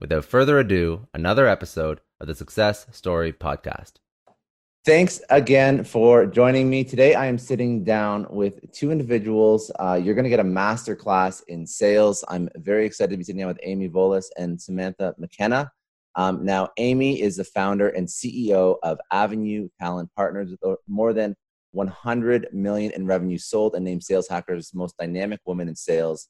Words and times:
Without 0.00 0.24
further 0.24 0.58
ado, 0.58 1.06
another 1.12 1.46
episode 1.46 2.00
of 2.20 2.26
the 2.26 2.34
Success 2.34 2.86
Story 2.90 3.34
Podcast. 3.34 3.96
Thanks 4.86 5.20
again 5.28 5.84
for 5.84 6.24
joining 6.24 6.70
me. 6.70 6.84
Today, 6.84 7.14
I 7.14 7.26
am 7.26 7.36
sitting 7.36 7.84
down 7.84 8.26
with 8.30 8.72
two 8.72 8.90
individuals. 8.90 9.70
Uh, 9.78 10.00
you're 10.02 10.14
going 10.14 10.24
to 10.24 10.30
get 10.30 10.40
a 10.40 10.44
master 10.44 10.96
class 10.96 11.42
in 11.48 11.66
sales. 11.66 12.24
I'm 12.28 12.48
very 12.56 12.86
excited 12.86 13.10
to 13.10 13.18
be 13.18 13.24
sitting 13.24 13.40
down 13.40 13.48
with 13.48 13.60
Amy 13.62 13.90
Volas 13.90 14.28
and 14.38 14.58
Samantha 14.58 15.14
McKenna. 15.18 15.70
Um, 16.14 16.46
now, 16.46 16.70
Amy 16.78 17.20
is 17.20 17.36
the 17.36 17.44
founder 17.44 17.90
and 17.90 18.08
CEO 18.08 18.76
of 18.82 18.98
Avenue 19.12 19.68
Talent 19.78 20.08
Partners 20.16 20.54
with 20.62 20.78
more 20.88 21.12
than 21.12 21.36
100 21.72 22.48
million 22.54 22.90
in 22.92 23.04
revenue 23.04 23.36
sold 23.36 23.74
and 23.74 23.84
named 23.84 24.02
Sales 24.02 24.28
Hacker's 24.28 24.72
most 24.72 24.96
dynamic 24.96 25.40
woman 25.44 25.68
in 25.68 25.76
sales. 25.76 26.28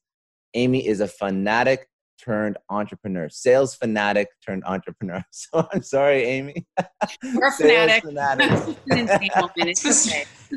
Amy 0.54 0.84
is 0.84 0.98
a 0.98 1.06
fanatic 1.06 1.86
turned 2.22 2.58
entrepreneur, 2.68 3.28
sales 3.28 3.74
fanatic 3.74 4.28
turned 4.44 4.64
entrepreneur. 4.64 5.24
So 5.32 5.68
I'm 5.72 5.82
sorry, 5.82 6.24
Amy. 6.24 6.66
We're 7.34 7.48
a 7.48 7.52
fanatic. 7.52 8.04
fanatic. 8.04 8.76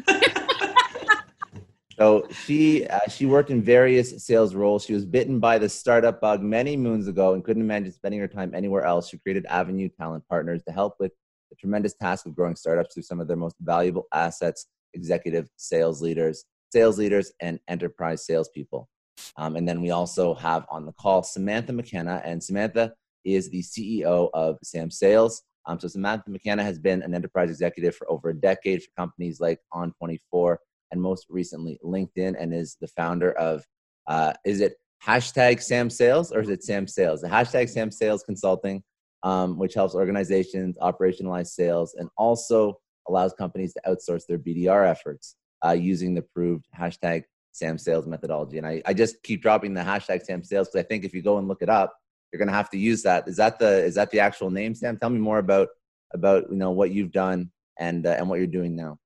so 1.98 2.28
she 2.46 2.86
uh, 2.88 3.00
she 3.10 3.26
worked 3.26 3.50
in 3.50 3.62
various 3.62 4.26
sales 4.26 4.54
roles. 4.56 4.84
She 4.84 4.94
was 4.94 5.06
bitten 5.06 5.40
by 5.40 5.58
the 5.58 5.70
startup 5.70 6.20
bug 6.20 6.42
many 6.42 6.76
moons 6.76 7.08
ago 7.08 7.34
and 7.34 7.44
couldn't 7.44 7.64
imagine 7.64 7.92
spending 7.92 8.20
her 8.20 8.28
time 8.28 8.54
anywhere 8.54 8.84
else. 8.84 9.09
She 9.09 9.18
created 9.18 9.46
Avenue 9.48 9.90
Talent 9.90 10.24
Partners 10.28 10.64
to 10.68 10.74
help 10.74 10.96
with 11.00 11.12
the 11.50 11.56
tremendous 11.56 11.94
task 11.94 12.26
of 12.26 12.36
growing 12.36 12.56
startups 12.56 12.94
through 12.94 13.04
some 13.04 13.20
of 13.20 13.28
their 13.28 13.38
most 13.38 13.56
valuable 13.62 14.08
assets, 14.14 14.68
executive 14.94 15.48
sales 15.56 16.02
leaders, 16.02 16.46
sales 16.72 16.98
leaders, 16.98 17.32
and 17.40 17.59
enterprise 17.68 18.26
salespeople. 18.26 18.90
Um, 19.38 19.56
and 19.56 19.67
then 19.67 19.81
we 19.81 19.92
also 19.92 20.33
have 20.36 20.66
on 20.69 20.86
the 20.86 20.94
call 20.94 21.23
Samantha 21.23 21.73
McKenna, 21.73 22.22
and 22.25 22.44
Samantha 22.44 22.94
is 23.23 23.50
the 23.50 23.61
CEO 23.61 24.30
of 24.33 24.58
Sam 24.64 24.92
Sales. 24.92 25.42
Um, 25.66 25.80
so 25.80 25.88
Samantha 25.88 26.30
McKenna 26.30 26.64
has 26.64 26.78
been 26.78 27.02
an 27.02 27.14
enterprise 27.16 27.50
executive 27.50 27.95
for 27.95 28.09
over 28.11 28.30
a 28.30 28.34
decade 28.34 28.84
for 28.84 28.89
companies 28.97 29.39
like 29.39 29.59
On24 29.73 30.58
and 30.91 31.02
most 31.02 31.25
recently 31.30 31.80
LinkedIn, 31.84 32.36
and 32.39 32.53
is 32.53 32.78
the 32.81 32.88
founder 32.88 33.31
of 33.34 33.64
uh, 34.08 34.34
is 34.45 34.59
it 34.59 34.75
hashtag 35.06 35.61
Sam 35.61 35.89
Sales 35.89 36.31
or 36.31 36.41
is 36.41 36.50
it 36.50 36.64
Sam 36.64 36.88
Sales? 36.88 37.22
The 37.22 37.28
hashtag 37.28 37.69
Sam 37.69 37.91
Sales 37.91 38.23
Consulting, 38.23 38.84
um, 39.23 39.58
which 39.58 39.73
helps 39.73 39.95
organizations 39.95 40.78
operationalize 40.81 41.47
sales 41.47 41.95
and 41.97 42.09
also 42.17 42.80
allows 43.08 43.34
companies 43.34 43.73
to 43.73 43.81
outsource 43.88 44.25
their 44.28 44.38
BDR 44.38 44.88
efforts 44.88 45.36
uh, 45.66 45.72
using 45.72 46.14
the 46.14 46.22
proved 46.22 46.66
hashtag 46.78 47.23
Sam 47.54 47.78
Sales 47.78 48.06
methodology. 48.06 48.58
And 48.58 48.68
I, 48.68 48.82
I 48.86 48.94
just 48.94 49.23
keep 49.23 49.42
dropping 49.42 49.73
the 49.73 49.82
hashtag 49.82 50.23
Sam 50.23 50.44
Sales 50.44 50.68
because 50.68 50.84
I 50.84 50.88
think 50.88 51.06
if 51.06 51.14
you 51.14 51.22
go 51.22 51.38
and 51.38 51.48
look 51.48 51.62
it 51.62 51.70
up, 51.70 51.96
you're 52.32 52.40
going 52.40 52.50
to 52.50 52.54
have 52.54 52.70
to 52.72 52.78
use 52.78 53.04
that. 53.04 53.28
Is 53.28 53.38
that 53.38 53.59
the 53.59 53.84
is 53.86 53.96
that 53.96 54.12
the 54.12 54.20
actual 54.20 54.50
name, 54.50 54.73
Sam? 54.73 54.98
Tell 54.98 55.12
me 55.12 55.20
more 55.20 55.38
about 55.38 55.70
about 56.14 56.50
you 56.50 56.58
know 56.58 56.72
what 56.72 56.92
you've 56.92 57.12
done 57.12 57.52
and 57.80 58.06
uh, 58.06 58.16
and 58.18 58.28
what 58.28 58.40
you're 58.40 58.47
doing 58.47 58.75
now. 58.75 58.97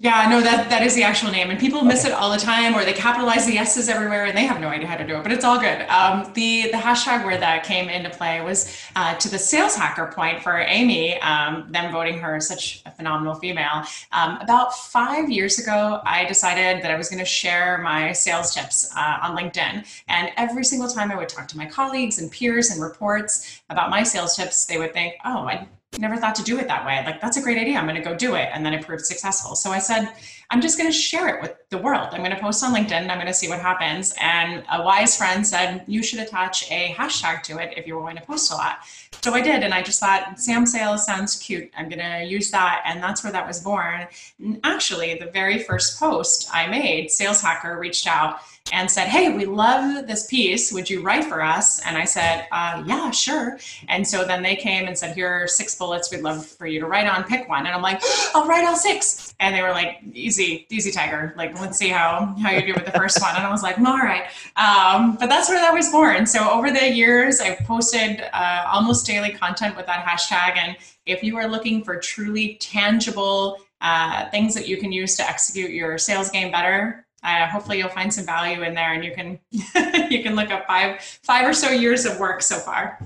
Yeah, 0.00 0.28
no, 0.30 0.40
that 0.40 0.70
that 0.70 0.84
is 0.84 0.94
the 0.94 1.02
actual 1.02 1.32
name, 1.32 1.50
and 1.50 1.58
people 1.58 1.82
miss 1.82 2.04
it 2.04 2.12
all 2.12 2.30
the 2.30 2.38
time, 2.38 2.76
or 2.76 2.84
they 2.84 2.92
capitalize 2.92 3.46
the 3.46 3.58
S's 3.58 3.88
everywhere, 3.88 4.26
and 4.26 4.38
they 4.38 4.46
have 4.46 4.60
no 4.60 4.68
idea 4.68 4.86
how 4.86 4.96
to 4.96 5.04
do 5.04 5.16
it. 5.16 5.24
But 5.24 5.32
it's 5.32 5.44
all 5.44 5.58
good. 5.58 5.80
Um, 5.88 6.30
the 6.34 6.68
the 6.70 6.76
hashtag 6.76 7.24
where 7.24 7.36
that 7.36 7.64
came 7.64 7.88
into 7.88 8.08
play 8.08 8.40
was 8.40 8.72
uh, 8.94 9.16
to 9.16 9.28
the 9.28 9.40
sales 9.40 9.74
hacker 9.74 10.06
point 10.14 10.40
for 10.40 10.56
Amy, 10.56 11.20
um, 11.20 11.66
them 11.72 11.90
voting 11.90 12.16
her 12.20 12.38
such 12.38 12.80
a 12.86 12.92
phenomenal 12.92 13.34
female. 13.34 13.82
Um, 14.12 14.38
about 14.40 14.72
five 14.72 15.30
years 15.30 15.58
ago, 15.58 16.00
I 16.04 16.26
decided 16.26 16.80
that 16.84 16.92
I 16.92 16.96
was 16.96 17.08
going 17.08 17.18
to 17.18 17.24
share 17.24 17.78
my 17.78 18.12
sales 18.12 18.54
tips 18.54 18.94
uh, 18.96 19.18
on 19.20 19.36
LinkedIn, 19.36 19.84
and 20.06 20.30
every 20.36 20.62
single 20.62 20.88
time 20.88 21.10
I 21.10 21.16
would 21.16 21.28
talk 21.28 21.48
to 21.48 21.56
my 21.56 21.66
colleagues 21.66 22.20
and 22.20 22.30
peers 22.30 22.70
and 22.70 22.80
reports 22.80 23.62
about 23.68 23.90
my 23.90 24.04
sales 24.04 24.36
tips, 24.36 24.64
they 24.66 24.78
would 24.78 24.92
think, 24.92 25.14
"Oh, 25.24 25.38
I 25.48 25.66
never 25.98 26.16
thought 26.16 26.34
to 26.36 26.42
do 26.42 26.58
it 26.58 26.68
that 26.68 26.84
way. 26.84 27.02
Like, 27.04 27.20
that's 27.20 27.36
a 27.36 27.42
great 27.42 27.58
idea. 27.58 27.78
I'm 27.78 27.86
going 27.86 27.96
to 27.96 28.02
go 28.02 28.14
do 28.14 28.34
it. 28.34 28.50
And 28.52 28.64
then 28.64 28.74
it 28.74 28.84
proved 28.84 29.06
successful. 29.06 29.56
So 29.56 29.70
I 29.70 29.78
said, 29.78 30.12
I'm 30.50 30.62
just 30.62 30.78
going 30.78 30.90
to 30.90 30.96
share 30.96 31.28
it 31.28 31.42
with 31.42 31.56
the 31.68 31.76
world. 31.76 32.08
I'm 32.12 32.20
going 32.20 32.34
to 32.34 32.40
post 32.40 32.64
on 32.64 32.74
LinkedIn. 32.74 33.10
I'm 33.10 33.18
going 33.18 33.26
to 33.26 33.34
see 33.34 33.48
what 33.48 33.60
happens. 33.60 34.14
And 34.18 34.64
a 34.72 34.82
wise 34.82 35.14
friend 35.14 35.46
said, 35.46 35.84
you 35.86 36.02
should 36.02 36.20
attach 36.20 36.70
a 36.70 36.94
hashtag 36.94 37.42
to 37.44 37.58
it 37.58 37.74
if 37.76 37.86
you're 37.86 38.00
going 38.00 38.16
to 38.16 38.22
post 38.22 38.50
a 38.50 38.54
lot. 38.54 38.78
So 39.20 39.34
I 39.34 39.42
did. 39.42 39.62
And 39.62 39.74
I 39.74 39.82
just 39.82 40.00
thought, 40.00 40.40
Sam 40.40 40.64
Sales 40.64 41.04
sounds 41.04 41.36
cute. 41.36 41.70
I'm 41.76 41.90
going 41.90 41.98
to 41.98 42.24
use 42.24 42.50
that. 42.52 42.82
And 42.86 43.02
that's 43.02 43.22
where 43.22 43.32
that 43.32 43.46
was 43.46 43.60
born. 43.60 44.06
And 44.38 44.58
actually, 44.64 45.18
the 45.18 45.26
very 45.26 45.58
first 45.64 46.00
post 46.00 46.48
I 46.50 46.66
made, 46.66 47.10
Sales 47.10 47.42
Hacker 47.42 47.78
reached 47.78 48.06
out 48.06 48.38
and 48.72 48.90
said, 48.90 49.08
Hey, 49.08 49.34
we 49.34 49.44
love 49.44 50.06
this 50.06 50.26
piece. 50.28 50.72
Would 50.72 50.88
you 50.88 51.02
write 51.02 51.24
for 51.24 51.42
us? 51.42 51.84
And 51.84 51.98
I 51.98 52.06
said, 52.06 52.46
uh, 52.52 52.82
Yeah, 52.86 53.10
sure. 53.10 53.58
And 53.88 54.06
so 54.06 54.24
then 54.24 54.42
they 54.42 54.56
came 54.56 54.86
and 54.86 54.96
said, 54.96 55.14
Here 55.14 55.28
are 55.28 55.48
six 55.48 55.74
bullets 55.74 56.10
we'd 56.10 56.20
love 56.20 56.46
for 56.46 56.66
you 56.66 56.80
to 56.80 56.86
write 56.86 57.06
on. 57.06 57.24
Pick 57.24 57.48
one. 57.50 57.66
And 57.66 57.74
I'm 57.74 57.82
like, 57.82 58.02
I'll 58.34 58.46
write 58.46 58.66
all 58.66 58.76
six. 58.76 59.27
And 59.40 59.54
they 59.54 59.62
were 59.62 59.70
like, 59.70 60.00
Easy, 60.12 60.66
easy, 60.70 60.90
Tiger. 60.90 61.32
Like, 61.36 61.58
let's 61.60 61.78
see 61.78 61.88
how, 61.88 62.34
how 62.40 62.50
you 62.50 62.66
do 62.66 62.74
with 62.74 62.84
the 62.84 62.92
first 62.92 63.20
one. 63.20 63.34
And 63.36 63.44
I 63.44 63.50
was 63.50 63.62
like, 63.62 63.78
All 63.78 63.98
right. 63.98 64.24
Um, 64.56 65.16
but 65.16 65.28
that's 65.28 65.48
where 65.48 65.60
that 65.60 65.72
was 65.72 65.90
born. 65.90 66.26
So 66.26 66.50
over 66.50 66.70
the 66.70 66.92
years, 66.92 67.40
I've 67.40 67.58
posted 67.60 68.22
uh, 68.32 68.64
almost 68.66 69.06
daily 69.06 69.30
content 69.30 69.76
with 69.76 69.86
that 69.86 70.04
hashtag. 70.04 70.56
And 70.56 70.76
if 71.06 71.22
you 71.22 71.36
are 71.36 71.48
looking 71.48 71.84
for 71.84 71.96
truly 71.96 72.56
tangible, 72.60 73.58
uh, 73.80 74.28
things 74.30 74.54
that 74.54 74.66
you 74.66 74.76
can 74.76 74.90
use 74.90 75.16
to 75.16 75.28
execute 75.28 75.70
your 75.70 75.98
sales 75.98 76.30
game 76.30 76.50
better 76.50 77.06
uh, 77.22 77.46
hopefully 77.48 77.78
you'll 77.78 77.88
find 77.88 78.12
some 78.12 78.24
value 78.24 78.62
in 78.62 78.74
there 78.74 78.92
and 78.92 79.04
you 79.04 79.12
can 79.12 79.38
you 80.10 80.22
can 80.22 80.34
look 80.34 80.50
up 80.50 80.66
five 80.66 81.00
five 81.22 81.46
or 81.46 81.52
so 81.52 81.70
years 81.70 82.04
of 82.04 82.18
work 82.18 82.42
so 82.42 82.56
far 82.58 82.98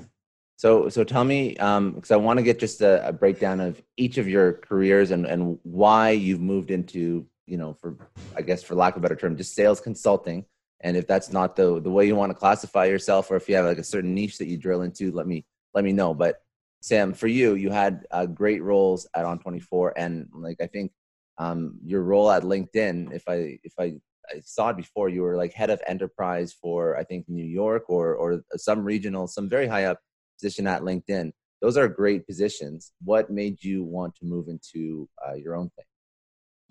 so 0.63 0.89
so 0.89 1.03
tell 1.03 1.25
me 1.25 1.51
because 1.51 2.11
um, 2.11 2.15
i 2.15 2.17
want 2.17 2.37
to 2.39 2.43
get 2.45 2.61
just 2.61 2.83
a, 2.83 3.09
a, 3.09 3.13
breakdown 3.13 3.59
of 3.59 3.83
each 3.97 4.17
of 4.17 4.29
your 4.29 4.53
careers 4.69 5.11
and 5.11 5.27
and 5.27 5.59
why 5.65 6.11
you've 6.11 6.41
moved 6.41 6.71
into 6.71 7.27
you 7.47 7.57
know 7.57 7.75
for 7.75 7.97
i 8.37 8.43
guess 8.43 8.63
for 8.63 8.77
lack 8.77 8.95
of 8.95 9.01
a 9.01 9.03
better 9.03 9.17
term 9.17 9.37
just 9.37 9.55
sales 9.55 9.81
consulting. 9.81 10.45
And 10.85 10.97
if 10.97 11.07
that's 11.07 11.31
not 11.33 11.55
the 11.55 11.81
the 11.81 11.91
way 11.97 12.07
you 12.09 12.17
want 12.17 12.31
to 12.31 12.39
classify 12.45 12.85
yourself 12.87 13.31
or 13.31 13.37
if 13.37 13.49
you 13.49 13.55
have 13.57 13.67
like 13.67 13.79
a 13.79 13.91
certain 13.95 14.15
niche 14.15 14.39
that 14.39 14.49
you 14.51 14.57
drill 14.57 14.83
into 14.83 15.13
let 15.13 15.27
me 15.33 15.45
let 15.75 15.85
me 15.85 15.93
know. 15.93 16.13
But 16.15 16.43
sam 16.81 17.13
for 17.13 17.29
you 17.39 17.55
you 17.55 17.71
had 17.71 17.95
uh, 18.11 18.27
great 18.27 18.63
roles 18.63 19.01
at 19.15 19.25
On24 19.25 19.93
and 19.97 20.29
like 20.47 20.59
i 20.61 20.67
think 20.67 20.91
um, 21.39 21.79
your 21.93 22.03
role 22.03 22.31
at 22.31 22.43
LinkedIn, 22.43 23.13
if 23.19 23.25
I 23.27 23.59
if 23.69 23.75
I, 23.79 23.87
I 24.33 24.41
saw 24.45 24.69
it 24.69 24.77
before, 24.77 25.09
you 25.09 25.23
were 25.23 25.37
like 25.43 25.55
head 25.55 25.71
of 25.71 25.81
enterprise 25.95 26.53
for 26.53 26.97
I 27.01 27.05
think 27.05 27.29
New 27.29 27.51
York 27.63 27.85
or 27.89 28.15
or 28.15 28.45
some 28.57 28.85
regional, 28.85 29.27
some 29.27 29.49
very 29.49 29.67
high 29.67 29.87
up 29.87 29.99
position 30.43 30.67
at 30.67 30.83
LinkedIn. 30.83 31.31
Those 31.61 31.77
are 31.77 31.87
great 31.87 32.27
positions. 32.27 32.93
What 33.05 33.31
made 33.31 33.63
you 33.63 33.85
want 33.85 34.17
to 34.17 34.25
move 34.25 34.49
into 34.49 35.09
uh, 35.25 35.35
your 35.35 35.55
own 35.55 35.71
thing? 35.77 35.85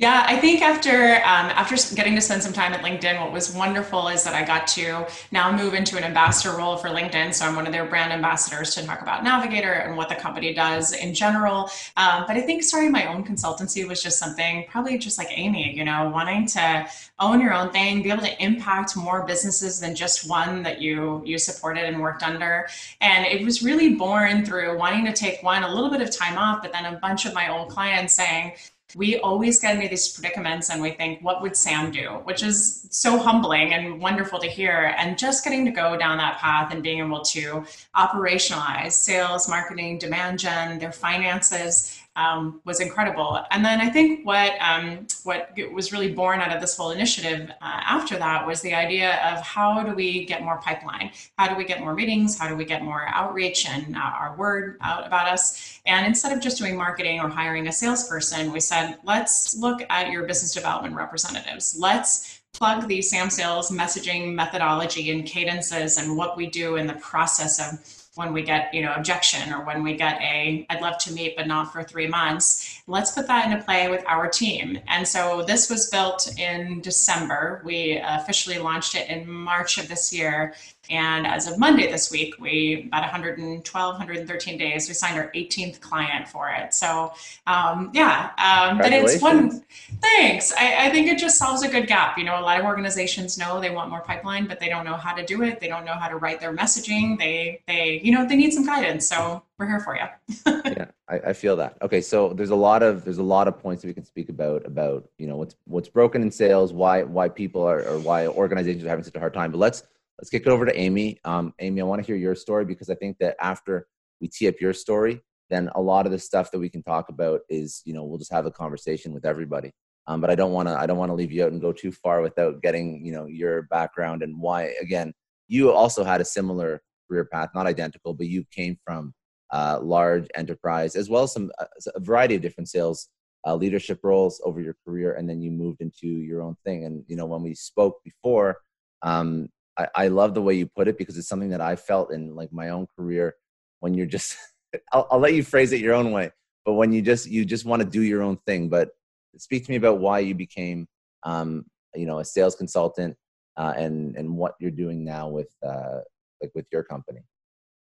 Yeah, 0.01 0.25
I 0.27 0.35
think 0.37 0.63
after 0.63 1.17
um, 1.17 1.51
after 1.53 1.75
getting 1.95 2.15
to 2.15 2.21
spend 2.21 2.41
some 2.41 2.53
time 2.53 2.73
at 2.73 2.81
LinkedIn, 2.81 3.21
what 3.21 3.31
was 3.31 3.53
wonderful 3.53 4.07
is 4.07 4.23
that 4.23 4.33
I 4.33 4.43
got 4.43 4.65
to 4.69 5.05
now 5.31 5.55
move 5.55 5.75
into 5.75 5.95
an 5.95 6.03
ambassador 6.03 6.57
role 6.57 6.75
for 6.75 6.87
LinkedIn. 6.87 7.35
So 7.35 7.45
I'm 7.45 7.55
one 7.55 7.67
of 7.67 7.71
their 7.71 7.85
brand 7.85 8.11
ambassadors 8.11 8.73
to 8.73 8.83
talk 8.83 9.03
about 9.03 9.23
Navigator 9.23 9.73
and 9.73 9.95
what 9.95 10.09
the 10.09 10.15
company 10.15 10.55
does 10.55 10.93
in 10.93 11.13
general. 11.13 11.69
Um, 11.97 12.23
but 12.25 12.35
I 12.35 12.41
think 12.41 12.63
starting 12.63 12.91
my 12.91 13.13
own 13.13 13.23
consultancy 13.23 13.87
was 13.87 14.01
just 14.01 14.17
something 14.17 14.65
probably 14.71 14.97
just 14.97 15.19
like 15.19 15.27
Amy, 15.29 15.71
you 15.77 15.85
know, 15.85 16.09
wanting 16.09 16.47
to 16.47 16.87
own 17.19 17.39
your 17.39 17.53
own 17.53 17.69
thing, 17.69 18.01
be 18.01 18.09
able 18.09 18.23
to 18.23 18.43
impact 18.43 18.97
more 18.97 19.23
businesses 19.27 19.79
than 19.79 19.93
just 19.93 20.27
one 20.27 20.63
that 20.63 20.81
you 20.81 21.21
you 21.27 21.37
supported 21.37 21.83
and 21.83 22.01
worked 22.01 22.23
under. 22.23 22.67
And 23.01 23.27
it 23.27 23.45
was 23.45 23.61
really 23.61 23.93
born 23.93 24.45
through 24.45 24.79
wanting 24.79 25.05
to 25.05 25.13
take 25.13 25.43
one 25.43 25.61
a 25.61 25.71
little 25.71 25.91
bit 25.91 26.01
of 26.01 26.09
time 26.09 26.39
off, 26.39 26.63
but 26.63 26.71
then 26.73 26.91
a 26.91 26.97
bunch 26.97 27.27
of 27.27 27.35
my 27.35 27.55
old 27.55 27.69
clients 27.69 28.15
saying 28.15 28.53
we 28.95 29.19
always 29.19 29.59
get 29.59 29.75
into 29.75 29.87
these 29.87 30.07
predicaments 30.09 30.69
and 30.69 30.81
we 30.81 30.91
think, 30.91 31.21
what 31.21 31.41
would 31.41 31.55
Sam 31.55 31.91
do? 31.91 32.21
Which 32.23 32.43
is 32.43 32.87
so 32.89 33.17
humbling 33.17 33.73
and 33.73 33.99
wonderful 33.99 34.39
to 34.39 34.47
hear. 34.47 34.93
And 34.97 35.17
just 35.17 35.43
getting 35.43 35.65
to 35.65 35.71
go 35.71 35.97
down 35.97 36.17
that 36.17 36.37
path 36.37 36.73
and 36.73 36.83
being 36.83 36.99
able 36.99 37.21
to 37.21 37.65
operationalize 37.95 38.93
sales, 38.93 39.47
marketing, 39.47 39.97
demand 39.97 40.39
gen, 40.39 40.79
their 40.79 40.91
finances, 40.91 42.00
um, 42.15 42.61
was 42.65 42.79
incredible. 42.79 43.43
And 43.51 43.63
then 43.63 43.79
I 43.79 43.89
think 43.89 44.25
what 44.25 44.53
um, 44.59 45.07
what 45.23 45.49
was 45.71 45.91
really 45.91 46.11
born 46.11 46.41
out 46.41 46.53
of 46.53 46.59
this 46.59 46.75
whole 46.75 46.91
initiative 46.91 47.49
uh, 47.49 47.53
after 47.61 48.17
that 48.17 48.45
was 48.45 48.61
the 48.61 48.73
idea 48.73 49.15
of 49.31 49.41
how 49.41 49.83
do 49.83 49.93
we 49.93 50.25
get 50.25 50.43
more 50.43 50.59
pipeline? 50.59 51.11
How 51.37 51.47
do 51.47 51.55
we 51.55 51.63
get 51.63 51.79
more 51.79 51.93
meetings? 51.93 52.37
How 52.37 52.47
do 52.49 52.55
we 52.55 52.65
get 52.65 52.83
more 52.83 53.07
outreach 53.09 53.67
and 53.67 53.95
uh, 53.95 53.99
our 53.99 54.35
word 54.35 54.77
out 54.81 55.07
about 55.07 55.27
us? 55.27 55.79
And 55.85 56.05
instead 56.05 56.31
of 56.35 56.41
just 56.41 56.57
doing 56.57 56.75
marketing 56.75 57.19
or 57.19 57.29
hiring 57.29 57.67
a 57.67 57.71
salesperson, 57.71 58.51
we 58.51 58.59
said, 58.59 58.97
let's 59.03 59.55
look 59.57 59.81
at 59.89 60.11
your 60.11 60.25
business 60.25 60.53
development 60.53 60.95
representatives. 60.95 61.75
Let's 61.79 62.41
plug 62.53 62.87
the 62.87 63.01
SAM 63.01 63.29
sales 63.29 63.71
messaging 63.71 64.33
methodology 64.33 65.11
and 65.11 65.25
cadences 65.25 65.97
and 65.97 66.17
what 66.17 66.35
we 66.35 66.47
do 66.47 66.75
in 66.75 66.87
the 66.87 66.93
process 66.95 67.59
of 67.59 68.00
when 68.21 68.33
we 68.33 68.43
get 68.43 68.73
you 68.73 68.81
know 68.81 68.93
objection 68.93 69.51
or 69.51 69.65
when 69.65 69.83
we 69.83 69.95
get 69.95 70.21
a 70.21 70.65
i'd 70.69 70.81
love 70.81 70.97
to 70.99 71.11
meet 71.11 71.35
but 71.35 71.47
not 71.47 71.73
for 71.73 71.83
three 71.83 72.07
months 72.07 72.80
let's 72.91 73.11
put 73.11 73.27
that 73.27 73.49
into 73.49 73.63
play 73.63 73.89
with 73.89 74.03
our 74.07 74.27
team 74.27 74.77
and 74.87 75.07
so 75.07 75.43
this 75.47 75.69
was 75.69 75.89
built 75.89 76.31
in 76.37 76.81
december 76.81 77.61
we 77.63 77.99
officially 78.03 78.59
launched 78.59 78.95
it 78.95 79.09
in 79.09 79.29
march 79.29 79.77
of 79.77 79.87
this 79.87 80.13
year 80.13 80.53
and 80.91 81.25
as 81.25 81.47
of 81.47 81.57
Monday 81.57 81.89
this 81.89 82.11
week, 82.11 82.35
we 82.37 82.83
about 82.87 83.01
112, 83.03 83.93
113 83.93 84.57
days, 84.57 84.89
we 84.89 84.93
signed 84.93 85.17
our 85.17 85.31
18th 85.31 85.79
client 85.79 86.27
for 86.27 86.49
it. 86.49 86.73
So 86.73 87.13
um, 87.47 87.91
yeah, 87.93 88.31
um, 88.37 88.77
but 88.77 88.91
it's 88.91 89.21
one. 89.21 89.63
Thanks. 90.01 90.51
I, 90.51 90.87
I, 90.87 90.89
think 90.89 91.07
it 91.07 91.17
just 91.17 91.37
solves 91.37 91.63
a 91.63 91.69
good 91.69 91.87
gap. 91.87 92.17
You 92.17 92.25
know, 92.25 92.37
a 92.37 92.41
lot 92.41 92.59
of 92.59 92.65
organizations 92.65 93.37
know 93.37 93.61
they 93.61 93.69
want 93.69 93.89
more 93.89 94.01
pipeline, 94.01 94.47
but 94.47 94.59
they 94.59 94.67
don't 94.67 94.83
know 94.83 94.95
how 94.95 95.13
to 95.13 95.25
do 95.25 95.43
it. 95.43 95.61
They 95.61 95.67
don't 95.67 95.85
know 95.85 95.93
how 95.93 96.09
to 96.09 96.17
write 96.17 96.41
their 96.41 96.53
messaging. 96.53 97.17
They 97.17 97.61
they 97.67 98.01
you 98.03 98.11
know 98.11 98.27
they 98.27 98.35
need 98.35 98.51
some 98.51 98.65
guidance. 98.65 99.07
So 99.07 99.43
we're 99.57 99.67
here 99.67 99.79
for 99.79 99.95
you. 99.95 100.07
yeah, 100.65 100.87
I, 101.11 101.29
I, 101.29 101.33
feel 101.33 101.57
that. 101.57 101.77
Okay, 101.81 101.99
so 101.99 102.31
there's 102.31 102.51
a 102.51 102.55
lot 102.55 102.81
of 102.81 103.03
there's 103.03 103.17
a 103.17 103.23
lot 103.23 103.49
of 103.49 103.59
points 103.59 103.81
that 103.81 103.89
we 103.89 103.93
can 103.93 104.05
speak 104.05 104.29
about 104.29 104.65
about 104.65 105.09
you 105.17 105.27
know 105.27 105.35
what's 105.35 105.55
what's 105.65 105.89
broken 105.89 106.21
in 106.21 106.31
sales, 106.31 106.71
why 106.71 107.03
why 107.03 107.27
people 107.27 107.61
are 107.63 107.83
or 107.83 107.99
why 107.99 108.27
organizations 108.27 108.85
are 108.85 108.89
having 108.89 109.03
such 109.03 109.15
a 109.15 109.19
hard 109.19 109.33
time. 109.33 109.51
But 109.51 109.57
let's 109.57 109.83
let's 110.17 110.29
kick 110.29 110.43
it 110.45 110.49
over 110.49 110.65
to 110.65 110.79
Amy. 110.79 111.19
Um, 111.25 111.53
Amy, 111.59 111.81
I 111.81 111.83
want 111.83 112.01
to 112.01 112.07
hear 112.07 112.15
your 112.15 112.35
story 112.35 112.63
because 112.63 112.89
I 112.89 112.95
think 112.95 113.17
that 113.19 113.35
after 113.41 113.87
we 114.21 114.29
tee 114.29 114.47
up 114.47 114.61
your 114.61 114.71
story, 114.71 115.21
then 115.49 115.69
a 115.75 115.81
lot 115.81 116.05
of 116.05 116.11
the 116.11 116.19
stuff 116.19 116.49
that 116.51 116.59
we 116.59 116.69
can 116.69 116.83
talk 116.83 117.09
about 117.09 117.41
is, 117.49 117.81
you 117.85 117.93
know, 117.93 118.05
we'll 118.05 118.19
just 118.19 118.31
have 118.31 118.45
a 118.45 118.51
conversation 118.51 119.13
with 119.13 119.25
everybody. 119.25 119.71
Um, 120.07 120.21
but 120.21 120.29
I 120.29 120.35
don't 120.35 120.53
want 120.53 120.67
to, 120.67 120.79
I 120.79 120.85
don't 120.85 120.97
want 120.97 121.09
to 121.09 121.15
leave 121.15 121.31
you 121.31 121.43
out 121.43 121.51
and 121.51 121.61
go 121.61 121.73
too 121.73 121.91
far 121.91 122.21
without 122.21 122.61
getting, 122.61 123.05
you 123.05 123.11
know, 123.11 123.25
your 123.25 123.63
background 123.63 124.23
and 124.23 124.39
why. 124.39 124.73
Again, 124.81 125.13
you 125.47 125.71
also 125.71 126.03
had 126.03 126.21
a 126.21 126.25
similar 126.25 126.81
career 127.07 127.25
path, 127.25 127.49
not 127.53 127.67
identical, 127.67 128.13
but 128.13 128.27
you 128.27 128.45
came 128.51 128.77
from 128.85 129.13
uh, 129.51 129.79
large 129.81 130.27
enterprise 130.35 130.95
as 130.95 131.09
well 131.09 131.23
as 131.23 131.33
some 131.33 131.51
uh, 131.59 131.65
a 131.95 131.99
variety 131.99 132.35
of 132.35 132.41
different 132.41 132.69
sales 132.69 133.09
uh, 133.45 133.55
leadership 133.55 133.99
roles 134.03 134.41
over 134.45 134.61
your 134.61 134.75
career, 134.85 135.13
and 135.13 135.29
then 135.29 135.41
you 135.41 135.51
moved 135.51 135.81
into 135.81 136.07
your 136.07 136.41
own 136.41 136.55
thing. 136.63 136.85
And 136.85 137.03
you 137.07 137.15
know, 137.15 137.25
when 137.25 137.41
we 137.41 137.53
spoke 137.53 138.03
before, 138.03 138.57
um, 139.01 139.49
I, 139.77 139.87
I 139.95 140.07
love 140.09 140.33
the 140.33 140.41
way 140.41 140.53
you 140.53 140.67
put 140.67 140.87
it 140.87 140.97
because 140.97 141.17
it's 141.17 141.27
something 141.27 141.49
that 141.49 141.61
I 141.61 141.75
felt 141.75 142.11
in 142.11 142.35
like 142.35 142.53
my 142.53 142.69
own 142.69 142.87
career 142.95 143.35
when 143.79 143.93
you're 143.93 144.05
just 144.05 144.37
I'll, 144.93 145.07
I'll 145.11 145.19
let 145.19 145.33
you 145.33 145.43
phrase 145.43 145.71
it 145.71 145.81
your 145.81 145.95
own 145.95 146.11
way, 146.11 146.31
but 146.65 146.73
when 146.73 146.91
you 146.93 147.01
just 147.01 147.27
you 147.27 147.45
just 147.45 147.65
want 147.65 147.81
to 147.81 147.87
do 147.87 148.01
your 148.01 148.21
own 148.21 148.37
thing. 148.45 148.69
But 148.69 148.89
speak 149.37 149.65
to 149.65 149.71
me 149.71 149.77
about 149.77 149.99
why 149.99 150.19
you 150.19 150.35
became 150.35 150.87
um, 151.23 151.65
you 151.95 152.05
know 152.05 152.19
a 152.19 152.25
sales 152.25 152.55
consultant 152.55 153.15
uh, 153.57 153.73
and 153.75 154.15
and 154.15 154.37
what 154.37 154.55
you're 154.59 154.71
doing 154.71 155.03
now 155.03 155.27
with 155.27 155.49
uh, 155.65 155.99
like 156.41 156.51
with 156.55 156.65
your 156.71 156.83
company. 156.83 157.21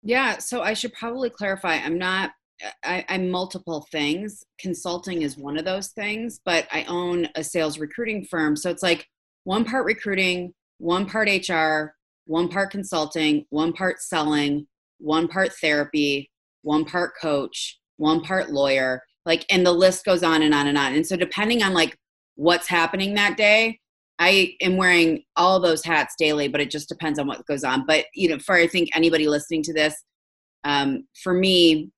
Yeah, 0.03 0.39
so 0.39 0.63
I 0.63 0.73
should 0.75 0.93
probably 0.95 1.31
clarify. 1.31 1.75
I'm 1.75 1.99
not. 1.99 2.31
I, 2.85 3.05
I'm 3.09 3.31
multiple 3.31 3.87
things. 3.91 4.45
Consulting 4.59 5.23
is 5.23 5.39
one 5.39 5.57
of 5.57 5.65
those 5.65 5.89
things, 5.89 6.41
but 6.45 6.67
I 6.71 6.85
own 6.85 7.29
a 7.35 7.43
sales 7.43 7.79
recruiting 7.79 8.25
firm. 8.25 8.55
So 8.55 8.69
it's 8.71 8.83
like 8.83 9.07
one 9.45 9.65
part 9.65 9.87
recruiting, 9.87 10.53
one 10.77 11.07
part 11.07 11.29
HR, 11.29 11.95
one 12.27 12.49
part 12.49 12.71
consulting, 12.71 13.47
one 13.49 13.73
part 13.73 14.01
selling, 14.03 14.67
one 14.99 15.27
part 15.27 15.53
therapy, 15.55 16.31
one 16.63 16.85
part 16.85 17.13
coach, 17.21 17.79
one 17.97 18.21
part 18.21 18.51
lawyer, 18.51 19.03
like, 19.25 19.47
and 19.51 19.65
the 19.65 19.73
list 19.73 20.05
goes 20.05 20.23
on 20.23 20.43
and 20.43 20.55
on 20.55 20.67
and 20.67 20.77
on. 20.79 20.95
And 20.95 21.07
so, 21.07 21.17
depending 21.17 21.63
on 21.63 21.73
like 21.73 21.97
what's 22.35 22.69
happening 22.69 23.15
that 23.15 23.37
day, 23.37 23.81
I 24.21 24.55
am 24.61 24.77
wearing 24.77 25.25
all 25.37 25.59
those 25.59 25.83
hats 25.83 26.15
daily, 26.19 26.47
but 26.47 26.61
it 26.61 26.71
just 26.71 26.91
depends 26.91 27.19
on 27.19 27.27
what 27.27 27.47
goes 27.47 27.65
on. 27.65 27.87
But, 27.87 28.05
you 28.15 28.29
know, 28.29 28.39
for 28.39 28.55
I 28.55 28.67
think 28.67 28.91
anybody 28.95 29.27
listening 29.27 29.63
to 29.65 29.73
this, 29.73 29.95
um, 30.63 31.07
for 31.23 31.33
me, 31.33 31.91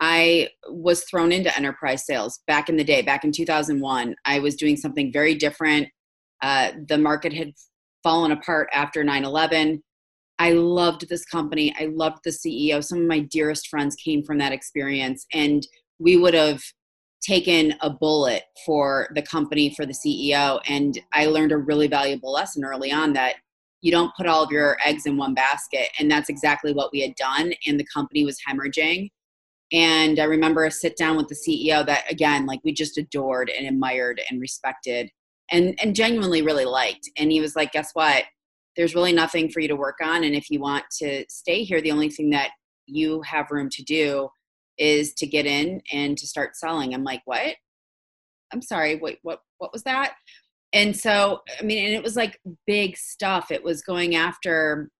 I 0.00 0.48
was 0.68 1.04
thrown 1.04 1.30
into 1.30 1.56
enterprise 1.56 2.04
sales 2.04 2.40
back 2.48 2.68
in 2.68 2.76
the 2.76 2.84
day, 2.84 3.02
back 3.02 3.24
in 3.24 3.30
2001. 3.30 4.16
I 4.24 4.40
was 4.40 4.56
doing 4.56 4.76
something 4.76 5.12
very 5.12 5.36
different. 5.36 5.88
Uh, 6.42 6.72
the 6.88 6.98
market 6.98 7.32
had 7.32 7.52
fallen 8.02 8.32
apart 8.32 8.68
after 8.72 9.04
9 9.04 9.24
11. 9.24 9.82
I 10.38 10.52
loved 10.52 11.08
this 11.08 11.24
company. 11.24 11.74
I 11.78 11.86
loved 11.86 12.18
the 12.24 12.30
CEO. 12.30 12.84
Some 12.84 13.00
of 13.02 13.06
my 13.06 13.20
dearest 13.20 13.68
friends 13.68 13.94
came 13.94 14.22
from 14.24 14.38
that 14.38 14.52
experience, 14.52 15.24
and 15.32 15.66
we 15.98 16.16
would 16.16 16.34
have 16.34 16.60
taken 17.26 17.74
a 17.80 17.90
bullet 17.90 18.44
for 18.64 19.08
the 19.14 19.22
company, 19.22 19.74
for 19.74 19.86
the 19.86 19.92
CEO. 19.92 20.60
And 20.68 21.00
I 21.12 21.26
learned 21.26 21.52
a 21.52 21.56
really 21.56 21.88
valuable 21.88 22.32
lesson 22.32 22.64
early 22.64 22.92
on 22.92 23.12
that 23.14 23.36
you 23.82 23.90
don't 23.90 24.14
put 24.16 24.26
all 24.26 24.42
of 24.42 24.50
your 24.50 24.76
eggs 24.84 25.06
in 25.06 25.16
one 25.16 25.34
basket. 25.34 25.88
And 25.98 26.10
that's 26.10 26.28
exactly 26.28 26.72
what 26.72 26.90
we 26.92 27.00
had 27.00 27.14
done. 27.16 27.52
And 27.66 27.78
the 27.78 27.86
company 27.92 28.24
was 28.24 28.38
hemorrhaging. 28.48 29.10
And 29.72 30.20
I 30.20 30.24
remember 30.24 30.64
a 30.64 30.70
sit 30.70 30.96
down 30.96 31.16
with 31.16 31.28
the 31.28 31.34
CEO 31.34 31.84
that, 31.86 32.10
again, 32.10 32.46
like 32.46 32.60
we 32.64 32.72
just 32.72 32.98
adored 32.98 33.50
and 33.50 33.66
admired 33.66 34.20
and 34.30 34.40
respected 34.40 35.10
and 35.50 35.78
and 35.82 35.94
genuinely 35.94 36.42
really 36.42 36.64
liked 36.64 37.08
and 37.16 37.30
he 37.30 37.40
was 37.40 37.56
like 37.56 37.72
guess 37.72 37.90
what 37.92 38.24
there's 38.76 38.94
really 38.94 39.12
nothing 39.12 39.48
for 39.48 39.60
you 39.60 39.68
to 39.68 39.76
work 39.76 39.96
on 40.02 40.24
and 40.24 40.34
if 40.34 40.50
you 40.50 40.60
want 40.60 40.84
to 40.90 41.24
stay 41.28 41.62
here 41.62 41.80
the 41.80 41.90
only 41.90 42.10
thing 42.10 42.30
that 42.30 42.50
you 42.86 43.22
have 43.22 43.50
room 43.50 43.68
to 43.70 43.82
do 43.82 44.28
is 44.78 45.14
to 45.14 45.26
get 45.26 45.46
in 45.46 45.80
and 45.92 46.16
to 46.18 46.26
start 46.26 46.56
selling 46.56 46.94
i'm 46.94 47.04
like 47.04 47.22
what 47.24 47.54
i'm 48.52 48.62
sorry 48.62 48.96
wait 48.96 49.18
what 49.22 49.40
what 49.58 49.72
was 49.72 49.82
that 49.82 50.14
and 50.72 50.96
so 50.96 51.40
i 51.58 51.62
mean 51.62 51.84
and 51.84 51.94
it 51.94 52.02
was 52.02 52.16
like 52.16 52.40
big 52.66 52.96
stuff 52.96 53.50
it 53.50 53.62
was 53.62 53.82
going 53.82 54.14
after 54.14 54.90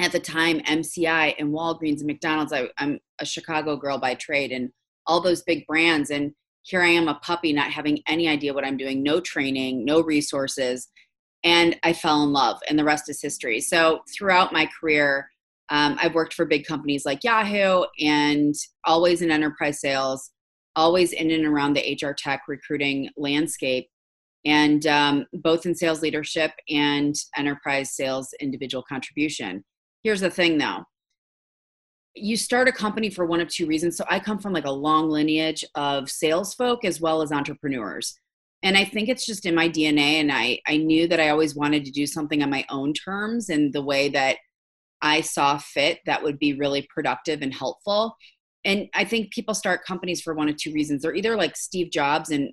at 0.00 0.12
the 0.12 0.20
time 0.20 0.60
mci 0.60 1.34
and 1.38 1.52
walgreens 1.52 1.98
and 1.98 2.06
mcdonald's 2.06 2.52
I, 2.52 2.68
i'm 2.78 2.98
a 3.20 3.24
chicago 3.24 3.76
girl 3.76 3.98
by 3.98 4.14
trade 4.14 4.52
and 4.52 4.70
all 5.06 5.20
those 5.20 5.42
big 5.42 5.66
brands 5.66 6.10
and 6.10 6.32
here 6.68 6.82
I 6.82 6.88
am, 6.88 7.08
a 7.08 7.14
puppy, 7.14 7.52
not 7.54 7.70
having 7.70 8.00
any 8.06 8.28
idea 8.28 8.52
what 8.52 8.64
I'm 8.64 8.76
doing, 8.76 9.02
no 9.02 9.20
training, 9.20 9.86
no 9.86 10.02
resources. 10.02 10.88
And 11.42 11.76
I 11.82 11.94
fell 11.94 12.22
in 12.24 12.32
love, 12.32 12.60
and 12.68 12.78
the 12.78 12.84
rest 12.84 13.08
is 13.08 13.22
history. 13.22 13.60
So, 13.60 14.00
throughout 14.12 14.52
my 14.52 14.68
career, 14.78 15.30
um, 15.70 15.96
I've 16.00 16.14
worked 16.14 16.34
for 16.34 16.44
big 16.44 16.66
companies 16.66 17.04
like 17.04 17.24
Yahoo 17.24 17.84
and 18.00 18.54
always 18.84 19.22
in 19.22 19.30
enterprise 19.30 19.80
sales, 19.80 20.30
always 20.76 21.12
in 21.12 21.30
and 21.30 21.44
around 21.44 21.74
the 21.74 21.98
HR 22.00 22.12
tech 22.12 22.42
recruiting 22.48 23.10
landscape, 23.16 23.88
and 24.44 24.86
um, 24.86 25.26
both 25.32 25.66
in 25.66 25.74
sales 25.74 26.00
leadership 26.00 26.52
and 26.68 27.14
enterprise 27.36 27.94
sales 27.94 28.32
individual 28.40 28.84
contribution. 28.88 29.64
Here's 30.02 30.20
the 30.20 30.30
thing 30.30 30.58
though 30.58 30.84
you 32.20 32.36
start 32.36 32.68
a 32.68 32.72
company 32.72 33.10
for 33.10 33.26
one 33.26 33.40
of 33.40 33.48
two 33.48 33.66
reasons. 33.66 33.96
So 33.96 34.04
I 34.08 34.18
come 34.18 34.38
from 34.38 34.52
like 34.52 34.66
a 34.66 34.70
long 34.70 35.08
lineage 35.08 35.64
of 35.74 36.10
sales 36.10 36.54
folk 36.54 36.84
as 36.84 37.00
well 37.00 37.22
as 37.22 37.32
entrepreneurs. 37.32 38.18
And 38.62 38.76
I 38.76 38.84
think 38.84 39.08
it's 39.08 39.24
just 39.24 39.46
in 39.46 39.54
my 39.54 39.68
DNA. 39.68 40.20
And 40.20 40.32
I, 40.32 40.60
I 40.66 40.78
knew 40.78 41.06
that 41.08 41.20
I 41.20 41.28
always 41.28 41.54
wanted 41.54 41.84
to 41.84 41.92
do 41.92 42.06
something 42.06 42.42
on 42.42 42.50
my 42.50 42.64
own 42.70 42.92
terms 42.92 43.48
and 43.50 43.72
the 43.72 43.82
way 43.82 44.08
that 44.08 44.38
I 45.00 45.20
saw 45.20 45.58
fit 45.58 46.00
that 46.06 46.22
would 46.22 46.38
be 46.38 46.54
really 46.54 46.88
productive 46.92 47.42
and 47.42 47.54
helpful. 47.54 48.16
And 48.64 48.88
I 48.94 49.04
think 49.04 49.32
people 49.32 49.54
start 49.54 49.84
companies 49.84 50.20
for 50.20 50.34
one 50.34 50.48
of 50.48 50.56
two 50.56 50.72
reasons. 50.72 51.02
They're 51.02 51.14
either 51.14 51.36
like 51.36 51.56
Steve 51.56 51.90
Jobs, 51.90 52.30
and 52.30 52.50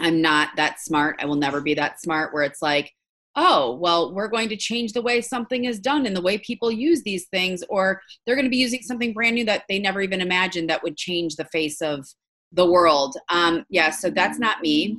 I'm 0.00 0.20
not 0.20 0.50
that 0.56 0.80
smart. 0.80 1.16
I 1.20 1.26
will 1.26 1.36
never 1.36 1.60
be 1.60 1.74
that 1.74 2.00
smart, 2.00 2.34
where 2.34 2.42
it's 2.42 2.62
like, 2.62 2.92
oh, 3.34 3.74
well, 3.76 4.14
we're 4.14 4.28
going 4.28 4.48
to 4.48 4.56
change 4.56 4.92
the 4.92 5.02
way 5.02 5.20
something 5.20 5.64
is 5.64 5.78
done 5.78 6.06
and 6.06 6.16
the 6.16 6.22
way 6.22 6.38
people 6.38 6.70
use 6.70 7.02
these 7.02 7.26
things, 7.28 7.62
or 7.68 8.00
they're 8.24 8.36
going 8.36 8.46
to 8.46 8.50
be 8.50 8.56
using 8.56 8.82
something 8.82 9.12
brand 9.12 9.34
new 9.34 9.44
that 9.44 9.64
they 9.68 9.78
never 9.78 10.00
even 10.00 10.20
imagined 10.20 10.70
that 10.70 10.82
would 10.82 10.96
change 10.96 11.36
the 11.36 11.44
face 11.46 11.80
of 11.82 12.06
the 12.52 12.64
world. 12.70 13.16
Um, 13.28 13.64
yeah, 13.68 13.90
so 13.90 14.10
that's 14.10 14.38
not 14.38 14.60
me. 14.60 14.98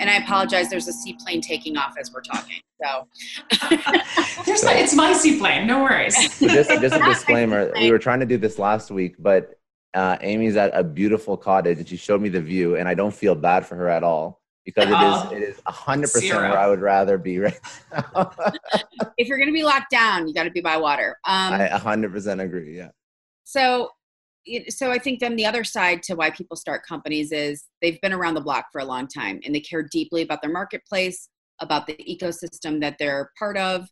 And 0.00 0.10
I 0.10 0.16
apologize, 0.16 0.70
there's 0.70 0.88
a 0.88 0.92
seaplane 0.92 1.40
taking 1.40 1.76
off 1.76 1.94
as 2.00 2.12
we're 2.12 2.22
talking. 2.22 2.60
So 2.82 3.06
there's 4.44 4.64
not, 4.64 4.76
it's 4.76 4.94
my 4.94 5.12
seaplane, 5.12 5.66
no 5.66 5.82
worries. 5.82 6.16
just, 6.38 6.70
just 6.70 6.96
a 6.96 7.02
disclaimer 7.04 7.72
we 7.76 7.90
were 7.90 7.98
trying 7.98 8.20
to 8.20 8.26
do 8.26 8.36
this 8.36 8.58
last 8.58 8.90
week, 8.90 9.16
but 9.18 9.58
uh, 9.94 10.16
Amy's 10.20 10.56
at 10.56 10.72
a 10.74 10.82
beautiful 10.82 11.36
cottage 11.36 11.78
and 11.78 11.88
she 11.88 11.96
showed 11.96 12.20
me 12.20 12.28
the 12.28 12.40
view, 12.40 12.76
and 12.76 12.88
I 12.88 12.94
don't 12.94 13.14
feel 13.14 13.34
bad 13.34 13.64
for 13.64 13.76
her 13.76 13.88
at 13.88 14.02
all 14.02 14.40
because 14.64 14.90
uh, 14.90 15.28
it 15.30 15.36
is 15.36 15.42
it 15.42 15.48
is 15.50 15.62
hundred 15.66 16.10
percent 16.10 16.34
where 16.34 16.58
I 16.58 16.66
would 16.66 16.80
rather 16.80 17.18
be 17.18 17.38
right 17.38 17.58
now. 17.92 18.32
if 19.18 19.28
you're 19.28 19.38
gonna 19.38 19.52
be 19.52 19.62
locked 19.62 19.90
down, 19.90 20.26
you 20.26 20.34
got 20.34 20.44
to 20.44 20.50
be 20.50 20.60
by 20.60 20.76
water. 20.76 21.18
Um, 21.24 21.54
I 21.54 21.68
hundred 21.68 22.12
percent 22.12 22.40
agree. 22.40 22.76
Yeah. 22.76 22.88
So 23.44 23.90
so 24.68 24.90
I 24.90 24.98
think 24.98 25.20
then 25.20 25.36
the 25.36 25.46
other 25.46 25.64
side 25.64 26.02
to 26.04 26.14
why 26.14 26.30
people 26.30 26.56
start 26.56 26.86
companies 26.86 27.32
is 27.32 27.64
they've 27.80 28.00
been 28.00 28.12
around 28.12 28.34
the 28.34 28.40
block 28.40 28.66
for 28.72 28.80
a 28.80 28.84
long 28.84 29.06
time 29.06 29.40
and 29.44 29.54
they 29.54 29.60
care 29.60 29.82
deeply 29.82 30.22
about 30.22 30.42
their 30.42 30.52
marketplace, 30.52 31.28
about 31.60 31.86
the 31.86 31.94
ecosystem 31.94 32.80
that 32.80 32.96
they're 32.98 33.30
part 33.38 33.56
of, 33.56 33.88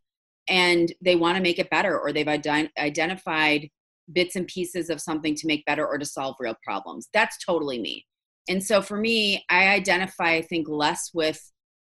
and 0.49 0.93
they 1.01 1.17
want 1.17 1.37
to 1.37 1.43
make 1.43 1.59
it 1.59 1.71
better 1.71 1.99
or 1.99 2.13
they've 2.13 2.27
ident- 2.27 2.71
identified 2.79 3.69
bits 4.13 4.37
and 4.37 4.47
pieces 4.47 4.91
of 4.91 5.01
something 5.01 5.35
to 5.35 5.47
make 5.47 5.65
better 5.65 5.87
or 5.87 5.99
to 5.99 6.05
solve 6.05 6.37
real 6.39 6.57
problems. 6.65 7.09
That's 7.15 7.39
totally 7.45 7.81
me. 7.81 8.07
And 8.49 8.63
so 8.63 8.83
for 8.83 8.97
me, 8.97 9.45
I 9.49 9.69
identify, 9.69 10.33
I 10.33 10.43
think, 10.43 10.69
less 10.69 11.11
with 11.15 11.41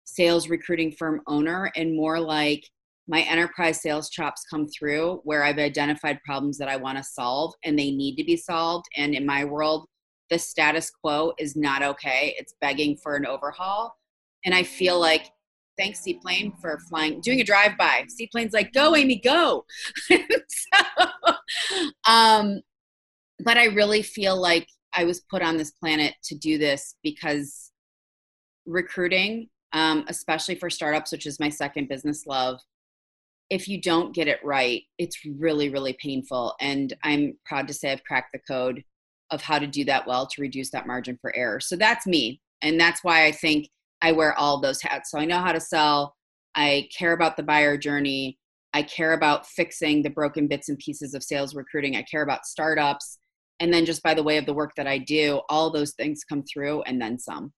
sales 0.04 0.48
recruiting 0.48 0.90
firm 0.92 1.22
owner 1.26 1.70
and 1.76 1.94
more 1.94 2.18
like 2.18 2.68
my 3.10 3.22
enterprise 3.22 3.82
sales 3.82 4.08
chops 4.08 4.44
come 4.48 4.68
through 4.68 5.20
where 5.24 5.42
I've 5.42 5.58
identified 5.58 6.22
problems 6.24 6.56
that 6.58 6.68
I 6.68 6.76
want 6.76 6.96
to 6.96 7.02
solve 7.02 7.52
and 7.64 7.76
they 7.76 7.90
need 7.90 8.14
to 8.16 8.24
be 8.24 8.36
solved. 8.36 8.86
And 8.96 9.16
in 9.16 9.26
my 9.26 9.44
world, 9.44 9.88
the 10.30 10.38
status 10.38 10.92
quo 10.92 11.32
is 11.36 11.56
not 11.56 11.82
okay. 11.82 12.36
It's 12.38 12.54
begging 12.60 12.96
for 12.96 13.16
an 13.16 13.26
overhaul. 13.26 13.96
And 14.44 14.54
I 14.54 14.62
feel 14.62 15.00
like, 15.00 15.28
thanks, 15.76 15.98
Seaplane, 15.98 16.52
for 16.60 16.78
flying, 16.88 17.20
doing 17.20 17.40
a 17.40 17.44
drive 17.44 17.76
by. 17.76 18.04
Seaplane's 18.08 18.52
like, 18.52 18.72
go, 18.72 18.94
Amy, 18.94 19.16
go. 19.18 19.64
so, 20.08 20.16
um, 22.06 22.60
but 23.40 23.58
I 23.58 23.64
really 23.64 24.02
feel 24.02 24.40
like 24.40 24.68
I 24.94 25.02
was 25.02 25.22
put 25.22 25.42
on 25.42 25.56
this 25.56 25.72
planet 25.72 26.14
to 26.24 26.36
do 26.36 26.58
this 26.58 26.94
because 27.02 27.72
recruiting, 28.66 29.48
um, 29.72 30.04
especially 30.06 30.54
for 30.54 30.70
startups, 30.70 31.10
which 31.10 31.26
is 31.26 31.40
my 31.40 31.48
second 31.48 31.88
business 31.88 32.24
love, 32.24 32.60
if 33.50 33.68
you 33.68 33.80
don't 33.80 34.14
get 34.14 34.28
it 34.28 34.38
right, 34.44 34.82
it's 34.98 35.18
really, 35.24 35.68
really 35.68 35.96
painful. 36.00 36.54
And 36.60 36.94
I'm 37.02 37.36
proud 37.44 37.66
to 37.68 37.74
say 37.74 37.90
I've 37.90 38.04
cracked 38.04 38.32
the 38.32 38.38
code 38.38 38.82
of 39.30 39.42
how 39.42 39.58
to 39.58 39.66
do 39.66 39.84
that 39.84 40.06
well 40.06 40.26
to 40.26 40.40
reduce 40.40 40.70
that 40.70 40.86
margin 40.86 41.18
for 41.20 41.34
error. 41.36 41.60
So 41.60 41.76
that's 41.76 42.06
me. 42.06 42.40
And 42.62 42.78
that's 42.80 43.02
why 43.02 43.26
I 43.26 43.32
think 43.32 43.68
I 44.02 44.12
wear 44.12 44.34
all 44.34 44.60
those 44.60 44.80
hats. 44.80 45.10
So 45.10 45.18
I 45.18 45.24
know 45.24 45.38
how 45.38 45.52
to 45.52 45.60
sell. 45.60 46.14
I 46.54 46.88
care 46.96 47.12
about 47.12 47.36
the 47.36 47.42
buyer 47.42 47.76
journey. 47.76 48.38
I 48.72 48.82
care 48.82 49.12
about 49.12 49.46
fixing 49.46 50.02
the 50.02 50.10
broken 50.10 50.46
bits 50.46 50.68
and 50.68 50.78
pieces 50.78 51.14
of 51.14 51.22
sales 51.22 51.54
recruiting. 51.54 51.96
I 51.96 52.02
care 52.02 52.22
about 52.22 52.46
startups. 52.46 53.18
And 53.58 53.72
then 53.72 53.84
just 53.84 54.02
by 54.02 54.14
the 54.14 54.22
way 54.22 54.38
of 54.38 54.46
the 54.46 54.54
work 54.54 54.72
that 54.76 54.86
I 54.86 54.98
do, 54.98 55.40
all 55.48 55.70
those 55.70 55.92
things 55.92 56.24
come 56.24 56.44
through 56.44 56.82
and 56.82 57.00
then 57.00 57.18
some. 57.18 57.52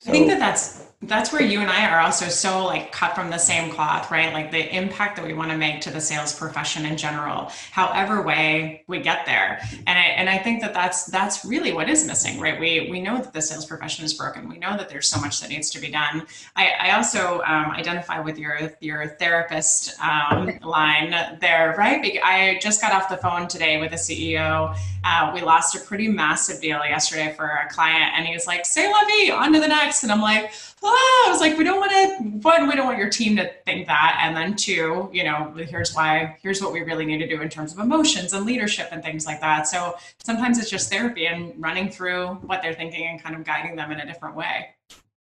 So, 0.00 0.10
I 0.10 0.12
think 0.12 0.28
that 0.28 0.38
that's 0.38 0.88
that's 1.02 1.32
where 1.32 1.42
you 1.42 1.60
and 1.60 1.70
I 1.70 1.88
are 1.88 2.00
also 2.00 2.26
so 2.26 2.64
like 2.64 2.90
cut 2.90 3.14
from 3.14 3.30
the 3.30 3.38
same 3.38 3.70
cloth, 3.70 4.10
right? 4.10 4.32
Like 4.32 4.50
the 4.50 4.76
impact 4.76 5.14
that 5.16 5.24
we 5.24 5.32
want 5.32 5.52
to 5.52 5.56
make 5.56 5.80
to 5.82 5.90
the 5.90 6.00
sales 6.00 6.36
profession 6.36 6.84
in 6.84 6.96
general, 6.96 7.52
however 7.70 8.20
way 8.20 8.82
we 8.88 9.00
get 9.00 9.24
there. 9.24 9.60
And 9.86 9.96
I 9.96 10.02
and 10.02 10.28
I 10.28 10.38
think 10.38 10.60
that 10.60 10.74
that's 10.74 11.04
that's 11.04 11.44
really 11.44 11.72
what 11.72 11.88
is 11.88 12.04
missing, 12.04 12.40
right? 12.40 12.58
We 12.58 12.88
we 12.90 13.00
know 13.00 13.18
that 13.18 13.32
the 13.32 13.40
sales 13.40 13.64
profession 13.64 14.04
is 14.04 14.12
broken. 14.12 14.48
We 14.48 14.58
know 14.58 14.76
that 14.76 14.88
there's 14.88 15.08
so 15.08 15.20
much 15.20 15.40
that 15.40 15.50
needs 15.50 15.70
to 15.70 15.80
be 15.80 15.88
done. 15.88 16.26
I, 16.56 16.72
I 16.80 16.96
also 16.96 17.42
um, 17.46 17.70
identify 17.70 18.18
with 18.18 18.36
your 18.36 18.72
your 18.80 19.06
therapist 19.06 19.98
um, 20.00 20.58
line 20.62 21.10
there, 21.40 21.76
right? 21.78 22.18
I 22.24 22.58
just 22.60 22.80
got 22.80 22.92
off 22.92 23.08
the 23.08 23.18
phone 23.18 23.46
today 23.46 23.80
with 23.80 23.92
a 23.92 23.96
CEO. 23.96 24.76
Uh, 25.04 25.30
we 25.32 25.42
lost 25.42 25.76
a 25.76 25.80
pretty 25.80 26.08
massive 26.08 26.60
deal 26.60 26.80
yesterday 26.84 27.32
for 27.36 27.46
a 27.46 27.68
client, 27.68 28.14
and 28.16 28.26
he 28.26 28.34
was 28.34 28.48
like, 28.48 28.66
"Say 28.66 28.90
la 28.90 29.04
vie, 29.04 29.32
on 29.32 29.52
to 29.52 29.60
the 29.60 29.68
next." 29.68 29.87
And 30.02 30.12
I'm 30.12 30.20
like, 30.20 30.52
ah, 30.82 31.26
I 31.26 31.30
was 31.30 31.40
like, 31.40 31.56
we 31.56 31.64
don't 31.64 31.80
want 31.80 31.90
to, 31.90 32.24
one, 32.48 32.68
we 32.68 32.76
don't 32.76 32.86
want 32.86 32.98
your 32.98 33.10
team 33.10 33.36
to 33.36 33.50
think 33.64 33.86
that. 33.86 34.20
And 34.22 34.36
then 34.36 34.54
two, 34.56 35.10
you 35.12 35.24
know, 35.24 35.52
here's 35.56 35.94
why, 35.94 36.36
here's 36.42 36.60
what 36.60 36.72
we 36.72 36.82
really 36.82 37.04
need 37.04 37.18
to 37.18 37.28
do 37.28 37.40
in 37.40 37.48
terms 37.48 37.72
of 37.72 37.78
emotions 37.78 38.32
and 38.32 38.46
leadership 38.46 38.88
and 38.92 39.02
things 39.02 39.26
like 39.26 39.40
that. 39.40 39.66
So 39.66 39.96
sometimes 40.22 40.58
it's 40.58 40.70
just 40.70 40.90
therapy 40.90 41.26
and 41.26 41.52
running 41.56 41.90
through 41.90 42.34
what 42.46 42.62
they're 42.62 42.74
thinking 42.74 43.06
and 43.06 43.22
kind 43.22 43.34
of 43.34 43.44
guiding 43.44 43.76
them 43.76 43.90
in 43.90 44.00
a 44.00 44.06
different 44.06 44.36
way. 44.36 44.68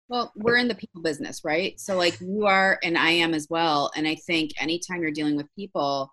Well, 0.09 0.31
we're 0.35 0.57
in 0.57 0.67
the 0.67 0.75
people 0.75 1.01
business, 1.03 1.43
right? 1.43 1.79
So, 1.79 1.95
like 1.95 2.19
you 2.19 2.47
are, 2.47 2.79
and 2.83 2.97
I 2.97 3.11
am 3.11 3.35
as 3.35 3.45
well. 3.47 3.91
And 3.95 4.07
I 4.07 4.15
think 4.15 4.51
anytime 4.59 5.03
you're 5.03 5.11
dealing 5.11 5.35
with 5.35 5.45
people, 5.55 6.11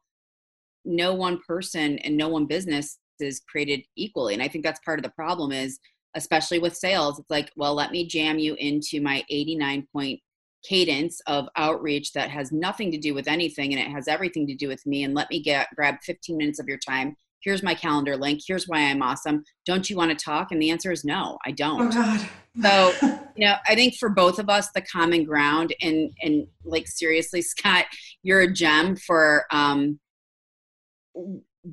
no 0.85 1.15
one 1.15 1.41
person 1.47 1.99
and 2.01 2.15
no 2.15 2.29
one 2.29 2.45
business 2.45 2.99
is 3.21 3.41
created 3.41 3.83
equally. 3.97 4.35
And 4.35 4.43
I 4.43 4.49
think 4.49 4.65
that's 4.65 4.81
part 4.81 4.99
of 4.99 5.03
the 5.03 5.11
problem 5.11 5.51
is 5.51 5.79
especially 6.17 6.59
with 6.59 6.77
sales 6.77 7.19
it's 7.19 7.31
like 7.31 7.53
well 7.57 7.75
let 7.75 7.93
me 7.93 8.07
jam 8.07 8.39
you 8.39 8.55
into 8.55 9.01
my 9.01 9.23
89 9.31 9.87
point 9.93 10.21
cadence 10.67 11.21
of 11.27 11.49
outreach 11.57 12.13
that 12.13 12.31
has 12.31 12.51
nothing 12.51 12.91
to 12.91 12.99
do 12.99 13.15
with 13.15 13.29
anything 13.29 13.73
and 13.73 13.81
it 13.81 13.91
has 13.91 14.09
everything 14.09 14.47
to 14.47 14.55
do 14.55 14.69
with 14.69 14.85
me 14.87 15.05
and 15.05 15.15
let 15.15 15.31
me 15.31 15.41
get 15.41 15.69
grab 15.77 15.97
15 16.03 16.37
minutes 16.37 16.59
of 16.59 16.67
your 16.67 16.79
time. 16.79 17.17
Here's 17.41 17.63
my 17.63 17.75
calendar 17.75 18.17
link. 18.17 18.41
Here's 18.47 18.67
why 18.67 18.81
i'm 18.81 19.03
awesome. 19.03 19.45
Don't 19.65 19.89
you 19.89 19.97
want 19.97 20.17
to 20.17 20.25
talk? 20.25 20.51
And 20.51 20.61
the 20.61 20.71
answer 20.71 20.91
is 20.91 21.05
no 21.05 21.39
i 21.47 21.53
don't. 21.53 21.95
Oh 21.95 22.01
God. 22.03 22.29
so 22.63 22.93
you 23.37 23.47
know 23.47 23.55
i 23.69 23.75
think 23.75 23.95
for 23.97 24.09
both 24.09 24.39
of 24.39 24.49
us 24.49 24.71
the 24.75 24.81
common 24.81 25.25
ground 25.25 25.75
and 25.81 26.11
and 26.23 26.47
like 26.65 26.89
seriously 26.89 27.43
scott 27.53 27.85
you're 28.23 28.41
a 28.41 28.53
gem 28.53 28.97
for 28.97 29.45
um 29.53 30.01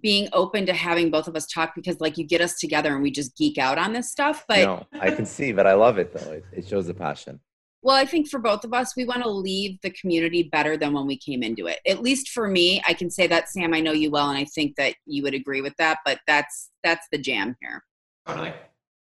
being 0.01 0.27
open 0.33 0.65
to 0.65 0.73
having 0.73 1.11
both 1.11 1.27
of 1.27 1.35
us 1.35 1.45
talk 1.47 1.73
because 1.75 1.99
like 1.99 2.17
you 2.17 2.25
get 2.25 2.41
us 2.41 2.55
together 2.59 2.93
and 2.93 3.03
we 3.03 3.11
just 3.11 3.35
geek 3.37 3.57
out 3.57 3.77
on 3.77 3.93
this 3.93 4.09
stuff 4.09 4.43
but 4.47 4.59
no, 4.59 4.85
i 4.99 5.11
can 5.11 5.25
see 5.25 5.51
but 5.51 5.67
i 5.67 5.73
love 5.73 5.97
it 5.97 6.13
though. 6.13 6.31
It, 6.31 6.45
it 6.51 6.67
shows 6.67 6.87
the 6.87 6.93
passion. 6.93 7.39
Well 7.81 7.95
i 7.95 8.05
think 8.05 8.29
for 8.29 8.39
both 8.39 8.63
of 8.63 8.73
us 8.73 8.95
we 8.95 9.05
want 9.05 9.23
to 9.23 9.29
leave 9.29 9.79
the 9.81 9.91
community 9.91 10.43
better 10.43 10.77
than 10.77 10.93
when 10.93 11.05
we 11.05 11.17
came 11.17 11.43
into 11.43 11.67
it. 11.67 11.79
At 11.87 12.01
least 12.01 12.29
for 12.29 12.47
me 12.47 12.81
i 12.87 12.93
can 12.93 13.09
say 13.09 13.27
that 13.27 13.49
sam 13.49 13.73
i 13.73 13.79
know 13.79 13.91
you 13.91 14.09
well 14.09 14.29
and 14.29 14.37
i 14.37 14.45
think 14.45 14.75
that 14.77 14.95
you 15.05 15.23
would 15.23 15.33
agree 15.33 15.61
with 15.61 15.75
that 15.77 15.99
but 16.05 16.19
that's 16.27 16.69
that's 16.83 17.07
the 17.11 17.17
jam 17.17 17.55
here. 17.61 17.83
Totally. 18.27 18.53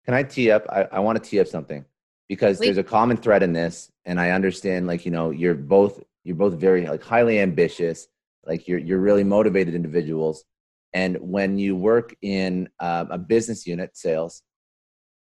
Can 0.06 0.14
i 0.14 0.24
tee 0.24 0.52
up? 0.52 0.66
I, 0.70 0.84
I 0.92 1.00
want 1.00 1.22
to 1.22 1.30
tee 1.30 1.40
up 1.40 1.48
something 1.48 1.86
because 2.28 2.58
Please. 2.58 2.68
there's 2.68 2.78
a 2.78 2.84
common 2.84 3.18
thread 3.18 3.44
in 3.44 3.54
this 3.54 3.92
and 4.06 4.20
i 4.20 4.32
understand 4.32 4.88
like 4.88 5.06
you 5.06 5.12
know 5.12 5.32
you're 5.32 5.56
both 5.56 6.04
you're 6.24 6.36
both 6.36 6.54
very 6.54 6.86
like 6.86 7.04
highly 7.04 7.40
ambitious 7.40 8.08
like 8.46 8.68
you're 8.68 8.80
you're 8.80 9.00
really 9.00 9.24
motivated 9.24 9.76
individuals 9.76 10.44
and 10.96 11.18
when 11.20 11.58
you 11.58 11.76
work 11.76 12.16
in 12.22 12.70
uh, 12.80 13.06
a 13.10 13.18
business 13.18 13.68
unit, 13.68 13.98
sales, 13.98 14.42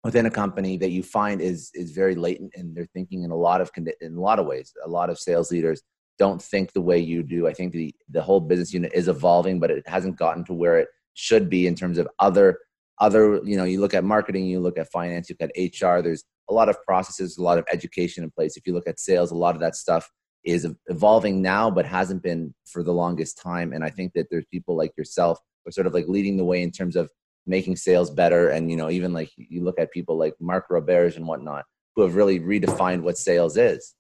within 0.05 0.25
a 0.25 0.31
company 0.31 0.77
that 0.77 0.93
you 0.93 1.03
find 1.03 1.41
is 1.41 1.73
is 1.75 1.91
very 1.91 2.15
latent 2.15 2.53
in 2.55 2.73
their 2.73 2.87
thinking 2.95 3.25
in 3.25 3.33
a 3.33 3.37
lot 3.37 3.61
of 3.61 3.69
in 3.77 4.17
a 4.17 4.21
lot 4.21 4.39
of 4.39 4.47
ways. 4.47 4.73
A 4.85 4.89
lot 4.89 5.11
of 5.11 5.19
sales 5.19 5.51
leaders 5.51 5.83
don't 6.21 6.41
think 6.41 6.73
the 6.73 6.81
way 6.81 6.99
you 7.01 7.25
do. 7.25 7.49
I 7.49 7.53
think 7.53 7.73
the 7.73 7.93
the 8.09 8.23
whole 8.23 8.39
business 8.39 8.73
unit 8.73 8.93
is 8.95 9.09
evolving, 9.09 9.59
but 9.59 9.73
it 9.73 9.83
hasn't 9.89 10.17
gotten 10.17 10.45
to 10.45 10.55
where 10.55 10.79
it 10.79 10.89
should 11.15 11.51
be 11.51 11.67
in 11.67 11.75
terms 11.75 11.99
of 11.99 12.07
other 12.21 12.61
other. 13.01 13.41
You 13.45 13.57
know, 13.57 13.65
you 13.65 13.81
look 13.81 13.95
at 13.95 14.05
marketing, 14.05 14.47
you 14.47 14.61
look 14.61 14.79
at 14.79 14.93
finance, 14.93 15.29
you 15.29 15.35
look 15.41 15.51
at 15.51 15.61
HR. 15.61 16.01
There's 16.01 16.23
a 16.49 16.55
lot 16.55 16.69
of 16.69 16.81
processes, 16.85 17.39
a 17.39 17.43
lot 17.43 17.59
of 17.59 17.65
education 17.73 18.23
in 18.23 18.31
place. 18.31 18.57
If 18.57 18.69
you 18.69 18.73
look 18.73 18.87
at 18.87 19.01
sales, 19.01 19.33
a 19.33 19.37
lot 19.37 19.57
of 19.57 19.61
that 19.63 19.75
stuff 19.75 20.09
is 20.45 20.65
evolving 20.87 21.43
now, 21.43 21.73
but 21.73 21.85
hasn't 21.85 22.23
been 22.23 22.55
for 22.67 22.85
the 22.85 22.93
longest 22.93 23.37
time. 23.43 23.73
And 23.73 23.83
I 23.83 23.91
think 23.91 24.13
that 24.15 24.29
there's 24.31 24.47
people 24.53 24.77
like 24.77 24.93
yourself 24.97 25.41
or 25.67 25.73
sort 25.73 25.87
of 25.87 25.95
like 25.95 26.07
leading 26.09 26.37
the 26.37 26.45
way 26.45 26.63
in 26.63 26.71
terms 26.71 26.97
of 26.97 27.11
making 27.47 27.77
sales 27.77 28.11
better. 28.11 28.49
And, 28.49 28.71
you 28.71 28.77
know, 28.77 28.91
even 28.91 29.13
like 29.13 29.31
you 29.37 29.63
look 29.63 29.79
at 29.79 29.91
people 29.93 30.19
like 30.19 30.35
Mark 30.41 30.69
Roberge 30.71 31.17
and 31.17 31.27
whatnot, 31.27 31.65
who 31.95 32.03
have 32.03 32.15
really 32.15 32.41
redefined 32.41 33.03
what 33.03 33.19
sales 33.19 33.57
is. 33.57 33.95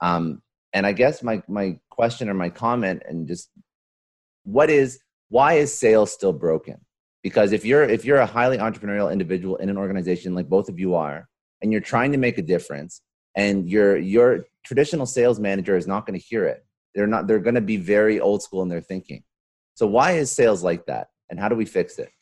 Um, 0.00 0.42
and 0.72 0.86
I 0.86 0.92
guess 0.92 1.22
my, 1.22 1.42
my 1.48 1.78
question 1.90 2.28
or 2.28 2.34
my 2.34 2.48
comment 2.48 3.02
and 3.06 3.28
just 3.28 3.50
what 4.44 4.70
is, 4.70 4.98
why 5.28 5.54
is 5.54 5.76
sales 5.76 6.12
still 6.12 6.32
broken? 6.32 6.78
Because 7.22 7.52
if 7.52 7.64
you're, 7.64 7.84
if 7.84 8.04
you're 8.04 8.18
a 8.18 8.26
highly 8.26 8.58
entrepreneurial 8.58 9.12
individual 9.12 9.56
in 9.56 9.68
an 9.68 9.78
organization 9.78 10.34
like 10.34 10.48
both 10.48 10.68
of 10.68 10.78
you 10.78 10.94
are, 10.94 11.28
and 11.60 11.70
you're 11.70 11.80
trying 11.80 12.10
to 12.10 12.18
make 12.18 12.38
a 12.38 12.42
difference 12.42 13.02
and 13.36 13.70
your, 13.70 13.96
your 13.96 14.44
traditional 14.64 15.06
sales 15.06 15.38
manager 15.38 15.76
is 15.76 15.86
not 15.86 16.06
going 16.06 16.18
to 16.18 16.26
hear 16.26 16.44
it. 16.44 16.64
They're 16.94 17.06
not, 17.06 17.28
they're 17.28 17.38
going 17.38 17.54
to 17.54 17.60
be 17.60 17.76
very 17.76 18.18
old 18.18 18.42
school 18.42 18.62
in 18.62 18.68
their 18.68 18.80
thinking. 18.80 19.22
So 19.74 19.86
why 19.86 20.12
is 20.12 20.30
sales 20.30 20.64
like 20.64 20.86
that? 20.86 21.08
And 21.32 21.40
how 21.40 21.48
do 21.48 21.56
we 21.56 21.64
fix 21.64 21.98
it? 21.98 22.12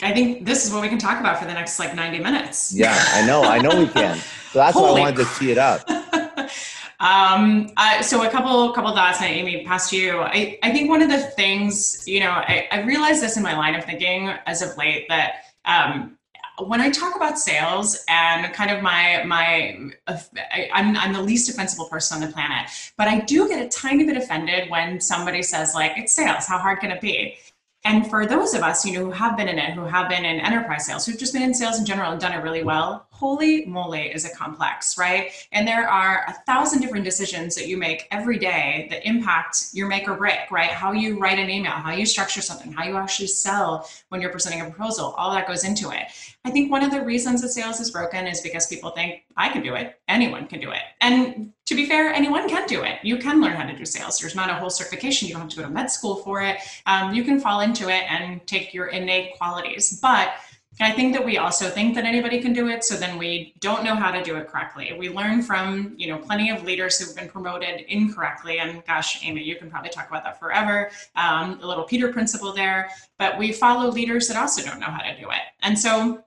I 0.00 0.12
think 0.12 0.46
this 0.46 0.64
is 0.64 0.72
what 0.72 0.80
we 0.80 0.88
can 0.88 0.98
talk 0.98 1.18
about 1.18 1.40
for 1.40 1.44
the 1.44 1.52
next 1.52 1.78
like 1.80 1.94
90 1.94 2.20
minutes. 2.20 2.72
Yeah, 2.72 2.96
I 3.14 3.26
know. 3.26 3.42
I 3.42 3.58
know 3.58 3.76
we 3.76 3.88
can. 3.88 4.16
So 4.52 4.60
that's 4.60 4.76
why 4.76 4.88
I 4.88 5.00
wanted 5.00 5.16
to 5.16 5.28
tee 5.36 5.50
it 5.50 5.58
up. 5.58 5.90
um, 7.00 7.70
uh, 7.76 8.00
so 8.02 8.24
a 8.24 8.30
couple 8.30 8.72
couple 8.72 8.92
thoughts, 8.94 9.20
and 9.20 9.30
Amy, 9.30 9.64
past 9.64 9.92
you. 9.92 10.20
I, 10.20 10.58
I 10.62 10.70
think 10.70 10.88
one 10.88 11.02
of 11.02 11.08
the 11.08 11.18
things, 11.18 12.06
you 12.06 12.20
know, 12.20 12.30
I, 12.30 12.68
I 12.70 12.82
realized 12.82 13.22
this 13.22 13.36
in 13.36 13.42
my 13.42 13.56
line 13.56 13.74
of 13.74 13.84
thinking 13.84 14.28
as 14.46 14.62
of 14.62 14.76
late 14.76 15.08
that 15.08 15.44
um, 15.64 16.16
when 16.58 16.80
I 16.80 16.90
talk 16.90 17.16
about 17.16 17.38
sales 17.38 18.04
and 18.08 18.52
kind 18.52 18.70
of 18.70 18.82
my 18.82 19.24
my 19.24 19.90
I, 20.06 20.70
I'm 20.72 20.96
I'm 20.96 21.12
the 21.12 21.22
least 21.22 21.48
offensive 21.48 21.88
person 21.90 22.22
on 22.22 22.28
the 22.28 22.32
planet, 22.32 22.70
but 22.96 23.08
I 23.08 23.20
do 23.20 23.48
get 23.48 23.64
a 23.64 23.68
tiny 23.68 24.04
bit 24.04 24.16
offended 24.16 24.70
when 24.70 25.00
somebody 25.00 25.42
says 25.42 25.74
like 25.74 25.92
it's 25.96 26.14
sales. 26.14 26.46
How 26.46 26.58
hard 26.58 26.78
can 26.80 26.92
it 26.92 27.00
be? 27.00 27.36
And 27.84 28.08
for 28.08 28.26
those 28.26 28.54
of 28.54 28.62
us, 28.62 28.84
you 28.84 28.92
know, 28.92 29.04
who 29.06 29.10
have 29.10 29.36
been 29.36 29.48
in 29.48 29.58
it, 29.58 29.72
who 29.72 29.84
have 29.84 30.08
been 30.08 30.24
in 30.24 30.40
enterprise 30.40 30.86
sales, 30.86 31.06
who've 31.06 31.18
just 31.18 31.32
been 31.32 31.42
in 31.42 31.54
sales 31.54 31.78
in 31.78 31.86
general 31.86 32.12
and 32.12 32.20
done 32.20 32.32
it 32.32 32.42
really 32.42 32.62
well, 32.62 33.06
holy 33.20 33.66
moly, 33.66 34.06
is 34.06 34.24
it 34.24 34.34
complex, 34.34 34.96
right? 34.96 35.30
And 35.52 35.68
there 35.68 35.86
are 35.86 36.24
a 36.26 36.32
thousand 36.46 36.80
different 36.80 37.04
decisions 37.04 37.54
that 37.54 37.68
you 37.68 37.76
make 37.76 38.08
every 38.10 38.38
day 38.38 38.86
that 38.90 39.06
impact 39.06 39.66
your 39.74 39.88
make 39.88 40.08
or 40.08 40.14
break, 40.14 40.50
right? 40.50 40.70
How 40.70 40.92
you 40.92 41.18
write 41.18 41.38
an 41.38 41.50
email, 41.50 41.72
how 41.72 41.92
you 41.92 42.06
structure 42.06 42.40
something, 42.40 42.72
how 42.72 42.84
you 42.84 42.96
actually 42.96 43.28
sell 43.28 43.86
when 44.08 44.22
you're 44.22 44.30
presenting 44.30 44.62
a 44.62 44.64
proposal, 44.64 45.14
all 45.18 45.30
that 45.32 45.46
goes 45.46 45.64
into 45.64 45.90
it. 45.90 46.06
I 46.46 46.50
think 46.50 46.70
one 46.70 46.82
of 46.82 46.90
the 46.90 47.04
reasons 47.04 47.42
that 47.42 47.50
sales 47.50 47.78
is 47.78 47.90
broken 47.90 48.26
is 48.26 48.40
because 48.40 48.66
people 48.66 48.88
think 48.90 49.24
I 49.36 49.50
can 49.50 49.62
do 49.62 49.74
it, 49.74 50.00
anyone 50.08 50.46
can 50.46 50.58
do 50.58 50.70
it. 50.70 50.80
And 51.02 51.52
to 51.66 51.74
be 51.74 51.86
fair, 51.86 52.12
anyone 52.12 52.48
can 52.48 52.66
do 52.66 52.82
it. 52.82 52.98
You 53.02 53.18
can 53.18 53.40
learn 53.40 53.52
how 53.52 53.64
to 53.64 53.76
do 53.76 53.84
sales. 53.84 54.18
There's 54.18 54.34
not 54.34 54.48
a 54.48 54.54
whole 54.54 54.70
certification. 54.70 55.28
You 55.28 55.34
don't 55.34 55.42
have 55.42 55.50
to 55.50 55.56
go 55.56 55.62
to 55.62 55.68
med 55.68 55.90
school 55.90 56.16
for 56.16 56.42
it. 56.42 56.56
Um, 56.86 57.14
you 57.14 57.22
can 57.22 57.38
fall 57.38 57.60
into 57.60 57.88
it 57.88 58.10
and 58.10 58.44
take 58.46 58.74
your 58.74 58.86
innate 58.86 59.36
qualities. 59.38 60.00
But 60.00 60.32
I 60.80 60.92
think 60.92 61.12
that 61.12 61.24
we 61.24 61.36
also 61.36 61.68
think 61.68 61.94
that 61.94 62.04
anybody 62.04 62.40
can 62.40 62.52
do 62.52 62.68
it, 62.68 62.84
so 62.84 62.96
then 62.96 63.18
we 63.18 63.54
don't 63.60 63.84
know 63.84 63.94
how 63.94 64.10
to 64.10 64.22
do 64.22 64.36
it 64.36 64.48
correctly. 64.48 64.94
We 64.98 65.10
learn 65.10 65.42
from, 65.42 65.94
you 65.96 66.08
know, 66.08 66.18
plenty 66.18 66.50
of 66.50 66.64
leaders 66.64 66.98
who've 66.98 67.14
been 67.14 67.28
promoted 67.28 67.82
incorrectly, 67.88 68.58
and 68.58 68.84
gosh, 68.86 69.24
Amy, 69.24 69.42
you 69.42 69.56
can 69.56 69.70
probably 69.70 69.90
talk 69.90 70.08
about 70.08 70.24
that 70.24 70.40
forever. 70.40 70.90
Um, 71.16 71.58
the 71.60 71.66
little 71.66 71.84
Peter 71.84 72.12
principle 72.12 72.52
there, 72.52 72.90
but 73.18 73.38
we 73.38 73.52
follow 73.52 73.90
leaders 73.90 74.28
that 74.28 74.36
also 74.36 74.62
don't 74.62 74.80
know 74.80 74.86
how 74.86 75.02
to 75.02 75.20
do 75.20 75.30
it, 75.30 75.42
and 75.62 75.78
so 75.78 76.24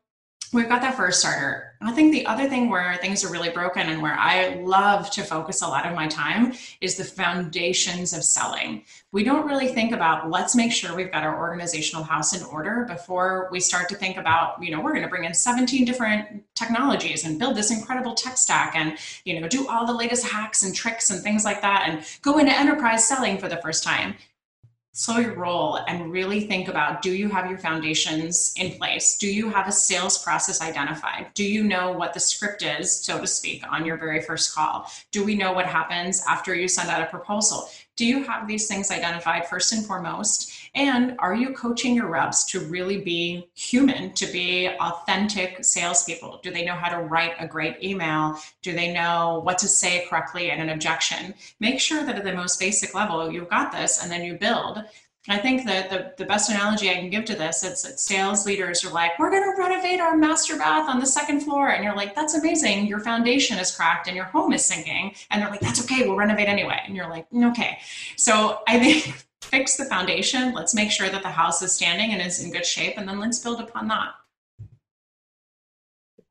we've 0.53 0.69
got 0.69 0.81
that 0.81 0.95
for 0.95 1.07
a 1.07 1.11
starter. 1.11 1.73
I 1.81 1.91
think 1.91 2.13
the 2.13 2.25
other 2.25 2.47
thing 2.47 2.69
where 2.69 2.95
things 2.97 3.25
are 3.25 3.31
really 3.31 3.49
broken 3.49 3.89
and 3.89 4.01
where 4.01 4.13
I 4.13 4.55
love 4.61 5.09
to 5.11 5.23
focus 5.23 5.61
a 5.61 5.67
lot 5.67 5.85
of 5.85 5.93
my 5.93 6.07
time 6.07 6.53
is 6.79 6.95
the 6.95 7.03
foundations 7.03 8.13
of 8.13 8.23
selling. 8.23 8.85
We 9.11 9.23
don't 9.23 9.45
really 9.45 9.67
think 9.67 9.91
about 9.91 10.29
let's 10.29 10.55
make 10.55 10.71
sure 10.71 10.95
we've 10.95 11.11
got 11.11 11.23
our 11.23 11.37
organizational 11.37 12.03
house 12.03 12.39
in 12.39 12.45
order 12.45 12.85
before 12.87 13.49
we 13.51 13.59
start 13.59 13.89
to 13.89 13.95
think 13.95 14.15
about, 14.15 14.63
you 14.63 14.71
know, 14.71 14.79
we're 14.79 14.91
going 14.91 15.03
to 15.03 15.09
bring 15.09 15.25
in 15.25 15.33
17 15.33 15.83
different 15.83 16.43
technologies 16.55 17.25
and 17.25 17.37
build 17.37 17.57
this 17.57 17.71
incredible 17.71 18.13
tech 18.13 18.37
stack 18.37 18.75
and, 18.75 18.97
you 19.25 19.39
know, 19.39 19.47
do 19.49 19.67
all 19.67 19.85
the 19.85 19.93
latest 19.93 20.25
hacks 20.25 20.63
and 20.63 20.73
tricks 20.73 21.09
and 21.09 21.21
things 21.21 21.43
like 21.43 21.61
that 21.61 21.85
and 21.87 22.05
go 22.21 22.37
into 22.37 22.57
enterprise 22.57 23.05
selling 23.05 23.37
for 23.37 23.49
the 23.49 23.57
first 23.57 23.83
time 23.83 24.15
slow 24.95 25.17
your 25.17 25.33
roll 25.33 25.77
and 25.87 26.11
really 26.11 26.41
think 26.41 26.67
about 26.67 27.01
do 27.01 27.11
you 27.11 27.27
have 27.27 27.49
your 27.49 27.57
foundations 27.57 28.53
in 28.57 28.77
place? 28.77 29.17
Do 29.17 29.27
you 29.27 29.49
have 29.49 29.67
a 29.67 29.71
sales 29.71 30.19
process 30.19 30.61
identified? 30.61 31.33
Do 31.33 31.43
you 31.43 31.63
know 31.63 31.91
what 31.91 32.13
the 32.13 32.19
script 32.19 32.61
is, 32.61 32.93
so 32.93 33.19
to 33.19 33.25
speak, 33.25 33.63
on 33.71 33.87
your 33.87 33.97
very 33.97 34.21
first 34.21 34.53
call? 34.53 34.87
Do 35.09 35.25
we 35.25 35.33
know 35.33 35.51
what 35.51 35.65
happens 35.65 36.23
after 36.27 36.53
you 36.53 36.67
send 36.67 36.89
out 36.89 37.01
a 37.01 37.07
proposal? 37.07 37.69
Do 37.95 38.05
you 38.05 38.23
have 38.23 38.47
these 38.47 38.67
things 38.67 38.91
identified 38.91 39.47
first 39.47 39.73
and 39.73 39.83
foremost? 39.83 40.62
And 40.75 41.15
are 41.19 41.35
you 41.35 41.53
coaching 41.53 41.95
your 41.95 42.07
reps 42.07 42.45
to 42.51 42.59
really 42.59 42.99
be 42.99 43.47
human, 43.53 44.13
to 44.13 44.25
be 44.25 44.67
authentic 44.67 45.63
salespeople? 45.63 46.39
Do 46.41 46.51
they 46.51 46.65
know 46.65 46.73
how 46.73 46.89
to 46.89 47.03
write 47.03 47.35
a 47.37 47.47
great 47.47 47.83
email? 47.83 48.39
Do 48.63 48.73
they 48.73 48.91
know 48.91 49.41
what 49.43 49.59
to 49.59 49.67
say 49.67 50.07
correctly 50.09 50.49
in 50.49 50.59
an 50.59 50.69
objection? 50.69 51.35
Make 51.59 51.79
sure 51.79 52.03
that 52.03 52.17
at 52.17 52.23
the 52.23 52.33
most 52.33 52.59
basic 52.59 52.95
level, 52.95 53.31
you've 53.31 53.49
got 53.49 53.71
this 53.71 54.01
and 54.01 54.11
then 54.11 54.23
you 54.23 54.33
build. 54.33 54.83
I 55.29 55.37
think 55.37 55.65
that 55.67 55.89
the, 55.89 56.13
the 56.17 56.25
best 56.25 56.49
analogy 56.49 56.89
I 56.89 56.95
can 56.95 57.09
give 57.09 57.23
to 57.25 57.35
this 57.35 57.63
is 57.63 57.83
that 57.83 57.99
sales 57.99 58.45
leaders 58.45 58.83
are 58.83 58.91
like, 58.91 59.17
we're 59.17 59.31
going 59.31 59.43
to 59.43 59.61
renovate 59.61 60.01
our 60.01 60.17
master 60.17 60.57
bath 60.57 60.89
on 60.89 60.99
the 60.99 61.05
second 61.05 61.41
floor. 61.41 61.69
And 61.69 61.81
you're 61.81 61.95
like, 61.95 62.13
that's 62.13 62.33
amazing. 62.33 62.87
Your 62.87 62.99
foundation 62.99 63.57
is 63.57 63.73
cracked 63.73 64.07
and 64.07 64.17
your 64.17 64.25
home 64.25 64.51
is 64.51 64.65
sinking. 64.65 65.15
And 65.31 65.41
they're 65.41 65.49
like, 65.49 65.61
that's 65.61 65.81
okay. 65.85 66.05
We'll 66.05 66.17
renovate 66.17 66.49
anyway. 66.49 66.81
And 66.85 66.93
you're 66.93 67.09
like, 67.09 67.27
okay. 67.33 67.79
So 68.17 68.59
I 68.67 68.79
think 68.79 69.25
fix 69.43 69.77
the 69.77 69.85
foundation. 69.85 70.53
Let's 70.53 70.73
make 70.73 70.91
sure 70.91 71.09
that 71.09 71.21
the 71.21 71.29
house 71.29 71.61
is 71.61 71.73
standing 71.73 72.11
and 72.11 72.21
is 72.21 72.43
in 72.43 72.51
good 72.51 72.65
shape. 72.65 72.95
And 72.97 73.07
then 73.07 73.19
let's 73.19 73.39
build 73.39 73.59
upon 73.59 73.87
that. 73.89 74.09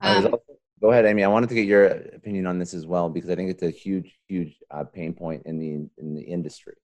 Um, 0.00 0.35
go 0.81 0.90
ahead, 0.90 1.07
Amy. 1.07 1.23
I 1.23 1.28
wanted 1.28 1.49
to 1.50 1.54
get 1.54 1.66
your 1.66 1.87
opinion 1.87 2.47
on 2.47 2.59
this 2.59 2.75
as 2.75 2.87
well 2.87 3.09
because 3.09 3.31
I 3.31 3.37
think 3.37 3.50
it's 3.50 3.62
a 3.62 3.71
huge, 3.71 4.19
huge 4.28 4.57
uh, 4.71 4.85
pain 4.85 5.14
point 5.14 5.42
in 5.47 5.59
the 5.59 5.88
in 5.99 6.14
the 6.14 6.23
industry. 6.23 6.75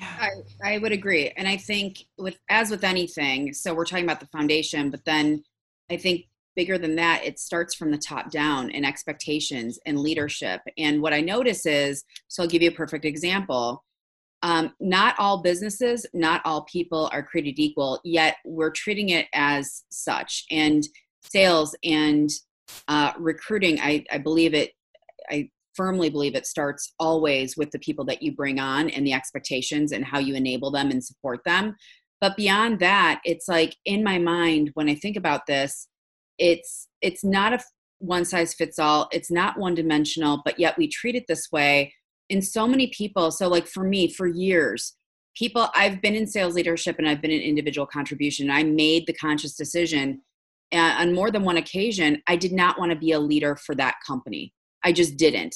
I, 0.00 0.30
I 0.62 0.78
would 0.78 0.92
agree. 0.92 1.30
And 1.36 1.48
I 1.48 1.56
think 1.56 2.04
with 2.16 2.38
as 2.48 2.70
with 2.70 2.84
anything, 2.84 3.52
so 3.52 3.74
we're 3.74 3.84
talking 3.84 4.04
about 4.04 4.20
the 4.20 4.26
foundation, 4.26 4.90
but 4.90 5.04
then 5.04 5.42
I 5.90 5.96
think 5.96 6.26
bigger 6.56 6.78
than 6.78 6.96
that, 6.96 7.24
it 7.24 7.38
starts 7.38 7.74
from 7.74 7.92
the 7.92 7.98
top 7.98 8.30
down 8.30 8.70
in 8.70 8.84
expectations 8.84 9.78
and 9.86 9.98
leadership. 9.98 10.60
And 10.76 11.00
what 11.00 11.12
I 11.12 11.20
notice 11.20 11.66
is, 11.66 12.04
so 12.26 12.42
I'll 12.42 12.48
give 12.48 12.62
you 12.62 12.70
a 12.70 12.74
perfect 12.74 13.04
example. 13.04 13.84
Um, 14.42 14.72
not 14.78 15.16
all 15.18 15.42
businesses, 15.42 16.06
not 16.14 16.42
all 16.44 16.62
people 16.62 17.10
are 17.12 17.22
created 17.22 17.58
equal, 17.58 18.00
yet 18.04 18.36
we're 18.44 18.70
treating 18.70 19.08
it 19.08 19.26
as 19.34 19.84
such. 19.90 20.44
And 20.50 20.84
sales 21.22 21.74
and 21.82 22.30
uh, 22.86 23.12
recruiting, 23.18 23.80
I, 23.80 24.04
I 24.12 24.18
believe 24.18 24.54
it, 24.54 24.72
I 25.30 25.50
firmly 25.74 26.10
believe 26.10 26.34
it 26.34 26.46
starts 26.46 26.92
always 26.98 27.56
with 27.56 27.70
the 27.70 27.78
people 27.78 28.04
that 28.04 28.22
you 28.22 28.32
bring 28.32 28.58
on 28.58 28.90
and 28.90 29.06
the 29.06 29.12
expectations 29.12 29.92
and 29.92 30.04
how 30.04 30.18
you 30.18 30.34
enable 30.34 30.70
them 30.70 30.90
and 30.90 31.02
support 31.02 31.40
them. 31.44 31.76
But 32.20 32.36
beyond 32.36 32.80
that, 32.80 33.20
it's 33.24 33.48
like 33.48 33.76
in 33.84 34.02
my 34.02 34.18
mind 34.18 34.70
when 34.74 34.88
I 34.88 34.94
think 34.94 35.16
about 35.16 35.46
this, 35.46 35.88
it's 36.36 36.88
it's 37.00 37.24
not 37.24 37.52
a 37.52 37.60
one 38.00 38.24
size 38.24 38.54
fits 38.54 38.78
all. 38.78 39.08
It's 39.12 39.30
not 39.30 39.58
one 39.58 39.74
dimensional, 39.74 40.42
but 40.44 40.58
yet 40.58 40.76
we 40.78 40.88
treat 40.88 41.14
it 41.14 41.24
this 41.28 41.48
way 41.52 41.94
in 42.28 42.42
so 42.42 42.66
many 42.66 42.88
people. 42.88 43.30
So 43.30 43.48
like 43.48 43.66
for 43.66 43.84
me, 43.84 44.08
for 44.08 44.26
years, 44.26 44.94
people 45.36 45.68
I've 45.74 46.02
been 46.02 46.14
in 46.14 46.26
sales 46.26 46.54
leadership 46.54 46.96
and 46.98 47.08
I've 47.08 47.22
been 47.22 47.30
in 47.30 47.40
individual 47.40 47.86
contribution. 47.86 48.50
I 48.50 48.64
made 48.64 49.06
the 49.06 49.12
conscious 49.12 49.54
decision 49.54 50.22
uh, 50.72 50.96
on 50.98 51.14
more 51.14 51.30
than 51.30 51.44
one 51.44 51.56
occasion. 51.56 52.22
I 52.26 52.36
did 52.36 52.52
not 52.52 52.78
want 52.78 52.90
to 52.92 52.98
be 52.98 53.12
a 53.12 53.20
leader 53.20 53.56
for 53.56 53.74
that 53.76 53.96
company. 54.06 54.52
I 54.84 54.92
just 54.92 55.16
didn't. 55.16 55.54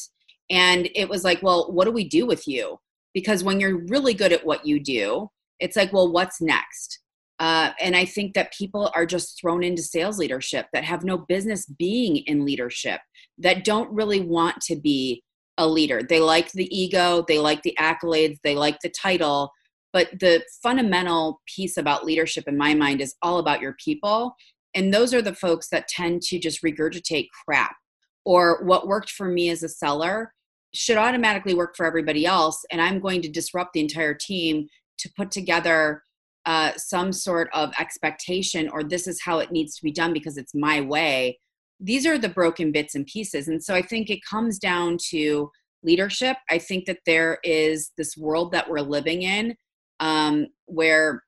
And 0.50 0.88
it 0.94 1.08
was 1.08 1.24
like, 1.24 1.42
well, 1.42 1.72
what 1.72 1.84
do 1.84 1.92
we 1.92 2.08
do 2.08 2.26
with 2.26 2.46
you? 2.46 2.78
Because 3.14 3.44
when 3.44 3.60
you're 3.60 3.84
really 3.88 4.14
good 4.14 4.32
at 4.32 4.44
what 4.46 4.66
you 4.66 4.80
do, 4.80 5.30
it's 5.60 5.76
like, 5.76 5.92
well, 5.92 6.10
what's 6.10 6.40
next? 6.40 7.00
Uh, 7.38 7.72
and 7.80 7.96
I 7.96 8.04
think 8.04 8.34
that 8.34 8.52
people 8.52 8.90
are 8.94 9.06
just 9.06 9.40
thrown 9.40 9.64
into 9.64 9.82
sales 9.82 10.18
leadership 10.18 10.66
that 10.72 10.84
have 10.84 11.04
no 11.04 11.18
business 11.18 11.66
being 11.66 12.18
in 12.18 12.44
leadership, 12.44 13.00
that 13.38 13.64
don't 13.64 13.90
really 13.92 14.20
want 14.20 14.60
to 14.62 14.76
be 14.76 15.22
a 15.58 15.66
leader. 15.66 16.02
They 16.02 16.20
like 16.20 16.52
the 16.52 16.68
ego, 16.76 17.24
they 17.28 17.38
like 17.38 17.62
the 17.62 17.76
accolades, 17.78 18.38
they 18.42 18.54
like 18.54 18.78
the 18.82 18.90
title. 18.90 19.52
But 19.92 20.08
the 20.20 20.42
fundamental 20.62 21.40
piece 21.46 21.76
about 21.76 22.04
leadership 22.04 22.44
in 22.46 22.56
my 22.56 22.74
mind 22.74 23.00
is 23.00 23.14
all 23.20 23.38
about 23.38 23.60
your 23.60 23.76
people. 23.84 24.34
And 24.74 24.92
those 24.92 25.12
are 25.12 25.20
the 25.20 25.34
folks 25.34 25.68
that 25.68 25.88
tend 25.88 26.22
to 26.22 26.38
just 26.38 26.62
regurgitate 26.62 27.28
crap 27.44 27.76
or 28.24 28.62
what 28.64 28.86
worked 28.86 29.10
for 29.10 29.28
me 29.28 29.50
as 29.50 29.62
a 29.62 29.68
seller 29.68 30.32
should 30.74 30.96
automatically 30.96 31.54
work 31.54 31.76
for 31.76 31.84
everybody 31.84 32.24
else 32.24 32.64
and 32.70 32.80
i'm 32.80 33.00
going 33.00 33.20
to 33.20 33.28
disrupt 33.28 33.72
the 33.72 33.80
entire 33.80 34.14
team 34.14 34.66
to 34.98 35.10
put 35.16 35.30
together 35.30 36.02
uh, 36.44 36.72
some 36.76 37.12
sort 37.12 37.48
of 37.52 37.72
expectation 37.78 38.68
or 38.70 38.82
this 38.82 39.06
is 39.06 39.22
how 39.22 39.38
it 39.38 39.52
needs 39.52 39.76
to 39.76 39.82
be 39.84 39.92
done 39.92 40.12
because 40.12 40.36
it's 40.36 40.54
my 40.54 40.80
way 40.80 41.38
these 41.82 42.06
are 42.06 42.18
the 42.18 42.28
broken 42.28 42.72
bits 42.72 42.94
and 42.94 43.06
pieces 43.06 43.48
and 43.48 43.62
so 43.62 43.74
i 43.74 43.82
think 43.82 44.08
it 44.08 44.24
comes 44.28 44.58
down 44.58 44.96
to 45.10 45.50
leadership 45.82 46.36
i 46.50 46.58
think 46.58 46.86
that 46.86 47.00
there 47.06 47.38
is 47.42 47.90
this 47.98 48.16
world 48.16 48.52
that 48.52 48.68
we're 48.68 48.80
living 48.80 49.22
in 49.22 49.54
um, 50.00 50.46
where 50.66 51.22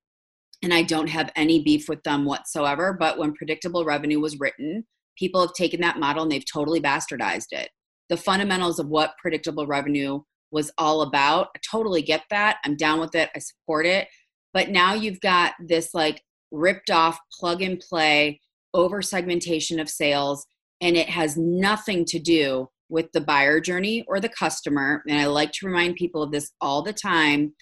and 0.63 0.73
i 0.73 0.83
don't 0.83 1.09
have 1.09 1.31
any 1.37 1.63
beef 1.63 1.89
with 1.89 2.03
them 2.05 2.25
whatsoever 2.25 2.97
but 2.99 3.19
when 3.19 3.35
predictable 3.35 3.85
revenue 3.85 4.21
was 4.21 4.39
written 4.39 4.85
people 5.17 5.41
have 5.41 5.53
taken 5.55 5.81
that 5.81 5.99
model 5.99 6.23
and 6.23 6.33
they've 6.33 6.51
totally 6.51 6.81
bastardized 6.81 7.53
it. 7.53 7.71
The 8.09 8.17
fundamentals 8.17 8.79
of 8.79 8.89
what 8.89 9.17
predictable 9.21 9.67
revenue 9.67 10.21
was 10.51 10.71
all 10.79 11.03
about, 11.03 11.49
I 11.57 11.61
totally 11.69 12.03
get 12.03 12.23
that. 12.31 12.59
I'm 12.65 12.77
down 12.77 13.01
with 13.01 13.15
it. 13.15 13.31
I 13.35 13.39
support 13.39 13.87
it. 13.87 14.09
But 14.53 14.71
now 14.71 14.95
you've 14.95 15.21
got 15.21 15.55
this 15.59 15.95
like 15.95 16.23
ripped 16.53 16.91
off 16.91 17.19
plug 17.39 17.63
and 17.63 17.81
play 17.81 18.41
over 18.75 19.01
segmentation 19.01 19.79
of 19.81 19.89
sales, 19.89 20.47
and 20.81 20.97
it 20.97 21.09
has 21.09 21.37
nothing 21.37 22.05
to 22.07 22.19
do 22.19 22.69
with 22.89 23.11
the 23.13 23.21
buyer 23.21 23.61
journey 23.61 24.05
or 24.09 24.21
the 24.21 24.29
customer. 24.29 25.03
And 25.09 25.19
I 25.19 25.27
like 25.27 25.53
to 25.53 25.67
remind 25.67 25.97
people 25.97 26.23
of 26.23 26.33
this 26.33 26.51
all 26.61 26.83
the 26.83 26.93
time 26.93 27.55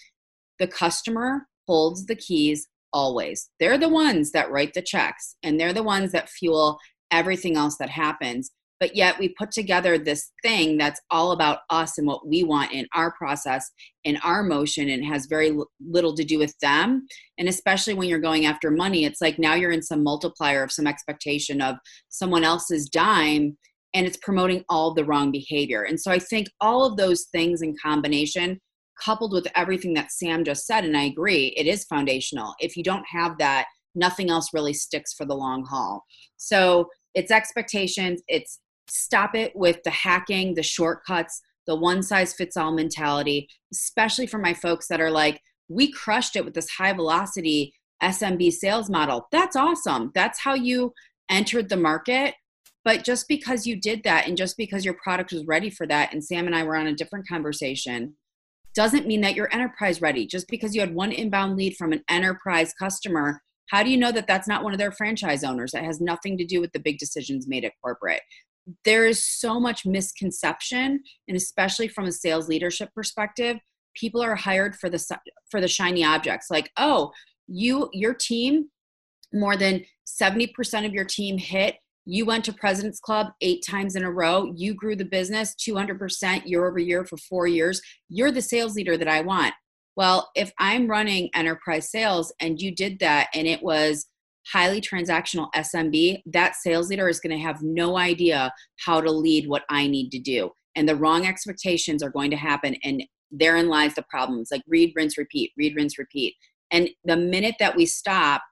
the 0.58 0.66
customer 0.66 1.46
holds 1.66 2.06
the 2.06 2.16
keys 2.16 2.66
always. 2.92 3.50
They're 3.58 3.78
the 3.78 3.88
ones 3.88 4.32
that 4.32 4.50
write 4.50 4.74
the 4.74 4.82
checks 4.82 5.36
and 5.42 5.58
they're 5.58 5.72
the 5.72 5.82
ones 5.82 6.12
that 6.12 6.28
fuel 6.28 6.78
everything 7.10 7.56
else 7.56 7.76
that 7.78 7.90
happens 7.90 8.50
but 8.82 8.96
yet 8.96 9.16
we 9.16 9.28
put 9.28 9.52
together 9.52 9.96
this 9.96 10.32
thing 10.42 10.76
that's 10.76 11.00
all 11.08 11.30
about 11.30 11.60
us 11.70 11.98
and 11.98 12.06
what 12.08 12.26
we 12.26 12.42
want 12.42 12.72
in 12.72 12.84
our 12.96 13.12
process 13.12 13.70
in 14.02 14.16
our 14.24 14.42
motion 14.42 14.88
and 14.88 15.04
has 15.04 15.26
very 15.26 15.56
little 15.80 16.16
to 16.16 16.24
do 16.24 16.36
with 16.36 16.52
them. 16.58 17.06
And 17.38 17.48
especially 17.48 17.94
when 17.94 18.08
you're 18.08 18.18
going 18.18 18.44
after 18.44 18.72
money 18.72 19.04
it's 19.04 19.20
like 19.20 19.38
now 19.38 19.54
you're 19.54 19.70
in 19.70 19.84
some 19.84 20.02
multiplier 20.02 20.64
of 20.64 20.72
some 20.72 20.88
expectation 20.88 21.60
of 21.60 21.76
someone 22.08 22.42
else's 22.42 22.88
dime 22.88 23.56
and 23.94 24.04
it's 24.04 24.18
promoting 24.20 24.64
all 24.68 24.92
the 24.92 25.04
wrong 25.04 25.30
behavior. 25.30 25.84
And 25.84 26.00
so 26.00 26.10
i 26.10 26.18
think 26.18 26.48
all 26.60 26.84
of 26.84 26.96
those 26.96 27.26
things 27.30 27.62
in 27.62 27.76
combination 27.80 28.58
coupled 29.00 29.32
with 29.32 29.46
everything 29.54 29.94
that 29.94 30.10
sam 30.10 30.42
just 30.42 30.66
said 30.66 30.84
and 30.84 30.96
i 30.96 31.04
agree 31.04 31.54
it 31.56 31.68
is 31.68 31.84
foundational. 31.84 32.56
If 32.58 32.76
you 32.76 32.82
don't 32.82 33.06
have 33.12 33.38
that 33.38 33.66
nothing 33.94 34.28
else 34.28 34.48
really 34.52 34.72
sticks 34.72 35.12
for 35.12 35.24
the 35.24 35.36
long 35.36 35.64
haul. 35.66 36.02
So 36.36 36.88
it's 37.14 37.30
expectations 37.30 38.22
it's 38.26 38.58
stop 38.88 39.34
it 39.34 39.52
with 39.54 39.82
the 39.84 39.90
hacking 39.90 40.54
the 40.54 40.62
shortcuts 40.62 41.40
the 41.66 41.76
one 41.76 42.02
size 42.02 42.32
fits 42.34 42.56
all 42.56 42.72
mentality 42.72 43.48
especially 43.72 44.26
for 44.26 44.38
my 44.38 44.52
folks 44.52 44.88
that 44.88 45.00
are 45.00 45.10
like 45.10 45.40
we 45.68 45.90
crushed 45.90 46.36
it 46.36 46.44
with 46.44 46.54
this 46.54 46.70
high 46.70 46.92
velocity 46.92 47.72
smb 48.02 48.52
sales 48.52 48.90
model. 48.90 49.28
That's 49.30 49.56
awesome. 49.56 50.10
That's 50.14 50.40
how 50.40 50.54
you 50.54 50.92
entered 51.30 51.68
the 51.68 51.76
market. 51.76 52.34
But 52.84 53.04
just 53.04 53.28
because 53.28 53.64
you 53.64 53.80
did 53.80 54.02
that 54.02 54.26
and 54.26 54.36
just 54.36 54.56
because 54.56 54.84
your 54.84 54.94
product 54.94 55.32
was 55.32 55.46
ready 55.46 55.70
for 55.70 55.86
that 55.86 56.12
and 56.12 56.22
sam 56.22 56.46
and 56.46 56.54
i 56.54 56.64
were 56.64 56.76
on 56.76 56.88
a 56.88 56.94
different 56.94 57.28
conversation 57.28 58.16
doesn't 58.74 59.06
mean 59.06 59.20
that 59.20 59.36
you're 59.36 59.52
enterprise 59.52 60.00
ready. 60.00 60.26
Just 60.26 60.48
because 60.48 60.74
you 60.74 60.80
had 60.80 60.94
one 60.94 61.12
inbound 61.12 61.56
lead 61.56 61.76
from 61.76 61.92
an 61.92 62.02
enterprise 62.08 62.72
customer 62.78 63.40
how 63.68 63.82
do 63.82 63.88
you 63.88 63.96
know 63.96 64.12
that 64.12 64.26
that's 64.26 64.48
not 64.48 64.62
one 64.62 64.74
of 64.74 64.78
their 64.78 64.92
franchise 64.92 65.42
owners? 65.42 65.72
That 65.72 65.84
has 65.84 65.98
nothing 65.98 66.36
to 66.36 66.44
do 66.44 66.60
with 66.60 66.72
the 66.72 66.80
big 66.80 66.98
decisions 66.98 67.48
made 67.48 67.64
at 67.64 67.72
corporate 67.82 68.20
there 68.84 69.06
is 69.06 69.24
so 69.24 69.58
much 69.58 69.84
misconception 69.84 71.02
and 71.28 71.36
especially 71.36 71.88
from 71.88 72.06
a 72.06 72.12
sales 72.12 72.48
leadership 72.48 72.90
perspective 72.94 73.58
people 73.94 74.22
are 74.22 74.34
hired 74.34 74.76
for 74.76 74.88
the 74.88 75.04
for 75.50 75.60
the 75.60 75.68
shiny 75.68 76.04
objects. 76.04 76.48
Like 76.50 76.70
oh 76.76 77.12
you 77.48 77.88
your 77.92 78.14
team 78.14 78.68
more 79.32 79.56
than 79.56 79.84
70% 80.06 80.84
of 80.84 80.92
your 80.92 81.06
team 81.06 81.38
hit. 81.38 81.76
You 82.04 82.26
went 82.26 82.44
to 82.44 82.52
president's 82.52 83.00
club 83.00 83.28
eight 83.40 83.64
times 83.66 83.96
in 83.96 84.02
a 84.02 84.10
row. 84.10 84.52
You 84.54 84.74
grew 84.74 84.94
the 84.94 85.06
business 85.06 85.54
200% 85.54 86.42
year 86.44 86.66
over 86.66 86.78
year 86.78 87.04
for 87.04 87.16
four 87.16 87.46
years. 87.46 87.80
You're 88.08 88.32
the 88.32 88.42
sales 88.42 88.74
leader 88.74 88.96
that 88.96 89.08
i 89.08 89.20
want. 89.20 89.54
Well 89.96 90.30
if 90.34 90.52
i'm 90.58 90.88
running 90.88 91.30
enterprise 91.34 91.90
sales 91.90 92.32
and 92.40 92.60
you 92.60 92.74
did 92.74 92.98
that 93.00 93.28
and 93.34 93.46
it 93.46 93.62
was 93.62 94.06
highly 94.50 94.80
transactional 94.80 95.48
smb 95.56 96.22
that 96.26 96.54
sales 96.56 96.88
leader 96.88 97.08
is 97.08 97.20
going 97.20 97.36
to 97.36 97.42
have 97.42 97.62
no 97.62 97.96
idea 97.96 98.52
how 98.84 99.00
to 99.00 99.10
lead 99.10 99.48
what 99.48 99.64
i 99.68 99.86
need 99.86 100.10
to 100.10 100.18
do 100.18 100.50
and 100.74 100.88
the 100.88 100.96
wrong 100.96 101.26
expectations 101.26 102.02
are 102.02 102.10
going 102.10 102.30
to 102.30 102.36
happen 102.36 102.74
and 102.82 103.02
therein 103.30 103.68
lies 103.68 103.94
the 103.94 104.04
problems 104.10 104.48
like 104.50 104.62
read 104.66 104.92
rinse 104.96 105.16
repeat 105.16 105.52
read 105.56 105.74
rinse 105.76 105.98
repeat 105.98 106.34
and 106.70 106.88
the 107.04 107.16
minute 107.16 107.54
that 107.58 107.76
we 107.76 107.86
stop 107.86 108.42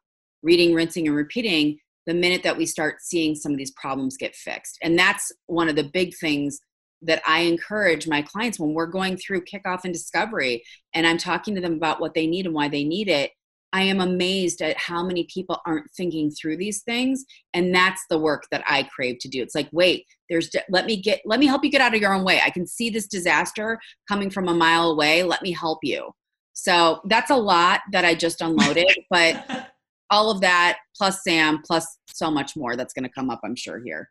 reading 0.43 0.75
rinsing 0.75 1.07
and 1.07 1.17
repeating 1.17 1.79
the 2.07 2.15
minute 2.15 2.43
that 2.43 2.57
we 2.57 2.67
start 2.67 2.97
seeing 3.01 3.35
some 3.35 3.53
of 3.53 3.59
these 3.59 3.73
problems 3.73 4.17
get 4.17 4.35
fixed. 4.35 4.79
And 4.83 4.99
that's 4.99 5.31
one 5.47 5.69
of 5.69 5.77
the 5.77 5.85
big 5.85 6.13
things 6.17 6.59
that 7.03 7.23
I 7.27 7.41
encourage 7.41 8.09
my 8.09 8.23
clients 8.23 8.59
when 8.59 8.75
we're 8.75 8.87
going 8.87 9.17
through 9.17 9.45
kickoff 9.45 9.85
and 9.85 9.93
discovery 9.93 10.63
and 10.93 11.07
I'm 11.07 11.19
talking 11.19 11.55
to 11.55 11.61
them 11.61 11.75
about 11.75 12.01
what 12.01 12.15
they 12.15 12.27
need 12.27 12.47
and 12.47 12.55
why 12.55 12.69
they 12.69 12.85
need 12.85 13.09
it. 13.09 13.31
I 13.73 13.83
am 13.83 14.01
amazed 14.01 14.63
at 14.63 14.77
how 14.77 15.05
many 15.05 15.29
people 15.33 15.61
aren't 15.67 15.91
thinking 15.97 16.31
through 16.31 16.57
these 16.57 16.83
things 16.83 17.25
and 17.55 17.75
that's 17.75 18.05
the 18.11 18.19
work 18.19 18.45
that 18.51 18.65
I 18.67 18.85
crave 18.85 19.19
to 19.21 19.29
do. 19.29 19.43
It's 19.43 19.55
like, 19.55 19.69
wait, 19.73 20.07
there's 20.29 20.51
let 20.69 20.87
me 20.87 21.01
get 21.01 21.21
let 21.25 21.41
me 21.41 21.47
help 21.47 21.65
you 21.65 21.71
get 21.71 21.81
out 21.81 21.95
of 21.95 22.01
your 22.01 22.15
own 22.15 22.25
way. 22.25 22.41
I 22.45 22.51
can 22.51 22.67
see 22.67 22.91
this 22.91 23.07
disaster 23.07 23.79
coming 24.09 24.31
from 24.31 24.49
a 24.49 24.55
mile 24.55 24.91
away. 24.91 25.23
Let 25.23 25.43
me 25.43 25.53
help 25.53 25.79
you. 25.83 26.11
So, 26.53 27.01
that's 27.07 27.31
a 27.31 27.37
lot 27.37 27.81
that 27.93 28.05
I 28.05 28.15
just 28.15 28.41
unloaded, 28.41 28.91
but 29.09 29.73
all 30.11 30.31
of 30.31 30.41
that 30.41 30.79
plus 30.97 31.23
Sam 31.23 31.63
plus 31.65 31.87
so 32.07 32.31
much 32.31 32.57
more 32.57 32.77
that's 32.77 32.93
going 32.93 33.05
to 33.05 33.11
come 33.11 33.31
up, 33.31 33.41
I'm 33.45 33.57
sure 33.57 33.81
here. 33.83 34.11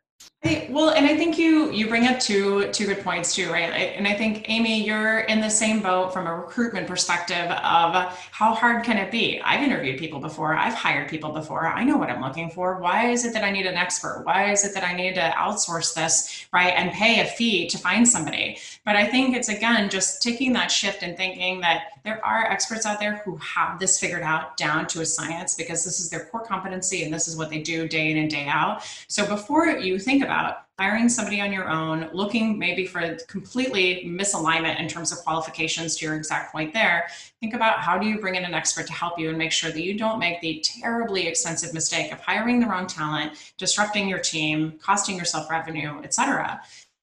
Well, 0.70 0.90
and 0.90 1.04
I 1.04 1.16
think 1.16 1.36
you 1.38 1.70
you 1.70 1.88
bring 1.88 2.06
up 2.06 2.18
two 2.18 2.70
two 2.72 2.86
good 2.86 3.02
points 3.02 3.34
too, 3.34 3.50
right? 3.50 3.70
And 3.70 4.08
I 4.08 4.14
think 4.14 4.48
Amy, 4.48 4.82
you're 4.82 5.20
in 5.20 5.40
the 5.40 5.50
same 5.50 5.80
boat 5.80 6.12
from 6.12 6.26
a 6.26 6.34
recruitment 6.34 6.86
perspective 6.86 7.50
of 7.50 7.94
how 8.30 8.54
hard 8.54 8.84
can 8.84 8.96
it 8.96 9.10
be? 9.10 9.40
I've 9.42 9.62
interviewed 9.62 9.98
people 9.98 10.20
before, 10.20 10.54
I've 10.54 10.74
hired 10.74 11.08
people 11.10 11.32
before, 11.32 11.66
I 11.66 11.84
know 11.84 11.96
what 11.96 12.08
I'm 12.08 12.22
looking 12.22 12.48
for. 12.48 12.80
Why 12.80 13.10
is 13.10 13.24
it 13.24 13.34
that 13.34 13.44
I 13.44 13.50
need 13.50 13.66
an 13.66 13.74
expert? 13.74 14.22
Why 14.24 14.50
is 14.50 14.64
it 14.64 14.72
that 14.74 14.84
I 14.84 14.94
need 14.94 15.14
to 15.16 15.32
outsource 15.36 15.94
this, 15.94 16.46
right? 16.52 16.72
And 16.74 16.92
pay 16.92 17.20
a 17.20 17.26
fee 17.26 17.68
to 17.68 17.76
find 17.76 18.08
somebody. 18.08 18.58
But 18.84 18.96
I 18.96 19.06
think 19.06 19.36
it's 19.36 19.48
again 19.48 19.90
just 19.90 20.22
taking 20.22 20.52
that 20.54 20.70
shift 20.70 21.02
and 21.02 21.16
thinking 21.16 21.60
that 21.60 21.99
there 22.04 22.24
are 22.24 22.44
experts 22.44 22.86
out 22.86 23.00
there 23.00 23.22
who 23.24 23.36
have 23.36 23.78
this 23.78 23.98
figured 23.98 24.22
out 24.22 24.56
down 24.56 24.86
to 24.88 25.00
a 25.00 25.06
science 25.06 25.54
because 25.54 25.84
this 25.84 26.00
is 26.00 26.10
their 26.10 26.26
core 26.26 26.44
competency 26.44 27.04
and 27.04 27.12
this 27.12 27.28
is 27.28 27.36
what 27.36 27.50
they 27.50 27.60
do 27.60 27.88
day 27.88 28.10
in 28.10 28.18
and 28.18 28.30
day 28.30 28.46
out. 28.46 28.82
So 29.08 29.26
before 29.26 29.66
you 29.66 29.98
think 29.98 30.22
about 30.22 30.66
hiring 30.78 31.10
somebody 31.10 31.42
on 31.42 31.52
your 31.52 31.68
own, 31.68 32.08
looking 32.14 32.58
maybe 32.58 32.86
for 32.86 33.14
completely 33.28 34.02
misalignment 34.06 34.80
in 34.80 34.88
terms 34.88 35.12
of 35.12 35.18
qualifications 35.18 35.94
to 35.96 36.06
your 36.06 36.14
exact 36.14 36.52
point 36.52 36.72
there, 36.72 37.06
think 37.38 37.52
about 37.52 37.80
how 37.80 37.98
do 37.98 38.06
you 38.06 38.18
bring 38.18 38.34
in 38.34 38.44
an 38.44 38.54
expert 38.54 38.86
to 38.86 38.92
help 38.94 39.18
you 39.18 39.28
and 39.28 39.36
make 39.36 39.52
sure 39.52 39.70
that 39.70 39.82
you 39.82 39.98
don't 39.98 40.18
make 40.18 40.40
the 40.40 40.58
terribly 40.64 41.26
expensive 41.26 41.74
mistake 41.74 42.12
of 42.12 42.20
hiring 42.20 42.60
the 42.60 42.66
wrong 42.66 42.86
talent, 42.86 43.52
disrupting 43.58 44.08
your 44.08 44.20
team, 44.20 44.72
costing 44.82 45.16
yourself 45.16 45.50
revenue, 45.50 46.00
et 46.02 46.14
cetera. 46.14 46.60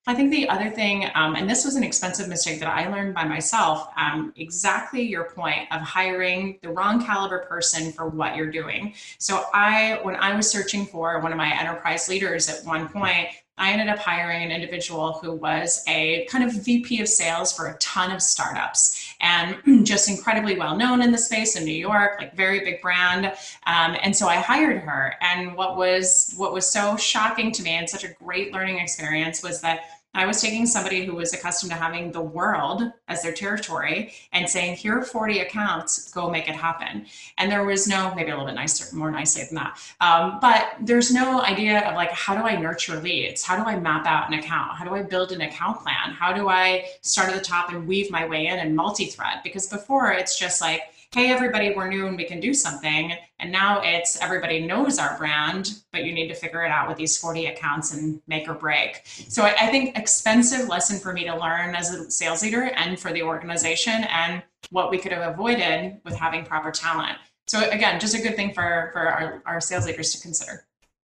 I 0.07 0.13
think 0.13 0.31
the 0.31 0.47
other 0.47 0.69
thing, 0.69 1.09
um, 1.15 1.35
and 1.35 1.49
this 1.49 1.65
was 1.65 1.75
an 1.75 1.83
expensive 1.83 2.29
mistake 2.29 2.61
that 2.61 2.69
I 2.69 2.89
learned 2.89 3.13
by 3.13 3.25
myself, 3.25 3.89
um, 3.97 4.31
exactly 4.37 5.01
your 5.01 5.25
point 5.25 5.69
of 5.69 5.81
hiring 5.81 6.59
the 6.61 6.69
wrong 6.69 7.05
caliber 7.05 7.39
person 7.39 7.91
for 7.91 8.07
what 8.07 8.37
you're 8.37 8.49
doing. 8.49 8.93
So 9.17 9.43
I, 9.53 9.99
when 10.03 10.15
I 10.15 10.33
was 10.33 10.49
searching 10.49 10.85
for 10.85 11.19
one 11.19 11.33
of 11.33 11.37
my 11.37 11.53
enterprise 11.59 12.07
leaders 12.07 12.47
at 12.47 12.65
one 12.65 12.87
point, 12.87 13.27
I 13.59 13.71
ended 13.71 13.87
up 13.87 13.97
hiring 13.97 14.43
an 14.43 14.51
individual 14.51 15.13
who 15.13 15.33
was 15.33 15.83
a 15.87 16.25
kind 16.29 16.43
of 16.43 16.53
VP 16.53 17.01
of 17.01 17.07
sales 17.07 17.51
for 17.51 17.67
a 17.67 17.77
ton 17.79 18.11
of 18.11 18.21
startups 18.21 19.15
and 19.19 19.57
just 19.85 20.09
incredibly 20.09 20.57
well 20.57 20.77
known 20.77 21.01
in 21.01 21.11
the 21.11 21.17
space 21.17 21.55
in 21.55 21.65
New 21.65 21.71
York, 21.71 22.19
like 22.19 22.35
very 22.35 22.59
big 22.59 22.81
brand. 22.81 23.25
Um, 23.65 23.97
and 24.03 24.15
so 24.15 24.27
I 24.27 24.35
hired 24.35 24.81
her. 24.83 25.15
And 25.21 25.55
what 25.55 25.75
was 25.75 26.33
what 26.37 26.53
was 26.53 26.69
so 26.69 26.97
shocking 26.97 27.51
to 27.53 27.63
me 27.63 27.71
and 27.71 27.89
such 27.89 28.03
a 28.03 28.09
great 28.23 28.53
learning 28.53 28.77
experience 28.77 29.41
was 29.41 29.59
that 29.61 29.79
I 30.13 30.25
was 30.25 30.41
taking 30.41 30.65
somebody 30.65 31.05
who 31.05 31.13
was 31.13 31.33
accustomed 31.33 31.71
to 31.71 31.77
having 31.77 32.11
the 32.11 32.21
world 32.21 32.81
as 33.07 33.21
their 33.21 33.33
territory 33.33 34.13
and 34.33 34.49
saying, 34.49 34.77
here 34.77 34.97
are 34.97 35.03
40 35.03 35.39
accounts, 35.39 36.11
go 36.11 36.29
make 36.29 36.49
it 36.49 36.55
happen. 36.55 37.05
And 37.37 37.51
there 37.51 37.63
was 37.63 37.87
no, 37.87 38.15
maybe 38.15 38.31
a 38.31 38.33
little 38.33 38.47
bit 38.47 38.55
nicer, 38.55 38.95
more 38.95 39.11
nicely 39.11 39.43
than 39.43 39.55
that. 39.55 39.79
Um, 40.01 40.39
but 40.41 40.75
there's 40.81 41.13
no 41.13 41.41
idea 41.43 41.87
of 41.87 41.95
like, 41.95 42.11
how 42.11 42.35
do 42.35 42.41
I 42.41 42.59
nurture 42.59 42.99
leads? 42.99 43.43
How 43.43 43.57
do 43.57 43.69
I 43.69 43.79
map 43.79 44.07
out 44.07 44.27
an 44.27 44.39
account? 44.39 44.75
How 44.75 44.85
do 44.85 44.95
I 44.95 45.03
build 45.03 45.31
an 45.31 45.41
account 45.41 45.83
plan? 45.83 46.13
How 46.13 46.33
do 46.33 46.49
I 46.49 46.85
start 47.01 47.29
at 47.29 47.35
the 47.35 47.41
top 47.41 47.71
and 47.71 47.87
weave 47.87 48.09
my 48.09 48.25
way 48.25 48.47
in 48.47 48.57
and 48.57 48.75
multi-thread? 48.75 49.41
Because 49.43 49.67
before 49.67 50.11
it's 50.13 50.39
just 50.39 50.61
like, 50.61 50.81
hey, 51.13 51.31
everybody, 51.31 51.73
we're 51.73 51.87
new 51.87 52.05
and 52.07 52.17
we 52.17 52.25
can 52.25 52.39
do 52.39 52.53
something. 52.53 53.13
And 53.39 53.51
now 53.51 53.81
it's 53.81 54.21
everybody 54.21 54.65
knows 54.65 54.99
our 54.99 55.17
brand, 55.17 55.81
but 55.93 56.03
you 56.03 56.11
need 56.11 56.27
to 56.27 56.33
figure 56.33 56.63
it 56.65 56.71
out 56.71 56.89
with 56.89 56.97
these 56.97 57.17
40 57.17 57.45
accounts 57.45 57.93
and 57.93 58.21
make 58.27 58.49
or 58.49 58.53
break. 58.53 59.03
So 59.05 59.43
I, 59.43 59.55
I 59.61 59.67
think 59.67 59.97
expensive 59.97 60.67
lesson 60.67 60.99
for 60.99 61.13
me 61.13 61.23
to 61.23 61.35
learn 61.35 61.75
as 61.75 61.93
a 61.93 62.11
sales 62.11 62.43
leader 62.43 62.71
and 62.75 62.99
for 62.99 63.13
the 63.13 63.23
organization 63.23 64.03
and 64.09 64.43
what 64.69 64.91
we 64.91 64.97
could 64.97 65.13
have 65.13 65.33
avoided 65.33 66.01
with 66.03 66.15
having 66.15 66.43
proper 66.43 66.71
talent. 66.71 67.17
So 67.47 67.69
again, 67.69 67.99
just 68.01 68.13
a 68.13 68.21
good 68.21 68.35
thing 68.35 68.53
for, 68.53 68.89
for 68.91 68.99
our, 68.99 69.41
our 69.45 69.61
sales 69.61 69.85
leaders 69.85 70.13
to 70.13 70.21
consider. 70.21 70.67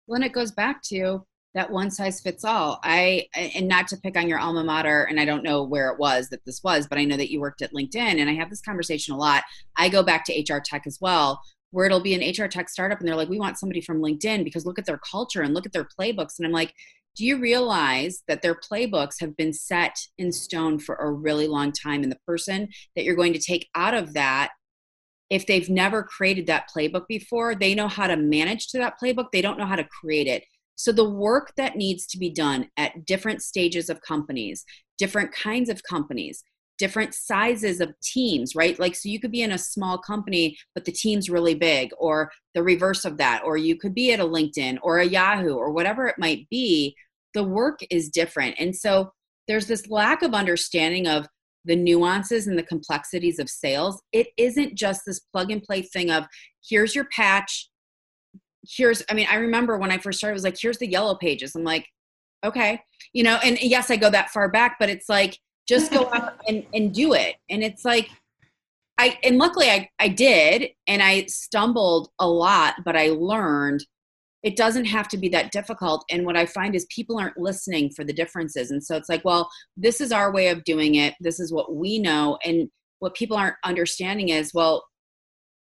When 0.07 0.25
it 0.25 0.33
goes 0.33 0.51
back 0.51 0.83
to 0.85 1.25
that 1.55 1.71
one 1.71 1.91
size 1.91 2.21
fits 2.21 2.45
all. 2.45 2.81
I 2.83 3.29
and 3.35 3.69
not 3.69 3.89
to 3.89 3.97
pick 3.97 4.17
on 4.17 4.29
your 4.29 4.39
alma 4.39 4.65
mater, 4.65 5.05
and 5.05 5.21
I 5.21 5.25
don't 5.25 5.45
know 5.45 5.63
where 5.63 5.91
it 5.91 5.99
was 5.99 6.29
that 6.31 6.45
this 6.45 6.63
was, 6.63 6.87
but 6.87 6.99
I 6.99 7.05
know 7.05 7.17
that 7.17 7.31
you 7.31 7.41
worked 7.41 7.63
at 7.63 7.73
LinkedIn, 7.73 7.97
and 7.97 8.29
I 8.29 8.35
have 8.35 8.51
this 8.51 8.61
conversation 8.61 9.15
a 9.15 9.19
lot. 9.19 9.45
I 9.77 9.89
go 9.89 10.03
back 10.03 10.25
to 10.27 10.33
HR 10.33 10.61
tech 10.61 10.87
as 10.87 10.99
well, 11.01 11.41
where 11.71 11.87
it'll 11.87 12.01
be 12.01 12.15
an 12.15 12.23
HR 12.23 12.49
tech 12.49 12.69
startup, 12.69 12.99
and 12.99 13.09
they're 13.09 13.17
like, 13.17 13.29
"We 13.29 13.39
want 13.39 13.59
somebody 13.59 13.81
from 13.81 14.01
LinkedIn 14.01 14.45
because 14.45 14.67
look 14.67 14.79
at 14.79 14.87
their 14.87 14.99
culture 14.99 15.43
and 15.43 15.55
look 15.55 15.67
at 15.67 15.73
their 15.73 15.89
playbooks," 15.99 16.39
and 16.39 16.47
I'm 16.47 16.53
like. 16.53 16.75
Do 17.17 17.25
you 17.25 17.39
realize 17.39 18.25
that 18.27 18.43
their 18.43 18.57
playbooks 18.57 19.21
have 19.21 19.37
been 19.37 19.53
set 19.53 19.97
in 20.19 20.33
stone 20.33 20.81
for 20.81 20.97
a 20.97 21.13
really 21.13 21.47
long 21.47 21.71
time? 21.71 22.03
And 22.03 22.11
the 22.11 22.19
person 22.27 22.71
that 22.97 23.05
you're 23.05 23.15
going 23.15 23.33
to 23.35 23.39
take 23.39 23.69
out 23.77 23.95
of 23.95 24.15
that 24.15 24.51
if 25.31 25.47
they've 25.47 25.69
never 25.71 26.03
created 26.03 26.47
that 26.47 26.69
playbook 26.75 27.07
before, 27.09 27.55
they 27.55 27.75
know 27.75 27.89
how 27.89 28.07
to 28.07 28.17
manage 28.17 28.69
to 28.69 28.79
that 28.79 28.95
playbook. 29.03 29.27
They 29.33 29.43
don't 29.43 29.59
know 29.59 29.67
how 29.67 29.77
to 29.77 29.85
create 29.85 30.27
it. 30.27 30.45
So, 30.77 30.93
the 30.93 31.09
work 31.09 31.53
that 31.57 31.77
needs 31.77 32.07
to 32.09 32.19
be 32.19 32.31
done 32.31 32.69
at 32.77 33.07
different 33.07 33.43
stages 33.43 33.89
of 33.89 34.01
companies, 34.01 34.65
different 34.99 35.33
kinds 35.33 35.69
of 35.69 35.83
companies, 35.83 36.43
different 36.79 37.15
sizes 37.15 37.81
of 37.81 37.95
teams, 38.03 38.55
right? 38.55 38.79
Like, 38.79 38.95
so 38.95 39.09
you 39.09 39.21
could 39.21 39.31
be 39.31 39.43
in 39.43 39.53
a 39.53 39.59
small 39.59 39.99
company, 39.99 40.57
but 40.75 40.85
the 40.85 40.93
team's 40.93 41.31
really 41.31 41.55
big, 41.55 41.91
or 41.99 42.31
the 42.55 42.63
reverse 42.63 43.05
of 43.05 43.17
that, 43.19 43.43
or 43.45 43.57
you 43.57 43.77
could 43.77 43.95
be 43.95 44.13
at 44.13 44.21
a 44.21 44.25
LinkedIn 44.25 44.79
or 44.83 44.99
a 44.99 45.07
Yahoo 45.07 45.55
or 45.55 45.71
whatever 45.71 46.07
it 46.07 46.19
might 46.19 46.49
be. 46.51 46.95
The 47.35 47.45
work 47.45 47.81
is 47.91 48.09
different. 48.09 48.57
And 48.59 48.75
so, 48.75 49.13
there's 49.47 49.67
this 49.67 49.89
lack 49.89 50.23
of 50.23 50.33
understanding 50.35 51.07
of 51.07 51.27
the 51.65 51.77
nuances 51.77 52.47
and 52.47 52.59
the 52.59 52.63
complexities 52.63 53.39
of 53.39 53.49
sales. 53.49 54.03
It 54.13 54.29
isn't 54.37 54.75
just 54.75 55.03
this 55.07 55.21
plug 55.21 55.51
and 55.51 55.63
play 55.63 55.83
thing 55.83 56.11
of 56.11 56.25
here's 56.69 56.95
your 56.95 57.07
patch, 57.07 57.69
here's 58.69 59.03
i 59.11 59.15
mean 59.15 59.27
i 59.31 59.37
remember 59.37 59.79
when 59.79 59.91
i 59.91 59.99
first 59.99 60.19
started 60.19 60.33
it 60.33 60.35
was 60.35 60.45
like 60.45 60.59
here's 60.61 60.79
the 60.79 60.87
yellow 60.87 61.15
pages 61.15 61.55
i'm 61.55 61.65
like 61.65 61.87
okay 62.45 62.81
you 63.13 63.23
know 63.23 63.39
and 63.45 63.59
yes 63.61 63.91
i 63.91 63.97
go 63.97 64.11
that 64.11 64.31
far 64.31 64.49
back 64.49 64.77
but 64.79 64.89
it's 64.89 65.09
like 65.09 65.39
just 65.67 65.93
go 65.93 66.11
out 66.13 66.35
and, 66.49 66.65
and 66.75 66.93
do 66.95 67.15
it 67.15 67.37
and 67.51 67.63
it's 67.63 67.85
like 67.85 68.09
i 68.99 69.19
and 69.25 69.39
luckily 69.39 69.71
I, 69.71 69.89
I 69.99 70.09
did 70.09 70.71
and 70.87 71.03
i 71.03 71.27
stumbled 71.27 72.11
a 72.19 72.29
lot 72.29 72.77
but 72.85 72.97
i 72.97 73.09
learned 73.09 73.85
it 74.45 74.57
doesn't 74.57 74.85
have 74.85 75.09
to 75.09 75.17
be 75.17 75.31
that 75.31 75.53
difficult. 75.53 76.05
And 76.11 76.27
what 76.27 76.37
I 76.37 76.45
find 76.45 76.75
is 76.75 76.87
people 76.95 77.19
aren't 77.19 77.39
listening 77.39 77.89
for 77.89 78.05
the 78.05 78.13
differences. 78.13 78.71
And 78.71 78.85
so 78.85 78.95
it's 78.95 79.09
like, 79.09 79.25
well, 79.25 79.49
this 79.75 80.03
is 80.03 80.13
our 80.13 80.31
way 80.31 80.49
of 80.49 80.63
doing 80.65 80.97
it. 80.97 81.15
This 81.19 81.41
is 81.41 81.51
what 81.51 81.75
we 81.75 81.99
know. 81.99 82.39
And 82.45 82.69
what 82.99 83.15
people 83.15 83.39
aren't 83.39 83.57
understanding 83.65 84.29
is, 84.29 84.53
well, 84.53 84.85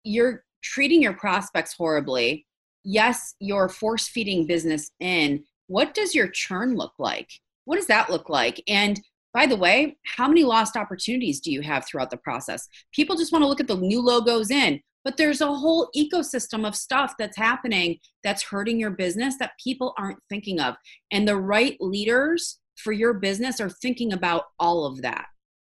you're 0.04 0.44
treating 0.62 1.02
your 1.02 1.14
prospects 1.14 1.74
horribly. 1.76 2.46
Yes, 2.84 3.34
you're 3.40 3.68
force 3.68 4.08
feeding 4.08 4.46
business 4.46 4.90
in. 5.00 5.44
What 5.66 5.94
does 5.94 6.14
your 6.14 6.28
churn 6.28 6.74
look 6.74 6.94
like? 6.98 7.30
What 7.64 7.76
does 7.76 7.86
that 7.86 8.10
look 8.10 8.28
like? 8.28 8.62
And 8.66 9.00
by 9.32 9.46
the 9.46 9.56
way, 9.56 9.96
how 10.04 10.26
many 10.26 10.42
lost 10.42 10.76
opportunities 10.76 11.40
do 11.40 11.52
you 11.52 11.60
have 11.60 11.86
throughout 11.86 12.10
the 12.10 12.16
process? 12.16 12.66
People 12.92 13.16
just 13.16 13.32
want 13.32 13.42
to 13.42 13.48
look 13.48 13.60
at 13.60 13.68
the 13.68 13.76
new 13.76 14.00
logos 14.00 14.50
in, 14.50 14.80
but 15.04 15.16
there's 15.16 15.40
a 15.40 15.54
whole 15.54 15.88
ecosystem 15.96 16.66
of 16.66 16.74
stuff 16.74 17.14
that's 17.18 17.36
happening 17.36 17.98
that's 18.24 18.42
hurting 18.42 18.80
your 18.80 18.90
business 18.90 19.36
that 19.38 19.52
people 19.62 19.94
aren't 19.98 20.18
thinking 20.28 20.58
of. 20.58 20.74
And 21.12 21.28
the 21.28 21.36
right 21.36 21.76
leaders 21.80 22.58
for 22.76 22.92
your 22.92 23.14
business 23.14 23.60
are 23.60 23.70
thinking 23.70 24.12
about 24.12 24.44
all 24.58 24.84
of 24.84 25.02
that. 25.02 25.26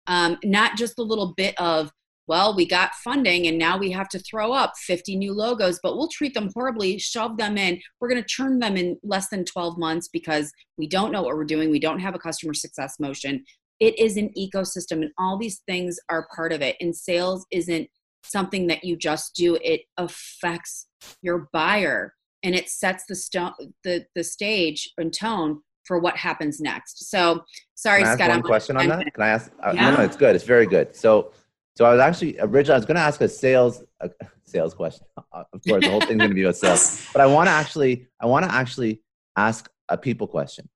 Um, 0.07 0.39
not 0.45 0.77
just 0.77 0.99
a 0.99 1.03
little 1.03 1.33
bit 1.37 1.55
of 1.61 1.91
well, 2.27 2.57
we 2.57 2.67
got 2.67 2.95
funding 2.95 3.47
and 3.47 3.59
now 3.59 3.77
we 3.77 3.91
have 3.91 4.09
to 4.11 4.19
throw 4.19 4.53
up 4.53 4.73
50 4.79 5.17
new 5.17 5.33
logos, 5.33 5.79
but 5.83 5.97
we'll 5.97 6.09
treat 6.09 6.35
them 6.35 6.51
horribly, 6.55 6.99
shove 6.99 7.37
them 7.37 7.59
in. 7.59 7.81
We're 8.01 8.09
going 8.09 8.23
to 8.23 8.29
churn 8.29 8.59
them 8.59 8.77
in 8.77 8.99
less 9.03 9.29
than 9.29 9.45
12 9.45 9.79
months 9.79 10.09
because 10.09 10.53
we 10.79 10.87
don't 10.87 11.13
know 11.13 11.23
what 11.23 11.37
we're 11.37 11.45
doing. 11.45 11.71
We 11.71 11.81
don't 11.81 12.01
have 12.01 12.15
a 12.15 12.19
customer 12.19 12.55
success 12.55 12.99
motion. 12.99 13.45
It 13.81 13.99
is 13.99 14.17
an 14.17 14.31
ecosystem, 14.39 15.03
and 15.03 15.11
all 15.19 15.37
these 15.37 15.61
things 15.67 15.99
are 16.09 16.29
part 16.35 16.53
of 16.53 16.63
it. 16.63 16.77
And 16.81 16.97
sales 16.97 17.45
isn't 17.51 17.89
something 18.23 18.69
that 18.69 18.85
you 18.85 18.97
just 18.97 19.35
do, 19.35 19.59
it 19.63 19.83
affects 19.99 20.87
your 21.23 21.49
buyer 21.53 22.15
and 22.43 22.55
it 22.55 22.69
sets 22.69 23.05
the, 23.09 23.15
sto- 23.15 23.55
the, 23.85 24.05
the 24.15 24.25
stage 24.25 24.91
and 24.99 25.13
tone 25.13 25.61
for 25.85 25.99
what 25.99 26.17
happens 26.17 26.61
next. 26.61 27.11
So, 27.11 27.45
sorry, 27.75 28.01
Can 28.01 28.07
I 28.07 28.11
ask 28.11 28.19
Scott. 28.19 28.29
One 28.29 28.39
I'm 28.39 28.43
question 28.43 28.77
on 28.77 28.89
that? 28.89 29.15
Can 29.15 29.23
I 29.23 29.29
ask? 29.29 29.51
Uh, 29.63 29.73
Yeah. 29.75 29.91
No, 29.91 29.97
no, 29.99 30.03
it's 30.03 30.17
good. 30.17 30.35
It's 30.35 30.45
very 30.45 30.67
good. 30.67 30.97
So, 30.97 31.33
so 31.77 31.85
I 31.85 31.91
was 31.93 32.01
actually 32.01 32.39
originally 32.39 32.75
I 32.75 32.79
was 32.79 32.87
going 32.87 32.97
to 32.97 33.03
ask 33.03 33.21
a 33.21 33.29
sales 33.29 33.83
a 34.01 34.11
sales 34.45 34.75
question. 34.75 35.07
Of 35.33 35.63
course, 35.69 35.85
the 35.85 35.91
whole 35.91 36.01
thing's 36.01 36.19
going 36.19 36.31
to 36.31 36.35
be 36.35 36.43
about 36.43 36.57
sales. 36.57 37.07
But 37.13 37.21
I 37.21 37.27
want 37.27 37.49
to 37.49 37.53
actually 37.53 38.07
I 38.21 38.27
want 38.27 38.45
to 38.45 38.53
actually 38.53 39.03
ask 39.37 39.69
a 39.89 39.99
people 39.99 40.27
question 40.27 40.69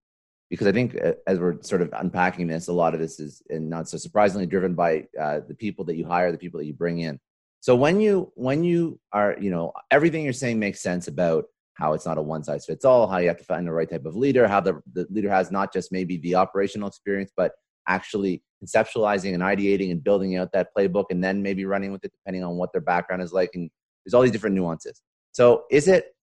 because 0.50 0.66
I 0.66 0.72
think 0.72 0.96
uh, 1.00 1.12
as 1.26 1.38
we're 1.38 1.62
sort 1.62 1.82
of 1.82 1.92
unpacking 1.92 2.46
this, 2.46 2.68
a 2.68 2.72
lot 2.72 2.94
of 2.94 3.00
this 3.00 3.20
is 3.20 3.42
and 3.50 3.68
not 3.70 3.88
so 3.88 3.96
surprisingly 3.98 4.46
driven 4.46 4.74
by 4.74 5.06
uh, 5.20 5.40
the 5.46 5.54
people 5.54 5.84
that 5.86 5.96
you 5.96 6.06
hire, 6.06 6.32
the 6.32 6.38
people 6.38 6.58
that 6.58 6.66
you 6.66 6.74
bring 6.74 7.00
in. 7.00 7.20
So 7.60 7.76
when 7.76 8.00
you 8.00 8.32
when 8.34 8.64
you 8.64 8.98
are 9.12 9.36
you 9.40 9.50
know 9.50 9.72
everything 9.90 10.24
you're 10.24 10.32
saying 10.32 10.58
makes 10.58 10.80
sense 10.80 11.06
about 11.08 11.44
how 11.74 11.92
it's 11.92 12.06
not 12.06 12.18
a 12.18 12.22
one 12.22 12.42
size 12.42 12.66
fits 12.66 12.84
all, 12.84 13.06
how 13.06 13.18
you 13.18 13.28
have 13.28 13.38
to 13.38 13.44
find 13.44 13.66
the 13.66 13.72
right 13.72 13.88
type 13.88 14.04
of 14.04 14.16
leader, 14.16 14.48
how 14.48 14.60
the, 14.60 14.80
the 14.92 15.06
leader 15.10 15.30
has 15.30 15.52
not 15.52 15.72
just 15.72 15.92
maybe 15.92 16.16
the 16.18 16.34
operational 16.34 16.88
experience, 16.88 17.30
but 17.36 17.52
actually 17.86 18.42
conceptualizing 18.64 19.34
and 19.34 19.42
ideating 19.42 19.90
and 19.90 20.02
building 20.02 20.36
out 20.36 20.52
that 20.52 20.68
playbook 20.76 21.06
and 21.10 21.22
then 21.22 21.42
maybe 21.42 21.64
running 21.64 21.92
with 21.92 22.04
it 22.04 22.12
depending 22.12 22.44
on 22.44 22.56
what 22.56 22.72
their 22.72 22.80
background 22.80 23.22
is 23.22 23.32
like. 23.32 23.50
And 23.54 23.70
there's 24.04 24.14
all 24.14 24.22
these 24.22 24.32
different 24.32 24.56
nuances. 24.56 25.00
So 25.32 25.64
is 25.70 25.88
it 25.88 26.14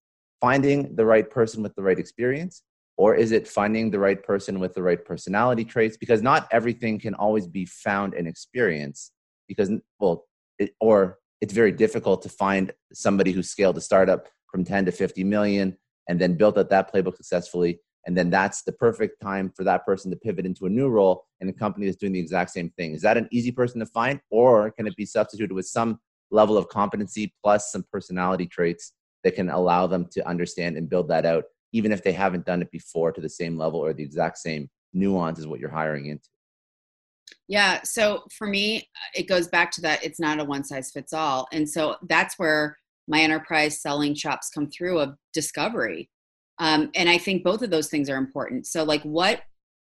finding 0.41 0.95
the 0.95 1.05
right 1.05 1.29
person 1.29 1.63
with 1.63 1.75
the 1.75 1.83
right 1.83 1.97
experience? 1.99 2.63
Or 2.97 3.13
is 3.13 3.31
it 3.31 3.47
finding 3.47 3.91
the 3.91 3.99
right 3.99 4.21
person 4.21 4.59
with 4.59 4.73
the 4.73 4.83
right 4.83 5.03
personality 5.03 5.65
traits? 5.65 5.97
Because 5.97 6.21
not 6.21 6.47
everything 6.51 6.99
can 6.99 7.13
always 7.13 7.47
be 7.47 7.65
found 7.65 8.13
in 8.13 8.25
experience. 8.25 9.11
Because, 9.47 9.69
well, 9.99 10.25
it, 10.59 10.71
or 10.79 11.17
it's 11.41 11.53
very 11.53 11.71
difficult 11.71 12.21
to 12.23 12.29
find 12.29 12.71
somebody 12.93 13.31
who 13.31 13.43
scaled 13.43 13.77
a 13.77 13.81
startup 13.81 14.27
from 14.49 14.63
10 14.63 14.85
to 14.85 14.91
50 14.91 15.23
million 15.25 15.77
and 16.07 16.19
then 16.19 16.35
built 16.35 16.57
out 16.57 16.69
that 16.69 16.93
playbook 16.93 17.17
successfully 17.17 17.79
and 18.05 18.17
then 18.17 18.29
that's 18.29 18.63
the 18.63 18.71
perfect 18.71 19.21
time 19.21 19.51
for 19.55 19.63
that 19.63 19.85
person 19.85 20.11
to 20.11 20.17
pivot 20.17 20.45
into 20.45 20.65
a 20.65 20.69
new 20.69 20.87
role 20.87 21.25
in 21.39 21.49
a 21.49 21.53
company 21.53 21.85
that's 21.85 21.97
doing 21.97 22.13
the 22.13 22.19
exact 22.19 22.51
same 22.51 22.69
thing 22.71 22.93
is 22.93 23.01
that 23.01 23.17
an 23.17 23.27
easy 23.31 23.51
person 23.51 23.79
to 23.79 23.85
find 23.87 24.19
or 24.29 24.71
can 24.71 24.87
it 24.87 24.95
be 24.95 25.05
substituted 25.05 25.53
with 25.53 25.67
some 25.67 25.99
level 26.31 26.57
of 26.57 26.67
competency 26.69 27.33
plus 27.43 27.71
some 27.71 27.85
personality 27.91 28.45
traits 28.45 28.93
that 29.23 29.35
can 29.35 29.49
allow 29.49 29.87
them 29.87 30.07
to 30.11 30.27
understand 30.27 30.77
and 30.77 30.89
build 30.89 31.07
that 31.07 31.25
out 31.25 31.45
even 31.71 31.91
if 31.91 32.03
they 32.03 32.13
haven't 32.13 32.45
done 32.45 32.61
it 32.61 32.71
before 32.71 33.11
to 33.11 33.21
the 33.21 33.29
same 33.29 33.57
level 33.57 33.79
or 33.79 33.93
the 33.93 34.03
exact 34.03 34.37
same 34.37 34.69
nuance 34.93 35.39
as 35.39 35.47
what 35.47 35.59
you're 35.59 35.69
hiring 35.69 36.07
into 36.07 36.29
Yeah. 37.47 37.81
So 37.83 38.23
for 38.37 38.47
me, 38.47 38.77
uh, 38.77 39.19
it 39.19 39.27
goes 39.27 39.47
back 39.47 39.71
to 39.71 39.81
that 39.81 40.03
it's 40.03 40.19
not 40.19 40.39
a 40.39 40.43
one 40.43 40.63
size 40.63 40.91
fits 40.91 41.13
all. 41.13 41.47
And 41.51 41.69
so 41.69 41.95
that's 42.07 42.39
where 42.39 42.77
my 43.07 43.21
enterprise 43.21 43.81
selling 43.81 44.15
chops 44.15 44.49
come 44.49 44.69
through 44.69 44.99
of 44.99 45.15
discovery. 45.33 46.09
Um, 46.59 46.89
and 46.95 47.09
I 47.09 47.17
think 47.17 47.43
both 47.43 47.61
of 47.61 47.69
those 47.69 47.89
things 47.89 48.09
are 48.09 48.17
important. 48.17 48.67
So, 48.67 48.83
like, 48.83 49.03
what 49.03 49.41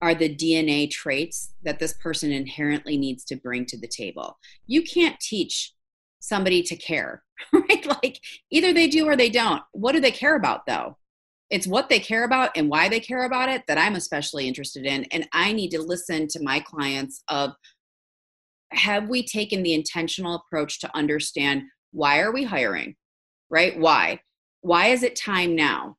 are 0.01 0.15
the 0.15 0.33
DNA 0.33 0.89
traits 0.89 1.53
that 1.63 1.79
this 1.79 1.93
person 1.93 2.31
inherently 2.31 2.97
needs 2.97 3.23
to 3.25 3.35
bring 3.35 3.65
to 3.67 3.77
the 3.77 3.87
table? 3.87 4.37
You 4.67 4.83
can't 4.83 5.19
teach 5.19 5.73
somebody 6.19 6.61
to 6.63 6.75
care, 6.75 7.23
right? 7.53 7.85
Like, 7.85 8.19
either 8.51 8.73
they 8.73 8.87
do 8.87 9.07
or 9.07 9.15
they 9.15 9.29
don't. 9.29 9.61
What 9.71 9.93
do 9.93 9.99
they 9.99 10.11
care 10.11 10.35
about, 10.35 10.65
though? 10.67 10.97
It's 11.49 11.67
what 11.67 11.89
they 11.89 11.99
care 11.99 12.23
about 12.23 12.51
and 12.55 12.69
why 12.69 12.87
they 12.87 12.99
care 12.99 13.25
about 13.25 13.49
it 13.49 13.63
that 13.67 13.77
I'm 13.77 13.95
especially 13.95 14.47
interested 14.47 14.85
in. 14.85 15.03
And 15.05 15.27
I 15.33 15.51
need 15.51 15.71
to 15.71 15.81
listen 15.81 16.27
to 16.29 16.41
my 16.41 16.61
clients 16.61 17.23
of 17.27 17.51
have 18.71 19.09
we 19.09 19.25
taken 19.25 19.61
the 19.61 19.73
intentional 19.73 20.35
approach 20.35 20.79
to 20.79 20.95
understand 20.95 21.63
why 21.91 22.21
are 22.21 22.31
we 22.31 22.45
hiring? 22.45 22.95
Right? 23.49 23.77
Why? 23.77 24.21
Why 24.61 24.87
is 24.87 25.03
it 25.03 25.17
time 25.17 25.55
now? 25.55 25.97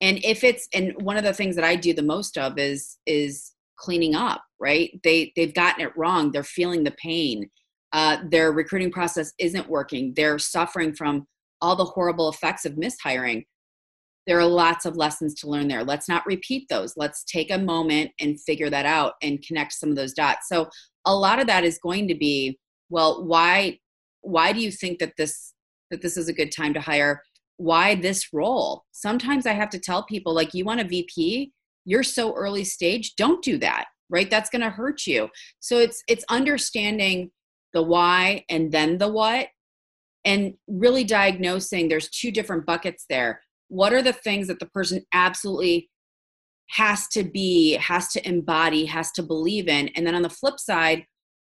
And 0.00 0.22
if 0.24 0.44
it's 0.44 0.68
and 0.72 0.94
one 1.02 1.16
of 1.16 1.24
the 1.24 1.32
things 1.32 1.56
that 1.56 1.64
I 1.64 1.76
do 1.76 1.92
the 1.92 2.02
most 2.02 2.38
of 2.38 2.58
is 2.58 2.98
is 3.06 3.52
cleaning 3.76 4.14
up, 4.14 4.42
right? 4.60 4.90
They 5.02 5.32
they've 5.36 5.54
gotten 5.54 5.84
it 5.84 5.96
wrong. 5.96 6.30
They're 6.30 6.44
feeling 6.44 6.84
the 6.84 6.94
pain. 7.02 7.50
Uh, 7.92 8.18
their 8.30 8.52
recruiting 8.52 8.90
process 8.90 9.32
isn't 9.38 9.68
working. 9.68 10.12
They're 10.14 10.38
suffering 10.38 10.94
from 10.94 11.26
all 11.60 11.74
the 11.74 11.84
horrible 11.84 12.28
effects 12.28 12.64
of 12.64 12.74
mishiring 12.74 13.44
there 14.28 14.38
are 14.38 14.46
lots 14.46 14.84
of 14.84 14.94
lessons 14.94 15.34
to 15.36 15.48
learn 15.48 15.68
there. 15.68 15.82
Let's 15.82 16.06
not 16.06 16.26
repeat 16.26 16.68
those. 16.68 16.92
Let's 16.98 17.24
take 17.24 17.50
a 17.50 17.56
moment 17.56 18.10
and 18.20 18.38
figure 18.38 18.68
that 18.68 18.84
out 18.84 19.14
and 19.22 19.42
connect 19.42 19.72
some 19.72 19.88
of 19.88 19.96
those 19.96 20.12
dots. 20.12 20.48
So 20.50 20.68
a 21.06 21.16
lot 21.16 21.40
of 21.40 21.46
that 21.46 21.64
is 21.64 21.78
going 21.82 22.06
to 22.08 22.14
be, 22.14 22.58
well, 22.90 23.24
why 23.24 23.78
why 24.20 24.52
do 24.52 24.60
you 24.60 24.70
think 24.70 24.98
that 24.98 25.14
this 25.16 25.54
that 25.90 26.02
this 26.02 26.18
is 26.18 26.28
a 26.28 26.34
good 26.34 26.52
time 26.52 26.74
to 26.74 26.80
hire? 26.80 27.22
Why 27.58 27.94
this 27.94 28.32
role? 28.32 28.84
Sometimes 28.92 29.46
I 29.46 29.52
have 29.52 29.70
to 29.70 29.78
tell 29.78 30.04
people 30.04 30.34
like 30.34 30.54
you 30.54 30.64
want 30.64 30.80
a 30.80 30.84
VP, 30.84 31.52
you're 31.84 32.02
so 32.02 32.34
early 32.34 32.64
stage, 32.64 33.14
don't 33.16 33.42
do 33.42 33.58
that. 33.58 33.86
Right? 34.10 34.30
That's 34.30 34.48
going 34.48 34.62
to 34.62 34.70
hurt 34.70 35.06
you. 35.06 35.28
So 35.60 35.78
it's 35.78 36.02
it's 36.08 36.24
understanding 36.30 37.30
the 37.72 37.82
why 37.82 38.44
and 38.48 38.72
then 38.72 38.98
the 38.98 39.08
what 39.08 39.48
and 40.24 40.54
really 40.66 41.04
diagnosing 41.04 41.88
there's 41.88 42.08
two 42.08 42.30
different 42.30 42.66
buckets 42.66 43.04
there 43.08 43.40
what 43.68 43.92
are 43.92 44.02
the 44.02 44.12
things 44.12 44.48
that 44.48 44.58
the 44.58 44.66
person 44.66 45.04
absolutely 45.12 45.90
has 46.70 47.08
to 47.08 47.22
be 47.24 47.72
has 47.74 48.08
to 48.08 48.28
embody 48.28 48.86
has 48.86 49.10
to 49.12 49.22
believe 49.22 49.68
in 49.68 49.88
and 49.88 50.06
then 50.06 50.14
on 50.14 50.22
the 50.22 50.30
flip 50.30 50.58
side 50.58 51.04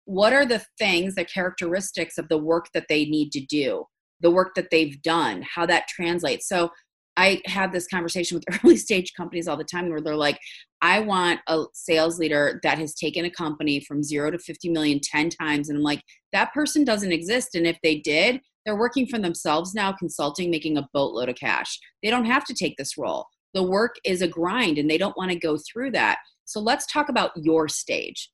what 0.05 0.33
are 0.33 0.45
the 0.45 0.63
things 0.77 1.15
the 1.15 1.25
characteristics 1.25 2.17
of 2.17 2.27
the 2.29 2.37
work 2.37 2.67
that 2.73 2.87
they 2.89 3.05
need 3.05 3.31
to 3.31 3.41
do 3.45 3.85
the 4.21 4.31
work 4.31 4.53
that 4.55 4.69
they've 4.71 5.01
done 5.01 5.43
how 5.53 5.65
that 5.65 5.87
translates 5.87 6.47
so 6.47 6.69
i 7.17 7.41
have 7.45 7.71
this 7.71 7.87
conversation 7.87 8.35
with 8.35 8.59
early 8.63 8.77
stage 8.77 9.13
companies 9.15 9.47
all 9.47 9.57
the 9.57 9.63
time 9.63 9.89
where 9.89 10.01
they're 10.01 10.15
like 10.15 10.39
i 10.81 10.99
want 10.99 11.39
a 11.47 11.63
sales 11.73 12.19
leader 12.19 12.59
that 12.63 12.77
has 12.77 12.93
taken 12.95 13.25
a 13.25 13.31
company 13.31 13.79
from 13.79 14.03
0 14.03 14.31
to 14.31 14.39
50 14.39 14.69
million 14.69 14.99
10 15.01 15.29
times 15.29 15.69
and 15.69 15.77
i'm 15.77 15.83
like 15.83 16.01
that 16.33 16.53
person 16.53 16.83
doesn't 16.83 17.11
exist 17.11 17.55
and 17.55 17.67
if 17.67 17.77
they 17.83 17.97
did 17.97 18.41
they're 18.65 18.77
working 18.77 19.07
for 19.07 19.19
themselves 19.19 19.73
now, 19.73 19.91
consulting, 19.91 20.51
making 20.51 20.77
a 20.77 20.87
boatload 20.93 21.29
of 21.29 21.35
cash. 21.35 21.79
They 22.03 22.09
don't 22.09 22.25
have 22.25 22.45
to 22.45 22.53
take 22.53 22.77
this 22.77 22.97
role. 22.97 23.25
The 23.53 23.63
work 23.63 23.95
is 24.05 24.21
a 24.21 24.27
grind 24.27 24.77
and 24.77 24.89
they 24.89 24.97
don't 24.97 25.17
want 25.17 25.31
to 25.31 25.37
go 25.37 25.57
through 25.57 25.91
that. 25.91 26.19
So 26.45 26.59
let's 26.59 26.85
talk 26.85 27.09
about 27.09 27.31
your 27.35 27.67
stage, 27.67 28.29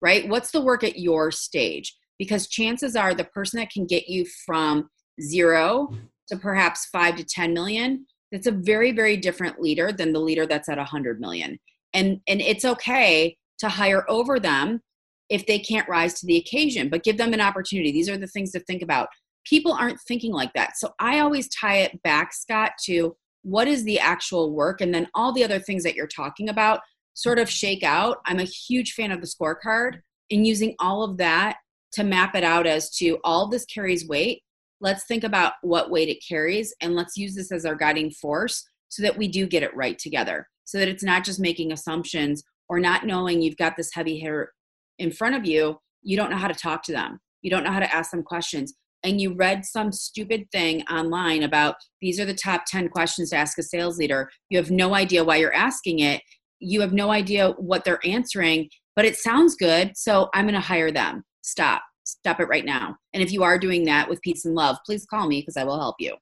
right? 0.00 0.28
What's 0.28 0.50
the 0.50 0.62
work 0.62 0.84
at 0.84 0.98
your 0.98 1.30
stage? 1.30 1.96
Because 2.18 2.46
chances 2.46 2.94
are 2.94 3.14
the 3.14 3.24
person 3.24 3.58
that 3.58 3.70
can 3.70 3.86
get 3.86 4.08
you 4.08 4.24
from 4.46 4.88
zero 5.22 5.92
to 6.28 6.36
perhaps 6.36 6.86
five 6.86 7.16
to 7.16 7.24
10 7.24 7.52
million, 7.52 8.06
that's 8.30 8.46
a 8.46 8.52
very, 8.52 8.92
very 8.92 9.16
different 9.16 9.60
leader 9.60 9.92
than 9.92 10.12
the 10.12 10.20
leader 10.20 10.46
that's 10.46 10.68
at 10.68 10.78
100 10.78 11.20
million. 11.20 11.58
And, 11.94 12.20
and 12.26 12.40
it's 12.40 12.64
okay 12.64 13.36
to 13.58 13.68
hire 13.68 14.04
over 14.08 14.40
them 14.40 14.80
if 15.28 15.46
they 15.46 15.58
can't 15.58 15.88
rise 15.88 16.14
to 16.14 16.26
the 16.26 16.36
occasion, 16.36 16.88
but 16.88 17.04
give 17.04 17.18
them 17.18 17.32
an 17.32 17.40
opportunity. 17.40 17.92
These 17.92 18.08
are 18.08 18.16
the 18.16 18.26
things 18.26 18.50
to 18.52 18.60
think 18.60 18.82
about 18.82 19.08
people 19.44 19.72
aren't 19.72 20.00
thinking 20.00 20.32
like 20.32 20.52
that. 20.54 20.76
So 20.76 20.94
I 20.98 21.20
always 21.20 21.48
tie 21.48 21.78
it 21.78 22.02
back, 22.02 22.32
Scott, 22.32 22.72
to 22.84 23.16
what 23.42 23.66
is 23.66 23.84
the 23.84 23.98
actual 23.98 24.52
work 24.52 24.80
and 24.80 24.94
then 24.94 25.08
all 25.14 25.32
the 25.32 25.44
other 25.44 25.58
things 25.58 25.82
that 25.82 25.94
you're 25.94 26.06
talking 26.06 26.48
about 26.48 26.80
sort 27.14 27.38
of 27.38 27.50
shake 27.50 27.82
out. 27.82 28.18
I'm 28.24 28.38
a 28.38 28.44
huge 28.44 28.92
fan 28.92 29.10
of 29.10 29.20
the 29.20 29.26
scorecard 29.26 30.00
and 30.30 30.46
using 30.46 30.74
all 30.78 31.02
of 31.02 31.18
that 31.18 31.56
to 31.94 32.04
map 32.04 32.34
it 32.34 32.44
out 32.44 32.66
as 32.66 32.90
to 32.96 33.18
all 33.24 33.48
this 33.48 33.64
carries 33.66 34.06
weight. 34.06 34.42
Let's 34.82 35.04
think 35.04 35.24
about 35.24 35.54
what 35.62 35.90
weight 35.90 36.10
it 36.10 36.22
carries 36.26 36.74
and 36.82 36.94
let's 36.94 37.16
use 37.16 37.34
this 37.34 37.50
as 37.50 37.64
our 37.64 37.74
guiding 37.74 38.10
force 38.10 38.62
so 38.90 39.02
that 39.02 39.16
we 39.16 39.28
do 39.28 39.46
get 39.46 39.62
it 39.62 39.74
right 39.74 39.98
together. 39.98 40.46
So 40.64 40.78
that 40.78 40.88
it's 40.88 41.02
not 41.02 41.24
just 41.24 41.40
making 41.40 41.72
assumptions 41.72 42.42
or 42.68 42.78
not 42.78 43.06
knowing 43.06 43.40
you've 43.40 43.56
got 43.56 43.76
this 43.76 43.94
heavy 43.94 44.18
hitter 44.18 44.52
in 44.98 45.10
front 45.10 45.34
of 45.34 45.46
you 45.46 45.78
you 46.02 46.16
don't 46.16 46.30
know 46.30 46.36
how 46.36 46.48
to 46.48 46.54
talk 46.54 46.82
to 46.82 46.92
them. 46.92 47.20
You 47.42 47.50
don't 47.50 47.64
know 47.64 47.70
how 47.70 47.80
to 47.80 47.94
ask 47.94 48.10
them 48.10 48.22
questions. 48.22 48.74
And 49.04 49.20
you 49.20 49.34
read 49.34 49.64
some 49.64 49.90
stupid 49.90 50.46
thing 50.52 50.82
online 50.90 51.44
about 51.44 51.76
these 52.00 52.20
are 52.20 52.24
the 52.24 52.34
top 52.34 52.64
10 52.66 52.88
questions 52.88 53.30
to 53.30 53.36
ask 53.36 53.58
a 53.58 53.62
sales 53.62 53.98
leader. 53.98 54.30
You 54.50 54.58
have 54.58 54.70
no 54.70 54.94
idea 54.94 55.24
why 55.24 55.36
you're 55.36 55.54
asking 55.54 56.00
it. 56.00 56.22
You 56.58 56.80
have 56.80 56.92
no 56.92 57.10
idea 57.10 57.50
what 57.52 57.84
they're 57.84 58.04
answering 58.04 58.68
but 58.94 59.04
it 59.04 59.16
sounds 59.16 59.56
good 59.56 59.92
so 59.94 60.28
i'm 60.34 60.44
going 60.44 60.54
to 60.54 60.60
hire 60.60 60.92
them. 60.92 61.24
Stop 61.42 61.82
stop 62.04 62.40
it 62.40 62.48
right 62.48 62.64
now 62.64 62.96
and 63.12 63.22
if 63.22 63.32
you 63.32 63.42
are 63.42 63.58
doing 63.58 63.84
that 63.84 64.08
with 64.08 64.20
peace 64.22 64.44
and 64.44 64.54
love 64.54 64.76
please 64.84 65.06
call 65.06 65.26
me 65.26 65.40
because 65.40 65.56
i 65.56 65.64
will 65.64 65.78
help 65.78 65.96
you 65.98 66.16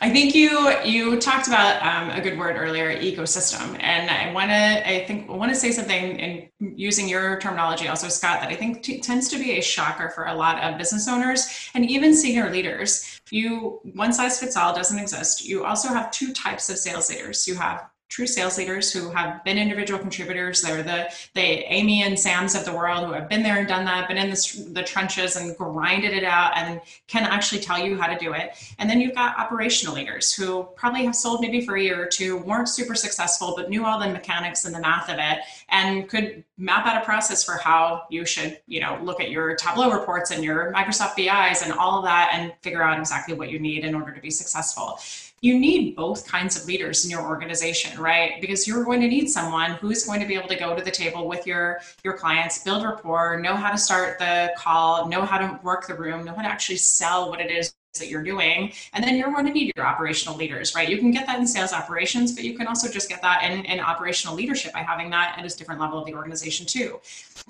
I 0.00 0.10
think 0.10 0.34
you 0.34 0.70
you 0.82 1.18
talked 1.18 1.46
about 1.46 1.82
um, 1.82 2.10
a 2.10 2.20
good 2.20 2.38
word 2.38 2.56
earlier, 2.56 2.94
ecosystem, 2.96 3.76
and 3.80 4.10
I 4.10 4.32
want 4.32 4.50
to 4.50 4.88
I 4.88 5.04
think 5.06 5.30
want 5.30 5.52
to 5.52 5.56
say 5.56 5.70
something 5.70 6.18
in 6.18 6.48
using 6.76 7.08
your 7.08 7.38
terminology 7.40 7.88
also, 7.88 8.08
Scott, 8.08 8.40
that 8.40 8.50
I 8.50 8.54
think 8.54 8.82
t- 8.82 9.00
tends 9.00 9.28
to 9.28 9.38
be 9.38 9.52
a 9.52 9.62
shocker 9.62 10.10
for 10.10 10.26
a 10.26 10.34
lot 10.34 10.62
of 10.62 10.76
business 10.76 11.08
owners 11.08 11.70
and 11.74 11.88
even 11.88 12.14
senior 12.14 12.50
leaders. 12.50 13.20
You 13.30 13.80
one 13.94 14.12
size 14.12 14.38
fits 14.38 14.56
all 14.56 14.74
doesn't 14.74 14.98
exist. 14.98 15.44
You 15.44 15.64
also 15.64 15.88
have 15.88 16.10
two 16.10 16.32
types 16.32 16.68
of 16.68 16.76
sales 16.76 17.08
leaders. 17.08 17.48
You 17.48 17.54
have 17.54 17.88
true 18.14 18.26
sales 18.28 18.56
leaders 18.56 18.92
who 18.92 19.10
have 19.10 19.42
been 19.42 19.58
individual 19.58 19.98
contributors. 19.98 20.62
They're 20.62 20.84
the 20.84 21.12
the 21.34 21.40
Amy 21.42 22.04
and 22.04 22.16
Sams 22.16 22.54
of 22.54 22.64
the 22.64 22.72
world 22.72 23.04
who 23.04 23.12
have 23.12 23.28
been 23.28 23.42
there 23.42 23.58
and 23.58 23.66
done 23.66 23.84
that, 23.86 24.06
been 24.06 24.18
in 24.18 24.30
the, 24.30 24.68
the 24.72 24.84
trenches 24.84 25.34
and 25.34 25.56
grinded 25.56 26.12
it 26.12 26.22
out 26.22 26.56
and 26.56 26.80
can 27.08 27.24
actually 27.24 27.60
tell 27.60 27.76
you 27.76 27.98
how 28.00 28.06
to 28.06 28.16
do 28.16 28.32
it. 28.32 28.52
And 28.78 28.88
then 28.88 29.00
you've 29.00 29.16
got 29.16 29.36
operational 29.36 29.96
leaders 29.96 30.32
who 30.32 30.62
probably 30.76 31.04
have 31.06 31.16
sold 31.16 31.40
maybe 31.40 31.66
for 31.66 31.74
a 31.74 31.82
year 31.82 32.00
or 32.00 32.06
two, 32.06 32.36
weren't 32.36 32.68
super 32.68 32.94
successful, 32.94 33.54
but 33.56 33.68
knew 33.68 33.84
all 33.84 33.98
the 33.98 34.08
mechanics 34.08 34.64
and 34.64 34.72
the 34.72 34.80
math 34.80 35.10
of 35.10 35.16
it 35.18 35.40
and 35.70 36.08
could 36.08 36.44
map 36.56 36.86
out 36.86 37.02
a 37.02 37.04
process 37.04 37.42
for 37.42 37.54
how 37.54 38.04
you 38.10 38.24
should, 38.24 38.60
you 38.68 38.80
know, 38.80 38.96
look 39.02 39.20
at 39.20 39.28
your 39.28 39.56
Tableau 39.56 39.90
reports 39.90 40.30
and 40.30 40.44
your 40.44 40.72
Microsoft 40.72 41.16
BIs 41.16 41.62
and 41.62 41.72
all 41.72 41.98
of 41.98 42.04
that 42.04 42.30
and 42.32 42.52
figure 42.62 42.84
out 42.84 42.96
exactly 42.96 43.34
what 43.34 43.50
you 43.50 43.58
need 43.58 43.84
in 43.84 43.92
order 43.92 44.12
to 44.12 44.20
be 44.20 44.30
successful 44.30 45.00
you 45.44 45.58
need 45.58 45.94
both 45.94 46.26
kinds 46.26 46.56
of 46.56 46.64
leaders 46.64 47.04
in 47.04 47.10
your 47.10 47.22
organization 47.22 48.00
right? 48.00 48.40
Because 48.40 48.66
you're 48.66 48.82
going 48.82 49.00
to 49.02 49.08
need 49.08 49.28
someone 49.28 49.72
who's 49.72 50.04
going 50.04 50.20
to 50.20 50.26
be 50.26 50.34
able 50.34 50.48
to 50.48 50.56
go 50.56 50.74
to 50.74 50.82
the 50.82 50.90
table 50.90 51.28
with 51.28 51.46
your 51.46 51.80
your 52.02 52.16
clients 52.16 52.64
build 52.64 52.82
rapport 52.82 53.38
know 53.40 53.54
how 53.54 53.70
to 53.70 53.76
start 53.76 54.18
the 54.18 54.52
call 54.56 55.06
know 55.06 55.22
how 55.22 55.36
to 55.38 55.60
work 55.62 55.86
the 55.86 55.94
room 55.94 56.24
know 56.24 56.34
how 56.34 56.42
to 56.42 56.48
actually 56.48 56.76
sell 56.76 57.28
what 57.28 57.40
it 57.40 57.50
is 57.50 57.74
that 57.98 58.08
you're 58.08 58.22
doing. 58.22 58.72
And 58.92 59.04
then 59.04 59.16
you're 59.16 59.30
going 59.30 59.46
to 59.46 59.52
need 59.52 59.72
your 59.76 59.86
operational 59.86 60.36
leaders, 60.36 60.74
right? 60.74 60.88
You 60.88 60.98
can 60.98 61.10
get 61.10 61.26
that 61.26 61.38
in 61.38 61.46
sales 61.46 61.72
operations, 61.72 62.32
but 62.32 62.44
you 62.44 62.56
can 62.56 62.66
also 62.66 62.90
just 62.90 63.08
get 63.08 63.22
that 63.22 63.44
in, 63.44 63.64
in 63.64 63.80
operational 63.80 64.34
leadership 64.34 64.72
by 64.72 64.80
having 64.80 65.10
that 65.10 65.36
at 65.38 65.44
a 65.44 65.56
different 65.56 65.80
level 65.80 65.98
of 65.98 66.06
the 66.06 66.14
organization 66.14 66.66
too. 66.66 67.00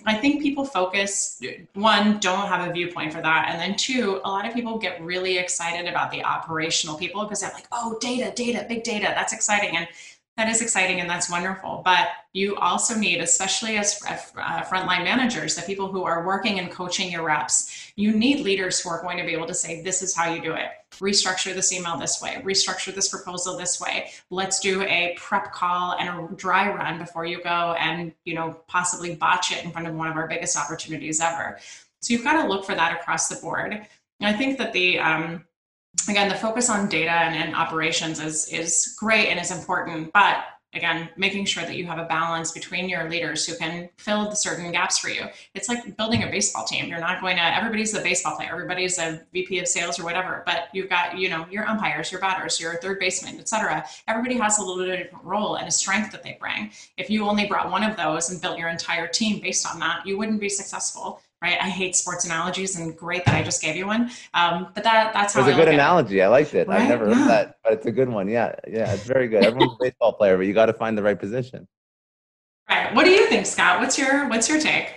I 0.06 0.14
think 0.14 0.42
people 0.42 0.64
focus, 0.64 1.40
one, 1.72 2.18
don't 2.18 2.46
have 2.48 2.68
a 2.68 2.72
viewpoint 2.72 3.12
for 3.12 3.22
that. 3.22 3.48
And 3.50 3.60
then 3.60 3.76
two, 3.76 4.20
a 4.24 4.30
lot 4.30 4.46
of 4.46 4.54
people 4.54 4.78
get 4.78 5.02
really 5.02 5.38
excited 5.38 5.88
about 5.88 6.10
the 6.10 6.22
operational 6.22 6.96
people 6.96 7.22
because 7.24 7.40
they're 7.40 7.52
like, 7.52 7.68
oh, 7.72 7.96
data, 8.00 8.32
data, 8.34 8.66
big 8.68 8.82
data, 8.82 9.12
that's 9.14 9.32
exciting. 9.32 9.76
And 9.76 9.88
that 10.36 10.48
is 10.48 10.60
exciting 10.60 11.00
and 11.00 11.08
that's 11.08 11.30
wonderful. 11.30 11.82
But 11.84 12.08
you 12.32 12.56
also 12.56 12.96
need, 12.96 13.20
especially 13.20 13.76
as 13.76 14.00
uh, 14.08 14.62
frontline 14.64 15.04
managers, 15.04 15.54
the 15.54 15.62
people 15.62 15.90
who 15.90 16.02
are 16.04 16.26
working 16.26 16.58
and 16.58 16.70
coaching 16.72 17.10
your 17.10 17.22
reps, 17.22 17.83
you 17.96 18.12
need 18.12 18.40
leaders 18.40 18.80
who 18.80 18.88
are 18.90 19.00
going 19.02 19.18
to 19.18 19.24
be 19.24 19.32
able 19.32 19.46
to 19.46 19.54
say, 19.54 19.82
this 19.82 20.02
is 20.02 20.14
how 20.16 20.32
you 20.32 20.42
do 20.42 20.54
it. 20.54 20.68
Restructure 20.94 21.54
this 21.54 21.72
email 21.72 21.96
this 21.96 22.20
way, 22.20 22.40
restructure 22.44 22.94
this 22.94 23.08
proposal 23.08 23.56
this 23.56 23.80
way. 23.80 24.10
Let's 24.30 24.58
do 24.58 24.82
a 24.82 25.16
prep 25.18 25.52
call 25.52 25.96
and 25.98 26.08
a 26.08 26.34
dry 26.34 26.68
run 26.68 26.98
before 26.98 27.24
you 27.24 27.42
go 27.42 27.76
and, 27.78 28.12
you 28.24 28.34
know, 28.34 28.56
possibly 28.66 29.14
botch 29.14 29.52
it 29.52 29.64
in 29.64 29.70
front 29.70 29.86
of 29.86 29.94
one 29.94 30.08
of 30.08 30.16
our 30.16 30.26
biggest 30.26 30.56
opportunities 30.56 31.20
ever. 31.20 31.58
So 32.00 32.12
you've 32.12 32.24
got 32.24 32.42
to 32.42 32.48
look 32.48 32.64
for 32.64 32.74
that 32.74 33.00
across 33.00 33.28
the 33.28 33.36
board. 33.36 33.72
And 33.72 33.86
I 34.20 34.32
think 34.32 34.58
that 34.58 34.72
the, 34.72 34.98
um, 34.98 35.44
again, 36.08 36.28
the 36.28 36.34
focus 36.34 36.68
on 36.68 36.88
data 36.88 37.12
and, 37.12 37.34
and 37.34 37.54
operations 37.54 38.20
is, 38.20 38.48
is 38.48 38.96
great 38.98 39.28
and 39.28 39.38
is 39.38 39.50
important, 39.50 40.12
but 40.12 40.44
again 40.74 41.08
making 41.16 41.44
sure 41.46 41.62
that 41.62 41.76
you 41.76 41.86
have 41.86 41.98
a 41.98 42.04
balance 42.04 42.52
between 42.52 42.88
your 42.88 43.08
leaders 43.08 43.46
who 43.46 43.56
can 43.56 43.88
fill 43.96 44.28
the 44.28 44.36
certain 44.36 44.70
gaps 44.72 44.98
for 44.98 45.08
you. 45.08 45.26
It's 45.54 45.68
like 45.68 45.96
building 45.96 46.22
a 46.22 46.26
baseball 46.26 46.64
team. 46.64 46.86
You're 46.86 47.00
not 47.00 47.20
going 47.20 47.36
to 47.36 47.56
everybody's 47.56 47.94
a 47.94 48.00
baseball 48.00 48.36
player. 48.36 48.50
Everybody's 48.52 48.98
a 48.98 49.22
vp 49.32 49.58
of 49.58 49.68
sales 49.68 49.98
or 49.98 50.04
whatever 50.04 50.42
but 50.46 50.68
you've 50.72 50.88
got 50.88 51.18
you 51.18 51.28
know 51.28 51.46
your 51.50 51.66
umpires 51.66 52.10
your 52.10 52.20
batters 52.20 52.60
your 52.60 52.76
third 52.76 52.98
baseman 52.98 53.38
etc 53.38 53.84
everybody 54.08 54.36
has 54.36 54.58
a 54.58 54.60
little 54.62 54.84
bit 54.84 54.92
of 54.92 55.04
different 55.04 55.24
role 55.24 55.56
and 55.56 55.68
a 55.68 55.70
strength 55.70 56.12
that 56.12 56.22
they 56.22 56.36
bring. 56.40 56.70
If 56.96 57.10
you 57.10 57.26
only 57.26 57.46
brought 57.46 57.70
one 57.70 57.82
of 57.82 57.96
those 57.96 58.30
and 58.30 58.40
built 58.40 58.58
your 58.58 58.68
entire 58.68 59.06
team 59.06 59.40
based 59.40 59.66
on 59.66 59.78
that 59.80 60.06
you 60.06 60.18
wouldn't 60.18 60.40
be 60.40 60.48
successful 60.48 61.20
right? 61.44 61.58
I 61.60 61.68
hate 61.68 61.94
sports 61.94 62.24
analogies, 62.24 62.76
and 62.76 62.96
great 62.96 63.24
that 63.26 63.34
I 63.34 63.42
just 63.42 63.60
gave 63.60 63.76
you 63.76 63.86
one. 63.86 64.10
Um, 64.32 64.68
but 64.74 64.82
that 64.82 65.12
that's 65.12 65.34
how 65.34 65.40
it 65.40 65.44
was 65.44 65.54
a 65.54 65.56
good 65.56 65.68
analogy. 65.68 66.20
It. 66.20 66.24
I 66.24 66.28
liked 66.28 66.54
it. 66.54 66.66
Right? 66.66 66.80
I 66.80 66.88
never 66.88 67.06
yeah. 67.06 67.14
heard 67.14 67.28
that, 67.28 67.56
but 67.62 67.74
it's 67.74 67.86
a 67.86 67.92
good 67.92 68.08
one. 68.08 68.28
Yeah, 68.28 68.54
yeah, 68.66 68.92
it's 68.92 69.04
very 69.04 69.28
good. 69.28 69.44
Everyone's 69.44 69.74
a 69.74 69.84
baseball 69.84 70.14
player, 70.14 70.38
but 70.38 70.46
you 70.46 70.54
got 70.54 70.66
to 70.66 70.72
find 70.72 70.96
the 70.96 71.02
right 71.02 71.18
position. 71.18 71.68
Right. 72.68 72.94
What 72.94 73.04
do 73.04 73.10
you 73.10 73.26
think, 73.26 73.44
Scott? 73.44 73.80
What's 73.80 73.98
your 73.98 74.26
what's 74.28 74.48
your 74.48 74.58
take? 74.58 74.94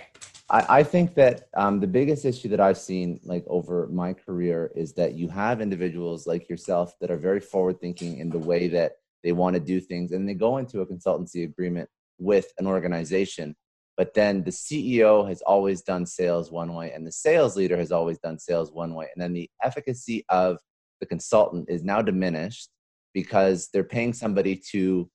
I, 0.50 0.78
I 0.78 0.82
think 0.82 1.14
that 1.16 1.48
um, 1.54 1.78
the 1.80 1.86
biggest 1.86 2.24
issue 2.24 2.48
that 2.48 2.60
I've 2.60 2.78
seen, 2.78 3.20
like 3.24 3.44
over 3.46 3.86
my 3.88 4.14
career, 4.14 4.70
is 4.74 4.94
that 4.94 5.12
you 5.12 5.28
have 5.28 5.60
individuals 5.60 6.26
like 6.26 6.48
yourself 6.48 6.98
that 7.00 7.10
are 7.10 7.18
very 7.18 7.40
forward 7.40 7.78
thinking 7.78 8.18
in 8.18 8.30
the 8.30 8.38
way 8.38 8.68
that 8.68 8.92
they 9.22 9.32
want 9.32 9.52
to 9.54 9.60
do 9.60 9.80
things, 9.80 10.12
and 10.12 10.26
they 10.26 10.32
go 10.32 10.56
into 10.56 10.80
a 10.80 10.86
consultancy 10.86 11.44
agreement 11.44 11.90
with 12.18 12.50
an 12.58 12.66
organization 12.66 13.54
but 13.98 14.14
then 14.14 14.44
the 14.44 14.52
CEO 14.52 15.28
has 15.28 15.42
always 15.42 15.82
done 15.82 16.06
sales 16.06 16.52
one 16.52 16.72
way, 16.72 16.92
and 16.92 17.04
the 17.04 17.10
sales 17.10 17.56
leader 17.56 17.76
has 17.76 17.90
always 17.90 18.16
done 18.20 18.38
sales 18.38 18.72
one 18.72 18.94
way. 18.94 19.08
And 19.12 19.20
then 19.20 19.32
the 19.32 19.50
efficacy 19.64 20.24
of 20.28 20.58
the 21.00 21.06
consultant 21.06 21.68
is 21.68 21.82
now 21.82 22.00
diminished 22.00 22.68
because 23.12 23.68
they're 23.72 23.82
paying 23.82 24.12
somebody 24.12 24.62
to 24.70 25.10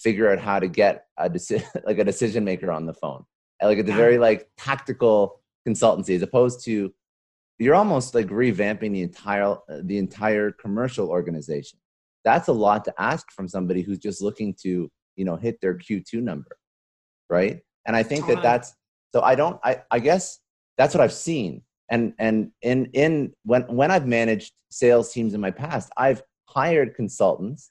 figure 0.00 0.32
out 0.32 0.40
how 0.40 0.58
to 0.58 0.66
get 0.66 1.04
a 1.16 1.30
decision, 1.30 1.68
like 1.86 1.98
a 1.98 2.04
decision 2.04 2.44
maker 2.44 2.72
on 2.72 2.86
the 2.86 2.94
phone, 2.94 3.24
like 3.62 3.78
at 3.78 3.86
the 3.86 3.92
very 3.92 4.18
like 4.18 4.48
tactical 4.58 5.40
consultancy, 5.66 6.16
as 6.16 6.22
opposed 6.22 6.64
to 6.64 6.92
you're 7.60 7.76
almost 7.76 8.16
like 8.16 8.26
revamping 8.26 8.90
the 8.92 9.02
entire 9.02 9.56
the 9.84 9.96
entire 9.96 10.50
commercial 10.50 11.08
organization. 11.08 11.78
That's 12.24 12.48
a 12.48 12.52
lot 12.52 12.84
to 12.86 12.94
ask 13.00 13.30
from 13.30 13.46
somebody 13.46 13.82
who's 13.82 14.00
just 14.00 14.20
looking 14.20 14.56
to 14.62 14.90
you 15.14 15.24
know 15.24 15.36
hit 15.36 15.60
their 15.60 15.78
Q2 15.78 16.14
number, 16.14 16.56
right? 17.30 17.60
And 17.86 17.96
i 17.96 18.02
think 18.02 18.26
that 18.26 18.42
that's 18.42 18.74
so 19.12 19.20
i 19.22 19.34
don't 19.34 19.58
i 19.64 19.82
i 19.90 19.98
guess 19.98 20.40
that's 20.76 20.94
what 20.94 21.00
i've 21.00 21.12
seen. 21.12 21.62
And 21.90 22.14
and 22.18 22.50
in 22.62 22.86
in 22.94 23.34
when 23.44 23.62
when 23.64 23.90
i've 23.90 24.06
managed 24.06 24.52
sales 24.70 25.12
teams 25.12 25.34
in 25.34 25.40
my 25.40 25.50
past 25.50 25.90
i've 25.96 26.22
hired 26.46 26.94
consultants. 26.94 27.70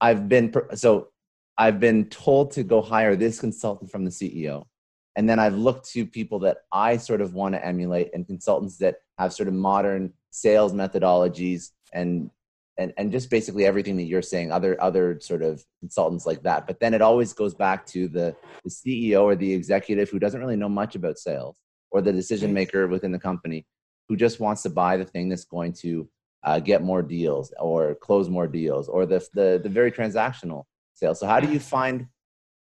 I've 0.00 0.28
been 0.28 0.52
so 0.74 1.08
i've 1.56 1.80
been 1.80 2.08
told 2.10 2.50
to 2.52 2.62
go 2.62 2.82
hire 2.82 3.16
this 3.16 3.40
consultant 3.40 3.90
from 3.90 4.04
the 4.04 4.10
ceo 4.10 4.66
and 5.14 5.26
then 5.28 5.38
i've 5.38 5.54
looked 5.54 5.88
to 5.92 6.04
people 6.04 6.38
that 6.40 6.58
i 6.72 6.98
sort 6.98 7.22
of 7.22 7.32
want 7.32 7.54
to 7.54 7.64
emulate 7.64 8.10
and 8.12 8.26
consultants 8.26 8.76
that 8.78 8.96
have 9.18 9.32
sort 9.32 9.48
of 9.48 9.54
modern 9.54 10.12
sales 10.30 10.74
methodologies 10.74 11.70
and 11.94 12.30
and, 12.78 12.92
and 12.96 13.10
just 13.10 13.30
basically 13.30 13.64
everything 13.64 13.96
that 13.96 14.04
you're 14.04 14.22
saying 14.22 14.52
other 14.52 14.80
other 14.82 15.18
sort 15.20 15.42
of 15.42 15.64
consultants 15.80 16.26
like 16.26 16.42
that. 16.42 16.66
But 16.66 16.80
then 16.80 16.94
it 16.94 17.02
always 17.02 17.32
goes 17.32 17.54
back 17.54 17.86
to 17.86 18.08
the, 18.08 18.36
the 18.64 18.70
ceo 18.70 19.22
or 19.22 19.36
the 19.36 19.52
executive 19.52 20.10
who 20.10 20.18
doesn't 20.18 20.40
really 20.40 20.56
know 20.56 20.68
much 20.68 20.94
about 20.94 21.18
sales 21.18 21.56
or 21.90 22.00
the 22.02 22.12
decision 22.12 22.52
maker 22.52 22.86
within 22.86 23.12
the 23.12 23.18
company 23.18 23.66
who 24.08 24.16
just 24.16 24.40
wants 24.40 24.62
to 24.62 24.70
buy 24.70 24.96
the 24.96 25.04
thing 25.04 25.28
that's 25.28 25.44
going 25.44 25.72
to 25.72 26.08
uh, 26.44 26.60
get 26.60 26.82
more 26.82 27.02
deals 27.02 27.52
or 27.58 27.94
close 27.96 28.28
more 28.28 28.46
deals 28.46 28.88
or 28.88 29.06
the, 29.06 29.26
the 29.34 29.60
the 29.62 29.68
very 29.68 29.90
transactional 29.90 30.64
sales. 30.94 31.18
So 31.20 31.26
how 31.26 31.40
do 31.40 31.50
you 31.50 31.60
find 31.60 32.06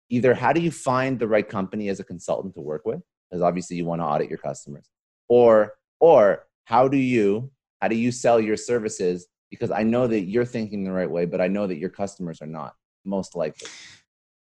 either 0.09 0.33
how 0.33 0.53
do 0.53 0.61
you 0.61 0.71
find 0.71 1.19
the 1.19 1.27
right 1.27 1.47
company 1.47 1.89
as 1.89 1.99
a 1.99 2.03
consultant 2.03 2.55
to 2.55 2.61
work 2.61 2.81
with? 2.85 3.01
Because 3.29 3.43
obviously 3.43 3.77
you 3.77 3.85
want 3.85 4.01
to 4.01 4.05
audit 4.05 4.29
your 4.29 4.39
customers. 4.39 4.89
Or 5.27 5.73
or 5.99 6.47
how 6.65 6.87
do 6.87 6.97
you 6.97 7.51
how 7.81 7.87
do 7.87 7.95
you 7.95 8.11
sell 8.11 8.39
your 8.39 8.57
services 8.57 9.27
because 9.49 9.71
I 9.71 9.83
know 9.83 10.07
that 10.07 10.21
you're 10.21 10.45
thinking 10.45 10.83
the 10.83 10.91
right 10.91 11.09
way, 11.09 11.25
but 11.25 11.41
I 11.41 11.47
know 11.47 11.67
that 11.67 11.77
your 11.77 11.89
customers 11.89 12.41
are 12.41 12.47
not 12.47 12.75
most 13.05 13.35
likely. 13.35 13.67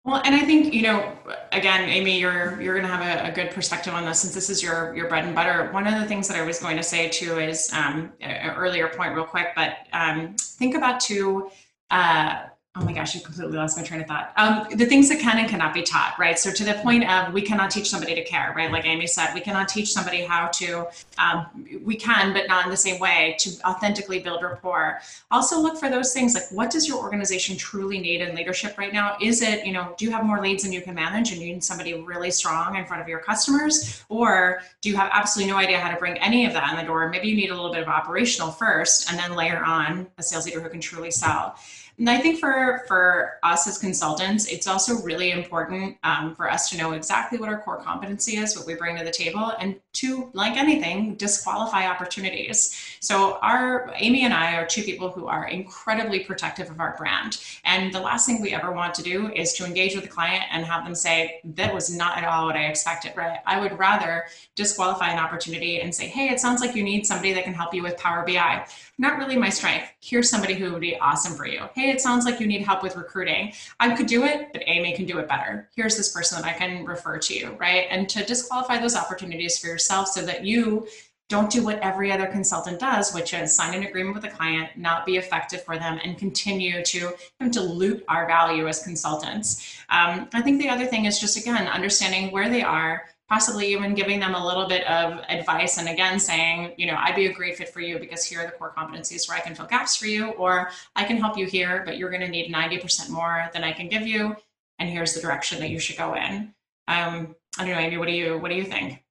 Well, 0.04 0.20
and 0.22 0.34
I 0.34 0.40
think 0.40 0.74
you 0.74 0.82
know, 0.82 1.16
again, 1.52 1.88
Amy, 1.88 2.20
you're 2.20 2.60
you're 2.60 2.74
going 2.74 2.86
to 2.86 2.94
have 2.94 3.24
a, 3.24 3.30
a, 3.30 3.32
good 3.32 3.50
perspective 3.52 3.94
on 3.94 4.04
this 4.04 4.20
since 4.20 4.34
this 4.34 4.50
is 4.50 4.62
your 4.62 4.94
your 4.94 5.08
bread 5.08 5.24
and 5.24 5.34
butter. 5.34 5.72
One 5.72 5.86
of 5.86 5.98
the 5.98 6.06
things 6.06 6.28
that 6.28 6.36
I 6.36 6.42
was 6.42 6.58
going 6.60 6.76
to 6.76 6.82
say 6.82 7.08
too 7.08 7.38
is 7.38 7.72
um, 7.72 8.12
an 8.20 8.54
earlier 8.54 8.88
point, 8.88 9.14
real 9.14 9.24
quick, 9.24 9.48
but 9.56 9.78
um, 9.94 10.36
think 10.38 10.74
about 10.74 11.00
too. 11.00 11.50
Uh, 11.90 12.42
oh 12.76 12.84
my 12.84 12.92
gosh, 12.92 13.14
I 13.14 13.20
completely 13.20 13.56
lost 13.56 13.76
my 13.76 13.84
train 13.84 14.00
of 14.00 14.08
thought. 14.08 14.32
Um, 14.36 14.66
the 14.72 14.84
things 14.84 15.08
that 15.08 15.20
can 15.20 15.38
and 15.38 15.48
cannot 15.48 15.72
be 15.72 15.82
taught, 15.82 16.16
right? 16.18 16.36
So 16.36 16.50
to 16.50 16.64
the 16.64 16.74
point 16.74 17.08
of 17.08 17.32
we 17.32 17.40
cannot 17.40 17.70
teach 17.70 17.88
somebody 17.88 18.16
to 18.16 18.24
care, 18.24 18.52
right? 18.56 18.70
Like 18.72 18.84
Amy 18.84 19.06
said, 19.06 19.32
we 19.32 19.40
cannot 19.40 19.68
teach 19.68 19.92
somebody 19.92 20.24
how 20.24 20.48
to, 20.48 20.88
um, 21.18 21.46
we 21.84 21.94
can, 21.94 22.32
but 22.32 22.48
not 22.48 22.64
in 22.64 22.72
the 22.72 22.76
same 22.76 22.98
way, 22.98 23.36
to 23.38 23.50
authentically 23.64 24.18
build 24.18 24.42
rapport. 24.42 24.98
Also 25.30 25.60
look 25.60 25.78
for 25.78 25.88
those 25.88 26.12
things 26.12 26.34
like 26.34 26.42
what 26.50 26.68
does 26.68 26.88
your 26.88 26.98
organization 26.98 27.56
truly 27.56 28.00
need 28.00 28.20
in 28.20 28.34
leadership 28.34 28.76
right 28.76 28.92
now? 28.92 29.16
Is 29.22 29.40
it, 29.40 29.64
you 29.64 29.72
know, 29.72 29.94
do 29.96 30.04
you 30.04 30.10
have 30.10 30.24
more 30.24 30.40
leads 30.40 30.64
than 30.64 30.72
you 30.72 30.82
can 30.82 30.96
manage 30.96 31.30
and 31.30 31.40
you 31.40 31.52
need 31.52 31.62
somebody 31.62 31.94
really 31.94 32.32
strong 32.32 32.74
in 32.74 32.84
front 32.86 33.00
of 33.00 33.08
your 33.08 33.20
customers? 33.20 34.04
Or 34.08 34.62
do 34.80 34.90
you 34.90 34.96
have 34.96 35.10
absolutely 35.12 35.52
no 35.52 35.58
idea 35.58 35.78
how 35.78 35.92
to 35.92 35.96
bring 35.96 36.18
any 36.18 36.44
of 36.44 36.52
that 36.54 36.72
in 36.72 36.76
the 36.76 36.84
door? 36.84 37.08
Maybe 37.08 37.28
you 37.28 37.36
need 37.36 37.50
a 37.50 37.54
little 37.54 37.72
bit 37.72 37.82
of 37.82 37.88
operational 37.88 38.50
first 38.50 39.08
and 39.08 39.16
then 39.16 39.36
layer 39.36 39.62
on 39.64 40.08
a 40.18 40.24
sales 40.24 40.44
leader 40.44 40.60
who 40.60 40.68
can 40.68 40.80
truly 40.80 41.12
sell. 41.12 41.56
And 41.96 42.10
I 42.10 42.18
think 42.18 42.40
for 42.40 42.82
for 42.88 43.38
us 43.44 43.68
as 43.68 43.78
consultants, 43.78 44.46
it's 44.46 44.66
also 44.66 45.00
really 45.02 45.30
important 45.30 45.96
um, 46.02 46.34
for 46.34 46.50
us 46.50 46.68
to 46.70 46.76
know 46.76 46.92
exactly 46.92 47.38
what 47.38 47.48
our 47.48 47.60
core 47.60 47.80
competency 47.80 48.36
is, 48.36 48.56
what 48.56 48.66
we 48.66 48.74
bring 48.74 48.96
to 48.96 49.04
the 49.04 49.12
table, 49.12 49.52
and 49.60 49.76
to, 49.94 50.28
like 50.32 50.56
anything, 50.56 51.14
disqualify 51.14 51.86
opportunities. 51.86 52.96
So 52.98 53.38
our 53.42 53.92
Amy 53.94 54.24
and 54.24 54.34
I 54.34 54.56
are 54.56 54.66
two 54.66 54.82
people 54.82 55.08
who 55.08 55.28
are 55.28 55.46
incredibly 55.46 56.20
protective 56.20 56.68
of 56.68 56.80
our 56.80 56.96
brand, 56.98 57.40
and 57.64 57.94
the 57.94 58.00
last 58.00 58.26
thing 58.26 58.42
we 58.42 58.52
ever 58.52 58.72
want 58.72 58.94
to 58.94 59.02
do 59.02 59.32
is 59.32 59.52
to 59.54 59.64
engage 59.64 59.94
with 59.94 60.04
a 60.04 60.08
client 60.08 60.42
and 60.50 60.66
have 60.66 60.84
them 60.84 60.96
say 60.96 61.40
that 61.44 61.72
was 61.72 61.94
not 61.94 62.18
at 62.18 62.24
all 62.24 62.46
what 62.46 62.56
I 62.56 62.64
expected. 62.64 63.12
Right? 63.16 63.38
I 63.46 63.60
would 63.60 63.78
rather 63.78 64.24
disqualify 64.56 65.10
an 65.10 65.20
opportunity 65.20 65.80
and 65.80 65.94
say, 65.94 66.08
hey, 66.08 66.28
it 66.28 66.40
sounds 66.40 66.60
like 66.60 66.74
you 66.74 66.82
need 66.82 67.06
somebody 67.06 67.32
that 67.34 67.44
can 67.44 67.54
help 67.54 67.72
you 67.72 67.84
with 67.84 67.96
Power 67.98 68.24
BI 68.26 68.66
not 68.98 69.18
really 69.18 69.36
my 69.36 69.48
strength. 69.48 69.92
Here's 70.00 70.30
somebody 70.30 70.54
who 70.54 70.72
would 70.72 70.80
be 70.80 70.96
awesome 70.98 71.34
for 71.34 71.46
you. 71.46 71.62
Hey, 71.74 71.83
it 71.90 72.00
sounds 72.00 72.24
like 72.24 72.40
you 72.40 72.46
need 72.46 72.62
help 72.62 72.82
with 72.82 72.96
recruiting. 72.96 73.52
I 73.80 73.94
could 73.94 74.06
do 74.06 74.24
it, 74.24 74.52
but 74.52 74.62
Amy 74.66 74.94
can 74.94 75.06
do 75.06 75.18
it 75.18 75.28
better. 75.28 75.68
Here's 75.74 75.96
this 75.96 76.12
person 76.12 76.40
that 76.40 76.48
I 76.48 76.56
can 76.56 76.84
refer 76.84 77.18
to 77.18 77.34
you, 77.34 77.56
right? 77.58 77.86
And 77.90 78.08
to 78.10 78.24
disqualify 78.24 78.78
those 78.78 78.96
opportunities 78.96 79.58
for 79.58 79.66
yourself 79.66 80.08
so 80.08 80.22
that 80.22 80.44
you 80.44 80.86
don't 81.28 81.50
do 81.50 81.64
what 81.64 81.78
every 81.80 82.12
other 82.12 82.26
consultant 82.26 82.78
does, 82.78 83.14
which 83.14 83.32
is 83.32 83.56
sign 83.56 83.74
an 83.74 83.84
agreement 83.84 84.14
with 84.14 84.24
a 84.24 84.28
client, 84.28 84.70
not 84.76 85.06
be 85.06 85.16
effective 85.16 85.64
for 85.64 85.78
them, 85.78 85.98
and 86.04 86.18
continue 86.18 86.84
to 86.84 87.12
dilute 87.50 88.04
our 88.08 88.26
value 88.26 88.68
as 88.68 88.82
consultants. 88.82 89.78
Um, 89.88 90.28
I 90.34 90.42
think 90.42 90.60
the 90.60 90.68
other 90.68 90.84
thing 90.84 91.06
is 91.06 91.18
just 91.18 91.38
again 91.38 91.66
understanding 91.66 92.30
where 92.30 92.50
they 92.50 92.62
are, 92.62 93.04
possibly 93.28 93.72
even 93.72 93.94
giving 93.94 94.20
them 94.20 94.34
a 94.34 94.46
little 94.46 94.68
bit 94.68 94.86
of 94.86 95.20
advice 95.28 95.78
and 95.78 95.88
again 95.88 96.18
saying 96.18 96.72
you 96.76 96.86
know 96.86 96.96
i'd 97.00 97.16
be 97.16 97.26
a 97.26 97.32
great 97.32 97.56
fit 97.56 97.68
for 97.68 97.80
you 97.80 97.98
because 97.98 98.24
here 98.24 98.40
are 98.40 98.46
the 98.46 98.52
core 98.52 98.72
competencies 98.76 99.28
where 99.28 99.38
i 99.38 99.40
can 99.40 99.54
fill 99.54 99.66
gaps 99.66 99.96
for 99.96 100.06
you 100.06 100.30
or 100.32 100.70
i 100.96 101.04
can 101.04 101.16
help 101.16 101.36
you 101.36 101.46
here 101.46 101.82
but 101.86 101.96
you're 101.96 102.10
going 102.10 102.20
to 102.20 102.28
need 102.28 102.52
90% 102.52 103.10
more 103.10 103.50
than 103.52 103.64
i 103.64 103.72
can 103.72 103.88
give 103.88 104.06
you 104.06 104.36
and 104.78 104.88
here's 104.88 105.14
the 105.14 105.20
direction 105.20 105.60
that 105.60 105.70
you 105.70 105.78
should 105.78 105.96
go 105.96 106.14
in. 106.14 106.52
Um, 106.88 107.34
i 107.58 107.64
don't 107.64 107.74
know 107.74 107.78
amy 107.78 107.96
what 107.96 108.08
do 108.08 108.14
you 108.14 108.38
what 108.38 108.50
do 108.50 108.56
you 108.56 108.64
think? 108.64 109.02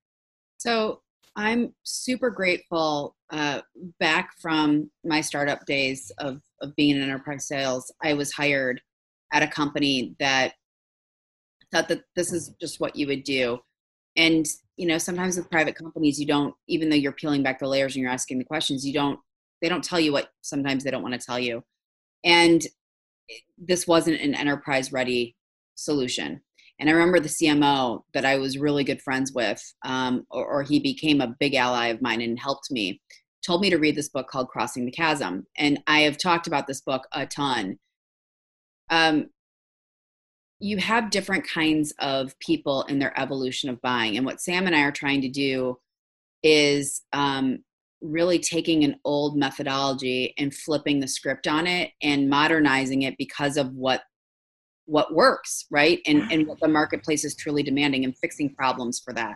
So 0.58 1.02
i'm 1.36 1.74
super 1.84 2.30
grateful 2.30 3.16
uh, 3.32 3.62
back 4.00 4.32
from 4.40 4.92
my 5.04 5.22
startup 5.22 5.66
days 5.66 6.12
of, 6.20 6.40
of 6.62 6.76
being 6.76 6.98
in 6.98 7.02
enterprise 7.02 7.48
sales 7.48 7.92
i 8.04 8.14
was 8.14 8.32
hired 8.32 8.80
at 9.32 9.42
a 9.42 9.48
company 9.48 10.16
that 10.20 10.54
thought 11.72 11.88
that 11.88 12.04
this 12.16 12.32
is 12.32 12.54
just 12.62 12.80
what 12.80 12.96
you 12.96 13.08
would 13.08 13.24
do 13.24 13.60
and 14.16 14.46
you 14.78 14.88
know 14.88 14.98
sometimes 14.98 15.38
with 15.38 15.50
private 15.50 15.76
companies 15.76 16.20
you 16.20 16.26
don't 16.26 16.54
even 16.68 16.90
though 16.90 16.96
you're 16.96 17.12
peeling 17.12 17.44
back 17.44 17.60
the 17.60 17.68
layers 17.68 17.96
and 17.96 18.02
you're 18.02 18.12
asking 18.12 18.38
the 18.38 18.46
questions 18.46 18.86
you 18.86 18.94
don't 18.94 19.20
they 19.64 19.70
don't 19.70 19.84
tell 19.84 20.00
you 20.00 20.12
what 20.12 20.28
sometimes 20.42 20.84
they 20.84 20.92
don't 20.92 21.02
want 21.02 21.20
to 21.20 21.26
tell 21.26 21.40
you. 21.40 21.64
And 22.26 22.62
this 23.58 23.88
wasn't 23.88 24.20
an 24.20 24.36
enterprise 24.36 24.92
ready 24.92 25.36
solution. 25.76 26.42
And 26.80 26.90
i 26.90 26.92
remember 26.92 27.20
the 27.20 27.30
cmo 27.30 28.02
that 28.14 28.26
i 28.26 28.36
was 28.36 28.58
really 28.58 28.84
good 28.84 29.02
friends 29.02 29.32
with 29.32 29.62
um, 29.86 30.26
or, 30.30 30.46
or 30.46 30.64
he 30.64 30.80
became 30.80 31.22
a 31.22 31.36
big 31.40 31.54
ally 31.54 31.88
of 31.88 32.02
mine 32.02 32.20
and 32.20 32.38
helped 32.38 32.70
me 32.72 33.00
told 33.46 33.62
me 33.62 33.70
to 33.70 33.78
read 33.78 33.96
this 33.96 34.10
book 34.10 34.28
called 34.28 34.50
crossing 34.50 34.86
the 34.86 34.92
chasm. 34.92 35.46
And 35.58 35.80
i 35.88 36.02
have 36.02 36.18
talked 36.18 36.48
about 36.48 36.68
this 36.68 36.82
book 36.82 37.08
a 37.14 37.26
ton. 37.26 37.78
Um, 38.90 39.30
you 40.60 40.78
have 40.78 41.10
different 41.10 41.48
kinds 41.48 41.94
of 42.00 42.38
people 42.40 42.84
in 42.84 43.00
their 43.00 43.18
evolution 43.20 43.70
of 43.70 43.82
buying. 43.82 44.18
And 44.18 44.26
what 44.26 44.42
Sam 44.42 44.66
and 44.66 44.76
I 44.76 44.82
are 44.82 44.92
trying 44.92 45.22
to 45.22 45.30
do 45.30 45.78
is 46.42 47.02
um, 47.12 47.60
really 48.02 48.38
taking 48.38 48.84
an 48.84 49.00
old 49.06 49.38
methodology 49.38 50.34
and 50.38 50.54
flipping 50.54 51.00
the 51.00 51.08
script 51.08 51.48
on 51.48 51.66
it 51.66 51.92
and 52.02 52.30
modernizing 52.30 53.04
it 53.04 53.16
because 53.18 53.58
of 53.58 53.74
what 53.74 54.02
what 54.86 55.14
works 55.14 55.66
right? 55.72 56.00
And 56.06 56.30
and 56.30 56.46
what 56.46 56.60
the 56.60 56.68
marketplace 56.68 57.24
is 57.24 57.36
truly 57.36 57.64
demanding 57.64 58.04
and 58.04 58.18
fixing 58.18 58.54
problems 58.54 59.00
for 59.00 59.14
that. 59.14 59.36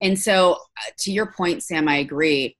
And 0.00 0.18
so 0.18 0.52
uh, 0.52 0.90
to 1.00 1.12
your 1.12 1.32
point 1.32 1.62
sam 1.62 1.88
i 1.88 1.96
agree. 1.96 2.56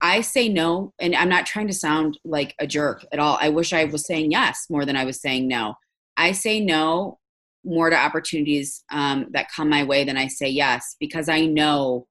I 0.00 0.20
say 0.20 0.48
no 0.48 0.92
and 1.00 1.14
i'm 1.16 1.28
not 1.28 1.46
trying 1.46 1.66
to 1.66 1.74
sound 1.74 2.18
like 2.24 2.54
a 2.60 2.66
jerk 2.66 3.04
at 3.12 3.18
all. 3.18 3.38
I 3.40 3.48
wish 3.48 3.72
i 3.72 3.84
was 3.84 4.06
saying 4.06 4.30
yes 4.30 4.66
more 4.70 4.84
than 4.84 4.96
i 4.96 5.04
was 5.04 5.20
saying 5.20 5.48
no. 5.48 5.74
I 6.16 6.32
say 6.32 6.60
no 6.60 7.18
more 7.66 7.90
to 7.90 7.96
opportunities 7.96 8.84
um, 8.90 9.26
that 9.32 9.50
come 9.54 9.68
my 9.68 9.84
way 9.84 10.04
than 10.04 10.16
I 10.16 10.28
say 10.28 10.48
yes 10.48 10.96
because 11.00 11.28
I 11.28 11.46
know 11.46 12.06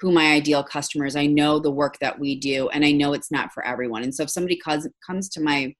who 0.00 0.12
my 0.12 0.32
ideal 0.32 0.62
customer 0.62 1.06
is. 1.06 1.16
I 1.16 1.26
know 1.26 1.58
the 1.58 1.70
work 1.70 1.96
that 2.00 2.18
we 2.18 2.38
do, 2.38 2.68
and 2.70 2.84
I 2.84 2.92
know 2.92 3.12
it's 3.12 3.30
not 3.30 3.52
for 3.52 3.64
everyone. 3.64 4.02
And 4.02 4.14
so 4.14 4.24
if 4.24 4.30
somebody 4.30 4.56
comes 4.56 4.86
comes 5.06 5.28
to 5.30 5.40
my 5.40 5.74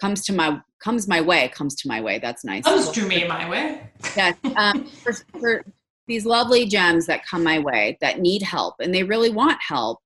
comes 0.00 0.24
to 0.26 0.32
my 0.32 0.60
comes 0.82 1.08
my 1.08 1.20
way, 1.20 1.48
comes 1.48 1.74
to 1.76 1.88
my 1.88 2.00
way. 2.00 2.18
That's 2.18 2.44
nice. 2.44 2.64
Comes 2.64 2.90
to 2.90 3.06
me 3.06 3.26
my 3.26 3.48
way. 3.48 3.90
Yes. 4.16 4.36
Um, 4.56 4.84
for, 4.84 5.12
for 5.38 5.64
these 6.06 6.26
lovely 6.26 6.66
gems 6.66 7.06
that 7.06 7.26
come 7.26 7.42
my 7.42 7.58
way 7.58 7.96
that 8.00 8.20
need 8.20 8.42
help 8.42 8.74
and 8.80 8.94
they 8.94 9.02
really 9.02 9.30
want 9.30 9.58
help. 9.66 10.00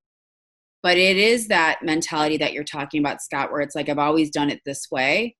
But 0.82 0.98
it 0.98 1.16
is 1.16 1.48
that 1.48 1.82
mentality 1.82 2.36
that 2.36 2.52
you're 2.52 2.62
talking 2.62 3.00
about, 3.00 3.22
Scott, 3.22 3.50
where 3.50 3.62
it's 3.62 3.74
like 3.74 3.88
I've 3.88 3.98
always 3.98 4.30
done 4.30 4.50
it 4.50 4.60
this 4.66 4.88
way 4.90 5.34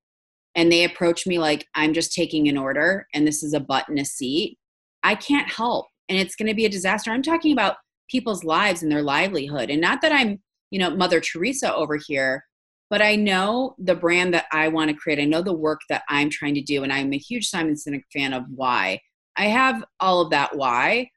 and 0.54 0.70
they 0.70 0.84
approach 0.84 1.26
me 1.26 1.38
like 1.38 1.66
I'm 1.74 1.92
just 1.92 2.12
taking 2.12 2.48
an 2.48 2.56
order 2.56 3.06
and 3.12 3.26
this 3.26 3.42
is 3.42 3.54
a 3.54 3.60
button 3.60 3.98
a 3.98 4.04
seat, 4.04 4.58
I 5.02 5.14
can't 5.14 5.50
help. 5.50 5.86
And 6.08 6.18
it's 6.18 6.36
going 6.36 6.48
to 6.48 6.54
be 6.54 6.66
a 6.66 6.70
disaster. 6.70 7.10
I'm 7.10 7.22
talking 7.22 7.52
about 7.52 7.76
people's 8.10 8.44
lives 8.44 8.82
and 8.82 8.92
their 8.92 9.02
livelihood. 9.02 9.70
And 9.70 9.80
not 9.80 10.00
that 10.02 10.12
I'm, 10.12 10.40
you 10.70 10.78
know, 10.78 10.90
Mother 10.90 11.20
Teresa 11.20 11.74
over 11.74 11.96
here, 11.96 12.44
but 12.90 13.02
I 13.02 13.16
know 13.16 13.74
the 13.78 13.94
brand 13.94 14.34
that 14.34 14.46
I 14.52 14.68
want 14.68 14.90
to 14.90 14.96
create. 14.96 15.18
I 15.18 15.24
know 15.24 15.42
the 15.42 15.52
work 15.52 15.80
that 15.88 16.02
I'm 16.08 16.30
trying 16.30 16.54
to 16.54 16.62
do. 16.62 16.82
And 16.82 16.92
I'm 16.92 17.12
a 17.12 17.18
huge 17.18 17.48
Simon 17.48 17.74
Sinek 17.74 18.02
fan 18.12 18.32
of 18.32 18.44
why. 18.54 19.00
I 19.36 19.46
have 19.46 19.82
all 20.00 20.20
of 20.20 20.30
that 20.30 20.56
why. 20.56 21.10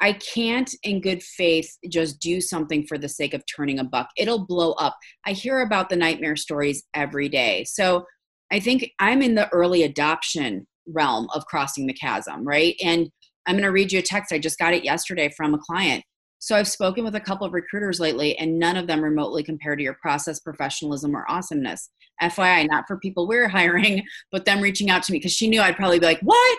I 0.00 0.12
can't, 0.12 0.72
in 0.82 1.00
good 1.00 1.22
faith, 1.22 1.74
just 1.88 2.20
do 2.20 2.40
something 2.40 2.86
for 2.86 2.98
the 2.98 3.08
sake 3.08 3.32
of 3.32 3.42
turning 3.46 3.78
a 3.78 3.84
buck. 3.84 4.10
It'll 4.16 4.44
blow 4.44 4.72
up. 4.72 4.94
I 5.24 5.32
hear 5.32 5.60
about 5.60 5.88
the 5.88 5.96
nightmare 5.96 6.36
stories 6.36 6.84
every 6.94 7.30
day. 7.30 7.64
So 7.64 8.04
I 8.52 8.60
think 8.60 8.90
I'm 8.98 9.22
in 9.22 9.34
the 9.34 9.48
early 9.48 9.82
adoption 9.82 10.66
realm 10.86 11.28
of 11.34 11.46
crossing 11.46 11.86
the 11.86 11.92
chasm, 11.92 12.44
right? 12.44 12.76
And 12.82 13.10
I'm 13.46 13.54
going 13.54 13.64
to 13.64 13.72
read 13.72 13.92
you 13.92 13.98
a 13.98 14.02
text. 14.02 14.32
I 14.32 14.38
just 14.38 14.58
got 14.58 14.74
it 14.74 14.84
yesterday 14.84 15.30
from 15.36 15.54
a 15.54 15.58
client. 15.58 16.04
So 16.38 16.54
I've 16.54 16.68
spoken 16.68 17.02
with 17.02 17.14
a 17.14 17.20
couple 17.20 17.46
of 17.46 17.54
recruiters 17.54 17.98
lately, 17.98 18.36
and 18.38 18.58
none 18.58 18.76
of 18.76 18.86
them 18.86 19.02
remotely 19.02 19.42
compare 19.42 19.74
to 19.74 19.82
your 19.82 19.96
process, 20.00 20.38
professionalism, 20.38 21.16
or 21.16 21.24
awesomeness. 21.28 21.90
FYI, 22.22 22.68
not 22.68 22.84
for 22.86 22.98
people 22.98 23.26
we're 23.26 23.48
hiring, 23.60 24.04
but 24.30 24.44
them 24.44 24.60
reaching 24.60 24.90
out 24.90 25.02
to 25.04 25.12
me 25.12 25.18
because 25.18 25.32
she 25.32 25.48
knew 25.48 25.60
I'd 25.60 25.76
probably 25.76 25.98
be 25.98 26.06
like, 26.06 26.20
"What?" 26.20 26.58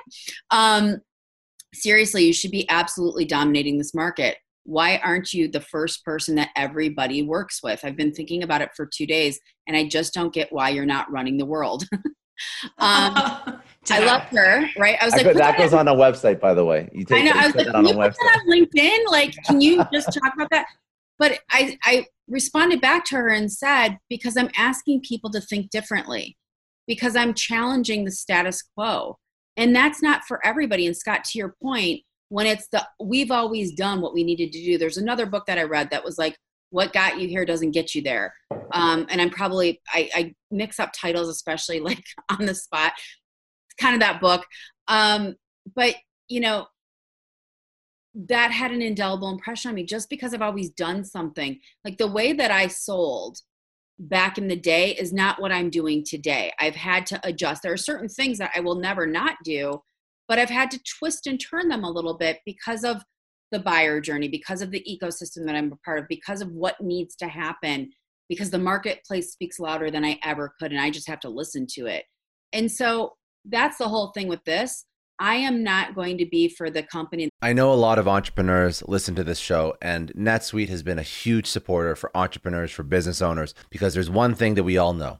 Um, 0.51 0.97
seriously, 1.73 2.25
you 2.25 2.33
should 2.33 2.51
be 2.51 2.67
absolutely 2.69 3.25
dominating 3.25 3.77
this 3.77 3.93
market 3.93 4.37
why 4.67 4.97
aren't 4.97 5.33
you 5.33 5.47
the 5.47 5.61
first 5.61 6.03
person 6.03 6.35
that 6.35 6.49
everybody 6.57 7.23
works 7.23 7.63
with? 7.63 7.85
I've 7.85 7.95
been 7.95 8.13
thinking 8.13 8.43
about 8.43 8.61
it 8.61 8.71
for 8.75 8.85
two 8.85 9.07
days 9.07 9.39
and 9.65 9.77
I 9.77 9.87
just 9.87 10.13
don't 10.13 10.33
get 10.33 10.51
why 10.51 10.69
you're 10.69 10.85
not 10.85 11.09
running 11.09 11.37
the 11.37 11.45
world. 11.45 11.85
um, 11.93 12.01
I 13.89 13.99
love 13.99 14.23
her, 14.23 14.69
right? 14.77 14.97
I 15.01 15.05
was 15.05 15.13
I 15.13 15.17
like, 15.17 15.25
could, 15.25 15.37
that, 15.37 15.51
that 15.53 15.57
goes 15.57 15.73
on 15.73 15.87
a 15.87 15.95
website, 15.95 16.41
by 16.41 16.53
the 16.53 16.65
way. 16.65 16.89
You 16.91 17.05
take 17.05 17.19
I 17.19 17.21
know. 17.21 17.31
I 17.33 17.45
was 17.47 17.55
like, 17.55 17.67
can 17.67 17.85
you 17.85 17.93
put 17.93 18.13
that 18.13 18.41
on 18.41 18.51
LinkedIn? 18.51 19.09
Like, 19.09 19.35
can 19.45 19.61
you 19.61 19.85
just 19.93 20.11
talk 20.11 20.33
about 20.35 20.49
that? 20.51 20.67
But 21.17 21.39
I, 21.49 21.77
I 21.85 22.05
responded 22.27 22.81
back 22.81 23.05
to 23.05 23.15
her 23.15 23.29
and 23.29 23.49
said, 23.49 23.97
because 24.09 24.35
I'm 24.35 24.49
asking 24.57 24.99
people 25.01 25.29
to 25.29 25.39
think 25.39 25.69
differently, 25.69 26.35
because 26.87 27.15
I'm 27.15 27.33
challenging 27.33 28.03
the 28.03 28.11
status 28.11 28.61
quo. 28.75 29.17
And 29.55 29.73
that's 29.73 30.03
not 30.03 30.25
for 30.25 30.45
everybody. 30.45 30.85
And 30.85 30.95
Scott, 30.95 31.23
to 31.23 31.37
your 31.39 31.55
point, 31.63 32.01
when 32.29 32.45
it's 32.45 32.67
the 32.69 32.85
we've 32.99 33.31
always 33.31 33.73
done 33.73 34.01
what 34.01 34.13
we 34.13 34.23
needed 34.23 34.51
to 34.51 34.63
do. 34.63 34.77
There's 34.77 34.97
another 34.97 35.25
book 35.25 35.45
that 35.47 35.57
i 35.57 35.63
read 35.63 35.89
that 35.91 36.03
was 36.03 36.17
like 36.17 36.37
what 36.69 36.91
got 36.91 37.19
you 37.19 37.27
here 37.29 37.45
doesn't 37.45 37.71
get 37.71 37.95
you 37.95 38.01
there. 38.01 38.33
Um, 38.73 39.07
and 39.09 39.21
i'm 39.21 39.29
probably 39.29 39.81
I, 39.93 40.09
I, 40.13 40.35
mix 40.51 40.79
up 40.79 40.91
titles 40.93 41.29
especially 41.29 41.79
like 41.89 42.03
on 42.29 42.45
the 42.45 42.55
spot. 42.55 42.93
Kind 43.79 43.95
of 43.95 44.01
that 44.01 44.21
book. 44.21 44.45
Um, 44.87 45.35
but 45.75 45.95
you 46.27 46.39
know 46.39 46.67
that 48.15 48.51
had 48.51 48.71
an 48.71 48.81
indelible 48.81 49.29
impression 49.29 49.69
on 49.69 49.75
me 49.75 49.83
just 49.83 50.09
because 50.09 50.33
i've 50.33 50.41
always 50.41 50.69
done 50.71 51.03
something. 51.03 51.59
Like 51.85 51.97
the 51.97 52.11
way 52.11 52.33
that 52.33 52.51
i 52.51 52.67
sold 52.67 53.39
back 53.99 54.37
in 54.37 54.47
the 54.47 54.55
day 54.55 54.91
is 54.91 55.11
not 55.11 55.41
what 55.41 55.51
I'm 55.51 55.69
doing 55.69 56.03
today. 56.03 56.51
I've 56.59 56.75
had 56.75 57.05
to 57.07 57.19
adjust. 57.23 57.63
There 57.63 57.73
are 57.73 57.77
certain 57.77 58.09
things 58.09 58.37
that 58.37 58.51
I 58.55 58.59
will 58.59 58.75
never 58.75 59.07
not 59.07 59.35
do, 59.43 59.81
but 60.27 60.39
I've 60.39 60.49
had 60.49 60.71
to 60.71 60.79
twist 60.99 61.27
and 61.27 61.39
turn 61.39 61.69
them 61.69 61.83
a 61.83 61.91
little 61.91 62.17
bit 62.17 62.39
because 62.45 62.83
of 62.83 63.03
the 63.51 63.59
buyer 63.59 64.01
journey, 64.01 64.27
because 64.27 64.61
of 64.61 64.71
the 64.71 64.83
ecosystem 64.89 65.45
that 65.45 65.55
I'm 65.55 65.71
a 65.71 65.77
part 65.77 65.99
of, 65.99 66.07
because 66.07 66.41
of 66.41 66.51
what 66.51 66.81
needs 66.81 67.15
to 67.17 67.27
happen, 67.27 67.91
because 68.29 68.49
the 68.49 68.57
marketplace 68.57 69.31
speaks 69.31 69.59
louder 69.59 69.89
than 69.89 70.03
I 70.03 70.19
ever 70.23 70.53
could, 70.59 70.71
and 70.71 70.81
I 70.81 70.89
just 70.89 71.07
have 71.07 71.21
to 71.21 71.29
listen 71.29 71.65
to 71.75 71.85
it. 71.85 72.03
And 72.51 72.71
so 72.71 73.13
that's 73.45 73.77
the 73.77 73.87
whole 73.87 74.11
thing 74.11 74.27
with 74.27 74.43
this. 74.43 74.83
I 75.19 75.35
am 75.35 75.63
not 75.63 75.95
going 75.95 76.19
to 76.19 76.25
be 76.25 76.47
for 76.47 76.69
the 76.69 76.83
company. 76.83 77.29
I 77.41 77.53
know 77.53 77.73
a 77.73 77.75
lot 77.75 77.97
of 77.97 78.07
entrepreneurs 78.07 78.83
listen 78.87 79.15
to 79.15 79.23
this 79.23 79.39
show, 79.39 79.75
and 79.81 80.13
NetSuite 80.13 80.69
has 80.69 80.83
been 80.83 80.99
a 80.99 81.03
huge 81.03 81.47
supporter 81.47 81.95
for 81.95 82.15
entrepreneurs, 82.15 82.71
for 82.71 82.83
business 82.83 83.21
owners, 83.21 83.55
because 83.69 83.93
there's 83.93 84.09
one 84.09 84.35
thing 84.35 84.55
that 84.55 84.63
we 84.63 84.77
all 84.77 84.93
know 84.93 85.19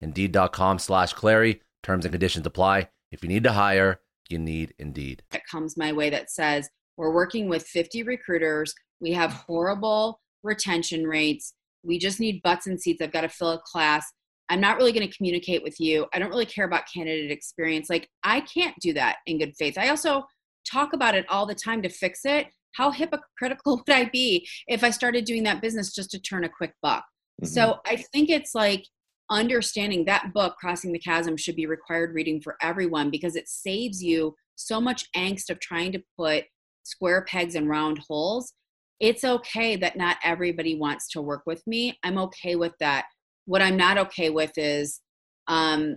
Indeed.com 0.00 0.78
slash 0.78 1.12
Clary. 1.12 1.62
Terms 1.82 2.04
and 2.04 2.12
conditions 2.12 2.46
apply. 2.46 2.88
If 3.12 3.22
you 3.22 3.28
need 3.28 3.44
to 3.44 3.52
hire, 3.52 4.00
you 4.28 4.38
need 4.38 4.74
Indeed. 4.78 5.22
That 5.30 5.46
comes 5.50 5.76
my 5.76 5.92
way 5.92 6.10
that 6.10 6.30
says 6.30 6.68
we're 6.96 7.12
working 7.12 7.48
with 7.48 7.66
50 7.66 8.02
recruiters. 8.02 8.74
We 9.00 9.12
have 9.12 9.32
horrible 9.32 10.20
retention 10.42 11.06
rates 11.06 11.54
we 11.82 11.98
just 11.98 12.20
need 12.20 12.42
butts 12.42 12.66
and 12.66 12.80
seats. 12.80 13.00
I've 13.02 13.12
got 13.12 13.22
to 13.22 13.28
fill 13.28 13.52
a 13.52 13.58
class. 13.58 14.06
I'm 14.48 14.60
not 14.60 14.76
really 14.76 14.92
going 14.92 15.08
to 15.08 15.16
communicate 15.16 15.62
with 15.62 15.78
you. 15.78 16.06
I 16.12 16.18
don't 16.18 16.30
really 16.30 16.46
care 16.46 16.64
about 16.64 16.84
candidate 16.92 17.30
experience. 17.30 17.90
Like, 17.90 18.08
I 18.22 18.40
can't 18.40 18.74
do 18.80 18.92
that 18.94 19.16
in 19.26 19.38
good 19.38 19.54
faith. 19.58 19.76
I 19.76 19.88
also 19.88 20.24
talk 20.70 20.92
about 20.92 21.14
it 21.14 21.26
all 21.28 21.46
the 21.46 21.54
time 21.54 21.82
to 21.82 21.88
fix 21.88 22.20
it. 22.24 22.46
How 22.72 22.90
hypocritical 22.90 23.76
would 23.86 23.94
I 23.94 24.04
be 24.06 24.48
if 24.66 24.82
I 24.84 24.90
started 24.90 25.24
doing 25.24 25.42
that 25.44 25.60
business 25.60 25.94
just 25.94 26.10
to 26.12 26.18
turn 26.18 26.44
a 26.44 26.48
quick 26.48 26.74
buck? 26.82 27.04
Mm-hmm. 27.42 27.52
So 27.52 27.78
I 27.86 27.96
think 27.96 28.30
it's 28.30 28.54
like 28.54 28.84
understanding 29.30 30.04
that 30.04 30.32
book, 30.32 30.56
Crossing 30.58 30.92
the 30.92 30.98
Chasm, 30.98 31.36
should 31.36 31.56
be 31.56 31.66
required 31.66 32.14
reading 32.14 32.40
for 32.40 32.56
everyone 32.62 33.10
because 33.10 33.36
it 33.36 33.48
saves 33.48 34.02
you 34.02 34.34
so 34.56 34.80
much 34.80 35.06
angst 35.16 35.50
of 35.50 35.60
trying 35.60 35.92
to 35.92 36.02
put 36.16 36.44
square 36.82 37.24
pegs 37.28 37.54
in 37.54 37.68
round 37.68 38.00
holes 38.08 38.54
it's 39.00 39.24
okay 39.24 39.76
that 39.76 39.96
not 39.96 40.16
everybody 40.24 40.74
wants 40.74 41.08
to 41.10 41.22
work 41.22 41.42
with 41.46 41.64
me. 41.66 41.98
I'm 42.02 42.18
okay 42.18 42.56
with 42.56 42.72
that. 42.80 43.06
What 43.46 43.62
I'm 43.62 43.76
not 43.76 43.98
okay 43.98 44.30
with 44.30 44.52
is 44.56 45.00
um, 45.46 45.96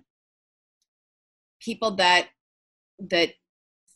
people 1.60 1.96
that 1.96 2.30
that 3.10 3.30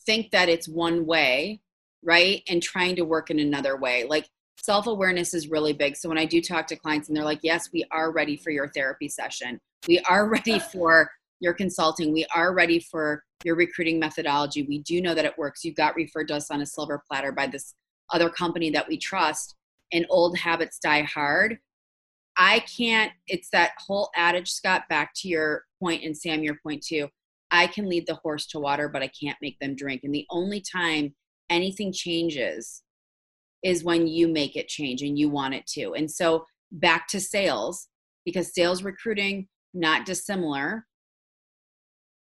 think 0.04 0.32
that 0.32 0.48
it's 0.48 0.68
one 0.68 1.06
way, 1.06 1.60
right, 2.02 2.42
and 2.48 2.62
trying 2.62 2.96
to 2.96 3.04
work 3.04 3.30
in 3.30 3.38
another 3.38 3.76
way. 3.76 4.04
Like 4.08 4.28
self 4.56 4.86
awareness 4.86 5.34
is 5.34 5.48
really 5.48 5.72
big. 5.72 5.96
So 5.96 6.08
when 6.08 6.18
I 6.18 6.24
do 6.24 6.40
talk 6.40 6.66
to 6.68 6.76
clients 6.76 7.08
and 7.08 7.16
they're 7.16 7.24
like, 7.24 7.40
"Yes, 7.42 7.70
we 7.72 7.84
are 7.90 8.12
ready 8.12 8.36
for 8.36 8.50
your 8.50 8.68
therapy 8.68 9.08
session. 9.08 9.60
We 9.88 9.98
are 10.08 10.28
ready 10.30 10.58
for 10.58 11.10
your 11.40 11.54
consulting. 11.54 12.12
We 12.12 12.26
are 12.34 12.54
ready 12.54 12.80
for 12.80 13.22
your 13.44 13.56
recruiting 13.56 13.98
methodology. 13.98 14.62
We 14.62 14.78
do 14.80 15.00
know 15.02 15.14
that 15.14 15.24
it 15.24 15.36
works. 15.36 15.64
You 15.64 15.74
got 15.74 15.94
referred 15.94 16.28
to 16.28 16.36
us 16.36 16.50
on 16.50 16.62
a 16.62 16.66
silver 16.66 17.02
platter 17.08 17.32
by 17.32 17.46
this 17.46 17.74
other 18.12 18.30
company 18.30 18.70
that 18.70 18.88
we 18.88 18.96
trust 18.96 19.54
and 19.92 20.06
old 20.10 20.36
habits 20.36 20.78
die 20.78 21.02
hard 21.02 21.58
i 22.36 22.60
can't 22.60 23.12
it's 23.26 23.48
that 23.50 23.72
whole 23.78 24.10
adage 24.16 24.50
scott 24.50 24.82
back 24.88 25.12
to 25.14 25.28
your 25.28 25.64
point 25.80 26.02
and 26.04 26.16
sam 26.16 26.42
your 26.42 26.58
point 26.62 26.82
too 26.82 27.08
i 27.50 27.66
can 27.66 27.88
lead 27.88 28.06
the 28.06 28.18
horse 28.22 28.46
to 28.46 28.58
water 28.58 28.88
but 28.88 29.02
i 29.02 29.08
can't 29.08 29.38
make 29.40 29.58
them 29.58 29.74
drink 29.74 30.02
and 30.04 30.14
the 30.14 30.26
only 30.30 30.60
time 30.60 31.14
anything 31.50 31.92
changes 31.92 32.82
is 33.62 33.84
when 33.84 34.06
you 34.06 34.28
make 34.28 34.56
it 34.56 34.68
change 34.68 35.02
and 35.02 35.18
you 35.18 35.28
want 35.28 35.54
it 35.54 35.66
to 35.66 35.92
and 35.94 36.10
so 36.10 36.44
back 36.72 37.06
to 37.08 37.20
sales 37.20 37.88
because 38.24 38.54
sales 38.54 38.82
recruiting 38.82 39.46
not 39.74 40.04
dissimilar 40.04 40.86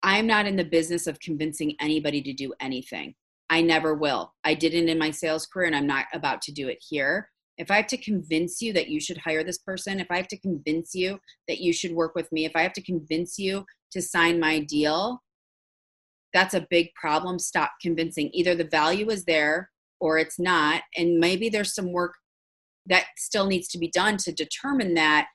i'm 0.04 0.28
not 0.28 0.46
in 0.46 0.56
the 0.56 0.64
business 0.64 1.08
of 1.08 1.20
convincing 1.20 1.76
anybody 1.80 2.22
to 2.22 2.34
do 2.34 2.54
anything 2.60 3.14
I 3.54 3.62
never 3.62 3.94
will. 3.94 4.34
I 4.44 4.56
didn't 4.56 4.90
in 4.90 4.98
my 4.98 5.12
sales 5.12 5.46
career, 5.46 5.68
and 5.68 5.76
I'm 5.76 5.86
not 5.86 6.08
about 6.12 6.42
to 6.44 6.52
do 6.52 6.70
it 6.70 6.84
here. 6.90 7.30
If 7.60 7.70
I 7.70 7.76
have 7.76 7.88
to 7.88 7.98
convince 7.98 8.64
you 8.64 8.74
that 8.74 8.88
you 8.88 9.00
should 9.00 9.20
hire 9.20 9.44
this 9.44 9.60
person, 9.60 10.00
if 10.00 10.08
I 10.10 10.18
have 10.18 10.28
to 10.30 10.40
convince 10.40 10.96
you 10.96 11.20
that 11.48 11.60
you 11.60 11.72
should 11.72 11.92
work 11.92 12.16
with 12.16 12.32
me, 12.32 12.46
if 12.46 12.54
I 12.56 12.64
have 12.64 12.74
to 12.74 12.82
convince 12.82 13.38
you 13.38 13.64
to 13.92 14.02
sign 14.02 14.40
my 14.40 14.62
deal, 14.62 15.22
that's 16.34 16.56
a 16.56 16.66
big 16.72 16.96
problem. 16.96 17.38
Stop 17.38 17.74
convincing. 17.80 18.32
Either 18.34 18.56
the 18.56 18.64
value 18.64 19.12
is 19.12 19.26
there 19.26 19.70
or 20.04 20.18
it's 20.18 20.38
not. 20.38 20.84
And 20.98 21.18
maybe 21.18 21.48
there's 21.48 21.74
some 21.74 21.94
work 21.94 22.16
that 22.88 23.06
still 23.16 23.48
needs 23.48 23.70
to 23.70 23.78
be 23.78 23.88
done 23.88 24.18
to 24.18 24.34
determine 24.34 24.96
that. 24.96 25.28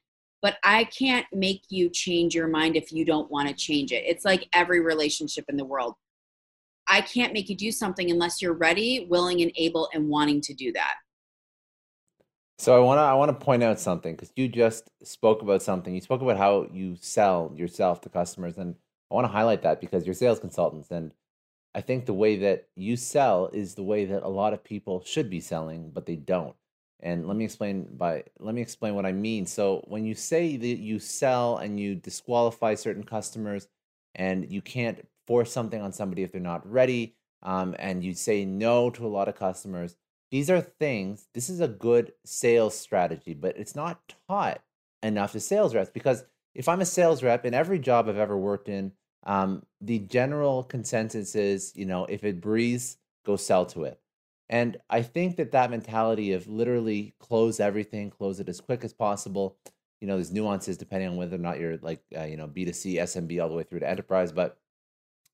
But 0.43 0.59
I 0.63 0.85
can't 0.85 1.27
make 1.33 1.63
you 1.71 1.89
change 1.89 2.35
your 2.35 2.49
mind 2.49 2.77
if 2.77 2.93
you 2.93 3.07
don't 3.07 3.31
want 3.31 3.49
to 3.49 3.55
change 3.55 3.93
it. 3.93 4.05
It's 4.07 4.27
like 4.27 4.47
every 4.53 4.81
relationship 4.81 5.47
in 5.49 5.57
the 5.57 5.65
world. 5.65 5.95
I 6.87 7.01
can't 7.01 7.33
make 7.33 7.49
you 7.49 7.57
do 7.57 7.73
something 7.73 8.11
unless 8.11 8.43
you're 8.43 8.53
ready, 8.53 9.07
willing, 9.09 9.41
and 9.41 9.51
able 9.57 9.89
and 9.95 10.07
wanting 10.07 10.43
to 10.43 10.55
do 10.55 10.71
that. 10.73 10.97
So 12.59 12.77
I 12.77 12.85
want 12.85 12.99
to 12.99 13.03
I 13.03 13.15
want 13.15 13.31
to 13.31 13.45
point 13.45 13.63
out 13.63 13.81
something 13.81 14.15
because 14.15 14.33
you 14.37 14.49
just 14.49 14.91
spoke 15.03 15.41
about 15.41 15.63
something. 15.63 15.95
You 15.95 16.03
spoke 16.03 16.21
about 16.21 16.37
how 16.37 16.69
you 16.71 16.97
sell 17.01 17.55
yourself 17.57 18.03
to 18.03 18.11
customers, 18.11 18.59
and 18.59 18.75
I 19.11 19.15
want 19.15 19.25
to 19.25 19.33
highlight 19.33 19.63
that 19.63 19.81
because 19.81 20.05
you're 20.05 20.15
sales 20.15 20.41
consultants, 20.41 20.91
and 20.91 21.13
I 21.79 21.81
think 21.81 22.07
the 22.07 22.13
way 22.13 22.35
that 22.39 22.67
you 22.75 22.97
sell 22.97 23.51
is 23.53 23.77
the 23.77 23.85
way 23.85 24.05
that 24.07 24.25
a 24.25 24.29
lot 24.29 24.53
of 24.53 24.65
people 24.65 25.01
should 25.07 25.31
be 25.31 25.39
selling, 25.39 25.93
but 25.95 26.07
they 26.07 26.17
don't. 26.17 26.57
And 26.99 27.29
let 27.29 27.37
me 27.37 27.45
explain 27.45 27.87
by 27.97 28.25
let 28.41 28.53
me 28.57 28.61
explain 28.61 28.97
what 28.97 29.07
I 29.07 29.13
mean. 29.13 29.47
So 29.47 29.85
when 29.87 30.05
you 30.05 30.17
say 30.17 30.57
that 30.57 30.79
you 30.79 30.99
sell 30.99 31.59
and 31.59 31.79
you 31.79 31.95
disqualify 31.95 32.75
certain 32.75 33.05
customers 33.05 33.69
and 34.17 34.51
you 34.51 34.61
can't 34.61 35.07
force 35.29 35.53
something 35.53 35.81
on 35.81 35.93
somebody 35.93 36.25
if 36.25 36.33
they're 36.33 36.41
not 36.41 36.69
ready, 36.69 37.15
um, 37.45 37.77
and 37.79 38.03
you 38.03 38.13
say 38.13 38.45
no 38.45 38.91
to 38.91 39.07
a 39.07 39.15
lot 39.17 39.29
of 39.29 39.37
customers. 39.37 39.95
These 40.33 40.51
are 40.51 40.61
things, 40.61 41.29
this 41.33 41.49
is 41.49 41.61
a 41.61 41.69
good 41.69 42.13
sales 42.25 42.77
strategy, 42.77 43.35
but 43.35 43.57
it's 43.57 43.77
not 43.77 44.17
taught 44.29 44.63
enough 45.01 45.31
to 45.31 45.39
sales 45.39 45.77
reps 45.77 45.91
because 45.91 46.25
if 46.57 46.69
I'm 46.69 46.81
a 46.81 46.85
sales 46.85 47.23
rep 47.23 47.47
in 47.47 47.55
every 47.55 47.79
job 47.79 48.09
I've 48.09 48.17
ever 48.17 48.37
worked 48.37 48.69
in, 48.69 48.95
um, 49.25 49.63
the 49.81 49.99
general 49.99 50.63
consensus 50.63 51.35
is, 51.35 51.73
you 51.75 51.87
know, 51.87 52.05
if 52.07 52.25
it 52.25 52.41
breathes, 52.41 52.97
go 53.25 53.37
sell 53.37 53.67
to 53.67 53.85
it. 53.85 54.01
And 54.49 54.79
I 54.89 55.03
think 55.03 55.37
that 55.37 55.53
that 55.53 55.71
mentality 55.71 56.33
of 56.33 56.49
literally 56.49 57.15
close 57.19 57.61
everything, 57.61 58.11
close 58.11 58.41
it 58.41 58.49
as 58.49 58.61
quick 58.61 58.83
as 58.85 58.95
possible. 58.95 59.59
You 60.01 60.07
know, 60.07 60.15
there's 60.15 60.33
nuances 60.33 60.79
depending 60.79 61.11
on 61.11 61.17
whether 61.17 61.37
or 61.37 61.41
not 61.41 61.59
you're 61.59 61.77
like, 61.79 62.03
uh, 62.17 62.25
you 62.25 62.37
know, 62.37 62.47
B2C, 62.47 62.95
SMB, 62.95 63.43
all 63.43 63.49
the 63.49 63.55
way 63.55 63.65
through 63.65 63.81
to 63.81 63.91
enterprise. 63.91 64.33
But 64.33 64.57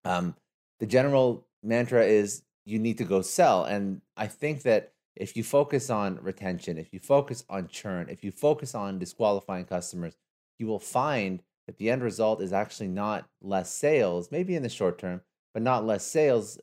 um, 0.04 0.34
the 0.80 0.86
general 0.86 1.46
mantra 1.62 2.04
is 2.04 2.42
you 2.64 2.78
need 2.78 2.98
to 2.98 3.04
go 3.04 3.22
sell. 3.22 3.64
And 3.64 4.00
I 4.16 4.26
think 4.26 4.62
that 4.62 4.92
if 5.14 5.36
you 5.36 5.44
focus 5.44 5.90
on 5.90 6.18
retention, 6.22 6.76
if 6.78 6.92
you 6.92 6.98
focus 6.98 7.44
on 7.48 7.68
churn, 7.68 8.08
if 8.08 8.24
you 8.24 8.32
focus 8.32 8.74
on 8.74 8.98
disqualifying 8.98 9.64
customers, 9.64 10.16
you 10.58 10.66
will 10.66 10.80
find 10.80 11.42
that 11.66 11.78
the 11.78 11.90
end 11.90 12.02
result 12.02 12.42
is 12.42 12.52
actually 12.52 12.88
not 12.88 13.28
less 13.40 13.70
sales, 13.70 14.30
maybe 14.30 14.54
in 14.54 14.62
the 14.62 14.68
short 14.68 14.98
term, 14.98 15.20
but 15.52 15.62
not 15.62 15.86
less 15.86 16.04
sales 16.04 16.58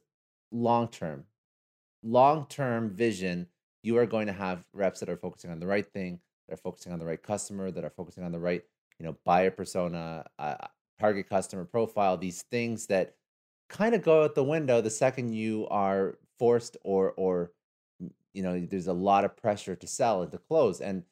long 0.51 0.87
term. 0.87 1.25
Long 2.03 2.45
term 2.47 2.89
vision, 2.89 3.47
you 3.83 3.97
are 3.97 4.05
going 4.05 4.27
to 4.27 4.33
have 4.33 4.63
reps 4.73 4.99
that 4.99 5.09
are 5.09 5.17
focusing 5.17 5.51
on 5.51 5.59
the 5.59 5.67
right 5.67 5.85
thing, 5.91 6.19
that 6.47 6.55
are 6.55 6.57
focusing 6.57 6.93
on 6.93 6.99
the 6.99 7.05
right 7.05 7.21
customer, 7.21 7.71
that 7.71 7.83
are 7.83 7.89
focusing 7.91 8.23
on 8.23 8.31
the 8.31 8.39
right, 8.39 8.63
you 8.99 9.05
know, 9.05 9.15
buyer 9.25 9.51
persona, 9.51 10.25
uh, 10.39 10.55
target 10.99 11.27
customer 11.29 11.65
profile, 11.65 12.17
these 12.17 12.43
things 12.51 12.87
that 12.87 13.15
kind 13.71 13.95
of 13.95 14.03
go 14.03 14.23
out 14.23 14.35
the 14.35 14.43
window 14.43 14.81
the 14.81 14.89
second 14.89 15.33
you 15.33 15.65
are 15.69 16.17
forced 16.37 16.75
or 16.83 17.13
or 17.15 17.51
you 18.33 18.43
know 18.43 18.59
there's 18.59 18.87
a 18.87 18.93
lot 18.93 19.23
of 19.23 19.35
pressure 19.37 19.75
to 19.75 19.87
sell 19.87 20.21
and 20.21 20.31
to 20.31 20.37
close 20.37 20.81
and 20.81 21.03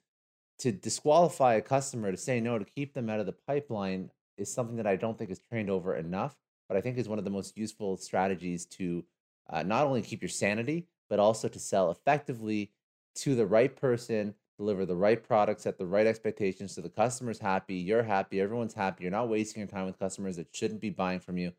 to 0.59 0.71
disqualify 0.71 1.55
a 1.55 1.61
customer 1.61 2.11
to 2.11 2.17
say 2.17 2.39
no 2.39 2.59
to 2.59 2.65
keep 2.65 2.93
them 2.93 3.09
out 3.09 3.19
of 3.19 3.25
the 3.25 3.35
pipeline 3.47 4.11
is 4.37 4.51
something 4.53 4.77
that 4.77 4.87
I 4.87 4.95
don't 4.95 5.17
think 5.17 5.31
is 5.31 5.41
trained 5.49 5.69
over 5.69 5.95
enough, 5.95 6.35
but 6.67 6.77
I 6.77 6.81
think 6.81 6.97
is 6.97 7.09
one 7.09 7.19
of 7.19 7.25
the 7.25 7.31
most 7.31 7.57
useful 7.57 7.97
strategies 7.97 8.65
to 8.67 9.03
uh, 9.49 9.63
not 9.63 9.85
only 9.85 10.01
keep 10.01 10.21
your 10.21 10.29
sanity, 10.29 10.87
but 11.09 11.19
also 11.19 11.47
to 11.47 11.59
sell 11.59 11.91
effectively 11.91 12.71
to 13.15 13.35
the 13.35 13.45
right 13.45 13.75
person, 13.75 14.35
deliver 14.57 14.85
the 14.85 14.95
right 14.95 15.23
products 15.23 15.65
at 15.65 15.77
the 15.77 15.85
right 15.85 16.05
expectations 16.05 16.75
so 16.75 16.81
the 16.81 16.89
customer's 16.89 17.39
happy, 17.39 17.75
you're 17.75 18.03
happy, 18.03 18.39
everyone's 18.39 18.73
happy, 18.73 19.03
you're 19.03 19.11
not 19.11 19.29
wasting 19.29 19.61
your 19.61 19.67
time 19.67 19.85
with 19.85 19.97
customers 19.97 20.35
that 20.35 20.47
shouldn't 20.53 20.81
be 20.81 20.89
buying 20.89 21.19
from 21.19 21.37
you 21.37 21.51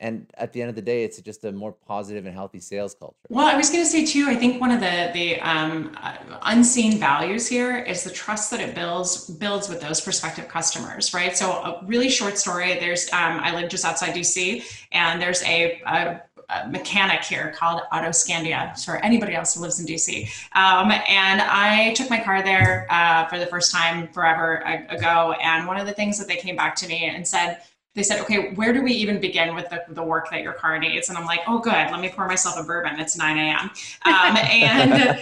and 0.00 0.26
at 0.34 0.52
the 0.52 0.60
end 0.60 0.68
of 0.68 0.74
the 0.74 0.82
day 0.82 1.04
it's 1.04 1.20
just 1.20 1.44
a 1.44 1.52
more 1.52 1.72
positive 1.72 2.26
and 2.26 2.34
healthy 2.34 2.58
sales 2.58 2.94
culture 2.94 3.14
well 3.28 3.46
i 3.46 3.56
was 3.56 3.70
going 3.70 3.84
to 3.84 3.88
say 3.88 4.04
too 4.04 4.26
i 4.28 4.34
think 4.34 4.60
one 4.60 4.70
of 4.70 4.80
the 4.80 5.10
the 5.12 5.40
um, 5.40 5.96
uh, 6.02 6.16
unseen 6.42 6.98
values 6.98 7.46
here 7.46 7.78
is 7.78 8.02
the 8.02 8.10
trust 8.10 8.50
that 8.50 8.60
it 8.60 8.74
builds 8.74 9.28
builds 9.30 9.68
with 9.68 9.80
those 9.80 10.00
prospective 10.00 10.48
customers 10.48 11.14
right 11.14 11.36
so 11.36 11.50
a 11.50 11.84
really 11.86 12.08
short 12.08 12.36
story 12.36 12.78
there's 12.78 13.12
um, 13.12 13.38
i 13.40 13.54
live 13.54 13.70
just 13.70 13.84
outside 13.84 14.14
dc 14.14 14.64
and 14.92 15.20
there's 15.20 15.42
a, 15.44 15.80
a 15.86 16.20
mechanic 16.68 17.22
here 17.22 17.52
called 17.56 17.82
Auto 17.92 18.08
Autoscandia 18.08 18.84
for 18.84 18.96
anybody 18.96 19.34
else 19.34 19.54
who 19.54 19.60
lives 19.60 19.78
in 19.78 19.86
DC. 19.86 20.24
Um, 20.52 20.90
and 20.90 21.40
I 21.40 21.92
took 21.94 22.10
my 22.10 22.20
car 22.20 22.42
there 22.42 22.86
uh, 22.90 23.26
for 23.28 23.38
the 23.38 23.46
first 23.46 23.72
time 23.72 24.08
forever 24.08 24.56
ago. 24.88 25.34
And 25.40 25.66
one 25.66 25.76
of 25.76 25.86
the 25.86 25.92
things 25.92 26.18
that 26.18 26.28
they 26.28 26.36
came 26.36 26.56
back 26.56 26.74
to 26.76 26.88
me 26.88 27.04
and 27.04 27.26
said, 27.26 27.62
they 27.94 28.04
said, 28.04 28.20
okay, 28.20 28.54
where 28.54 28.72
do 28.72 28.82
we 28.82 28.92
even 28.92 29.20
begin 29.20 29.54
with 29.56 29.68
the, 29.68 29.82
the 29.88 30.02
work 30.02 30.30
that 30.30 30.42
your 30.42 30.52
car 30.52 30.78
needs? 30.78 31.08
And 31.08 31.18
I'm 31.18 31.26
like, 31.26 31.40
oh, 31.48 31.58
good, 31.58 31.72
let 31.72 32.00
me 32.00 32.08
pour 32.08 32.28
myself 32.28 32.56
a 32.56 32.62
bourbon. 32.62 33.00
It's 33.00 33.16
9 33.16 33.36
a.m. 33.36 33.70
Um, 34.04 34.36
and 34.36 35.20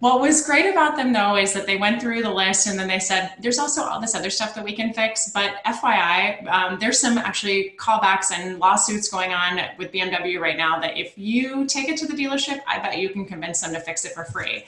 what 0.00 0.20
was 0.20 0.44
great 0.44 0.70
about 0.70 0.96
them, 0.96 1.14
though, 1.14 1.36
is 1.36 1.54
that 1.54 1.64
they 1.64 1.78
went 1.78 2.02
through 2.02 2.22
the 2.22 2.30
list 2.30 2.66
and 2.66 2.78
then 2.78 2.86
they 2.86 2.98
said, 2.98 3.32
there's 3.40 3.58
also 3.58 3.82
all 3.82 3.98
this 3.98 4.14
other 4.14 4.28
stuff 4.28 4.54
that 4.54 4.62
we 4.62 4.76
can 4.76 4.92
fix. 4.92 5.30
But 5.32 5.54
FYI, 5.64 6.46
um, 6.48 6.78
there's 6.78 6.98
some 6.98 7.16
actually 7.16 7.74
callbacks 7.78 8.30
and 8.30 8.58
lawsuits 8.58 9.08
going 9.08 9.32
on 9.32 9.60
with 9.78 9.90
BMW 9.90 10.38
right 10.38 10.58
now 10.58 10.78
that 10.80 10.98
if 10.98 11.16
you 11.16 11.64
take 11.64 11.88
it 11.88 11.96
to 11.96 12.06
the 12.06 12.14
dealership, 12.14 12.60
I 12.68 12.78
bet 12.78 12.98
you 12.98 13.08
can 13.08 13.24
convince 13.24 13.62
them 13.62 13.72
to 13.72 13.80
fix 13.80 14.04
it 14.04 14.12
for 14.12 14.24
free. 14.24 14.64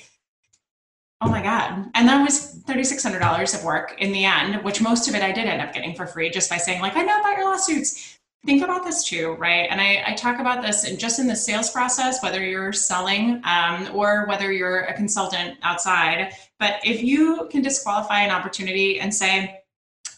Oh 1.24 1.30
my 1.30 1.42
God. 1.42 1.90
And 1.94 2.06
that 2.06 2.22
was 2.22 2.62
$3,600 2.66 3.54
of 3.54 3.64
work 3.64 3.94
in 3.98 4.12
the 4.12 4.26
end, 4.26 4.62
which 4.62 4.82
most 4.82 5.08
of 5.08 5.14
it 5.14 5.22
I 5.22 5.32
did 5.32 5.46
end 5.46 5.62
up 5.62 5.72
getting 5.72 5.94
for 5.94 6.06
free 6.06 6.28
just 6.28 6.50
by 6.50 6.58
saying, 6.58 6.82
like, 6.82 6.96
I 6.96 7.02
know 7.02 7.18
about 7.18 7.38
your 7.38 7.46
lawsuits. 7.46 8.18
Think 8.44 8.62
about 8.62 8.84
this 8.84 9.02
too, 9.02 9.32
right? 9.38 9.66
And 9.70 9.80
I, 9.80 10.04
I 10.06 10.12
talk 10.12 10.38
about 10.38 10.60
this 10.60 10.84
in, 10.84 10.98
just 10.98 11.18
in 11.18 11.26
the 11.26 11.34
sales 11.34 11.70
process, 11.70 12.22
whether 12.22 12.44
you're 12.44 12.74
selling 12.74 13.40
um, 13.44 13.88
or 13.94 14.26
whether 14.26 14.52
you're 14.52 14.80
a 14.80 14.92
consultant 14.92 15.56
outside. 15.62 16.34
But 16.58 16.74
if 16.84 17.02
you 17.02 17.48
can 17.50 17.62
disqualify 17.62 18.20
an 18.20 18.30
opportunity 18.30 19.00
and 19.00 19.14
say, 19.14 19.62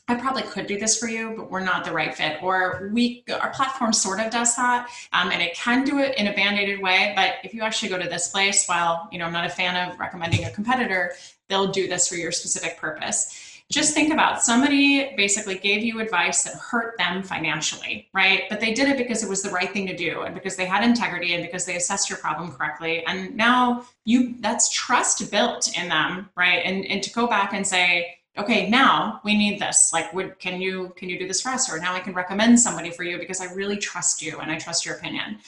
I 0.08 0.14
probably 0.14 0.42
could 0.42 0.68
do 0.68 0.78
this 0.78 0.98
for 0.98 1.08
you, 1.08 1.34
but 1.36 1.50
we're 1.50 1.64
not 1.64 1.84
the 1.84 1.92
right 1.92 2.14
fit. 2.14 2.40
Or 2.42 2.90
we, 2.92 3.24
our 3.40 3.50
platform 3.50 3.92
sort 3.92 4.20
of 4.20 4.30
does 4.30 4.54
that, 4.54 4.88
um, 5.12 5.32
and 5.32 5.42
it 5.42 5.54
can 5.54 5.84
do 5.84 5.98
it 5.98 6.16
in 6.16 6.28
a 6.28 6.32
band-aided 6.32 6.80
way. 6.80 7.12
But 7.16 7.34
if 7.42 7.52
you 7.52 7.62
actually 7.62 7.88
go 7.88 7.98
to 7.98 8.08
this 8.08 8.28
place, 8.28 8.66
well, 8.68 9.08
you 9.10 9.18
know, 9.18 9.24
I'm 9.24 9.32
not 9.32 9.46
a 9.46 9.50
fan 9.50 9.90
of 9.90 9.98
recommending 9.98 10.44
a 10.44 10.50
competitor. 10.50 11.14
They'll 11.48 11.72
do 11.72 11.88
this 11.88 12.06
for 12.06 12.14
your 12.14 12.30
specific 12.30 12.78
purpose. 12.78 13.42
Just 13.68 13.94
think 13.94 14.12
about 14.12 14.44
somebody 14.44 15.12
basically 15.16 15.58
gave 15.58 15.82
you 15.82 15.98
advice 15.98 16.44
that 16.44 16.54
hurt 16.54 16.96
them 16.98 17.24
financially, 17.24 18.08
right? 18.14 18.44
But 18.48 18.60
they 18.60 18.72
did 18.72 18.88
it 18.88 18.96
because 18.96 19.24
it 19.24 19.28
was 19.28 19.42
the 19.42 19.50
right 19.50 19.72
thing 19.72 19.88
to 19.88 19.96
do, 19.96 20.22
and 20.22 20.36
because 20.36 20.54
they 20.54 20.66
had 20.66 20.84
integrity, 20.84 21.34
and 21.34 21.42
because 21.42 21.64
they 21.64 21.74
assessed 21.74 22.08
your 22.08 22.20
problem 22.20 22.52
correctly. 22.52 23.04
And 23.06 23.34
now 23.34 23.84
you, 24.04 24.36
that's 24.38 24.70
trust 24.70 25.28
built 25.32 25.76
in 25.76 25.88
them, 25.88 26.30
right? 26.36 26.62
And 26.64 26.86
and 26.86 27.02
to 27.02 27.12
go 27.12 27.26
back 27.26 27.54
and 27.54 27.66
say 27.66 28.18
okay 28.38 28.68
now 28.68 29.20
we 29.24 29.36
need 29.36 29.60
this. 29.60 29.92
Like 29.92 30.12
would 30.12 30.38
can 30.38 30.60
you 30.60 30.92
can 30.96 31.08
you 31.08 31.18
do 31.18 31.26
this 31.26 31.40
for 31.40 31.50
us? 31.50 31.70
Or 31.70 31.78
now 31.78 31.94
i 31.94 32.00
can 32.00 32.14
recommend 32.14 32.58
somebody 32.60 32.90
for 32.90 33.02
you 33.02 33.18
because 33.18 33.40
i 33.40 33.52
really 33.52 33.76
trust 33.76 34.22
you 34.22 34.38
and 34.38 34.50
i 34.50 34.58
trust 34.58 34.84
your 34.84 34.96
opinion. 34.96 35.38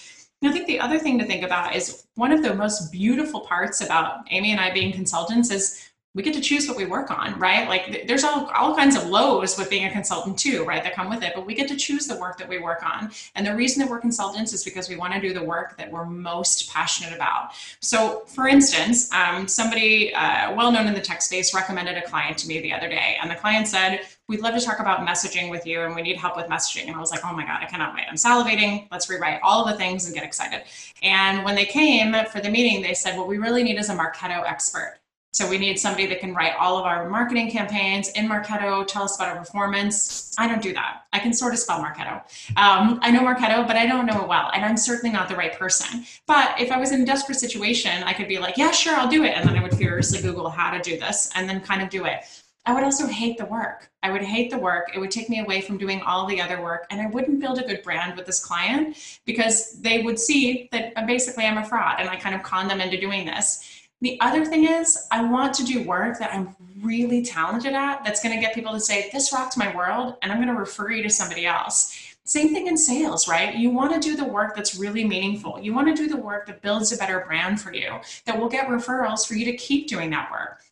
And 0.41 0.51
i 0.51 0.53
think 0.53 0.67
the 0.67 0.81
other 0.81 0.99
thing 0.99 1.19
to 1.19 1.25
think 1.25 1.43
about 1.43 1.75
is 1.75 2.07
one 2.15 2.33
of 2.33 2.43
the 2.43 2.55
most 2.55 2.91
beautiful 2.93 3.41
parts 3.41 3.81
about 3.81 4.25
amy 4.31 4.53
and 4.53 4.61
i 4.61 4.71
being 4.73 4.93
consultants 4.93 5.51
is 5.51 5.89
we 6.15 6.23
get 6.23 6.35
to 6.35 6.41
choose 6.41 6.67
what 6.67 6.77
we 6.77 6.87
work 6.87 7.11
on, 7.11 7.39
right? 7.39 7.69
Like 7.69 8.07
there's 8.09 8.25
all, 8.25 8.47
all 8.47 8.75
kinds 8.75 8.97
of 8.97 9.07
lows 9.09 9.59
with 9.59 9.69
being 9.69 9.85
a 9.85 9.91
consultant 9.91 10.39
too, 10.39 10.65
right? 10.65 10.83
That 10.83 10.95
come 10.95 11.11
with 11.11 11.23
it, 11.23 11.33
but 11.35 11.45
we 11.45 11.55
get 11.55 11.69
to 11.69 11.77
choose 11.77 12.07
the 12.07 12.17
work 12.17 12.39
that 12.39 12.49
we 12.49 12.59
work 12.59 12.83
on. 12.83 13.11
And 13.35 13.47
the 13.47 13.55
reason 13.55 13.81
that 13.83 13.91
we're 13.91 14.01
consultants 14.01 14.53
is 14.53 14.65
because 14.65 14.89
we 14.89 14.97
want 14.97 15.13
to 15.15 15.21
do 15.21 15.35
the 15.35 15.43
work 15.43 15.77
that 15.77 15.91
we're 15.93 16.07
most 16.07 16.71
passionate 16.73 17.15
about. 17.15 17.51
So 17.81 18.25
for 18.27 18.49
instance, 18.49 19.13
um, 19.13 19.47
somebody 19.47 20.15
uh, 20.15 20.55
well 20.55 20.73
known 20.73 20.87
in 20.87 20.95
the 20.95 21.01
tech 21.01 21.21
space 21.21 21.55
recommended 21.55 21.97
a 21.99 22.03
client 22.03 22.39
to 22.39 22.49
me 22.49 22.61
the 22.61 22.73
other 22.73 22.89
day. 22.89 23.17
And 23.21 23.31
the 23.31 23.37
client 23.37 23.69
said, 23.69 24.01
we'd 24.29 24.41
love 24.41 24.55
to 24.55 24.61
talk 24.61 24.81
about 24.81 25.07
messaging 25.07 25.51
with 25.51 25.67
you 25.67 25.83
and 25.83 25.95
we 25.95 26.03
need 26.03 26.17
help 26.17 26.37
with 26.37 26.47
messaging. 26.47 26.87
And 26.87 26.97
I 26.97 27.01
was 27.01 27.11
like, 27.11 27.25
oh 27.25 27.33
my 27.33 27.45
God, 27.45 27.63
I 27.63 27.67
cannot 27.67 27.95
wait. 27.95 28.07
I'm 28.09 28.17
salivating. 28.17 28.89
Let's 28.91 29.11
rewrite 29.11 29.41
all 29.43 29.67
the 29.67 29.75
things 29.75 30.07
and 30.07 30.15
get 30.15 30.25
excited. 30.25 30.63
And 31.03 31.45
when 31.45 31.55
they 31.55 31.67
came 31.67 32.15
for 32.33 32.41
the 32.41 32.51
meeting, 32.51 32.83
they 32.83 32.95
said, 32.95 33.17
what 33.17 33.29
we 33.29 33.39
really 33.39 33.63
need 33.63 33.79
is 33.79 33.89
a 33.91 33.95
Marketo 33.95 34.43
expert. 34.45 34.99
So 35.39 35.49
we 35.49 35.57
need 35.57 35.79
somebody 35.79 36.05
that 36.07 36.19
can 36.19 36.35
write 36.35 36.55
all 36.59 36.79
of 36.79 36.85
our 36.85 37.09
marketing 37.09 37.49
campaigns 37.49 38.09
in 38.09 38.29
Marketo, 38.29 38.85
tell 38.85 39.05
us 39.05 39.15
about 39.15 39.29
our 39.29 39.37
performance. 39.37 40.35
I 40.37 40.49
don't 40.49 40.61
do 40.61 40.75
that. 40.75 41.03
I 41.13 41.21
can 41.21 41.33
sort 41.33 41.53
of 41.53 41.61
spell 41.61 41.79
Marketo. 41.79 42.15
Um, 42.57 42.99
I 43.03 43.13
know 43.13 43.21
Marketo, 43.21 43.65
but 43.65 43.77
I 43.77 43.87
don't 43.87 44.05
know 44.05 44.23
it 44.23 44.27
well. 44.27 44.51
And 44.53 44.65
I'm 44.65 44.77
certainly 44.77 45.15
not 45.15 45.29
the 45.29 45.37
right 45.37 45.57
person. 45.57 46.05
But 46.27 46.61
if 46.61 46.73
I 46.73 46.77
was 46.77 46.91
in 46.91 47.03
a 47.03 47.07
desperate 47.07 47.39
situation, 47.39 48.03
I 48.03 48.15
could 48.15 48.27
be 48.27 48.41
like, 48.41 48.57
yeah, 48.57 48.73
sure, 48.73 48.97
I'll 48.97 49.07
do 49.07 49.23
it. 49.23 49.37
And 49.37 49.49
then 49.49 49.57
I 49.57 49.63
would 49.63 49.77
furiously 49.77 50.21
Google 50.21 50.51
how 50.51 50.77
to 50.77 50.81
do 50.83 50.99
this 50.99 51.31
and 51.37 51.49
then 51.49 51.61
kind 51.61 51.83
of 51.83 51.89
do 51.89 52.05
it. 52.05 52.25
I 52.67 52.75
would 52.75 52.83
also 52.83 53.07
hate 53.07 53.39
the 53.39 53.47
work. 53.47 53.89
I 54.03 54.11
would 54.11 54.23
hate 54.23 54.51
the 54.51 54.59
work. 54.59 54.91
It 54.95 54.99
would 54.99 55.11
take 55.13 55.31
me 55.31 55.39
away 55.39 55.61
from 55.61 55.79
doing 55.79 56.03
all 56.03 56.27
the 56.27 56.41
other 56.41 56.61
work. 56.61 56.87
And 56.91 57.01
I 57.01 57.07
wouldn't 57.07 57.41
build 57.41 57.59
a 57.59 57.63
good 57.63 57.83
brand 57.83 58.17
with 58.17 58.27
this 58.27 58.45
client 58.45 59.21
because 59.25 59.81
they 59.81 60.03
would 60.03 60.19
see 60.19 60.69
that 60.73 60.95
basically 61.07 61.47
I'm 61.47 61.59
a 61.59 61.65
fraud 61.65 62.01
and 62.01 62.11
I 62.11 62.17
kind 62.17 62.35
of 62.35 62.43
con 62.43 62.67
them 62.67 62.81
into 62.81 63.01
doing 63.01 63.25
this. 63.25 63.68
The 64.01 64.21
other 64.21 64.45
thing 64.45 64.69
is, 64.69 65.09
I 65.11 65.25
want 65.25 65.55
to 65.55 65.65
do 65.65 65.83
work 65.83 66.19
that 66.19 66.33
I'm 66.33 66.55
really 66.81 67.23
talented 67.23 67.73
at 67.73 68.05
that's 68.05 68.23
going 68.23 68.35
to 68.35 68.41
get 68.41 68.55
people 68.55 68.73
to 68.73 68.81
say, 68.81 69.09
This 69.13 69.33
rocked 69.33 69.57
my 69.57 69.75
world, 69.75 70.17
and 70.23 70.31
I'm 70.31 70.39
going 70.39 70.55
to 70.55 70.59
refer 70.59 70.91
you 70.91 71.03
to 71.03 71.11
somebody 71.11 71.47
else. 71.47 72.15
Same 72.25 72.53
thing 72.53 72.67
in 72.67 72.77
sales, 72.77 73.27
right? 73.27 73.55
You 73.55 73.71
want 73.71 73.95
to 73.95 74.01
do 74.01 74.15
the 74.15 74.25
work 74.25 74.55
that's 74.55 74.77
really 74.77 75.03
meaningful. 75.03 75.59
You 75.59 75.75
want 75.75 75.89
to 75.89 75.95
do 75.95 76.09
the 76.09 76.21
work 76.21 76.47
that 76.47 76.61
builds 76.61 76.93
a 76.93 76.97
better 76.97 77.25
brand 77.27 77.61
for 77.61 77.73
you, 77.73 77.99
that 78.27 78.39
will 78.39 78.49
get 78.49 78.69
referrals 78.69 79.27
for 79.27 79.35
you 79.35 79.47
to 79.47 79.57
keep 79.57 79.89
doing 79.89 80.11
that 80.11 80.31
work. 80.31 80.63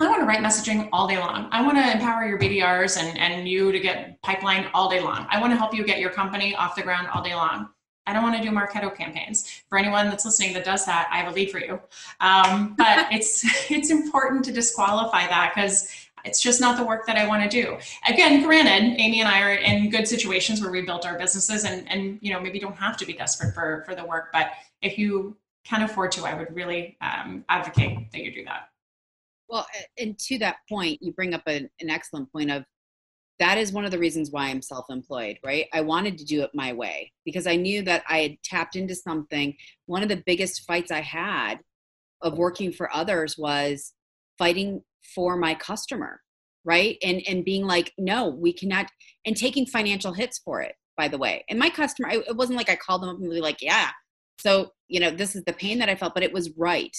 I 0.00 0.08
want 0.08 0.20
to 0.20 0.26
write 0.26 0.40
messaging 0.40 0.88
all 0.92 1.06
day 1.06 1.18
long. 1.18 1.48
I 1.50 1.60
want 1.60 1.76
to 1.76 1.92
empower 1.92 2.24
your 2.24 2.38
BDRs 2.38 2.96
and, 2.96 3.18
and 3.18 3.48
you 3.48 3.72
to 3.72 3.80
get 3.80 4.20
pipeline 4.22 4.70
all 4.72 4.88
day 4.88 5.00
long. 5.00 5.26
I 5.28 5.40
want 5.40 5.52
to 5.52 5.56
help 5.56 5.74
you 5.74 5.84
get 5.84 5.98
your 5.98 6.10
company 6.10 6.54
off 6.54 6.76
the 6.76 6.82
ground 6.82 7.08
all 7.08 7.22
day 7.22 7.34
long. 7.34 7.68
I 8.08 8.12
don't 8.12 8.22
want 8.22 8.36
to 8.36 8.42
do 8.42 8.50
Marketo 8.50 8.94
campaigns. 8.94 9.62
For 9.68 9.76
anyone 9.76 10.08
that's 10.08 10.24
listening 10.24 10.54
that 10.54 10.64
does 10.64 10.86
that, 10.86 11.08
I 11.12 11.18
have 11.18 11.30
a 11.30 11.34
lead 11.34 11.50
for 11.50 11.60
you. 11.60 11.78
Um, 12.20 12.74
but 12.76 13.08
it's 13.12 13.44
it's 13.70 13.90
important 13.90 14.44
to 14.46 14.52
disqualify 14.52 15.26
that 15.26 15.52
because 15.54 15.92
it's 16.24 16.40
just 16.40 16.60
not 16.60 16.76
the 16.76 16.84
work 16.84 17.06
that 17.06 17.16
I 17.16 17.26
want 17.26 17.42
to 17.42 17.48
do. 17.48 17.76
Again, 18.08 18.42
granted, 18.42 18.98
Amy 18.98 19.20
and 19.20 19.28
I 19.28 19.42
are 19.42 19.54
in 19.54 19.90
good 19.90 20.08
situations 20.08 20.60
where 20.60 20.70
we 20.70 20.82
built 20.82 21.06
our 21.06 21.18
businesses 21.18 21.64
and 21.64 21.88
and 21.90 22.18
you 22.22 22.32
know 22.32 22.40
maybe 22.40 22.58
don't 22.58 22.76
have 22.76 22.96
to 22.96 23.06
be 23.06 23.12
desperate 23.12 23.54
for 23.54 23.82
for 23.86 23.94
the 23.94 24.04
work. 24.04 24.30
But 24.32 24.52
if 24.80 24.98
you 24.98 25.36
can 25.64 25.82
afford 25.82 26.12
to, 26.12 26.24
I 26.24 26.34
would 26.34 26.54
really 26.54 26.96
um, 27.02 27.44
advocate 27.50 28.10
that 28.12 28.22
you 28.22 28.32
do 28.32 28.44
that. 28.44 28.70
Well, 29.48 29.66
and 29.98 30.18
to 30.18 30.38
that 30.38 30.56
point, 30.68 31.02
you 31.02 31.12
bring 31.12 31.34
up 31.34 31.42
an, 31.46 31.68
an 31.80 31.90
excellent 31.90 32.32
point 32.32 32.50
of 32.50 32.64
that 33.38 33.58
is 33.58 33.72
one 33.72 33.84
of 33.84 33.90
the 33.90 33.98
reasons 33.98 34.30
why 34.30 34.48
I'm 34.48 34.62
self 34.62 34.86
employed, 34.90 35.38
right? 35.44 35.66
I 35.72 35.80
wanted 35.80 36.18
to 36.18 36.24
do 36.24 36.42
it 36.42 36.50
my 36.54 36.72
way 36.72 37.12
because 37.24 37.46
I 37.46 37.56
knew 37.56 37.82
that 37.82 38.02
I 38.08 38.18
had 38.20 38.42
tapped 38.42 38.76
into 38.76 38.94
something. 38.94 39.54
One 39.86 40.02
of 40.02 40.08
the 40.08 40.22
biggest 40.26 40.64
fights 40.66 40.90
I 40.90 41.00
had 41.00 41.60
of 42.20 42.36
working 42.36 42.72
for 42.72 42.94
others 42.94 43.36
was 43.38 43.94
fighting 44.38 44.82
for 45.14 45.36
my 45.36 45.54
customer, 45.54 46.20
right? 46.64 46.96
And 47.02 47.22
and 47.28 47.44
being 47.44 47.64
like, 47.64 47.92
no, 47.96 48.28
we 48.28 48.52
cannot, 48.52 48.86
and 49.24 49.36
taking 49.36 49.66
financial 49.66 50.12
hits 50.12 50.38
for 50.38 50.60
it, 50.60 50.74
by 50.96 51.08
the 51.08 51.18
way. 51.18 51.44
And 51.48 51.58
my 51.58 51.70
customer, 51.70 52.08
I, 52.08 52.16
it 52.26 52.36
wasn't 52.36 52.58
like 52.58 52.70
I 52.70 52.76
called 52.76 53.02
them 53.02 53.10
up 53.10 53.18
and 53.18 53.30
be 53.30 53.40
like, 53.40 53.62
yeah. 53.62 53.90
So, 54.40 54.70
you 54.88 55.00
know, 55.00 55.10
this 55.10 55.34
is 55.34 55.44
the 55.44 55.52
pain 55.52 55.78
that 55.78 55.88
I 55.88 55.96
felt, 55.96 56.14
but 56.14 56.22
it 56.22 56.32
was 56.32 56.50
right. 56.56 56.96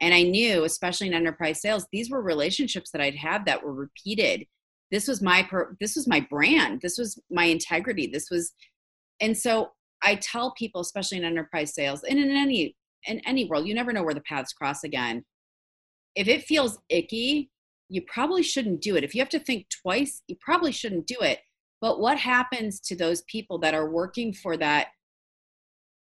And 0.00 0.14
I 0.14 0.22
knew, 0.22 0.64
especially 0.64 1.08
in 1.08 1.14
enterprise 1.14 1.60
sales, 1.60 1.86
these 1.92 2.10
were 2.10 2.22
relationships 2.22 2.90
that 2.90 3.00
I'd 3.00 3.16
had 3.16 3.46
that 3.46 3.64
were 3.64 3.72
repeated 3.72 4.46
this 4.94 5.08
was 5.08 5.20
my 5.20 5.42
per- 5.42 5.76
this 5.80 5.96
was 5.96 6.06
my 6.06 6.20
brand. 6.20 6.80
This 6.80 6.98
was 6.98 7.18
my 7.28 7.46
integrity. 7.46 8.06
This 8.06 8.30
was 8.30 8.52
and 9.20 9.36
so 9.36 9.70
i 10.02 10.14
tell 10.16 10.52
people 10.52 10.80
especially 10.80 11.18
in 11.18 11.24
enterprise 11.24 11.72
sales 11.72 12.02
and 12.02 12.18
in 12.18 12.30
any 12.30 12.76
in 13.06 13.20
any 13.26 13.44
world 13.44 13.66
you 13.66 13.74
never 13.74 13.92
know 13.92 14.02
where 14.02 14.14
the 14.14 14.20
paths 14.20 14.52
cross 14.52 14.84
again. 14.84 15.24
If 16.14 16.28
it 16.28 16.44
feels 16.44 16.78
icky 16.88 17.50
you 17.88 18.02
probably 18.02 18.42
shouldn't 18.42 18.80
do 18.80 18.96
it. 18.96 19.04
If 19.04 19.14
you 19.14 19.20
have 19.20 19.28
to 19.30 19.40
think 19.40 19.66
twice 19.82 20.22
you 20.28 20.36
probably 20.40 20.72
shouldn't 20.72 21.06
do 21.06 21.16
it. 21.20 21.40
But 21.80 22.00
what 22.00 22.18
happens 22.18 22.80
to 22.80 22.96
those 22.96 23.22
people 23.22 23.58
that 23.58 23.74
are 23.74 23.90
working 23.90 24.32
for 24.32 24.56
that 24.56 24.88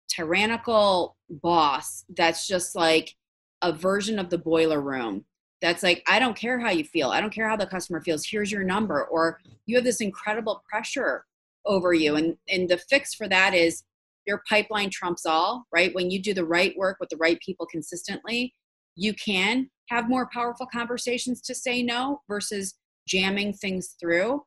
tyrannical 0.10 1.18
boss 1.30 2.04
that's 2.16 2.46
just 2.46 2.76
like 2.76 3.16
a 3.62 3.72
version 3.72 4.20
of 4.20 4.30
the 4.30 4.38
boiler 4.38 4.82
room 4.82 5.26
that's 5.62 5.84
like 5.84 6.04
i 6.08 6.20
don't 6.20 6.36
care 6.36 6.60
how 6.60 6.70
you 6.70 6.84
feel. 6.84 7.10
I 7.10 7.22
don't 7.22 7.34
care 7.34 7.50
how 7.50 7.58
the 7.58 7.66
customer 7.66 8.02
feels. 8.02 8.26
Here's 8.26 8.52
your 8.52 8.64
number 8.64 9.06
or 9.06 9.40
you 9.66 9.76
have 9.76 9.86
this 9.86 10.02
incredible 10.02 10.64
pressure 10.70 11.26
over 11.66 11.94
you 11.94 12.16
and 12.16 12.38
and 12.50 12.70
the 12.70 12.78
fix 12.78 13.14
for 13.14 13.28
that 13.28 13.54
is 13.54 13.84
your 14.28 14.42
pipeline 14.50 14.90
trumps 14.90 15.26
all 15.26 15.66
right? 15.72 15.94
When 15.94 16.12
you 16.12 16.22
do 16.22 16.34
the 16.34 16.46
right 16.46 16.76
work 16.78 16.98
with 17.00 17.10
the 17.10 17.18
right 17.18 17.40
people 17.40 17.66
consistently 17.66 18.54
you 18.96 19.14
can 19.14 19.70
have 19.90 20.10
more 20.10 20.30
powerful 20.34 20.68
conversations 20.72 21.42
to 21.42 21.54
say 21.54 21.84
no 21.84 22.22
versus 22.30 22.76
jamming 23.08 23.54
things 23.54 23.96
through. 24.00 24.42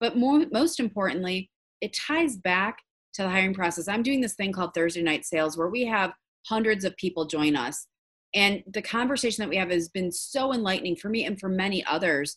But 0.00 0.16
more 0.16 0.44
most 0.52 0.80
importantly 0.80 1.50
it 1.80 1.94
ties 1.94 2.36
back 2.36 2.78
to 3.14 3.22
the 3.22 3.30
hiring 3.30 3.54
process. 3.54 3.88
I'm 3.88 4.02
doing 4.02 4.20
this 4.20 4.34
thing 4.34 4.52
called 4.52 4.74
thursday 4.74 5.02
night 5.02 5.24
sales 5.24 5.56
where 5.56 5.68
we 5.68 5.84
have 5.86 6.12
hundreds 6.46 6.84
of 6.84 6.96
people 6.96 7.26
join 7.26 7.56
us 7.56 7.86
and 8.34 8.62
the 8.66 8.82
conversation 8.82 9.42
that 9.42 9.48
we 9.48 9.56
have 9.56 9.70
has 9.70 9.88
been 9.88 10.12
so 10.12 10.52
enlightening 10.52 10.96
for 10.96 11.08
me 11.08 11.24
and 11.24 11.38
for 11.38 11.48
many 11.48 11.84
others. 11.84 12.36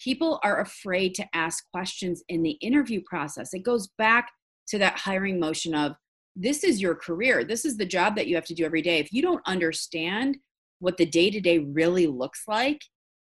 People 0.00 0.40
are 0.42 0.60
afraid 0.60 1.14
to 1.14 1.26
ask 1.34 1.64
questions 1.70 2.22
in 2.28 2.42
the 2.42 2.52
interview 2.60 3.00
process. 3.06 3.54
It 3.54 3.62
goes 3.62 3.88
back 3.96 4.30
to 4.68 4.78
that 4.78 4.98
hiring 4.98 5.38
motion 5.38 5.74
of 5.74 5.94
this 6.36 6.64
is 6.64 6.82
your 6.82 6.94
career, 6.94 7.44
this 7.44 7.64
is 7.64 7.76
the 7.76 7.86
job 7.86 8.16
that 8.16 8.26
you 8.26 8.34
have 8.34 8.44
to 8.46 8.54
do 8.54 8.64
every 8.64 8.82
day. 8.82 8.98
If 8.98 9.12
you 9.12 9.22
don't 9.22 9.46
understand 9.46 10.36
what 10.80 10.96
the 10.96 11.06
day 11.06 11.30
to 11.30 11.40
day 11.40 11.60
really 11.60 12.06
looks 12.06 12.42
like, 12.48 12.82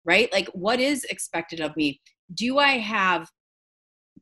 right? 0.05 0.31
Like, 0.31 0.47
what 0.49 0.79
is 0.79 1.03
expected 1.05 1.59
of 1.59 1.75
me? 1.75 2.01
Do 2.33 2.57
I 2.57 2.77
have 2.77 3.29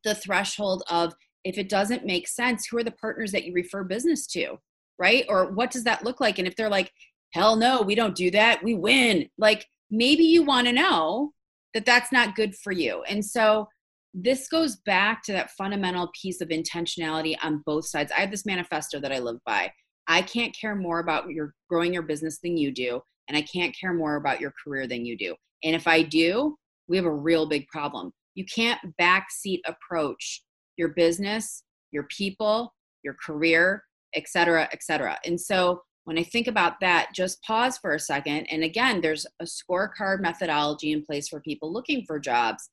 the 0.04 0.16
threshold 0.16 0.84
of 0.90 1.14
if 1.44 1.58
it 1.58 1.70
doesn't 1.70 2.06
make 2.06 2.28
sense, 2.28 2.66
who 2.66 2.78
are 2.78 2.84
the 2.84 2.92
partners 2.92 3.32
that 3.32 3.44
you 3.44 3.54
refer 3.54 3.84
business 3.84 4.26
to? 4.28 4.58
Right? 4.98 5.26
Or 5.28 5.52
what 5.52 5.72
does 5.72 5.84
that 5.84 6.04
look 6.04 6.20
like? 6.20 6.40
And 6.40 6.48
if 6.48 6.56
they're 6.56 6.70
like, 6.70 6.92
hell 7.34 7.56
no, 7.56 7.82
we 7.82 7.96
don't 7.96 8.16
do 8.16 8.32
that. 8.32 8.64
We 8.64 8.76
win. 8.76 9.30
Like 9.38 9.66
maybe 9.90 10.24
you 10.24 10.44
want 10.44 10.68
to 10.68 10.74
know 10.74 11.34
that 11.74 11.86
that's 11.86 12.12
not 12.12 12.36
good 12.36 12.56
for 12.56 12.72
you. 12.72 13.04
And 13.04 13.26
so 13.26 13.68
this 14.14 14.48
goes 14.48 14.76
back 14.86 15.24
to 15.24 15.32
that 15.32 15.52
fundamental 15.52 16.12
piece 16.20 16.40
of 16.40 16.50
intentionality 16.50 17.36
on 17.42 17.64
both 17.66 17.88
sides. 17.88 18.12
I 18.16 18.22
have 18.22 18.32
this 18.32 18.46
manifesto 18.46 19.00
that 19.00 19.12
I 19.12 19.20
live 19.20 19.38
by. 19.46 19.72
I 20.08 20.22
can't 20.22 20.56
care 20.56 20.76
more 20.76 21.00
about 21.00 21.30
your 21.30 21.56
growing 21.70 21.94
your 21.94 22.04
business 22.04 22.40
than 22.44 22.58
you 22.58 22.72
do, 22.72 23.02
and 23.28 23.38
I 23.38 23.42
can't 23.42 23.76
care 23.80 23.94
more 23.94 24.18
about 24.18 24.40
your 24.40 24.54
career 24.64 24.86
than 24.86 25.06
you 25.06 25.18
do. 25.18 25.36
And 25.64 25.76
if 25.76 25.88
I 25.88 26.04
do, 26.04 26.56
we 26.88 26.98
have 26.98 27.06
a 27.06 27.12
real 27.12 27.48
big 27.48 27.68
problem. 27.68 28.12
You 28.36 28.46
can't 28.46 28.80
backseat 29.02 29.62
approach 29.66 30.44
your 30.78 30.90
business, 30.90 31.64
your 31.92 32.04
people, 32.16 32.74
your 33.04 33.16
career, 33.26 33.84
et 34.14 34.28
cetera, 34.28 34.68
et 34.74 34.84
cetera. 34.84 35.18
And 35.26 35.40
so 35.40 35.82
when 36.06 36.18
I 36.18 36.24
think 36.24 36.48
about 36.48 36.80
that, 36.82 37.12
just 37.14 37.42
pause 37.44 37.78
for 37.78 37.94
a 37.94 38.00
second. 38.00 38.48
And 38.48 38.64
again, 38.64 39.02
there's 39.02 39.26
a 39.40 39.46
scorecard 39.46 40.20
methodology 40.20 40.92
in 40.92 41.04
place 41.04 41.30
for 41.30 41.40
people 41.40 41.72
looking 41.72 42.04
for 42.06 42.20
jobs. 42.20 42.70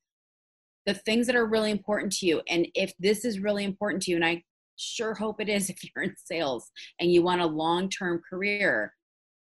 The 0.85 0.93
things 0.93 1.27
that 1.27 1.35
are 1.35 1.45
really 1.45 1.71
important 1.71 2.11
to 2.13 2.25
you. 2.25 2.41
And 2.49 2.67
if 2.75 2.93
this 2.99 3.23
is 3.23 3.39
really 3.39 3.63
important 3.63 4.03
to 4.03 4.11
you, 4.11 4.17
and 4.17 4.25
I 4.25 4.43
sure 4.75 5.13
hope 5.13 5.39
it 5.39 5.47
is 5.47 5.69
if 5.69 5.77
you're 5.83 6.03
in 6.03 6.15
sales 6.17 6.71
and 6.99 7.11
you 7.11 7.21
want 7.21 7.41
a 7.41 7.45
long 7.45 7.89
term 7.89 8.21
career, 8.29 8.93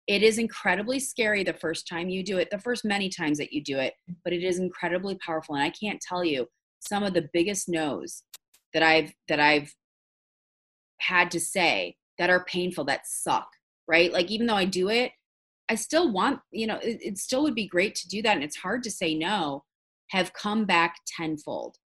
it 0.07 0.23
is 0.23 0.37
incredibly 0.37 0.99
scary 0.99 1.43
the 1.43 1.53
first 1.53 1.87
time 1.87 2.09
you 2.09 2.23
do 2.23 2.37
it, 2.37 2.49
the 2.49 2.59
first 2.59 2.85
many 2.85 3.09
times 3.09 3.37
that 3.37 3.51
you 3.51 3.61
do 3.61 3.77
it, 3.77 3.93
but 4.23 4.33
it 4.33 4.43
is 4.43 4.59
incredibly 4.59 5.15
powerful. 5.15 5.55
And 5.55 5.63
I 5.63 5.69
can't 5.69 6.01
tell 6.01 6.23
you 6.23 6.47
some 6.79 7.03
of 7.03 7.13
the 7.13 7.27
biggest 7.33 7.67
no's 7.67 8.23
that 8.73 8.83
I've 8.83 9.13
that 9.27 9.39
I've 9.39 9.73
had 10.99 11.31
to 11.31 11.39
say 11.39 11.95
that 12.17 12.29
are 12.29 12.45
painful, 12.45 12.85
that 12.85 13.05
suck 13.05 13.47
right? 13.87 14.11
Like 14.11 14.29
even 14.31 14.47
though 14.47 14.55
I 14.55 14.65
do 14.65 14.89
it, 14.89 15.11
I 15.69 15.75
still 15.75 16.11
want, 16.11 16.39
you 16.51 16.67
know, 16.67 16.77
it, 16.77 16.99
it 17.01 17.17
still 17.17 17.43
would 17.43 17.55
be 17.55 17.67
great 17.67 17.95
to 17.95 18.07
do 18.07 18.21
that. 18.21 18.35
And 18.35 18.43
it's 18.43 18.57
hard 18.57 18.83
to 18.83 18.91
say 18.91 19.13
no, 19.15 19.63
have 20.09 20.33
come 20.33 20.65
back 20.65 20.95
tenfold. 21.17 21.77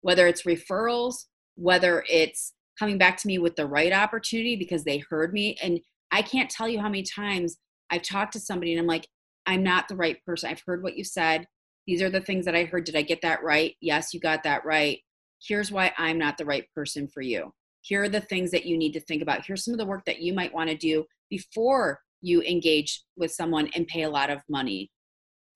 Whether 0.00 0.26
it's 0.26 0.42
referrals, 0.42 1.24
whether 1.56 2.04
it's 2.08 2.52
coming 2.78 2.98
back 2.98 3.16
to 3.18 3.26
me 3.26 3.38
with 3.38 3.56
the 3.56 3.66
right 3.66 3.92
opportunity 3.92 4.56
because 4.56 4.84
they 4.84 5.02
heard 5.10 5.32
me. 5.32 5.56
And 5.62 5.80
I 6.12 6.22
can't 6.22 6.50
tell 6.50 6.68
you 6.68 6.80
how 6.80 6.88
many 6.88 7.02
times 7.02 7.56
I've 7.90 8.02
talked 8.02 8.34
to 8.34 8.40
somebody 8.40 8.72
and 8.72 8.80
I'm 8.80 8.86
like, 8.86 9.08
I'm 9.46 9.62
not 9.62 9.88
the 9.88 9.96
right 9.96 10.22
person. 10.24 10.50
I've 10.50 10.62
heard 10.64 10.82
what 10.82 10.96
you 10.96 11.04
said. 11.04 11.46
These 11.86 12.02
are 12.02 12.10
the 12.10 12.20
things 12.20 12.44
that 12.44 12.54
I 12.54 12.64
heard. 12.64 12.84
Did 12.84 12.96
I 12.96 13.02
get 13.02 13.22
that 13.22 13.42
right? 13.42 13.74
Yes, 13.80 14.12
you 14.12 14.20
got 14.20 14.42
that 14.44 14.64
right. 14.64 14.98
Here's 15.42 15.72
why 15.72 15.92
I'm 15.96 16.18
not 16.18 16.36
the 16.36 16.44
right 16.44 16.66
person 16.74 17.08
for 17.08 17.22
you. 17.22 17.52
Here 17.82 18.02
are 18.02 18.08
the 18.08 18.20
things 18.20 18.50
that 18.50 18.66
you 18.66 18.76
need 18.76 18.92
to 18.92 19.00
think 19.00 19.22
about. 19.22 19.46
Here's 19.46 19.64
some 19.64 19.74
of 19.74 19.78
the 19.78 19.86
work 19.86 20.04
that 20.06 20.20
you 20.20 20.32
might 20.32 20.52
want 20.52 20.70
to 20.70 20.76
do 20.76 21.04
before 21.30 22.00
you 22.20 22.42
engage 22.42 23.02
with 23.16 23.30
someone 23.30 23.70
and 23.74 23.86
pay 23.86 24.02
a 24.02 24.10
lot 24.10 24.30
of 24.30 24.42
money. 24.48 24.90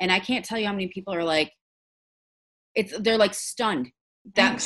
And 0.01 0.12
I 0.12 0.20
can't 0.20 0.45
tell 0.45 0.59
you 0.59 0.66
how 0.66 0.73
many 0.73 0.89
people 0.89 1.14
are 1.14 1.25
like, 1.25 1.53
it's 2.75 2.97
they're 2.99 3.18
like 3.18 3.35
stunned. 3.35 3.91
That 4.35 4.64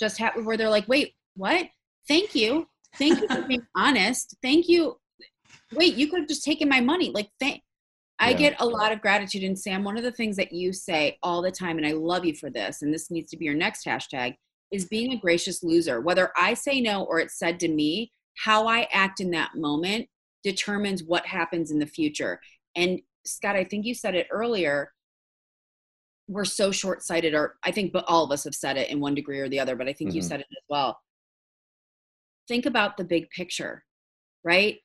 just 0.00 0.18
happened 0.18 0.46
where 0.46 0.56
they're 0.56 0.70
like, 0.70 0.88
wait, 0.88 1.12
what? 1.36 1.66
Thank 2.08 2.34
you. 2.34 2.66
Thank 2.96 3.20
you 3.20 3.28
for 3.28 3.42
being 3.42 3.66
honest. 3.76 4.36
Thank 4.42 4.68
you. 4.68 4.96
Wait, 5.72 5.94
you 5.94 6.08
could 6.08 6.20
have 6.20 6.28
just 6.28 6.44
taken 6.44 6.68
my 6.68 6.80
money. 6.80 7.10
Like, 7.10 7.28
thank 7.38 7.62
I 8.18 8.30
yeah. 8.30 8.36
get 8.36 8.60
a 8.60 8.66
lot 8.66 8.92
of 8.92 9.00
gratitude. 9.00 9.42
And 9.42 9.58
Sam, 9.58 9.82
one 9.82 9.96
of 9.96 10.04
the 10.04 10.12
things 10.12 10.36
that 10.36 10.52
you 10.52 10.72
say 10.72 11.18
all 11.22 11.42
the 11.42 11.50
time, 11.50 11.78
and 11.78 11.86
I 11.86 11.92
love 11.92 12.24
you 12.24 12.34
for 12.34 12.48
this, 12.48 12.82
and 12.82 12.94
this 12.94 13.10
needs 13.10 13.30
to 13.32 13.36
be 13.36 13.44
your 13.44 13.54
next 13.54 13.84
hashtag, 13.84 14.36
is 14.74 14.86
being 14.86 15.12
a 15.12 15.16
gracious 15.16 15.62
loser. 15.62 16.00
Whether 16.00 16.32
I 16.36 16.54
say 16.54 16.80
no 16.80 17.04
or 17.04 17.20
it's 17.20 17.38
said 17.38 17.60
to 17.60 17.68
me, 17.68 18.10
how 18.38 18.66
I 18.66 18.88
act 18.92 19.20
in 19.20 19.30
that 19.30 19.54
moment 19.54 20.08
determines 20.42 21.04
what 21.04 21.24
happens 21.24 21.70
in 21.70 21.78
the 21.78 21.86
future. 21.86 22.40
And 22.74 23.00
Scott, 23.24 23.54
I 23.54 23.62
think 23.62 23.86
you 23.86 23.94
said 23.94 24.16
it 24.16 24.26
earlier. 24.32 24.90
We're 26.26 26.44
so 26.44 26.72
short 26.72 27.04
sighted, 27.04 27.34
or 27.34 27.54
I 27.62 27.70
think 27.70 27.92
but 27.92 28.04
all 28.08 28.24
of 28.24 28.32
us 28.32 28.42
have 28.44 28.54
said 28.54 28.76
it 28.76 28.90
in 28.90 28.98
one 28.98 29.14
degree 29.14 29.38
or 29.38 29.48
the 29.48 29.60
other, 29.60 29.76
but 29.76 29.86
I 29.86 29.92
think 29.92 30.10
mm-hmm. 30.10 30.16
you 30.16 30.22
said 30.22 30.40
it 30.40 30.46
as 30.50 30.64
well. 30.68 30.98
Think 32.48 32.66
about 32.66 32.96
the 32.96 33.04
big 33.04 33.30
picture, 33.30 33.84
right? 34.42 34.78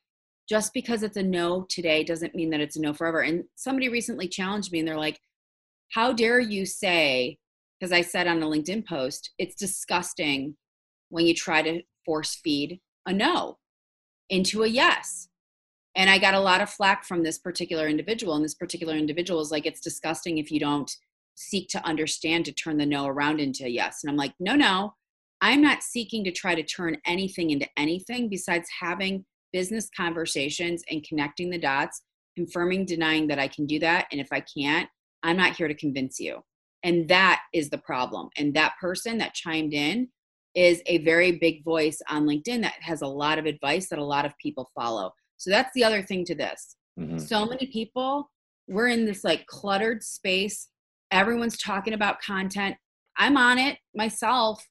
Just 0.48 0.72
because 0.72 1.02
it's 1.02 1.16
a 1.16 1.22
no 1.22 1.66
today 1.68 2.04
doesn't 2.04 2.36
mean 2.36 2.50
that 2.50 2.60
it's 2.60 2.76
a 2.76 2.80
no 2.80 2.92
forever. 2.92 3.22
And 3.22 3.44
somebody 3.56 3.88
recently 3.88 4.28
challenged 4.28 4.70
me 4.70 4.78
and 4.78 4.86
they're 4.86 4.96
like, 4.96 5.18
How 5.90 6.12
dare 6.12 6.38
you 6.38 6.64
say, 6.64 7.38
because 7.80 7.92
I 7.92 8.02
said 8.02 8.26
on 8.26 8.42
a 8.42 8.46
LinkedIn 8.46 8.86
post, 8.86 9.30
it's 9.38 9.54
disgusting 9.54 10.56
when 11.08 11.26
you 11.26 11.34
try 11.34 11.62
to 11.62 11.82
force 12.04 12.34
feed 12.34 12.80
a 13.06 13.12
no 13.12 13.58
into 14.28 14.62
a 14.62 14.66
yes. 14.66 15.28
And 15.96 16.08
i 16.08 16.18
got 16.18 16.34
a 16.34 16.40
lot 16.40 16.60
of 16.60 16.70
flack 16.70 17.04
from 17.04 17.22
this 17.22 17.38
particular 17.38 17.88
individual 17.88 18.34
and 18.34 18.44
this 18.44 18.54
particular 18.54 18.94
individual 18.94 19.40
is 19.40 19.50
like 19.50 19.66
it's 19.66 19.80
disgusting 19.80 20.38
if 20.38 20.50
you 20.52 20.60
don't 20.60 20.90
seek 21.34 21.68
to 21.70 21.84
understand 21.84 22.44
to 22.44 22.52
turn 22.52 22.76
the 22.76 22.86
no 22.86 23.06
around 23.06 23.40
into 23.40 23.64
a 23.64 23.68
yes. 23.68 24.00
And 24.02 24.10
i'm 24.10 24.16
like 24.16 24.34
no 24.38 24.54
no. 24.54 24.94
I'm 25.42 25.62
not 25.62 25.82
seeking 25.82 26.22
to 26.24 26.30
try 26.30 26.54
to 26.54 26.62
turn 26.62 26.98
anything 27.06 27.50
into 27.50 27.66
anything 27.78 28.28
besides 28.28 28.68
having 28.78 29.24
business 29.54 29.88
conversations 29.96 30.84
and 30.90 31.02
connecting 31.02 31.50
the 31.50 31.58
dots 31.58 32.02
confirming 32.36 32.84
denying 32.84 33.26
that 33.26 33.38
i 33.38 33.48
can 33.48 33.66
do 33.66 33.80
that 33.80 34.06
and 34.12 34.20
if 34.20 34.28
i 34.32 34.40
can't 34.40 34.88
i'm 35.24 35.36
not 35.36 35.56
here 35.56 35.66
to 35.66 35.74
convince 35.74 36.20
you 36.20 36.40
and 36.82 37.08
that 37.08 37.40
is 37.52 37.70
the 37.70 37.78
problem 37.78 38.28
and 38.36 38.54
that 38.54 38.74
person 38.80 39.18
that 39.18 39.34
chimed 39.34 39.74
in 39.74 40.08
is 40.54 40.82
a 40.86 40.98
very 40.98 41.32
big 41.32 41.64
voice 41.64 42.00
on 42.08 42.26
linkedin 42.26 42.62
that 42.62 42.74
has 42.80 43.02
a 43.02 43.06
lot 43.06 43.38
of 43.38 43.46
advice 43.46 43.88
that 43.88 43.98
a 43.98 44.04
lot 44.04 44.24
of 44.24 44.32
people 44.38 44.68
follow 44.74 45.12
so 45.40 45.48
that's 45.48 45.72
the 45.74 45.84
other 45.84 46.02
thing 46.02 46.26
to 46.26 46.34
this. 46.34 46.76
Mm-hmm. 46.98 47.16
So 47.16 47.46
many 47.46 47.66
people, 47.66 48.30
we're 48.68 48.88
in 48.88 49.06
this 49.06 49.24
like 49.24 49.46
cluttered 49.46 50.04
space. 50.04 50.68
Everyone's 51.10 51.56
talking 51.56 51.94
about 51.94 52.20
content. 52.20 52.76
I'm 53.16 53.38
on 53.38 53.56
it 53.56 53.78
myself, 53.94 54.62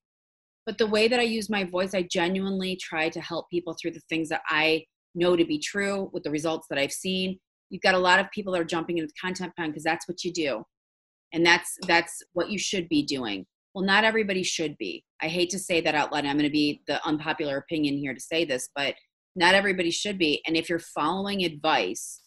but 0.67 0.77
the 0.77 0.85
way 0.85 1.07
that 1.07 1.19
I 1.19 1.23
use 1.23 1.49
my 1.49 1.63
voice, 1.63 1.95
I 1.95 2.03
genuinely 2.03 2.75
try 2.79 3.09
to 3.09 3.19
help 3.19 3.49
people 3.49 3.75
through 3.81 3.91
the 3.91 4.01
things 4.09 4.29
that 4.29 4.41
I 4.47 4.85
know 5.15 5.35
to 5.35 5.43
be 5.43 5.57
true 5.57 6.11
with 6.13 6.21
the 6.21 6.29
results 6.29 6.67
that 6.69 6.77
I've 6.77 6.91
seen. 6.91 7.39
You've 7.71 7.81
got 7.81 7.95
a 7.95 7.99
lot 7.99 8.19
of 8.19 8.29
people 8.29 8.53
that 8.53 8.61
are 8.61 8.65
jumping 8.65 8.99
into 8.99 9.07
the 9.07 9.19
content 9.19 9.55
plan 9.55 9.71
because 9.71 9.83
that's 9.83 10.07
what 10.07 10.23
you 10.23 10.31
do. 10.31 10.63
And 11.33 11.45
that's 11.45 11.77
that's 11.87 12.21
what 12.33 12.49
you 12.49 12.57
should 12.57 12.89
be 12.89 13.03
doing. 13.03 13.45
Well, 13.73 13.85
not 13.85 14.03
everybody 14.03 14.43
should 14.43 14.77
be. 14.77 15.03
I 15.21 15.27
hate 15.27 15.49
to 15.51 15.59
say 15.59 15.79
that 15.81 15.95
out 15.95 16.11
loud. 16.11 16.25
I'm 16.25 16.37
going 16.37 16.43
to 16.43 16.49
be 16.49 16.81
the 16.87 17.05
unpopular 17.05 17.57
opinion 17.57 17.97
here 17.97 18.13
to 18.13 18.19
say 18.19 18.45
this, 18.45 18.69
but 18.75 18.95
not 19.35 19.53
everybody 19.53 19.91
should 19.91 20.17
be. 20.17 20.41
And 20.47 20.57
if 20.57 20.69
you're 20.69 20.79
following 20.79 21.43
advice 21.43 22.21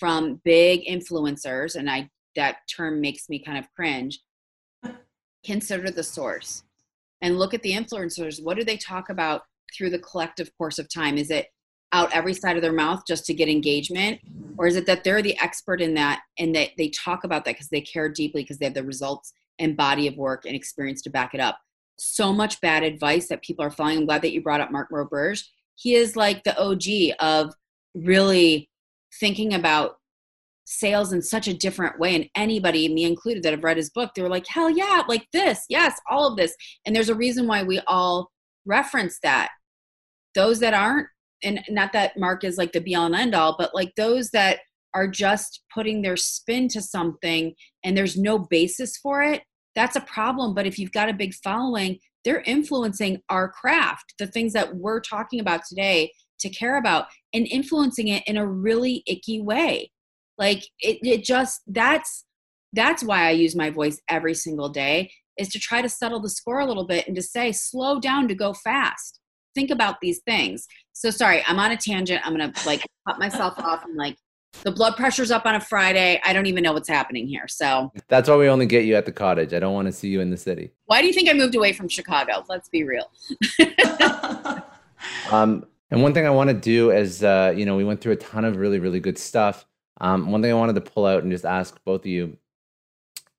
from 0.00 0.40
big 0.44 0.84
influencers, 0.86 1.76
and 1.76 1.90
I 1.90 2.08
that 2.36 2.58
term 2.74 3.00
makes 3.00 3.28
me 3.28 3.42
kind 3.42 3.58
of 3.58 3.66
cringe, 3.74 4.20
consider 5.44 5.90
the 5.90 6.02
source 6.02 6.62
and 7.20 7.38
look 7.38 7.52
at 7.52 7.62
the 7.62 7.72
influencers. 7.72 8.42
What 8.42 8.56
do 8.56 8.64
they 8.64 8.76
talk 8.76 9.10
about 9.10 9.42
through 9.76 9.90
the 9.90 9.98
collective 9.98 10.50
course 10.56 10.78
of 10.78 10.88
time? 10.92 11.18
Is 11.18 11.30
it 11.30 11.46
out 11.92 12.14
every 12.14 12.34
side 12.34 12.56
of 12.56 12.62
their 12.62 12.72
mouth 12.72 13.02
just 13.06 13.24
to 13.26 13.34
get 13.34 13.48
engagement? 13.48 14.20
Or 14.58 14.66
is 14.66 14.76
it 14.76 14.86
that 14.86 15.04
they're 15.04 15.22
the 15.22 15.38
expert 15.40 15.80
in 15.80 15.94
that 15.94 16.20
and 16.38 16.54
that 16.54 16.70
they 16.76 16.88
talk 16.90 17.24
about 17.24 17.44
that 17.44 17.54
because 17.54 17.68
they 17.68 17.80
care 17.80 18.08
deeply 18.08 18.42
because 18.42 18.58
they 18.58 18.66
have 18.66 18.74
the 18.74 18.82
results 18.82 19.32
and 19.58 19.76
body 19.76 20.06
of 20.06 20.16
work 20.16 20.44
and 20.44 20.54
experience 20.54 21.02
to 21.02 21.10
back 21.10 21.34
it 21.34 21.40
up? 21.40 21.58
So 21.96 22.32
much 22.32 22.60
bad 22.60 22.82
advice 22.82 23.28
that 23.28 23.42
people 23.42 23.64
are 23.64 23.70
following. 23.70 23.98
I'm 23.98 24.06
glad 24.06 24.22
that 24.22 24.32
you 24.32 24.42
brought 24.42 24.60
up 24.60 24.70
mark 24.70 24.90
roberge. 24.90 25.44
He 25.76 25.94
is 25.94 26.16
like 26.16 26.44
the 26.44 26.58
og 26.58 26.82
of 27.20 27.54
really 27.94 28.68
thinking 29.20 29.54
about 29.54 29.96
sales 30.64 31.12
in 31.12 31.22
such 31.22 31.48
a 31.48 31.54
different 31.54 31.98
way. 31.98 32.14
And 32.14 32.28
anybody 32.34 32.92
me 32.92 33.04
included 33.04 33.42
that 33.42 33.52
have 33.52 33.64
read 33.64 33.78
his 33.78 33.90
book 33.90 34.10
they 34.14 34.20
were 34.20 34.28
like 34.28 34.46
hell 34.46 34.68
yeah 34.68 35.02
like 35.08 35.26
this 35.32 35.64
yes 35.70 35.98
all 36.10 36.28
of 36.28 36.36
this. 36.36 36.54
And 36.84 36.94
there's 36.94 37.08
a 37.08 37.14
reason 37.14 37.46
why 37.46 37.62
we 37.62 37.80
all 37.86 38.30
reference 38.66 39.18
that. 39.22 39.48
Those 40.34 40.60
that 40.60 40.74
aren't 40.74 41.08
and 41.42 41.60
not 41.68 41.92
that 41.92 42.18
Mark 42.18 42.44
is 42.44 42.58
like 42.58 42.72
the 42.72 42.80
be 42.80 42.94
all 42.94 43.06
and 43.06 43.14
end 43.14 43.34
all, 43.34 43.56
but 43.58 43.74
like 43.74 43.94
those 43.96 44.30
that 44.30 44.60
are 44.94 45.06
just 45.06 45.62
putting 45.72 46.02
their 46.02 46.16
spin 46.16 46.68
to 46.68 46.80
something 46.80 47.54
and 47.84 47.96
there's 47.96 48.16
no 48.16 48.38
basis 48.38 48.96
for 48.96 49.22
it, 49.22 49.42
that's 49.74 49.96
a 49.96 50.00
problem. 50.00 50.54
But 50.54 50.66
if 50.66 50.78
you've 50.78 50.92
got 50.92 51.08
a 51.08 51.14
big 51.14 51.34
following, 51.34 51.98
they're 52.24 52.42
influencing 52.42 53.22
our 53.28 53.48
craft, 53.48 54.14
the 54.18 54.26
things 54.26 54.52
that 54.54 54.76
we're 54.76 55.00
talking 55.00 55.40
about 55.40 55.62
today 55.68 56.12
to 56.40 56.48
care 56.48 56.78
about 56.78 57.06
and 57.32 57.46
influencing 57.46 58.08
it 58.08 58.22
in 58.26 58.36
a 58.36 58.46
really 58.46 59.02
icky 59.06 59.40
way. 59.40 59.90
Like 60.36 60.64
it, 60.80 60.98
it 61.02 61.24
just 61.24 61.60
that's 61.66 62.24
that's 62.72 63.02
why 63.02 63.26
I 63.26 63.30
use 63.30 63.56
my 63.56 63.70
voice 63.70 64.00
every 64.08 64.34
single 64.34 64.68
day 64.68 65.10
is 65.38 65.48
to 65.48 65.58
try 65.58 65.80
to 65.80 65.88
settle 65.88 66.20
the 66.20 66.28
score 66.28 66.60
a 66.60 66.66
little 66.66 66.86
bit 66.86 67.06
and 67.06 67.16
to 67.16 67.22
say 67.22 67.52
slow 67.52 67.98
down 67.98 68.28
to 68.28 68.34
go 68.34 68.52
fast 68.52 69.20
think 69.58 69.70
about 69.70 70.00
these 70.00 70.20
things. 70.20 70.68
So 70.92 71.10
sorry, 71.10 71.42
I'm 71.46 71.58
on 71.58 71.72
a 71.72 71.76
tangent. 71.76 72.24
I'm 72.24 72.32
gonna 72.32 72.52
like 72.64 72.86
cut 73.08 73.18
myself 73.18 73.58
off 73.58 73.84
and 73.84 73.96
like 73.96 74.16
the 74.62 74.70
blood 74.70 74.96
pressure's 74.96 75.30
up 75.30 75.46
on 75.46 75.56
a 75.56 75.60
Friday. 75.60 76.20
I 76.24 76.32
don't 76.32 76.46
even 76.46 76.62
know 76.62 76.72
what's 76.72 76.88
happening 76.88 77.26
here. 77.26 77.46
So 77.48 77.92
that's 78.08 78.28
why 78.28 78.36
we 78.36 78.48
only 78.48 78.66
get 78.66 78.84
you 78.84 78.94
at 78.94 79.04
the 79.04 79.12
cottage. 79.12 79.52
I 79.52 79.58
don't 79.58 79.74
want 79.74 79.86
to 79.86 79.92
see 79.92 80.08
you 80.08 80.20
in 80.20 80.30
the 80.30 80.36
city. 80.36 80.70
Why 80.86 81.00
do 81.00 81.08
you 81.08 81.12
think 81.12 81.28
I 81.28 81.32
moved 81.32 81.54
away 81.54 81.72
from 81.72 81.88
Chicago? 81.88 82.44
Let's 82.48 82.68
be 82.68 82.84
real. 82.84 83.10
um, 85.30 85.66
and 85.90 86.02
one 86.02 86.14
thing 86.14 86.26
I 86.26 86.30
want 86.30 86.48
to 86.48 86.54
do 86.54 86.90
is, 86.90 87.22
uh, 87.24 87.52
you 87.56 87.66
know, 87.66 87.76
we 87.76 87.84
went 87.84 88.00
through 88.00 88.12
a 88.12 88.16
ton 88.16 88.44
of 88.44 88.56
really, 88.56 88.78
really 88.78 89.00
good 89.00 89.18
stuff. 89.18 89.66
Um, 90.00 90.30
one 90.30 90.42
thing 90.42 90.52
I 90.52 90.54
wanted 90.54 90.76
to 90.76 90.80
pull 90.80 91.06
out 91.06 91.22
and 91.22 91.32
just 91.32 91.44
ask 91.44 91.78
both 91.84 92.02
of 92.02 92.06
you: 92.06 92.36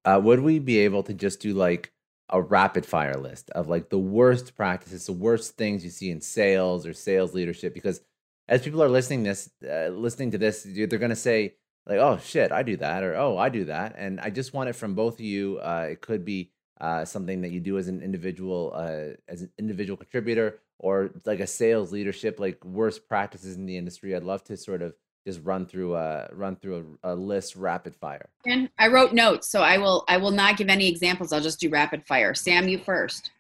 uh, 0.04 0.20
Would 0.22 0.42
we 0.42 0.60
be 0.60 0.80
able 0.80 1.04
to 1.04 1.14
just 1.14 1.40
do 1.40 1.54
like 1.54 1.94
a 2.30 2.42
rapid 2.42 2.86
fire 2.86 3.16
list 3.16 3.50
of 3.52 3.68
like 3.68 3.90
the 3.90 4.00
worst 4.00 4.56
practices, 4.56 5.06
the 5.06 5.14
worst 5.14 5.58
things 5.58 5.84
you 5.84 5.90
see 5.90 6.12
in 6.12 6.22
sales 6.22 6.86
or 6.86 6.94
sales 6.94 7.34
leadership. 7.34 7.74
Because 7.74 8.02
as 8.48 8.62
people 8.62 8.84
are 8.84 8.90
listening 8.90 9.24
this, 9.24 9.50
uh, 9.68 9.88
listening 9.88 10.32
to 10.32 10.38
this, 10.38 10.64
they're 10.64 10.88
going 10.88 11.10
to 11.10 11.16
say 11.16 11.56
like, 11.86 12.00
"Oh 12.00 12.20
shit, 12.24 12.52
I 12.52 12.64
do 12.64 12.78
that," 12.78 13.04
or 13.04 13.16
"Oh, 13.16 13.38
I 13.38 13.50
do 13.50 13.66
that." 13.66 13.96
And 13.98 14.20
I 14.20 14.30
just 14.30 14.54
want 14.54 14.70
it 14.70 14.76
from 14.76 14.96
both 14.96 15.16
of 15.16 15.22
you. 15.22 15.60
Uh, 15.60 15.88
it 15.92 16.02
could 16.02 16.24
be 16.24 16.52
uh, 16.80 17.06
something 17.06 17.42
that 17.42 17.52
you 17.52 17.60
do 17.60 17.78
as 17.78 17.88
an 17.88 18.02
individual, 18.02 18.72
uh, 18.76 19.16
as 19.28 19.42
an 19.42 19.52
individual 19.58 19.98
contributor, 19.98 20.60
or 20.78 21.12
like 21.26 21.40
a 21.40 21.48
sales 21.48 21.92
leadership, 21.92 22.40
like 22.40 22.64
worst 22.64 23.08
practices 23.08 23.56
in 23.56 23.66
the 23.66 23.78
industry. 23.78 24.16
I'd 24.16 24.24
love 24.24 24.44
to 24.46 24.58
sort 24.58 24.82
of 24.82 24.94
just 25.28 25.42
run 25.44 25.66
through 25.66 25.96
a 25.96 26.28
run 26.32 26.56
through 26.56 26.98
a, 27.04 27.14
a, 27.14 27.16
list 27.16 27.56
rapid 27.56 27.96
fire. 27.96 28.30
And 28.46 28.70
I 28.78 28.88
wrote 28.88 29.14
notes, 29.14 29.50
so 29.50 29.62
I 29.62 29.78
will 29.78 30.04
I 30.08 30.18
will 30.18 30.32
not 30.32 30.58
give 30.58 30.70
any 30.70 30.88
examples. 30.88 31.34
I'll 31.34 31.42
just 31.42 31.60
do 31.60 31.70
rapid 31.70 32.06
fire. 32.06 32.34
Sam, 32.34 32.68
you 32.68 32.78
first. 32.78 33.32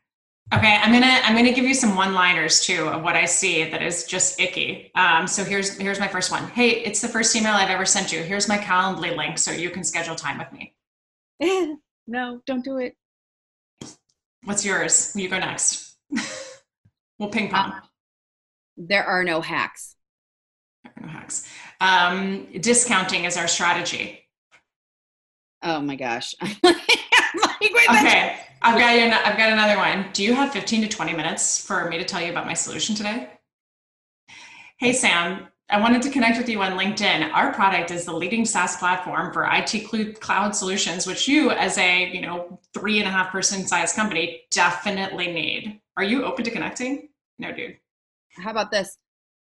Okay, 0.52 0.80
I'm 0.82 0.92
gonna 0.92 1.20
I'm 1.24 1.36
gonna 1.36 1.54
give 1.54 1.66
you 1.66 1.76
some 1.76 1.96
one-liners 1.96 2.62
too 2.62 2.88
of 2.88 3.04
what 3.04 3.16
I 3.16 3.26
see 3.26 3.70
that 3.70 3.84
is 3.84 4.06
just 4.06 4.40
icky. 4.40 4.92
Um, 4.96 5.28
so 5.28 5.44
here's 5.44 5.78
here's 5.78 6.00
my 6.00 6.08
first 6.08 6.32
one. 6.32 6.48
Hey, 6.50 6.72
it's 6.84 7.02
the 7.02 7.08
first 7.08 7.36
email 7.36 7.54
I've 7.54 7.70
ever 7.70 7.86
sent 7.86 8.12
you. 8.12 8.24
Here's 8.24 8.48
my 8.48 8.58
Calendly 8.58 9.16
link 9.16 9.38
so 9.38 9.52
you 9.52 9.70
can 9.70 9.84
schedule 9.84 10.16
time 10.16 10.40
with 10.40 10.52
me. 10.52 10.74
no, 12.08 12.42
don't 12.48 12.64
do 12.64 12.78
it. 12.78 12.96
What's 14.44 14.66
yours? 14.66 15.16
You 15.16 15.30
go 15.30 15.38
next. 15.38 15.98
we'll 17.20 17.30
ping 17.30 17.50
pong. 17.50 17.72
Uh, 17.72 17.80
there 18.76 19.06
are 19.06 19.24
no 19.24 19.42
hacks. 19.42 19.96
There 20.84 20.94
are 20.98 21.06
no 21.06 21.12
hacks. 21.12 21.48
Um, 21.80 22.48
discounting 22.60 23.26
is 23.26 23.38
our 23.38 23.48
strategy. 23.48 24.26
Oh 25.62 25.82
my 25.82 25.96
gosh. 25.96 26.36
like, 26.42 26.82
okay, 27.90 28.40
I've 28.62 28.78
got, 28.78 28.96
an, 28.96 29.14
I've 29.14 29.38
got 29.38 29.52
another 29.52 29.78
one. 29.78 30.08
Do 30.14 30.24
you 30.24 30.34
have 30.34 30.52
15 30.52 30.84
to 30.84 30.88
20 30.88 31.14
minutes 31.14 31.66
for 31.66 31.90
me 31.90 31.98
to 31.98 32.06
tell 32.06 32.22
you 32.22 32.32
about 32.32 32.46
my 32.46 32.54
solution 32.54 32.96
today? 32.96 33.30
Hey, 34.80 34.94
Sam, 34.94 35.48
I 35.70 35.80
wanted 35.80 36.02
to 36.04 36.10
connect 36.10 36.38
with 36.38 36.50
you 36.50 36.62
on 36.62 36.80
LinkedIn. 36.80 37.32
Our 37.32 37.54
product 37.54 37.92
is 37.92 38.06
the 38.06 38.14
leading 38.14 38.44
SaaS 38.44 38.78
platform 38.78 39.32
for 39.32 39.48
IT 39.52 40.20
cloud 40.20 40.56
solutions, 40.56 41.06
which 41.06 41.28
you, 41.28 41.52
as 41.52 41.78
a 41.78 42.10
you 42.10 42.22
know 42.22 42.60
three 42.74 42.98
and 43.00 43.08
a 43.08 43.12
half 43.12 43.32
person 43.32 43.68
size 43.68 43.94
company, 43.94 44.42
definitely 44.50 45.32
need. 45.32 45.80
Are 45.96 46.04
you 46.04 46.24
open 46.24 46.44
to 46.46 46.52
connecting? 46.52 47.10
No, 47.38 47.52
dude. 47.52 47.78
How 48.38 48.50
about 48.50 48.72
this? 48.72 48.98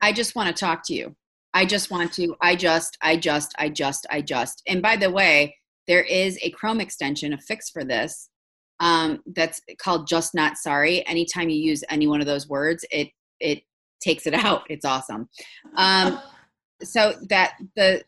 I 0.03 0.13
just 0.13 0.35
want 0.35 0.49
to 0.49 0.55
talk 0.55 0.83
to 0.87 0.95
you. 0.95 1.17
I 1.55 1.67
just 1.67 1.91
want 1.91 2.13
to, 2.15 2.35
I 2.41 2.57
just, 2.57 2.97
I 3.03 3.17
just, 3.17 3.55
I 3.59 3.69
just, 3.69 4.07
I 4.11 4.23
just. 4.23 4.63
And 4.67 4.81
by 4.81 4.97
the 4.97 5.11
way, 5.11 5.57
there 5.87 6.03
is 6.03 6.39
a 6.43 6.51
Chrome 6.51 6.81
extension, 6.81 7.33
a 7.33 7.39
fix 7.39 7.69
for 7.71 7.85
this 7.85 8.31
um, 8.81 9.21
that's 9.35 9.61
called 9.79 10.07
Just 10.07 10.35
Not 10.35 10.57
Sorry. 10.57 11.07
Anytime 11.07 11.49
you 11.49 11.57
use 11.57 11.85
any 11.89 12.07
one 12.07 12.21
of 12.21 12.27
those 12.27 12.49
words, 12.49 12.85
it 12.91 13.11
it 13.41 13.63
takes 14.01 14.27
it 14.27 14.35
out. 14.45 14.63
It's 14.69 14.85
awesome. 14.85 15.29
Um, 15.77 16.21
so 16.83 17.15
that 17.29 17.55
the 17.77 18.03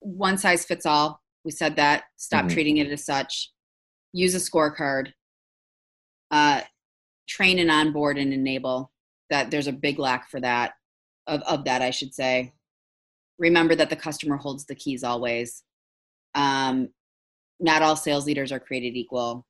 one 0.00 0.38
size 0.38 0.64
fits 0.64 0.86
all. 0.86 1.20
We 1.44 1.50
said 1.50 1.76
that. 1.76 2.04
Stop 2.16 2.46
mm-hmm. 2.46 2.54
treating 2.54 2.76
it 2.78 2.90
as 2.90 3.04
such. 3.04 3.52
Use 4.12 4.34
a 4.34 4.38
scorecard. 4.38 5.12
Uh, 6.30 6.62
train 7.28 7.58
and 7.58 7.70
onboard 7.70 8.18
and 8.18 8.32
enable. 8.32 8.90
That 9.30 9.50
there's 9.50 9.66
a 9.66 9.72
big 9.72 9.98
lack 9.98 10.30
for 10.30 10.40
that 10.40 10.74
of, 11.26 11.42
of 11.42 11.64
that, 11.64 11.82
I 11.82 11.90
should 11.90 12.14
say. 12.14 12.52
Remember 13.38 13.74
that 13.74 13.90
the 13.90 13.96
customer 13.96 14.36
holds 14.36 14.64
the 14.64 14.74
keys 14.74 15.04
always. 15.04 15.62
Um, 16.34 16.88
not 17.60 17.82
all 17.82 17.96
sales 17.96 18.26
leaders 18.26 18.52
are 18.52 18.60
created 18.60 18.96
equal. 18.96 19.46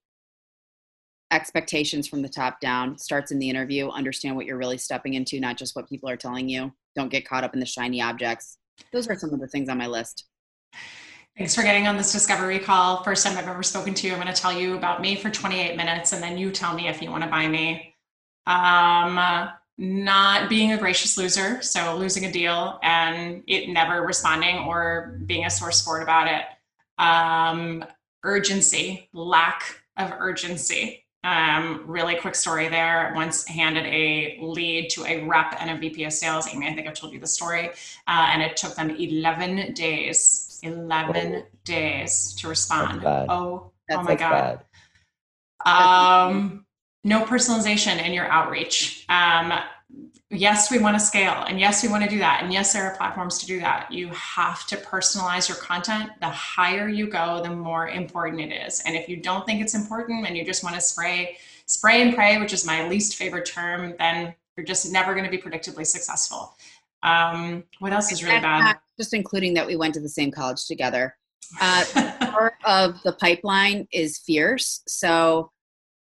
Expectations 1.33 2.07
from 2.07 2.23
the 2.23 2.29
top 2.29 2.61
down 2.61 2.99
starts 2.99 3.33
in 3.33 3.39
the 3.39 3.51
interview. 3.51 3.89
Understand 3.89 4.37
what 4.37 4.47
you're 4.47 4.59
really 4.59 4.79
stepping 4.79 5.15
into, 5.15 5.41
not 5.41 5.57
just 5.57 5.75
what 5.75 5.89
people 5.89 6.09
are 6.09 6.17
telling 6.17 6.49
you. 6.49 6.73
Don't 6.95 7.11
get 7.11 7.29
caught 7.29 7.45
up 7.45 7.55
in 7.55 7.61
the 7.61 7.67
shiny 7.67 8.01
objects. 8.01 8.59
Those 8.93 9.09
are 9.09 9.17
some 9.17 9.33
of 9.33 9.41
the 9.41 9.49
things 9.49 9.69
on 9.69 9.79
my 9.79 9.87
list. 9.87 10.27
Thanks 11.37 11.55
for 11.55 11.63
getting 11.63 11.87
on 11.87 11.97
this 11.97 12.13
discovery 12.13 12.59
call. 12.59 13.03
First 13.03 13.27
time 13.27 13.37
I've 13.37 13.49
ever 13.49 13.63
spoken 13.63 13.93
to 13.93 14.07
you. 14.07 14.15
I'm 14.15 14.21
going 14.21 14.33
to 14.33 14.41
tell 14.41 14.53
you 14.53 14.77
about 14.77 15.03
me 15.03 15.17
for 15.17 15.29
28 15.29 15.77
minutes, 15.77 16.13
and 16.13 16.23
then 16.23 16.39
you 16.39 16.51
tell 16.51 16.75
me 16.75 16.89
if 16.89 17.03
you 17.03 17.11
want 17.11 17.25
to 17.25 17.31
buy 17.31 17.47
me. 17.47 17.95
Um, 18.47 19.51
not 19.79 20.49
being 20.49 20.73
a 20.73 20.79
gracious 20.79 21.19
loser, 21.19 21.61
so 21.61 21.97
losing 21.97 22.25
a 22.25 22.33
deal 22.33 22.79
and 22.83 23.43
it 23.47 23.69
never 23.69 24.03
responding 24.03 24.59
or 24.61 25.19
being 25.27 25.45
a 25.45 25.51
sore 25.51 25.73
sport 25.73 26.03
about 26.03 26.29
it. 26.29 26.45
Um, 26.99 27.85
urgency, 28.23 29.09
lack 29.13 29.83
of 29.97 30.13
urgency. 30.19 31.05
Um, 31.25 31.83
really 31.87 32.17
quick 32.17 32.35
story 32.35 32.69
there. 32.69 33.13
Once 33.15 33.47
handed 33.47 33.85
a 33.85 34.39
lead 34.41 34.89
to 34.91 35.05
a 35.05 35.25
rep 35.25 35.57
and 35.61 35.71
a 35.71 35.77
VP 35.77 36.05
of 36.05 36.13
sales. 36.13 36.47
Amy, 36.55 36.69
I 36.69 36.75
think 36.75 36.87
I've 36.87 36.95
told 36.95 37.13
you 37.13 37.21
the 37.21 37.27
story. 37.27 37.69
Uh, 38.07 38.29
and 38.33 38.43
it 38.43 38.57
took 38.57 38.77
them 38.77 38.91
11 38.91 39.75
days, 39.75 40.61
11 40.63 41.33
Whoa. 41.33 41.43
days 41.65 42.33
to 42.35 42.49
respond. 42.49 43.05
Oh, 43.05 43.73
That's 43.89 44.01
oh 44.01 44.03
my 44.05 44.15
God. 44.15 44.61
Bad. 45.65 46.29
Um, 46.29 46.66
no 47.07 47.25
personalization 47.25 48.05
in 48.05 48.13
your 48.13 48.27
outreach. 48.27 49.07
Um, 49.09 49.53
yes, 50.29 50.73
we 50.73 50.79
want 50.79 50.99
to 50.99 51.01
scale, 51.01 51.45
and 51.47 51.61
yes, 51.61 51.85
we 51.85 51.89
want 51.89 52.03
to 52.03 52.11
do 52.11 52.19
that, 52.19 52.43
and 52.43 52.53
yes, 52.53 52.73
there 52.73 52.83
are 52.83 52.97
platforms 52.97 53.39
to 53.39 53.47
do 53.47 53.61
that. 53.61 53.93
You 53.93 54.09
have 54.09 54.67
to 54.67 54.77
personalize 54.77 55.49
your 55.49 55.57
content. 55.59 56.11
The 56.21 56.29
higher 56.29 56.89
you 56.89 57.07
go, 57.07 57.41
the 57.45 57.51
more 57.51 57.89
important 57.89 58.43
it 58.43 58.53
is. 58.53 58.83
And 58.85 58.97
if 58.97 59.09
you 59.09 59.17
don't 59.19 59.47
think 59.47 59.63
it's 59.63 59.75
important 59.75 60.27
and 60.27 60.37
you 60.37 60.45
just 60.45 60.65
want 60.65 60.75
to 60.75 60.81
spray, 60.81 61.39
spray 61.67 62.03
and 62.03 62.13
pray, 62.13 62.39
which 62.39 62.53
is 62.53 62.67
my 62.67 62.89
least 62.89 63.15
favorite 63.15 63.47
term, 63.47 63.95
then 63.99 64.35
you're 64.57 64.67
just 64.67 64.91
never 64.91 65.15
going 65.15 65.25
to 65.25 65.31
be 65.31 65.39
predictably 65.39 65.87
successful. 65.87 66.57
Um, 67.05 67.63
what 67.79 67.93
else 67.93 68.11
is 68.11 68.25
really 68.25 68.41
bad? 68.41 68.79
Just 68.99 69.15
including 69.15 69.55
that 69.55 69.67
we 69.67 69.77
went 69.77 69.95
to 69.95 70.01
the 70.01 70.09
same 70.09 70.33
college 70.33 70.67
together. 70.67 71.17
Uh, 71.61 71.85
part 72.33 72.55
of 72.65 73.01
the 73.05 73.13
pipeline 73.13 73.87
is 73.93 74.19
fierce. 74.19 74.83
So 74.89 75.53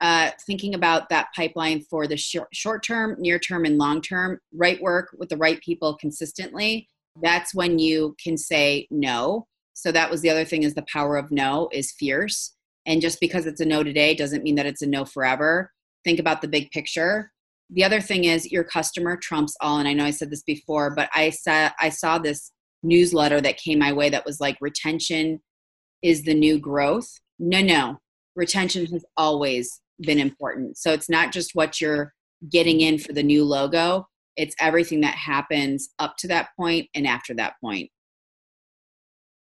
uh, 0.00 0.30
thinking 0.46 0.74
about 0.74 1.08
that 1.08 1.28
pipeline 1.34 1.80
for 1.82 2.06
the 2.06 2.16
short, 2.16 2.48
short 2.52 2.84
term, 2.84 3.16
near 3.18 3.38
term, 3.38 3.64
and 3.64 3.78
long 3.78 4.00
term, 4.00 4.38
right 4.52 4.80
work 4.82 5.14
with 5.18 5.28
the 5.28 5.36
right 5.36 5.60
people 5.62 5.96
consistently, 5.96 6.88
that's 7.22 7.54
when 7.54 7.78
you 7.78 8.16
can 8.22 8.36
say 8.36 8.86
no. 8.90 9.46
So 9.74 9.92
that 9.92 10.10
was 10.10 10.20
the 10.20 10.30
other 10.30 10.44
thing 10.44 10.62
is 10.62 10.74
the 10.74 10.84
power 10.92 11.16
of 11.16 11.30
no 11.30 11.68
is 11.72 11.92
fierce. 11.92 12.54
And 12.86 13.00
just 13.00 13.20
because 13.20 13.46
it's 13.46 13.60
a 13.60 13.64
no 13.64 13.82
today 13.82 14.14
doesn't 14.14 14.42
mean 14.42 14.56
that 14.56 14.66
it's 14.66 14.82
a 14.82 14.86
no 14.86 15.04
forever. 15.04 15.72
Think 16.04 16.18
about 16.18 16.42
the 16.42 16.48
big 16.48 16.70
picture. 16.70 17.32
The 17.70 17.84
other 17.84 18.00
thing 18.00 18.24
is 18.24 18.52
your 18.52 18.64
customer 18.64 19.16
trumps 19.16 19.56
all. 19.60 19.78
And 19.78 19.88
I 19.88 19.94
know 19.94 20.04
I 20.04 20.10
said 20.10 20.30
this 20.30 20.42
before, 20.42 20.94
but 20.94 21.08
I 21.14 21.30
saw 21.30 21.70
I 21.80 21.88
saw 21.88 22.18
this 22.18 22.52
newsletter 22.82 23.40
that 23.40 23.56
came 23.56 23.78
my 23.78 23.92
way 23.92 24.10
that 24.10 24.26
was 24.26 24.40
like 24.40 24.58
retention 24.60 25.40
is 26.02 26.24
the 26.24 26.34
new 26.34 26.58
growth. 26.58 27.08
No, 27.38 27.60
no. 27.60 27.98
Retention 28.36 28.84
has 28.86 29.04
always 29.16 29.80
been 30.00 30.18
important. 30.18 30.78
So 30.78 30.92
it's 30.92 31.10
not 31.10 31.32
just 31.32 31.54
what 31.54 31.80
you're 31.80 32.12
getting 32.50 32.80
in 32.80 32.98
for 32.98 33.12
the 33.12 33.22
new 33.22 33.44
logo, 33.44 34.08
it's 34.36 34.54
everything 34.60 35.00
that 35.02 35.14
happens 35.14 35.90
up 35.98 36.16
to 36.18 36.28
that 36.28 36.48
point 36.58 36.88
and 36.94 37.06
after 37.06 37.34
that 37.34 37.54
point. 37.60 37.90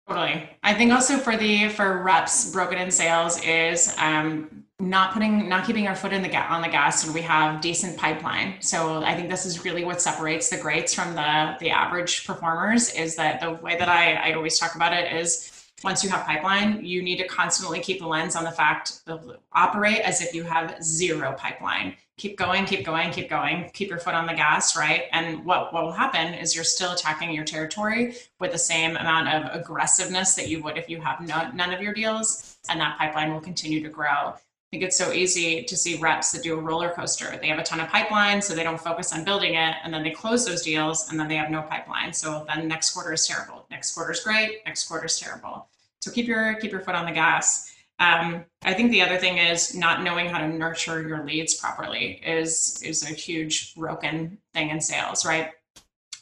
Totally. 0.07 0.49
I 0.63 0.73
think 0.73 0.93
also 0.93 1.17
for 1.17 1.35
the 1.35 1.67
for 1.67 2.01
reps 2.01 2.51
broken 2.51 2.77
in 2.77 2.89
sales 2.91 3.43
is 3.43 3.93
um, 3.97 4.63
not 4.79 5.11
putting 5.11 5.49
not 5.49 5.65
keeping 5.65 5.85
our 5.87 5.95
foot 5.95 6.13
in 6.13 6.21
the 6.21 6.29
ga- 6.29 6.47
on 6.49 6.61
the 6.61 6.69
gas 6.69 7.03
and 7.03 7.13
we 7.13 7.21
have 7.21 7.59
decent 7.59 7.97
pipeline. 7.97 8.55
So 8.61 9.03
I 9.03 9.15
think 9.15 9.29
this 9.29 9.45
is 9.45 9.65
really 9.65 9.83
what 9.83 10.01
separates 10.01 10.49
the 10.49 10.57
greats 10.57 10.93
from 10.93 11.13
the 11.13 11.57
the 11.59 11.71
average 11.71 12.25
performers 12.25 12.93
is 12.93 13.17
that 13.17 13.41
the 13.41 13.53
way 13.53 13.77
that 13.77 13.89
I, 13.89 14.13
I 14.13 14.33
always 14.33 14.57
talk 14.57 14.75
about 14.75 14.93
it 14.93 15.11
is 15.11 15.56
once 15.83 16.03
you 16.03 16.09
have 16.09 16.25
pipeline, 16.25 16.83
you 16.83 17.03
need 17.03 17.17
to 17.17 17.27
constantly 17.27 17.79
keep 17.79 17.99
the 17.99 18.07
lens 18.07 18.35
on 18.35 18.43
the 18.43 18.51
fact 18.51 19.01
of 19.05 19.37
operate 19.53 19.99
as 19.99 20.21
if 20.21 20.33
you 20.33 20.43
have 20.43 20.81
zero 20.83 21.33
pipeline. 21.37 21.95
Keep 22.17 22.35
going, 22.35 22.65
keep 22.65 22.83
going, 22.83 23.11
keep 23.11 23.29
going, 23.29 23.69
keep 23.73 23.89
your 23.89 23.99
foot 23.99 24.15
on 24.15 24.25
the 24.25 24.33
gas, 24.33 24.75
right? 24.75 25.03
And 25.11 25.45
what, 25.45 25.71
what 25.71 25.83
will 25.83 25.91
happen 25.91 26.33
is 26.33 26.55
you're 26.55 26.63
still 26.63 26.93
attacking 26.93 27.31
your 27.31 27.45
territory 27.45 28.15
with 28.39 28.51
the 28.51 28.57
same 28.57 28.97
amount 28.97 29.27
of 29.27 29.61
aggressiveness 29.61 30.33
that 30.33 30.47
you 30.47 30.63
would 30.63 30.79
if 30.79 30.89
you 30.89 30.99
have 30.99 31.21
no, 31.21 31.51
none 31.51 31.71
of 31.71 31.79
your 31.79 31.93
deals, 31.93 32.57
and 32.69 32.81
that 32.81 32.97
pipeline 32.97 33.31
will 33.31 33.39
continue 33.39 33.83
to 33.83 33.89
grow. 33.89 34.33
I 34.67 34.69
think 34.71 34.83
it's 34.83 34.97
so 34.97 35.13
easy 35.13 35.63
to 35.63 35.77
see 35.77 35.97
reps 35.97 36.33
that 36.33 36.43
do 36.43 36.59
a 36.59 36.61
roller 36.61 36.89
coaster. 36.89 37.37
They 37.39 37.47
have 37.47 37.57
a 37.57 37.63
ton 37.63 37.79
of 37.79 37.87
pipeline, 37.87 38.41
so 38.41 38.53
they 38.53 38.63
don't 38.63 38.79
focus 38.79 39.13
on 39.13 39.23
building 39.23 39.53
it, 39.53 39.75
and 39.81 39.93
then 39.93 40.03
they 40.03 40.11
close 40.11 40.45
those 40.45 40.61
deals, 40.61 41.09
and 41.09 41.17
then 41.17 41.29
they 41.29 41.37
have 41.37 41.49
no 41.49 41.61
pipeline. 41.61 42.11
So 42.11 42.45
then 42.53 42.67
next 42.67 42.91
quarter 42.91 43.13
is 43.13 43.25
terrible. 43.25 43.65
Next 43.71 43.93
quarter 43.93 44.11
is 44.11 44.19
great. 44.19 44.59
Next 44.65 44.85
quarter 44.89 45.05
is 45.05 45.17
terrible. 45.17 45.69
So 46.01 46.11
keep 46.11 46.27
your 46.27 46.55
keep 46.55 46.71
your 46.73 46.81
foot 46.81 46.95
on 46.95 47.05
the 47.05 47.13
gas. 47.13 47.73
Um, 47.99 48.43
I 48.63 48.73
think 48.73 48.91
the 48.91 49.01
other 49.01 49.17
thing 49.17 49.37
is 49.37 49.73
not 49.73 50.03
knowing 50.03 50.27
how 50.27 50.39
to 50.39 50.47
nurture 50.49 51.01
your 51.07 51.23
leads 51.23 51.55
properly 51.55 52.21
is 52.25 52.81
is 52.83 53.03
a 53.03 53.13
huge 53.13 53.73
broken 53.73 54.37
thing 54.53 54.69
in 54.69 54.81
sales, 54.81 55.25
right? 55.25 55.51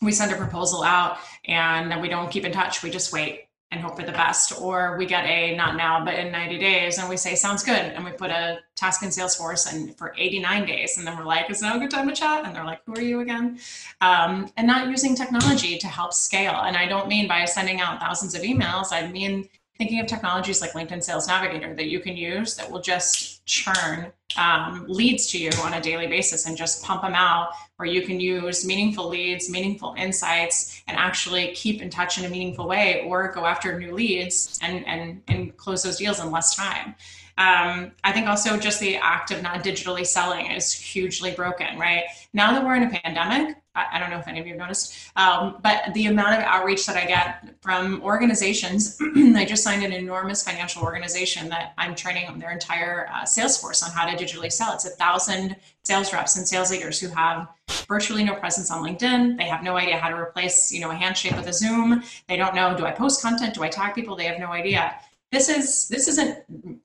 We 0.04 0.12
send 0.12 0.32
a 0.32 0.36
proposal 0.36 0.84
out 0.84 1.18
and 1.46 1.90
then 1.90 2.00
we 2.00 2.10
don't 2.10 2.30
keep 2.30 2.46
in 2.46 2.52
touch. 2.52 2.84
We 2.84 2.92
just 2.92 3.12
wait 3.12 3.45
and 3.76 3.84
hope 3.84 3.98
for 3.98 4.06
the 4.06 4.12
best. 4.12 4.60
Or 4.60 4.98
we 4.98 5.06
get 5.06 5.26
a 5.26 5.56
not 5.56 5.76
now, 5.76 6.04
but 6.04 6.16
in 6.16 6.32
90 6.32 6.58
days, 6.58 6.98
and 6.98 7.10
we 7.10 7.18
say, 7.18 7.36
sounds 7.36 7.64
good. 7.64 7.76
And 7.76 8.04
we 8.06 8.12
put 8.12 8.32
a 8.32 8.60
task 8.76 9.04
in 9.04 9.10
Salesforce 9.10 9.72
and 9.72 9.96
for 9.98 10.16
89 10.18 10.66
days. 10.66 10.98
And 10.98 11.06
then 11.06 11.18
we're 11.18 11.26
like, 11.26 11.50
is 11.50 11.62
now 11.62 11.76
a 11.76 11.80
good 11.80 11.92
time 11.92 12.08
to 12.08 12.16
chat? 12.16 12.46
And 12.46 12.56
they're 12.56 12.66
like, 12.66 12.82
who 12.86 12.94
are 12.94 13.02
you 13.02 13.20
again? 13.20 13.60
Um, 14.02 14.50
and 14.58 14.66
not 14.66 14.90
using 14.90 15.16
technology 15.16 15.78
to 15.78 15.88
help 15.88 16.14
scale. 16.14 16.62
And 16.64 16.78
I 16.78 16.88
don't 16.88 17.08
mean 17.08 17.28
by 17.28 17.46
sending 17.46 17.82
out 17.82 18.00
thousands 18.00 18.34
of 18.34 18.42
emails, 18.42 18.88
I 18.92 19.08
mean 19.08 19.50
thinking 19.78 20.00
of 20.00 20.08
technologies 20.08 20.62
like 20.62 20.72
LinkedIn 20.72 21.04
Sales 21.04 21.28
Navigator 21.28 21.76
that 21.76 21.88
you 21.88 22.00
can 22.00 22.16
use 22.16 22.56
that 22.56 22.72
will 22.72 22.82
just 22.82 23.35
churn 23.46 24.12
um, 24.38 24.86
leads 24.88 25.28
to 25.28 25.38
you 25.38 25.50
on 25.62 25.74
a 25.74 25.82
daily 25.82 26.08
basis 26.08 26.46
and 26.46 26.58
just 26.58 26.84
pump 26.84 27.02
them 27.02 27.14
out, 27.14 27.50
where 27.78 27.88
you 27.88 28.02
can 28.02 28.20
use 28.20 28.66
meaningful 28.66 29.08
leads, 29.08 29.50
meaningful 29.50 29.96
insights, 29.98 30.82
and 30.88 30.98
actually 30.98 31.52
keep 31.54 31.82
in 31.82 31.90
touch 31.90 32.18
in 32.18 32.26
a 32.26 32.30
meaningful 32.30 32.68
way 32.68 33.04
or 33.08 33.32
go 33.32 33.46
after 33.46 33.80
new 33.80 33.94
leads 33.94 34.60
and, 34.62 34.86
and, 34.88 35.22
and 35.28 35.56
close 35.58 35.84
those 35.84 35.98
deals 35.98 36.20
in 36.20 36.32
less 36.32 36.56
time. 36.56 36.96
Um, 37.38 37.92
I 38.04 38.14
think 38.14 38.28
also 38.28 38.58
just 38.58 38.80
the 38.80 38.96
act 38.96 39.32
of 39.32 39.42
not 39.42 39.64
digitally 39.64 40.06
selling 40.06 40.52
is 40.52 40.72
hugely 40.72 41.32
broken, 41.32 41.78
right? 41.78 42.06
Now 42.34 42.54
that 42.54 42.64
we're 42.64 42.76
in 42.76 42.84
a 42.84 42.90
pandemic, 42.90 43.58
I, 43.76 44.00
don't 44.00 44.10
know 44.10 44.20
if 44.20 44.28
any 44.30 44.40
of 44.40 44.48
you 44.48 44.54
have 44.54 44.60
noticed, 44.60 44.96
um, 45.18 45.58
but 45.62 45.94
the 45.94 46.06
amount 46.06 46.36
of 46.36 46.44
outreach 46.44 46.86
that 46.86 46.96
I 46.96 47.06
get 47.06 47.56
from 47.62 48.02
organizations, 48.04 48.98
I 49.16 49.44
just 49.44 49.64
signed 49.64 49.84
an 49.84 49.92
enormous 49.92 50.44
financial 50.44 50.82
organization 50.82 51.50
that 51.50 51.74
I'm 51.78 51.94
training 51.94 52.40
their 52.40 52.52
entire 52.52 53.10
uh, 53.14 53.26
sales 53.26 53.58
force 53.58 53.84
on 53.84 53.92
how 53.92 54.10
to 54.10 54.16
digitally 54.16 54.52
sell. 54.52 54.74
It's 54.74 54.86
a 54.86 54.92
thousand 54.92 55.58
sales 55.84 56.14
reps 56.14 56.38
and 56.38 56.48
sales 56.48 56.72
leaders 56.72 57.00
who 57.00 57.10
have 57.10 57.50
virtually 57.88 58.24
no 58.24 58.34
presence 58.36 58.72
on 58.72 58.82
LinkedIn. 58.82 59.38
They 59.38 59.46
have 59.46 59.62
no 59.62 59.76
idea 59.76 59.98
how 59.98 60.10
to 60.10 60.16
replace, 60.16 60.72
you 60.72 60.80
know, 60.80 60.92
a 60.92 60.96
handshake 60.96 61.36
with 61.36 61.48
a 61.48 61.54
Zoom. 61.54 62.02
They 62.28 62.38
don't 62.38 62.56
know, 62.56 62.78
do 62.78 62.86
I 62.86 62.92
post 62.92 63.22
content? 63.22 63.56
Do 63.56 63.64
I 63.64 63.70
tag 63.70 63.94
people? 63.94 64.16
They 64.16 64.26
have 64.26 64.40
no 64.40 64.52
idea 64.52 64.96
this 65.36 65.50
is 65.50 65.88
this 65.90 66.08
isn't 66.08 66.40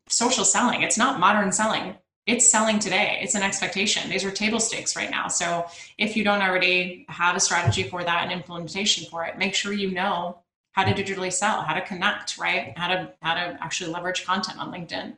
social 0.08 0.44
selling. 0.44 0.82
It's 0.82 0.98
not 0.98 1.20
modern 1.20 1.52
selling. 1.52 1.94
It's 2.26 2.50
selling 2.50 2.78
today. 2.78 3.18
It's 3.22 3.34
an 3.34 3.42
expectation. 3.42 4.10
These 4.10 4.24
are 4.24 4.30
table 4.30 4.60
stakes 4.60 4.96
right 4.96 5.10
now. 5.10 5.28
So 5.28 5.66
if 5.98 6.16
you 6.16 6.24
don't 6.24 6.42
already 6.42 7.06
have 7.08 7.36
a 7.36 7.40
strategy 7.40 7.84
for 7.84 8.02
that 8.04 8.24
and 8.24 8.32
implementation 8.32 9.08
for 9.08 9.24
it 9.24 9.38
make 9.38 9.54
sure 9.54 9.72
you 9.72 9.90
know 9.90 10.38
how 10.72 10.84
to 10.84 10.92
digitally 10.92 11.32
sell 11.32 11.62
how 11.62 11.74
to 11.74 11.80
connect 11.80 12.38
right? 12.38 12.76
How 12.76 12.88
to 12.88 13.12
how 13.22 13.34
to 13.34 13.58
actually 13.60 13.92
leverage 13.92 14.26
content 14.26 14.58
on 14.58 14.72
linkedin. 14.72 15.16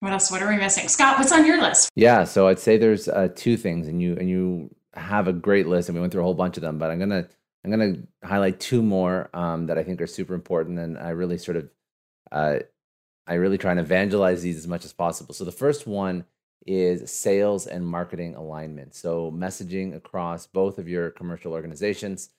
What 0.00 0.12
else? 0.12 0.30
What 0.30 0.42
are 0.42 0.48
we 0.48 0.56
missing? 0.56 0.88
Scott 0.88 1.18
what's 1.18 1.32
on 1.32 1.46
your 1.46 1.60
list? 1.60 1.90
Yeah 1.94 2.24
so 2.24 2.48
i'd 2.48 2.58
say 2.58 2.76
there's 2.76 3.08
uh, 3.08 3.28
two 3.34 3.56
things 3.56 3.86
and 3.86 4.02
you 4.02 4.16
and 4.16 4.28
you 4.28 4.74
have 4.94 5.28
a 5.28 5.32
great 5.32 5.66
list 5.66 5.88
and 5.88 5.94
we 5.96 6.00
went 6.00 6.12
through 6.12 6.22
a 6.22 6.24
whole 6.24 6.34
bunch 6.34 6.56
of 6.56 6.62
them 6.62 6.78
but 6.78 6.88
i'm 6.88 7.00
gonna 7.00 7.26
i'm 7.64 7.70
gonna 7.70 7.96
highlight 8.22 8.60
two 8.60 8.80
more 8.80 9.28
um, 9.34 9.66
that 9.66 9.76
i 9.76 9.82
think 9.82 10.00
are 10.00 10.06
super 10.06 10.34
important 10.34 10.78
and 10.78 10.96
i 10.98 11.08
really 11.08 11.36
sort 11.36 11.56
of 11.56 11.68
uh, 12.34 12.58
I 13.26 13.34
really 13.34 13.56
try 13.56 13.70
and 13.70 13.80
evangelize 13.80 14.42
these 14.42 14.58
as 14.58 14.68
much 14.68 14.84
as 14.84 14.92
possible. 14.92 15.32
So 15.32 15.44
the 15.44 15.52
first 15.52 15.86
one 15.86 16.24
is 16.66 17.10
sales 17.10 17.66
and 17.66 17.86
marketing 17.86 18.34
alignment. 18.34 18.94
So 18.94 19.30
messaging 19.30 19.94
across 19.96 20.46
both 20.46 20.78
of 20.78 20.88
your 20.88 21.10
commercial 21.10 21.52
organizations. 21.52 22.30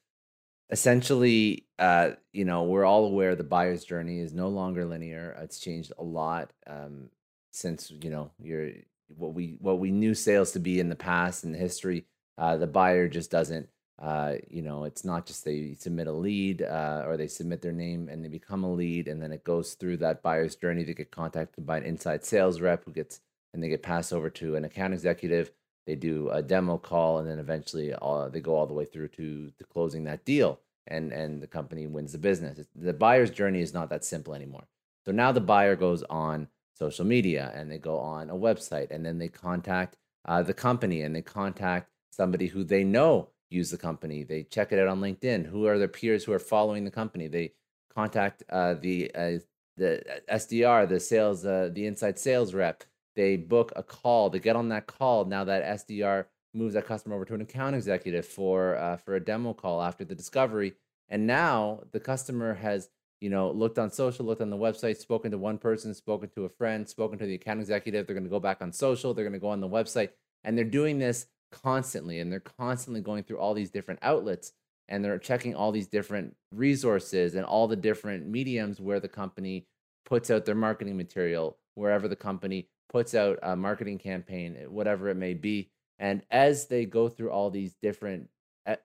Essentially, 0.69 1.65
uh, 1.79 2.11
you 2.33 2.43
know, 2.43 2.63
we're 2.63 2.85
all 2.85 3.05
aware 3.05 3.35
the 3.35 3.43
buyer's 3.43 3.85
journey 3.85 4.19
is 4.19 4.33
no 4.33 4.49
longer 4.49 4.85
linear. 4.85 5.35
It's 5.41 5.59
changed 5.59 5.93
a 5.97 6.03
lot 6.03 6.51
um, 6.67 7.09
since 7.51 7.91
you 8.01 8.09
know 8.09 8.31
your 8.41 8.71
what 9.07 9.33
we 9.33 9.57
what 9.59 9.79
we 9.79 9.91
knew 9.91 10.15
sales 10.15 10.51
to 10.53 10.59
be 10.59 10.79
in 10.79 10.89
the 10.89 10.95
past 10.95 11.43
and 11.43 11.53
the 11.53 11.59
history. 11.59 12.05
Uh, 12.37 12.57
the 12.57 12.67
buyer 12.67 13.07
just 13.07 13.29
doesn't 13.31 13.69
uh, 14.01 14.33
you 14.49 14.61
know, 14.61 14.83
it's 14.83 15.05
not 15.05 15.25
just 15.25 15.45
they 15.45 15.75
submit 15.79 16.07
a 16.07 16.11
lead 16.11 16.61
uh, 16.61 17.03
or 17.05 17.15
they 17.15 17.27
submit 17.27 17.61
their 17.61 17.71
name 17.71 18.09
and 18.09 18.23
they 18.23 18.27
become 18.27 18.63
a 18.63 18.73
lead, 18.73 19.07
and 19.07 19.21
then 19.21 19.31
it 19.31 19.43
goes 19.43 19.73
through 19.73 19.97
that 19.97 20.21
buyer's 20.21 20.55
journey 20.55 20.83
to 20.83 20.93
get 20.93 21.11
contacted 21.11 21.65
by 21.65 21.77
an 21.77 21.83
inside 21.83 22.25
sales 22.25 22.59
rep 22.59 22.83
who 22.83 22.91
gets 22.91 23.21
and 23.53 23.63
they 23.63 23.69
get 23.69 23.83
passed 23.83 24.11
over 24.11 24.29
to 24.29 24.55
an 24.55 24.65
account 24.65 24.93
executive. 24.93 25.49
They 25.87 25.95
do 25.95 26.29
a 26.29 26.41
demo 26.41 26.77
call, 26.77 27.19
and 27.19 27.29
then 27.29 27.39
eventually 27.39 27.93
uh, 27.93 28.27
they 28.27 28.41
go 28.41 28.55
all 28.55 28.67
the 28.67 28.73
way 28.73 28.85
through 28.85 29.07
to, 29.09 29.51
to 29.51 29.63
closing 29.63 30.03
that 30.05 30.25
deal, 30.25 30.59
and 30.87 31.13
and 31.13 31.41
the 31.41 31.47
company 31.47 31.87
wins 31.87 32.11
the 32.11 32.17
business. 32.17 32.59
The 32.75 32.93
buyer's 32.93 33.29
journey 33.31 33.61
is 33.61 33.73
not 33.73 33.89
that 33.91 34.03
simple 34.03 34.33
anymore. 34.33 34.67
So 35.05 35.11
now 35.13 35.31
the 35.31 35.41
buyer 35.41 35.75
goes 35.75 36.03
on 36.03 36.49
social 36.73 37.05
media 37.05 37.53
and 37.55 37.71
they 37.71 37.77
go 37.77 37.97
on 37.99 38.29
a 38.29 38.35
website, 38.35 38.91
and 38.91 39.05
then 39.05 39.19
they 39.19 39.29
contact 39.29 39.95
uh, 40.25 40.43
the 40.43 40.53
company 40.53 41.01
and 41.01 41.15
they 41.15 41.21
contact 41.21 41.91
somebody 42.11 42.47
who 42.47 42.63
they 42.63 42.83
know 42.83 43.29
use 43.49 43.71
the 43.71 43.77
company. 43.77 44.23
They 44.23 44.43
check 44.43 44.71
it 44.71 44.79
out 44.79 44.87
on 44.87 45.01
LinkedIn. 45.01 45.45
Who 45.45 45.65
are 45.67 45.77
their 45.77 45.87
peers 45.87 46.23
who 46.23 46.33
are 46.33 46.39
following 46.39 46.83
the 46.83 46.91
company? 46.91 47.27
They 47.27 47.53
contact 47.93 48.43
uh, 48.49 48.75
the 48.75 49.11
uh, 49.15 49.39
the 49.77 50.03
SDR, 50.31 50.87
the 50.87 50.99
sales, 50.99 51.45
uh, 51.45 51.69
the 51.73 51.85
inside 51.85 52.17
sales 52.17 52.53
rep. 52.53 52.83
They 53.15 53.37
book 53.37 53.71
a 53.75 53.83
call. 53.83 54.30
They 54.30 54.39
get 54.39 54.55
on 54.55 54.69
that 54.69 54.88
call. 54.88 55.26
Now 55.26 55.43
that 55.43 55.80
SDR 55.80 56.26
moves 56.53 56.73
that 56.73 56.85
customer 56.85 57.15
over 57.15 57.26
to 57.26 57.34
an 57.34 57.41
account 57.41 57.76
executive 57.76 58.26
for 58.26 58.76
uh, 58.76 58.97
for 58.97 59.15
a 59.15 59.19
demo 59.19 59.53
call 59.53 59.81
after 59.81 60.05
the 60.05 60.15
discovery. 60.15 60.73
And 61.09 61.27
now 61.27 61.81
the 61.91 61.99
customer 61.99 62.53
has 62.53 62.89
you 63.22 63.30
know 63.30 63.51
looked 63.51 63.80
on 63.80 63.91
social, 63.91 64.26
looked 64.26 64.41
on 64.41 64.49
the 64.49 64.57
website, 64.57 64.97
spoken 64.97 65.31
to 65.31 65.38
one 65.38 65.57
person, 65.57 65.93
spoken 65.93 66.30
to 66.30 66.45
a 66.45 66.49
friend, 66.49 66.88
spoken 66.88 67.19
to 67.19 67.26
the 67.26 67.35
account 67.35 67.59
executive. 67.59 68.07
They're 68.07 68.15
going 68.15 68.23
to 68.26 68.30
go 68.30 68.39
back 68.39 68.61
on 68.61 68.72
social. 68.72 69.13
They're 69.13 69.26
going 69.26 69.34
to 69.34 69.39
go 69.39 69.49
on 69.49 69.61
the 69.61 69.69
website, 69.69 70.09
and 70.43 70.57
they're 70.57 70.65
doing 70.65 70.99
this 70.99 71.27
constantly 71.51 72.19
and 72.19 72.31
they're 72.31 72.39
constantly 72.39 73.01
going 73.01 73.23
through 73.23 73.39
all 73.39 73.53
these 73.53 73.72
different 73.72 73.99
outlets 74.01 74.51
and 74.88 75.03
they're 75.03 75.17
checking 75.17 75.55
all 75.55 75.72
these 75.72 75.88
different 75.88 76.35
resources 76.51 77.35
and 77.35 77.45
all 77.45 77.67
the 77.67 77.76
different 77.76 78.27
mediums 78.27 78.80
where 78.80 78.99
the 78.99 79.07
company 79.07 79.65
puts 80.05 80.30
out 80.30 80.45
their 80.45 80.55
marketing 80.55 80.95
material, 80.95 81.57
wherever 81.73 82.07
the 82.07 82.15
company 82.15 82.67
puts 82.89 83.15
out 83.15 83.39
a 83.41 83.55
marketing 83.55 83.97
campaign, 83.97 84.55
eh, 84.59 84.65
whatever 84.65 85.09
it 85.09 85.15
may 85.15 85.34
be. 85.34 85.72
And 85.97 86.22
as 86.30 86.67
they 86.67 86.85
go 86.85 87.09
through 87.09 87.31
all 87.31 87.49
these 87.49 87.73
different 87.81 88.30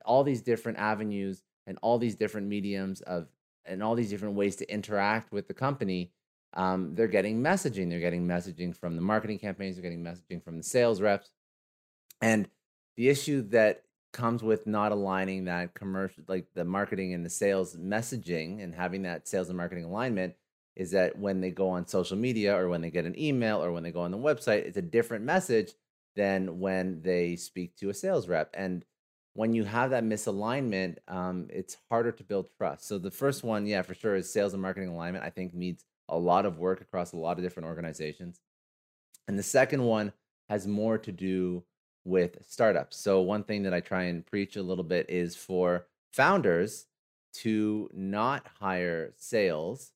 all 0.05 0.23
these 0.23 0.43
different 0.43 0.79
avenues 0.79 1.43
and 1.67 1.79
all 1.81 1.97
these 1.99 2.15
different 2.15 2.47
mediums 2.47 3.01
of 3.03 3.29
and 3.65 3.83
all 3.83 3.95
these 3.95 4.11
different 4.11 4.35
ways 4.35 4.57
to 4.57 4.73
interact 4.73 5.33
with 5.33 5.49
the 5.49 5.55
company, 5.55 6.13
um, 6.55 6.95
they're 6.95 7.07
getting 7.07 7.43
messaging. 7.43 7.89
They're 7.89 8.01
getting 8.01 8.27
messaging 8.27 8.77
from 8.77 8.97
the 8.97 9.03
marketing 9.03 9.39
campaigns. 9.39 9.77
They're 9.77 9.83
getting 9.83 10.03
messaging 10.03 10.43
from 10.43 10.57
the 10.57 10.63
sales 10.63 11.01
reps. 11.01 11.31
And 12.21 12.49
the 12.97 13.09
issue 13.09 13.43
that 13.51 13.83
comes 14.13 14.43
with 14.43 14.67
not 14.67 14.93
aligning 14.93 15.45
that 15.45 15.75
commercial 15.75 16.25
like 16.27 16.47
the 16.55 16.65
marketing 16.65 17.15
and 17.15 17.25
the 17.25 17.31
sales 17.31 17.77
messaging 17.77 18.63
and 18.63 18.75
having 18.75 19.03
that 19.03 19.29
sales 19.29 19.49
and 19.49 19.57
marketing 19.57 19.85
alignment 19.85 20.35
is 20.75 20.91
that 20.91 21.17
when 21.17 21.41
they 21.41 21.51
go 21.51 21.69
on 21.69 21.87
social 21.87 22.17
media 22.17 22.57
or 22.57 22.69
when 22.69 22.81
they 22.81 22.91
get 22.91 23.05
an 23.05 23.19
email 23.19 23.63
or 23.63 23.71
when 23.71 23.85
they 23.85 23.93
go 23.93 24.01
on 24.01 24.11
the 24.11 24.19
website 24.19 24.65
it's 24.65 24.77
a 24.77 24.83
different 24.83 25.25
message 25.25 25.73
than 26.17 26.59
when 26.59 27.01
they 27.03 27.37
speak 27.37 27.77
to 27.77 27.89
a 27.89 27.95
sales 27.95 28.27
rep. 28.27 28.51
And 28.55 28.85
when 29.35 29.55
you 29.55 29.63
have 29.63 29.91
that 29.91 30.03
misalignment 30.03 30.97
um, 31.07 31.47
it's 31.51 31.77
harder 31.89 32.11
to 32.11 32.25
build 32.25 32.49
trust. 32.57 32.89
So 32.89 32.99
the 32.99 33.13
first 33.13 33.45
one 33.45 33.65
yeah 33.65 33.83
for 33.83 33.95
sure 33.95 34.17
is 34.17 34.33
sales 34.33 34.55
and 34.55 34.63
marketing 34.63 34.89
alignment 34.89 35.25
i 35.25 35.31
think 35.31 35.55
needs 35.55 35.85
a 36.09 36.19
lot 36.19 36.45
of 36.45 36.59
work 36.59 36.81
across 36.81 37.13
a 37.13 37.17
lot 37.17 37.39
of 37.39 37.45
different 37.45 37.69
organizations. 37.69 38.41
And 39.29 39.39
the 39.39 39.45
second 39.45 39.85
one 39.85 40.13
has 40.49 40.67
more 40.67 40.99
to 40.99 41.13
do 41.13 41.63
with 42.05 42.39
startups. 42.49 42.97
So, 42.97 43.21
one 43.21 43.45
thing 43.45 43.63
that 43.65 43.75
I 43.75 43.81
try 43.81 44.05
and 44.05 44.27
preach 44.27 44.57
a 44.57 44.63
little 44.63 44.85
bit 44.85 45.07
is 45.09 45.37
for 45.37 45.87
founders 46.13 46.87
to 47.33 47.89
not 47.93 48.47
hire 48.59 49.13
sales 49.17 49.93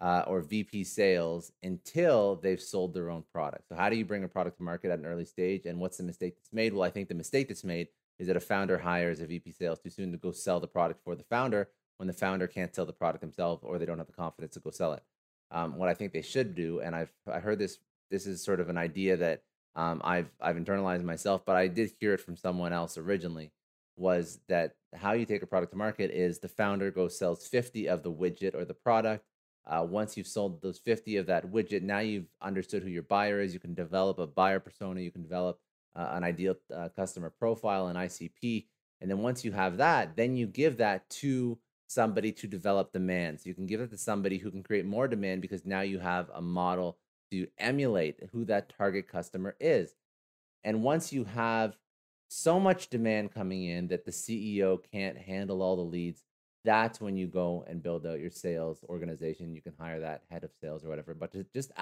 uh, 0.00 0.24
or 0.26 0.40
VP 0.40 0.84
sales 0.84 1.52
until 1.62 2.36
they've 2.36 2.60
sold 2.60 2.94
their 2.94 3.10
own 3.10 3.24
product. 3.32 3.68
So, 3.68 3.74
how 3.74 3.88
do 3.90 3.96
you 3.96 4.04
bring 4.04 4.24
a 4.24 4.28
product 4.28 4.58
to 4.58 4.62
market 4.62 4.90
at 4.90 4.98
an 4.98 5.06
early 5.06 5.24
stage? 5.24 5.66
And 5.66 5.78
what's 5.78 5.96
the 5.96 6.04
mistake 6.04 6.36
that's 6.36 6.52
made? 6.52 6.72
Well, 6.72 6.84
I 6.84 6.90
think 6.90 7.08
the 7.08 7.14
mistake 7.14 7.48
that's 7.48 7.64
made 7.64 7.88
is 8.18 8.26
that 8.26 8.36
a 8.36 8.40
founder 8.40 8.78
hires 8.78 9.20
a 9.20 9.26
VP 9.26 9.52
sales 9.52 9.78
too 9.78 9.90
soon 9.90 10.12
to 10.12 10.18
go 10.18 10.30
sell 10.30 10.60
the 10.60 10.66
product 10.66 11.02
for 11.02 11.14
the 11.14 11.24
founder 11.24 11.70
when 11.96 12.06
the 12.06 12.12
founder 12.12 12.46
can't 12.46 12.74
sell 12.74 12.86
the 12.86 12.92
product 12.92 13.20
themselves 13.22 13.62
or 13.64 13.78
they 13.78 13.86
don't 13.86 13.98
have 13.98 14.06
the 14.06 14.12
confidence 14.12 14.54
to 14.54 14.60
go 14.60 14.70
sell 14.70 14.92
it. 14.92 15.02
Um, 15.50 15.76
what 15.76 15.88
I 15.88 15.94
think 15.94 16.12
they 16.12 16.22
should 16.22 16.54
do, 16.54 16.80
and 16.80 16.94
I've 16.94 17.12
I 17.30 17.40
heard 17.40 17.58
this. 17.58 17.78
This 18.10 18.26
is 18.26 18.42
sort 18.42 18.58
of 18.58 18.68
an 18.68 18.76
idea 18.76 19.16
that 19.18 19.42
um, 19.76 20.00
I've 20.04 20.30
I've 20.40 20.56
internalized 20.56 21.04
myself, 21.04 21.44
but 21.44 21.56
I 21.56 21.68
did 21.68 21.92
hear 22.00 22.14
it 22.14 22.20
from 22.20 22.36
someone 22.36 22.72
else 22.72 22.98
originally. 22.98 23.52
Was 23.96 24.40
that 24.48 24.74
how 24.94 25.12
you 25.12 25.26
take 25.26 25.42
a 25.42 25.46
product 25.46 25.72
to 25.72 25.78
market? 25.78 26.10
Is 26.10 26.38
the 26.38 26.48
founder 26.48 26.90
goes 26.90 27.18
sells 27.18 27.46
fifty 27.46 27.86
of 27.88 28.02
the 28.02 28.12
widget 28.12 28.54
or 28.54 28.64
the 28.64 28.74
product. 28.74 29.24
Uh, 29.66 29.86
once 29.88 30.16
you've 30.16 30.26
sold 30.26 30.62
those 30.62 30.78
fifty 30.78 31.16
of 31.16 31.26
that 31.26 31.46
widget, 31.46 31.82
now 31.82 31.98
you've 32.00 32.28
understood 32.42 32.82
who 32.82 32.88
your 32.88 33.02
buyer 33.02 33.40
is. 33.40 33.54
You 33.54 33.60
can 33.60 33.74
develop 33.74 34.18
a 34.18 34.26
buyer 34.26 34.58
persona. 34.58 35.00
You 35.00 35.12
can 35.12 35.22
develop 35.22 35.58
uh, 35.94 36.08
an 36.12 36.24
ideal 36.24 36.56
uh, 36.74 36.88
customer 36.96 37.30
profile 37.30 37.88
and 37.88 37.98
ICP. 37.98 38.66
And 39.00 39.10
then 39.10 39.18
once 39.18 39.44
you 39.44 39.52
have 39.52 39.78
that, 39.78 40.16
then 40.16 40.36
you 40.36 40.46
give 40.46 40.78
that 40.78 41.08
to 41.10 41.58
somebody 41.86 42.32
to 42.32 42.46
develop 42.46 42.92
demand. 42.92 43.40
So 43.40 43.48
you 43.48 43.54
can 43.54 43.66
give 43.66 43.80
it 43.80 43.90
to 43.90 43.98
somebody 43.98 44.38
who 44.38 44.50
can 44.50 44.62
create 44.62 44.84
more 44.84 45.08
demand 45.08 45.42
because 45.42 45.64
now 45.64 45.80
you 45.80 45.98
have 45.98 46.30
a 46.34 46.42
model 46.42 46.98
to 47.30 47.46
emulate 47.58 48.28
who 48.32 48.44
that 48.46 48.72
target 48.76 49.08
customer 49.08 49.56
is. 49.60 49.94
And 50.64 50.82
once 50.82 51.12
you 51.12 51.24
have 51.24 51.76
so 52.28 52.60
much 52.60 52.88
demand 52.88 53.32
coming 53.32 53.64
in 53.64 53.88
that 53.88 54.04
the 54.04 54.10
CEO 54.10 54.78
can't 54.92 55.16
handle 55.18 55.62
all 55.62 55.76
the 55.76 55.82
leads, 55.82 56.22
that's 56.64 57.00
when 57.00 57.16
you 57.16 57.26
go 57.26 57.64
and 57.66 57.82
build 57.82 58.06
out 58.06 58.20
your 58.20 58.30
sales 58.30 58.84
organization. 58.88 59.54
You 59.54 59.62
can 59.62 59.72
hire 59.78 60.00
that 60.00 60.22
head 60.30 60.44
of 60.44 60.50
sales 60.60 60.84
or 60.84 60.88
whatever. 60.88 61.14
But 61.14 61.32
to 61.32 61.44
just 61.54 61.72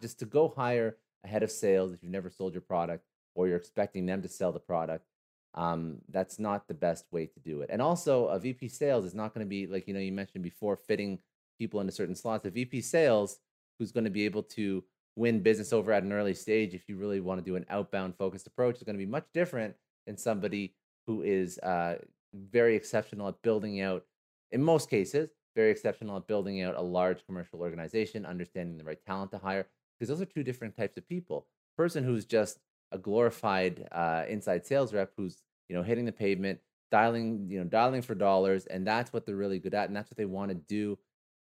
just 0.00 0.18
to 0.20 0.24
go 0.24 0.52
hire 0.54 0.96
a 1.24 1.28
head 1.28 1.42
of 1.42 1.50
sales 1.50 1.92
if 1.92 2.02
you've 2.02 2.12
never 2.12 2.30
sold 2.30 2.54
your 2.54 2.62
product 2.62 3.04
or 3.34 3.46
you're 3.46 3.56
expecting 3.56 4.06
them 4.06 4.22
to 4.22 4.28
sell 4.28 4.52
the 4.52 4.58
product, 4.58 5.06
um, 5.54 5.98
that's 6.08 6.38
not 6.38 6.66
the 6.66 6.74
best 6.74 7.04
way 7.12 7.26
to 7.26 7.40
do 7.40 7.60
it. 7.60 7.70
And 7.70 7.82
also, 7.82 8.26
a 8.26 8.38
VP 8.38 8.68
sales 8.68 9.04
is 9.04 9.14
not 9.14 9.34
going 9.34 9.44
to 9.44 9.48
be 9.48 9.66
like 9.66 9.86
you 9.86 9.94
know 9.94 10.00
you 10.00 10.12
mentioned 10.12 10.42
before, 10.42 10.76
fitting 10.76 11.18
people 11.58 11.80
into 11.80 11.92
certain 11.92 12.16
slots. 12.16 12.46
A 12.46 12.50
VP 12.50 12.80
sales 12.80 13.38
who's 13.78 13.92
going 13.92 14.04
to 14.04 14.10
be 14.10 14.24
able 14.24 14.42
to 14.42 14.82
win 15.16 15.40
business 15.40 15.72
over 15.72 15.92
at 15.92 16.02
an 16.02 16.12
early 16.12 16.34
stage 16.34 16.74
if 16.74 16.88
you 16.88 16.96
really 16.96 17.20
want 17.20 17.38
to 17.38 17.44
do 17.44 17.56
an 17.56 17.66
outbound 17.68 18.14
focused 18.16 18.46
approach 18.46 18.76
is 18.76 18.82
going 18.82 18.96
to 18.96 19.04
be 19.04 19.10
much 19.10 19.26
different 19.34 19.74
than 20.06 20.16
somebody 20.16 20.74
who 21.06 21.22
is 21.22 21.58
uh, 21.58 21.96
very 22.34 22.74
exceptional 22.74 23.28
at 23.28 23.42
building 23.42 23.80
out 23.80 24.04
in 24.52 24.62
most 24.62 24.88
cases 24.88 25.30
very 25.54 25.70
exceptional 25.70 26.16
at 26.16 26.26
building 26.26 26.62
out 26.62 26.76
a 26.76 26.80
large 26.80 27.24
commercial 27.26 27.60
organization 27.60 28.24
understanding 28.24 28.78
the 28.78 28.84
right 28.84 29.04
talent 29.06 29.30
to 29.30 29.38
hire 29.38 29.66
because 29.98 30.08
those 30.08 30.20
are 30.20 30.30
two 30.30 30.42
different 30.42 30.76
types 30.76 30.96
of 30.96 31.08
people. 31.08 31.46
Person 31.76 32.04
who's 32.04 32.24
just 32.24 32.58
a 32.90 32.98
glorified 32.98 33.86
uh, 33.92 34.24
inside 34.28 34.66
sales 34.66 34.92
rep 34.92 35.12
who's 35.16 35.42
you 35.68 35.76
know 35.76 35.82
hitting 35.82 36.04
the 36.04 36.12
pavement 36.12 36.58
dialing 36.90 37.46
you 37.48 37.58
know 37.58 37.64
dialing 37.64 38.02
for 38.02 38.14
dollars 38.14 38.66
and 38.66 38.86
that's 38.86 39.12
what 39.12 39.24
they're 39.24 39.36
really 39.36 39.58
good 39.58 39.72
at 39.72 39.88
and 39.88 39.96
that's 39.96 40.10
what 40.10 40.18
they 40.18 40.26
want 40.26 40.50
to 40.50 40.54
do 40.54 40.98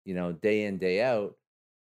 you 0.05 0.13
know 0.13 0.31
day 0.31 0.65
in 0.65 0.77
day 0.77 1.01
out 1.01 1.35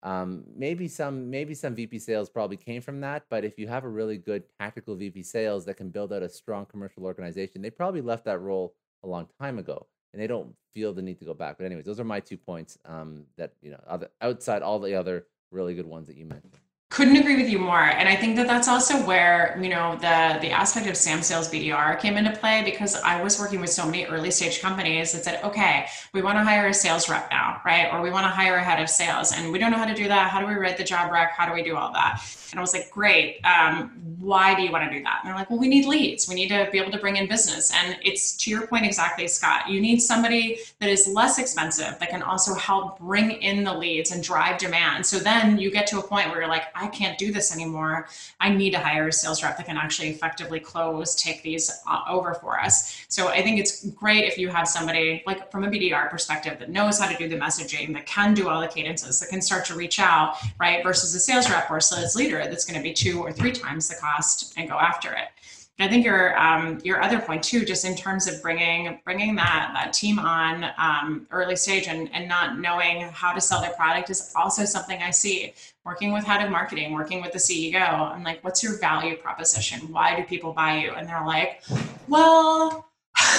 um, 0.06 0.44
maybe 0.56 0.86
some 0.86 1.28
maybe 1.30 1.52
some 1.52 1.74
VP 1.74 1.98
sales 1.98 2.30
probably 2.30 2.56
came 2.56 2.80
from 2.80 3.00
that, 3.00 3.24
but 3.28 3.44
if 3.44 3.58
you 3.58 3.66
have 3.66 3.82
a 3.82 3.88
really 3.88 4.16
good 4.16 4.44
tactical 4.60 4.94
VP 4.94 5.24
sales 5.24 5.64
that 5.64 5.74
can 5.74 5.90
build 5.90 6.12
out 6.12 6.22
a 6.22 6.28
strong 6.28 6.64
commercial 6.64 7.04
organization, 7.04 7.60
they 7.60 7.70
probably 7.70 8.00
left 8.00 8.24
that 8.26 8.38
role 8.38 8.76
a 9.02 9.08
long 9.08 9.26
time 9.40 9.58
ago, 9.58 9.84
and 10.12 10.22
they 10.22 10.28
don't 10.28 10.54
feel 10.72 10.92
the 10.92 11.02
need 11.02 11.18
to 11.18 11.24
go 11.24 11.34
back. 11.34 11.58
But 11.58 11.64
anyways, 11.64 11.86
those 11.86 11.98
are 11.98 12.04
my 12.04 12.20
two 12.20 12.36
points 12.36 12.78
um, 12.84 13.24
that 13.36 13.54
you 13.60 13.72
know 13.72 13.80
other, 13.84 14.08
outside 14.20 14.62
all 14.62 14.78
the 14.78 14.94
other 14.94 15.26
really 15.50 15.74
good 15.74 15.86
ones 15.86 16.06
that 16.06 16.16
you 16.16 16.24
mentioned 16.24 16.52
couldn't 16.88 17.16
agree 17.16 17.36
with 17.36 17.50
you 17.50 17.58
more. 17.58 17.82
And 17.82 18.08
i 18.08 18.14
think 18.14 18.36
that 18.36 18.46
that's 18.46 18.68
also 18.68 19.04
where 19.04 19.58
you 19.60 19.68
know 19.68 19.96
the 19.96 20.38
the 20.40 20.50
aspect 20.50 20.86
of 20.86 20.96
sam 20.96 21.20
sales 21.22 21.48
bdr 21.48 21.98
came 21.98 22.16
into 22.16 22.30
play 22.30 22.62
because 22.64 22.94
i 22.96 23.20
was 23.22 23.38
working 23.40 23.60
with 23.60 23.70
so 23.70 23.84
many 23.84 24.04
early 24.06 24.30
stage 24.30 24.60
companies 24.60 25.12
that 25.12 25.24
said 25.24 25.42
okay 25.42 25.86
we 26.12 26.22
want 26.22 26.38
to 26.38 26.44
hire 26.44 26.68
a 26.68 26.74
sales 26.74 27.08
rep 27.08 27.28
now 27.30 27.46
right? 27.66 27.92
Or 27.92 28.00
we 28.00 28.10
want 28.10 28.24
to 28.24 28.30
hire 28.30 28.56
a 28.56 28.62
head 28.62 28.80
of 28.80 28.88
sales 28.88 29.32
and 29.32 29.52
we 29.52 29.58
don't 29.58 29.72
know 29.72 29.76
how 29.76 29.86
to 29.86 29.94
do 29.94 30.06
that. 30.06 30.30
How 30.30 30.40
do 30.40 30.46
we 30.46 30.54
write 30.54 30.76
the 30.76 30.84
job 30.84 31.10
rec? 31.10 31.32
How 31.32 31.46
do 31.46 31.52
we 31.52 31.62
do 31.64 31.76
all 31.76 31.92
that? 31.92 32.22
And 32.52 32.60
i 32.60 32.62
was 32.62 32.72
like 32.72 32.90
great 32.90 33.40
um, 33.44 33.90
why 34.20 34.54
do 34.54 34.62
you 34.62 34.70
want 34.72 34.90
to 34.90 34.96
do 34.96 35.02
that? 35.02 35.20
And 35.20 35.28
they're 35.28 35.36
like 35.36 35.50
well 35.50 35.58
we 35.58 35.68
need 35.68 35.84
leads. 35.84 36.28
We 36.28 36.36
need 36.36 36.48
to 36.48 36.68
be 36.70 36.78
able 36.78 36.92
to 36.92 36.98
bring 36.98 37.16
in 37.16 37.26
business. 37.26 37.72
And 37.74 37.98
it's 38.02 38.36
to 38.38 38.50
your 38.50 38.66
point 38.68 38.86
exactly 38.86 39.26
scott 39.26 39.68
you 39.68 39.80
need 39.80 39.98
somebody 39.98 40.58
that 40.80 40.88
is 40.88 41.08
less 41.08 41.38
expensive 41.38 41.98
that 41.98 42.08
can 42.08 42.22
also 42.22 42.54
help 42.54 43.00
bring 43.00 43.32
in 43.32 43.64
the 43.64 43.74
leads 43.74 44.12
and 44.12 44.22
drive 44.22 44.58
demand. 44.58 45.04
So 45.04 45.18
then 45.18 45.58
you 45.58 45.70
get 45.70 45.86
to 45.88 45.98
a 45.98 46.02
point 46.02 46.28
where 46.28 46.40
you're 46.40 46.48
like 46.48 46.66
I 46.74 46.85
can't 46.92 47.18
do 47.18 47.32
this 47.32 47.54
anymore. 47.54 48.08
I 48.40 48.50
need 48.50 48.70
to 48.70 48.78
hire 48.78 49.08
a 49.08 49.12
sales 49.12 49.42
rep 49.42 49.56
that 49.56 49.66
can 49.66 49.76
actually 49.76 50.10
effectively 50.10 50.60
close, 50.60 51.14
take 51.14 51.42
these 51.42 51.70
uh, 51.88 52.02
over 52.08 52.34
for 52.34 52.60
us. 52.60 53.04
So 53.08 53.28
I 53.28 53.42
think 53.42 53.58
it's 53.58 53.86
great 53.90 54.24
if 54.24 54.38
you 54.38 54.48
have 54.48 54.68
somebody 54.68 55.22
like 55.26 55.50
from 55.50 55.64
a 55.64 55.68
BDR 55.68 56.10
perspective 56.10 56.58
that 56.58 56.70
knows 56.70 56.98
how 56.98 57.08
to 57.08 57.16
do 57.16 57.28
the 57.28 57.36
messaging, 57.36 57.92
that 57.94 58.06
can 58.06 58.34
do 58.34 58.48
all 58.48 58.60
the 58.60 58.68
cadences, 58.68 59.20
that 59.20 59.28
can 59.28 59.40
start 59.40 59.64
to 59.66 59.74
reach 59.74 59.98
out, 59.98 60.36
right? 60.58 60.82
Versus 60.82 61.14
a 61.14 61.20
sales 61.20 61.48
rep 61.50 61.70
or 61.70 61.80
sales 61.80 62.16
leader 62.16 62.38
that's 62.38 62.64
going 62.64 62.76
to 62.76 62.82
be 62.82 62.92
two 62.92 63.20
or 63.20 63.32
three 63.32 63.52
times 63.52 63.88
the 63.88 63.94
cost 63.96 64.54
and 64.56 64.68
go 64.68 64.76
after 64.76 65.12
it. 65.12 65.28
I 65.78 65.88
think 65.88 66.06
your 66.06 66.38
um, 66.40 66.80
your 66.84 67.02
other 67.02 67.20
point 67.20 67.42
too, 67.42 67.64
just 67.64 67.84
in 67.84 67.94
terms 67.94 68.26
of 68.26 68.40
bringing 68.40 68.98
bringing 69.04 69.34
that 69.36 69.72
that 69.74 69.92
team 69.92 70.18
on 70.18 70.64
um, 70.78 71.26
early 71.30 71.54
stage 71.54 71.86
and, 71.86 72.08
and 72.14 72.26
not 72.26 72.58
knowing 72.58 73.02
how 73.02 73.34
to 73.34 73.40
sell 73.42 73.60
their 73.60 73.72
product 73.72 74.08
is 74.08 74.32
also 74.34 74.64
something 74.64 75.02
I 75.02 75.10
see 75.10 75.52
working 75.84 76.12
with 76.12 76.24
head 76.24 76.42
of 76.42 76.50
marketing, 76.50 76.94
working 76.94 77.20
with 77.20 77.32
the 77.32 77.38
CEO. 77.38 77.76
I'm 78.10 78.24
like, 78.24 78.42
what's 78.42 78.62
your 78.62 78.78
value 78.78 79.16
proposition? 79.16 79.80
Why 79.92 80.16
do 80.16 80.24
people 80.24 80.54
buy 80.54 80.78
you? 80.78 80.92
And 80.92 81.06
they're 81.06 81.26
like, 81.26 81.62
well, 82.08 82.88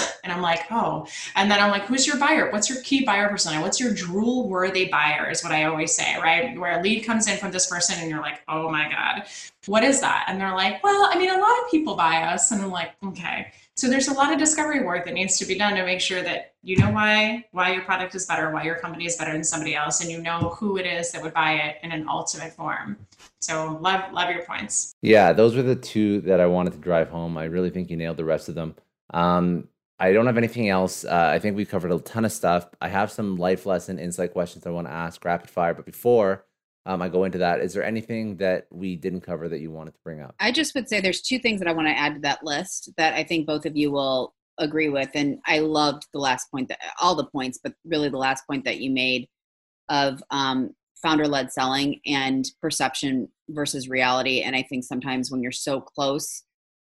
and 0.24 0.32
I'm 0.32 0.42
like, 0.42 0.66
oh. 0.72 1.08
And 1.36 1.50
then 1.50 1.60
I'm 1.60 1.72
like, 1.72 1.86
who's 1.86 2.06
your 2.06 2.18
buyer? 2.18 2.52
What's 2.52 2.70
your 2.70 2.82
key 2.82 3.04
buyer 3.06 3.30
persona? 3.30 3.62
What's 3.62 3.80
your 3.80 3.94
drool 3.94 4.48
worthy 4.48 4.86
buyer? 4.86 5.30
Is 5.30 5.44
what 5.44 5.52
I 5.52 5.66
always 5.66 5.96
say, 5.96 6.18
right? 6.18 6.58
Where 6.60 6.80
a 6.80 6.84
lead 6.84 7.02
comes 7.06 7.28
in 7.28 7.38
from 7.38 7.52
this 7.52 7.68
person 7.68 7.98
and 8.00 8.10
you're 8.10 8.22
like, 8.22 8.42
oh 8.48 8.70
my 8.70 8.90
God, 8.90 9.24
what 9.66 9.84
is 9.84 10.02
that? 10.02 10.26
And 10.28 10.40
they're 10.40 10.56
like, 10.56 10.84
well, 10.84 11.10
I 11.12 11.18
mean, 11.18 11.30
a 11.30 11.38
lot 11.38 11.64
of 11.64 11.72
people 11.72 11.96
buy 11.96 12.24
us. 12.24 12.52
And 12.52 12.62
I'm 12.62 12.72
like, 12.72 12.92
okay. 13.06 13.52
So 13.76 13.88
there's 13.88 14.08
a 14.08 14.14
lot 14.14 14.34
of 14.34 14.40
discovery 14.40 14.84
work 14.84 15.06
that 15.06 15.14
needs 15.14 15.38
to 15.38 15.46
be 15.46 15.56
done 15.56 15.76
to 15.76 15.86
make 15.86 16.02
sure 16.02 16.24
that 16.24 16.56
you 16.64 16.78
know 16.78 16.90
why 16.90 17.46
why 17.52 17.72
your 17.72 17.84
product 17.84 18.16
is 18.16 18.26
better, 18.26 18.50
why 18.50 18.64
your 18.64 18.76
company 18.80 19.06
is 19.06 19.16
better 19.16 19.32
than 19.32 19.44
somebody 19.44 19.76
else, 19.76 20.02
and 20.02 20.10
you 20.12 20.20
know 20.20 20.56
who 20.60 20.78
it 20.78 20.88
is 20.88 21.12
that 21.12 21.22
would 21.22 21.34
buy 21.34 21.54
it 21.54 21.76
in 21.84 21.92
an 21.92 22.10
ultimate 22.10 22.54
form. 22.54 22.98
So 23.40 23.78
love 23.80 24.12
love 24.12 24.32
your 24.32 24.44
points. 24.44 24.96
Yeah, 25.04 25.32
those 25.32 25.56
were 25.56 25.62
the 25.62 25.76
two 25.76 26.22
that 26.22 26.40
I 26.40 26.48
wanted 26.48 26.74
to 26.74 26.80
drive 26.80 27.10
home. 27.10 27.38
I 27.38 27.44
really 27.44 27.70
think 27.70 27.92
you 27.92 27.98
nailed 27.98 28.18
the 28.18 28.26
rest 28.26 28.50
of 28.50 28.56
them. 28.56 28.76
Um, 29.14 29.68
I 30.00 30.14
don't 30.14 30.28
have 30.28 30.38
anything 30.38 30.70
else. 30.70 31.06
Uh, 31.06 31.32
I 31.34 31.40
think 31.40 31.56
we've 31.56 31.70
covered 31.70 31.92
a 31.92 32.00
ton 32.00 32.26
of 32.26 32.32
stuff. 32.32 32.68
I 32.82 32.88
have 32.88 33.12
some 33.12 33.38
life 33.38 33.66
lesson 33.66 33.98
insight 33.98 34.32
questions 34.32 34.68
I 34.68 34.70
want 34.70 34.88
to 34.88 34.94
ask 34.94 35.24
rapid 35.26 35.50
fire, 35.50 35.74
but 35.74 35.86
before 35.86 36.46
um, 36.88 37.02
I 37.02 37.10
go 37.10 37.26
into 37.26 37.40
that. 37.40 37.60
Is 37.60 37.74
there 37.74 37.84
anything 37.84 38.38
that 38.38 38.68
we 38.72 38.96
didn't 38.96 39.22
cover 39.22 39.50
that 39.50 39.60
you 39.60 39.72
wanted 39.72 39.94
to 39.96 40.00
bring 40.06 40.22
up? 40.22 40.36
I 40.40 40.54
just 40.54 40.74
would 40.74 40.88
say 40.88 41.02
there's 41.02 41.22
two 41.22 41.38
things 41.38 41.60
that 41.60 41.68
I 41.68 41.74
want 41.74 41.90
to 41.90 41.98
add 41.98 42.16
to 42.16 42.22
that 42.22 42.46
list 42.46 42.92
that 42.96 43.14
I 43.14 43.24
think 43.24 43.46
both 43.46 43.66
of 43.66 43.76
you 43.76 43.92
will 43.92 44.34
agree 44.58 44.88
with. 44.88 45.10
And 45.14 45.40
I 45.46 45.60
loved 45.60 46.08
the 46.14 46.20
last 46.20 46.50
point 46.50 46.70
that 46.70 46.80
all 47.02 47.14
the 47.14 47.26
points, 47.28 47.60
but 47.62 47.74
really 47.84 48.08
the 48.08 48.18
last 48.18 48.48
point 48.48 48.64
that 48.64 48.80
you 48.80 48.90
made 48.90 49.28
of 49.90 50.24
um, 50.32 50.72
founder 51.02 51.28
led 51.28 51.52
selling 51.52 52.00
and 52.06 52.46
perception 52.62 53.28
versus 53.50 53.90
reality. 53.90 54.42
And 54.42 54.56
I 54.56 54.64
think 54.64 54.86
sometimes 54.86 55.30
when 55.30 55.42
you're 55.42 55.52
so 55.52 55.82
close 55.82 56.44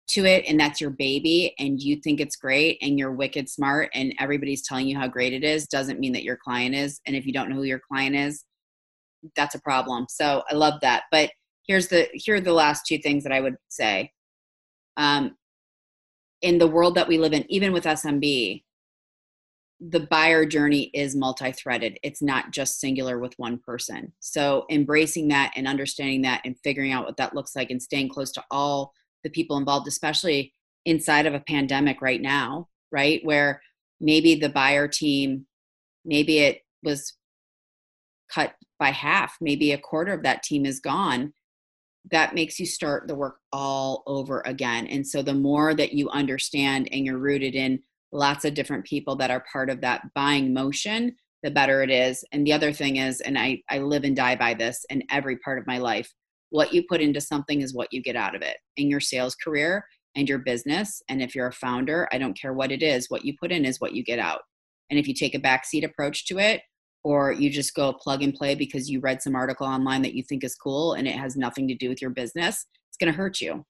to 0.06 0.26
it 0.26 0.44
and 0.46 0.60
that's 0.60 0.80
your 0.80 0.90
baby 0.90 1.54
and 1.58 1.80
you 1.80 1.96
think 1.96 2.20
it's 2.20 2.36
great 2.36 2.78
and 2.82 2.98
you're 2.98 3.12
wicked 3.12 3.48
smart 3.48 3.88
and 3.94 4.14
everybody's 4.20 4.66
telling 4.66 4.86
you 4.86 4.98
how 4.98 5.08
great 5.08 5.32
it 5.32 5.42
is 5.42 5.66
doesn't 5.66 5.98
mean 5.98 6.12
that 6.12 6.24
your 6.24 6.36
client 6.36 6.74
is 6.74 7.00
and 7.06 7.16
if 7.16 7.24
you 7.24 7.32
don't 7.32 7.48
know 7.48 7.56
who 7.56 7.62
your 7.62 7.80
client 7.88 8.14
is 8.14 8.44
that's 9.36 9.54
a 9.54 9.60
problem. 9.60 10.06
So 10.08 10.42
i 10.50 10.54
love 10.54 10.74
that. 10.82 11.04
But 11.10 11.30
here's 11.66 11.88
the 11.88 12.08
here 12.12 12.36
are 12.36 12.40
the 12.40 12.52
last 12.52 12.86
two 12.86 12.98
things 12.98 13.24
that 13.24 13.32
i 13.32 13.40
would 13.40 13.56
say. 13.68 14.10
Um, 14.96 15.36
in 16.42 16.58
the 16.58 16.68
world 16.68 16.94
that 16.94 17.08
we 17.08 17.18
live 17.18 17.32
in 17.32 17.50
even 17.50 17.72
with 17.72 17.84
smb 17.84 18.62
the 19.80 20.00
buyer 20.00 20.46
journey 20.46 20.84
is 20.94 21.16
multi-threaded. 21.16 21.98
It's 22.02 22.22
not 22.22 22.52
just 22.52 22.80
singular 22.80 23.18
with 23.18 23.34
one 23.38 23.58
person. 23.58 24.12
So 24.20 24.64
embracing 24.70 25.28
that 25.28 25.52
and 25.56 25.66
understanding 25.66 26.22
that 26.22 26.40
and 26.44 26.56
figuring 26.62 26.92
out 26.92 27.04
what 27.04 27.16
that 27.16 27.34
looks 27.34 27.56
like 27.56 27.70
and 27.70 27.82
staying 27.82 28.08
close 28.08 28.30
to 28.32 28.44
all 28.50 28.92
the 29.24 29.30
people 29.30 29.56
involved, 29.56 29.88
especially 29.88 30.52
inside 30.84 31.26
of 31.26 31.34
a 31.34 31.40
pandemic 31.40 32.00
right 32.00 32.20
now, 32.20 32.68
right? 32.92 33.20
Where 33.24 33.60
maybe 34.00 34.34
the 34.34 34.48
buyer 34.48 34.86
team, 34.86 35.46
maybe 36.04 36.38
it 36.38 36.60
was 36.82 37.16
cut 38.32 38.54
by 38.78 38.90
half, 38.90 39.36
maybe 39.40 39.72
a 39.72 39.78
quarter 39.78 40.12
of 40.12 40.22
that 40.22 40.42
team 40.42 40.66
is 40.66 40.80
gone. 40.80 41.32
That 42.10 42.34
makes 42.34 42.60
you 42.60 42.66
start 42.66 43.08
the 43.08 43.14
work 43.14 43.38
all 43.52 44.02
over 44.06 44.42
again. 44.44 44.86
And 44.86 45.06
so 45.06 45.22
the 45.22 45.34
more 45.34 45.74
that 45.74 45.94
you 45.94 46.10
understand 46.10 46.88
and 46.92 47.06
you're 47.06 47.18
rooted 47.18 47.54
in 47.54 47.80
lots 48.12 48.44
of 48.44 48.54
different 48.54 48.84
people 48.84 49.16
that 49.16 49.30
are 49.30 49.44
part 49.50 49.70
of 49.70 49.80
that 49.80 50.02
buying 50.14 50.52
motion, 50.52 51.16
the 51.42 51.50
better 51.50 51.82
it 51.82 51.90
is. 51.90 52.24
And 52.32 52.46
the 52.46 52.52
other 52.52 52.72
thing 52.72 52.96
is, 52.96 53.20
and 53.20 53.38
I, 53.38 53.62
I 53.70 53.78
live 53.78 54.04
and 54.04 54.14
die 54.14 54.36
by 54.36 54.54
this 54.54 54.84
in 54.90 55.02
every 55.10 55.38
part 55.38 55.58
of 55.58 55.66
my 55.66 55.78
life 55.78 56.12
what 56.54 56.72
you 56.72 56.84
put 56.88 57.00
into 57.00 57.20
something 57.20 57.62
is 57.62 57.74
what 57.74 57.92
you 57.92 58.00
get 58.00 58.14
out 58.14 58.36
of 58.36 58.40
it 58.40 58.58
in 58.76 58.88
your 58.88 59.00
sales 59.00 59.34
career 59.34 59.84
and 60.14 60.28
your 60.28 60.38
business. 60.38 61.02
And 61.08 61.20
if 61.20 61.34
you're 61.34 61.48
a 61.48 61.52
founder, 61.52 62.08
I 62.12 62.18
don't 62.18 62.38
care 62.40 62.52
what 62.52 62.70
it 62.70 62.80
is, 62.80 63.10
what 63.10 63.24
you 63.24 63.34
put 63.36 63.50
in 63.50 63.64
is 63.64 63.80
what 63.80 63.92
you 63.92 64.04
get 64.04 64.20
out. 64.20 64.42
And 64.88 64.96
if 64.96 65.08
you 65.08 65.14
take 65.14 65.34
a 65.34 65.40
backseat 65.40 65.84
approach 65.84 66.26
to 66.26 66.38
it, 66.38 66.62
or 67.02 67.32
you 67.32 67.50
just 67.50 67.74
go 67.74 67.92
plug 67.92 68.22
and 68.22 68.32
play 68.32 68.54
because 68.54 68.88
you 68.88 69.00
read 69.00 69.20
some 69.20 69.34
article 69.34 69.66
online 69.66 70.00
that 70.02 70.14
you 70.14 70.22
think 70.22 70.44
is 70.44 70.54
cool 70.54 70.92
and 70.92 71.08
it 71.08 71.16
has 71.16 71.36
nothing 71.36 71.66
to 71.66 71.74
do 71.74 71.88
with 71.88 72.00
your 72.00 72.12
business, 72.12 72.66
it's 72.88 72.96
going 72.98 73.12
to 73.12 73.16
hurt 73.16 73.40
you. 73.40 73.64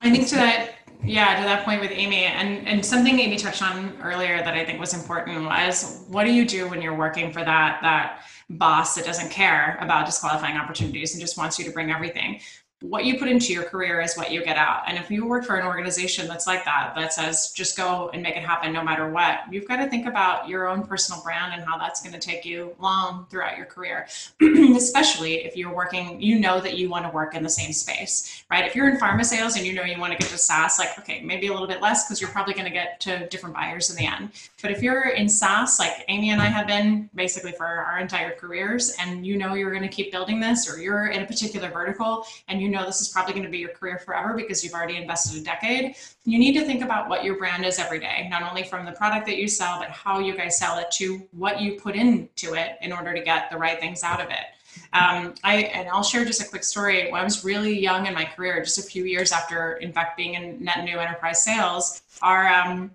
I 0.00 0.10
think 0.10 0.26
to 0.28 0.34
that, 0.34 0.72
yeah, 1.04 1.38
to 1.38 1.42
that 1.44 1.64
point 1.64 1.80
with 1.80 1.90
Amy, 1.92 2.24
and 2.24 2.66
and 2.66 2.84
something 2.84 3.18
Amy 3.18 3.36
touched 3.36 3.62
on 3.62 3.96
earlier 4.02 4.38
that 4.38 4.54
I 4.54 4.64
think 4.64 4.80
was 4.80 4.94
important 4.94 5.44
was 5.44 6.04
what 6.08 6.24
do 6.24 6.32
you 6.32 6.46
do 6.46 6.68
when 6.68 6.82
you're 6.82 6.96
working 6.96 7.32
for 7.32 7.44
that 7.44 7.78
that 7.82 8.22
boss 8.50 8.94
that 8.94 9.04
doesn't 9.04 9.30
care 9.30 9.76
about 9.80 10.06
disqualifying 10.06 10.56
opportunities 10.56 11.14
and 11.14 11.20
just 11.20 11.36
wants 11.36 11.58
you 11.58 11.64
to 11.64 11.70
bring 11.70 11.90
everything 11.90 12.40
what 12.82 13.06
you 13.06 13.18
put 13.18 13.28
into 13.28 13.54
your 13.54 13.64
career 13.64 14.02
is 14.02 14.16
what 14.16 14.30
you 14.30 14.44
get 14.44 14.58
out. 14.58 14.82
And 14.86 14.98
if 14.98 15.10
you 15.10 15.26
work 15.26 15.46
for 15.46 15.56
an 15.56 15.66
organization 15.66 16.28
that's 16.28 16.46
like 16.46 16.62
that, 16.66 16.92
that 16.94 17.12
says 17.12 17.52
just 17.56 17.74
go 17.74 18.10
and 18.12 18.22
make 18.22 18.36
it 18.36 18.42
happen 18.44 18.70
no 18.72 18.84
matter 18.84 19.10
what, 19.10 19.40
you've 19.50 19.66
got 19.66 19.76
to 19.76 19.88
think 19.88 20.04
about 20.06 20.46
your 20.46 20.68
own 20.68 20.82
personal 20.82 21.22
brand 21.22 21.54
and 21.54 21.64
how 21.64 21.78
that's 21.78 22.02
going 22.02 22.12
to 22.12 22.18
take 22.18 22.44
you 22.44 22.76
long 22.78 23.26
throughout 23.30 23.56
your 23.56 23.64
career. 23.64 24.06
Especially 24.76 25.46
if 25.46 25.56
you're 25.56 25.74
working, 25.74 26.20
you 26.20 26.38
know 26.38 26.60
that 26.60 26.76
you 26.76 26.90
want 26.90 27.06
to 27.06 27.10
work 27.10 27.34
in 27.34 27.42
the 27.42 27.48
same 27.48 27.72
space, 27.72 28.44
right? 28.50 28.66
If 28.66 28.76
you're 28.76 28.90
in 28.90 28.98
pharma 28.98 29.24
sales 29.24 29.56
and 29.56 29.64
you 29.64 29.72
know 29.72 29.82
you 29.82 29.98
want 29.98 30.12
to 30.12 30.18
get 30.18 30.28
to 30.30 30.38
SaaS, 30.38 30.78
like, 30.78 30.98
okay, 30.98 31.22
maybe 31.22 31.46
a 31.46 31.52
little 31.52 31.68
bit 31.68 31.80
less 31.80 32.06
because 32.06 32.20
you're 32.20 32.30
probably 32.30 32.52
going 32.52 32.66
to 32.66 32.70
get 32.70 33.00
to 33.00 33.26
different 33.28 33.54
buyers 33.54 33.88
in 33.88 33.96
the 33.96 34.06
end. 34.06 34.32
But 34.60 34.70
if 34.70 34.82
you're 34.82 35.08
in 35.08 35.30
SaaS, 35.30 35.78
like 35.78 36.04
Amy 36.08 36.30
and 36.30 36.42
I 36.42 36.46
have 36.46 36.66
been 36.66 37.08
basically 37.14 37.52
for 37.52 37.66
our 37.66 37.98
entire 38.00 38.32
careers, 38.32 38.94
and 39.00 39.26
you 39.26 39.38
know 39.38 39.54
you're 39.54 39.70
going 39.70 39.82
to 39.82 39.88
keep 39.88 40.12
building 40.12 40.40
this, 40.40 40.70
or 40.70 40.78
you're 40.78 41.06
in 41.06 41.22
a 41.22 41.26
particular 41.26 41.70
vertical 41.70 42.26
and 42.48 42.60
you 42.60 42.65
you 42.66 42.72
know 42.72 42.84
this 42.84 43.00
is 43.00 43.08
probably 43.08 43.32
going 43.32 43.44
to 43.44 43.50
be 43.50 43.58
your 43.58 43.70
career 43.70 43.98
forever 43.98 44.34
because 44.34 44.62
you've 44.64 44.74
already 44.74 44.96
invested 44.96 45.40
a 45.40 45.44
decade, 45.44 45.94
you 46.24 46.38
need 46.38 46.52
to 46.54 46.64
think 46.64 46.82
about 46.82 47.08
what 47.08 47.24
your 47.24 47.38
brand 47.38 47.64
is 47.64 47.78
every 47.78 48.00
day, 48.00 48.26
not 48.28 48.42
only 48.42 48.64
from 48.64 48.84
the 48.84 48.92
product 48.92 49.26
that 49.26 49.36
you 49.36 49.46
sell, 49.46 49.78
but 49.78 49.88
how 49.90 50.18
you 50.18 50.36
guys 50.36 50.58
sell 50.58 50.78
it 50.78 50.90
to 50.90 51.26
what 51.30 51.60
you 51.60 51.78
put 51.80 51.94
into 51.94 52.54
it 52.54 52.76
in 52.82 52.92
order 52.92 53.14
to 53.14 53.22
get 53.22 53.50
the 53.50 53.56
right 53.56 53.78
things 53.78 54.02
out 54.02 54.20
of 54.20 54.28
it. 54.30 54.46
Um, 54.92 55.34
I 55.42 55.62
and 55.74 55.88
I'll 55.88 56.02
share 56.02 56.24
just 56.24 56.40
a 56.40 56.48
quick 56.48 56.64
story. 56.64 57.10
When 57.10 57.20
I 57.20 57.24
was 57.24 57.44
really 57.44 57.78
young 57.78 58.06
in 58.06 58.14
my 58.14 58.24
career, 58.24 58.62
just 58.62 58.78
a 58.78 58.82
few 58.82 59.04
years 59.04 59.32
after, 59.32 59.74
in 59.74 59.92
fact, 59.92 60.16
being 60.16 60.34
in 60.34 60.62
net 60.62 60.84
new 60.84 60.98
enterprise 60.98 61.42
sales, 61.42 62.02
our 62.20 62.46
um, 62.48 62.90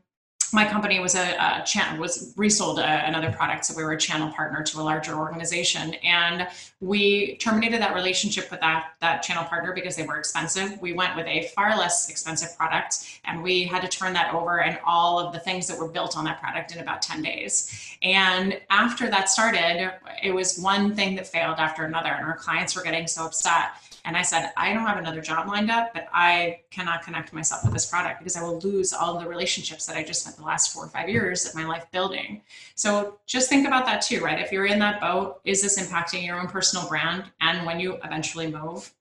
my 0.53 0.68
company 0.68 0.99
was 0.99 1.15
a, 1.15 1.36
a 1.36 1.64
channel 1.65 1.99
was 1.99 2.34
resold 2.36 2.80
a, 2.80 2.84
uh, 2.84 3.03
another 3.06 3.32
product 3.32 3.65
so 3.65 3.73
we 3.76 3.84
were 3.84 3.94
a 3.94 3.98
channel 3.98 4.32
partner 4.32 4.64
to 4.64 4.80
a 4.80 4.84
larger 4.84 5.15
organization. 5.15 5.94
And 6.03 6.48
we 6.80 7.38
terminated 7.38 7.82
that 7.82 7.95
relationship 7.95 8.49
with 8.52 8.60
that 8.60 8.94
that 8.99 9.22
channel 9.22 9.44
partner 9.45 9.73
because 9.73 9.95
they 9.95 10.03
were 10.03 10.18
expensive. 10.18 10.82
We 10.82 10.94
went 10.94 11.15
with 11.15 11.28
a 11.28 11.48
far 11.56 11.78
less 11.78 12.10
expensive 12.10 12.56
product 12.57 13.19
and 13.26 13.41
we 13.41 13.64
had 13.64 13.82
to 13.82 13.88
turn 13.88 14.14
that 14.14 14.34
over 14.34 14.61
and 14.61 14.80
all 14.86 15.19
of 15.19 15.34
the 15.34 15.40
things 15.40 15.68
that 15.68 15.78
were 15.78 15.88
built 15.88 16.18
on 16.18 16.26
that 16.26 16.41
product 16.41 16.73
in 16.73 16.80
about 16.80 17.02
10 17.02 17.22
days. 17.22 17.98
And 18.02 18.60
after 18.69 19.10
that 19.10 19.30
started 19.30 19.91
it 20.22 20.32
was 20.32 20.60
one 20.60 20.95
thing 20.95 21.15
that 21.15 21.28
failed 21.28 21.60
after 21.60 21.86
another 21.86 22.10
and 22.10 22.26
our 22.26 22.38
clients 22.38 22.76
were 22.76 22.84
getting 22.84 23.07
so 23.07 23.26
upset 23.26 23.72
and 24.03 24.18
I 24.18 24.22
said, 24.23 24.52
I 24.57 24.73
don't 24.73 24.86
have 24.86 24.98
another 24.98 25.22
job 25.22 25.48
lined 25.48 25.69
up, 25.69 25.94
but 25.94 26.07
I 26.11 26.61
cannot 26.72 27.03
connect 27.03 27.34
myself 27.34 27.64
with 27.64 27.73
this 27.73 27.86
product 27.86 28.19
because 28.19 28.36
I 28.36 28.44
will 28.44 28.60
lose 28.60 28.94
all 28.94 29.19
the 29.19 29.28
relationships 29.28 29.86
that 29.86 29.95
I 29.95 30.03
just 30.03 30.22
spent 30.22 30.38
the 30.38 30.44
last 30.44 30.73
four 30.73 30.86
or 30.86 30.90
five 30.90 31.07
years 31.07 31.45
of 31.45 31.53
my 31.56 31.65
life 31.65 31.86
building. 31.91 32.41
So 32.76 33.19
just 33.28 33.49
think 33.49 33.68
about 33.68 33.86
that 33.86 34.02
too, 34.02 34.23
right? 34.23 34.40
If 34.40 34.52
you're 34.52 34.65
in 34.65 34.80
that 34.80 34.99
boat, 35.02 35.40
is 35.44 35.61
this 35.61 35.80
impacting 35.80 36.26
your 36.26 36.40
own 36.40 36.48
personal 36.48 36.88
brand? 36.88 37.26
And 37.41 37.65
when 37.65 37.80
you 37.80 37.99
eventually 38.03 38.52
move, 38.52 38.91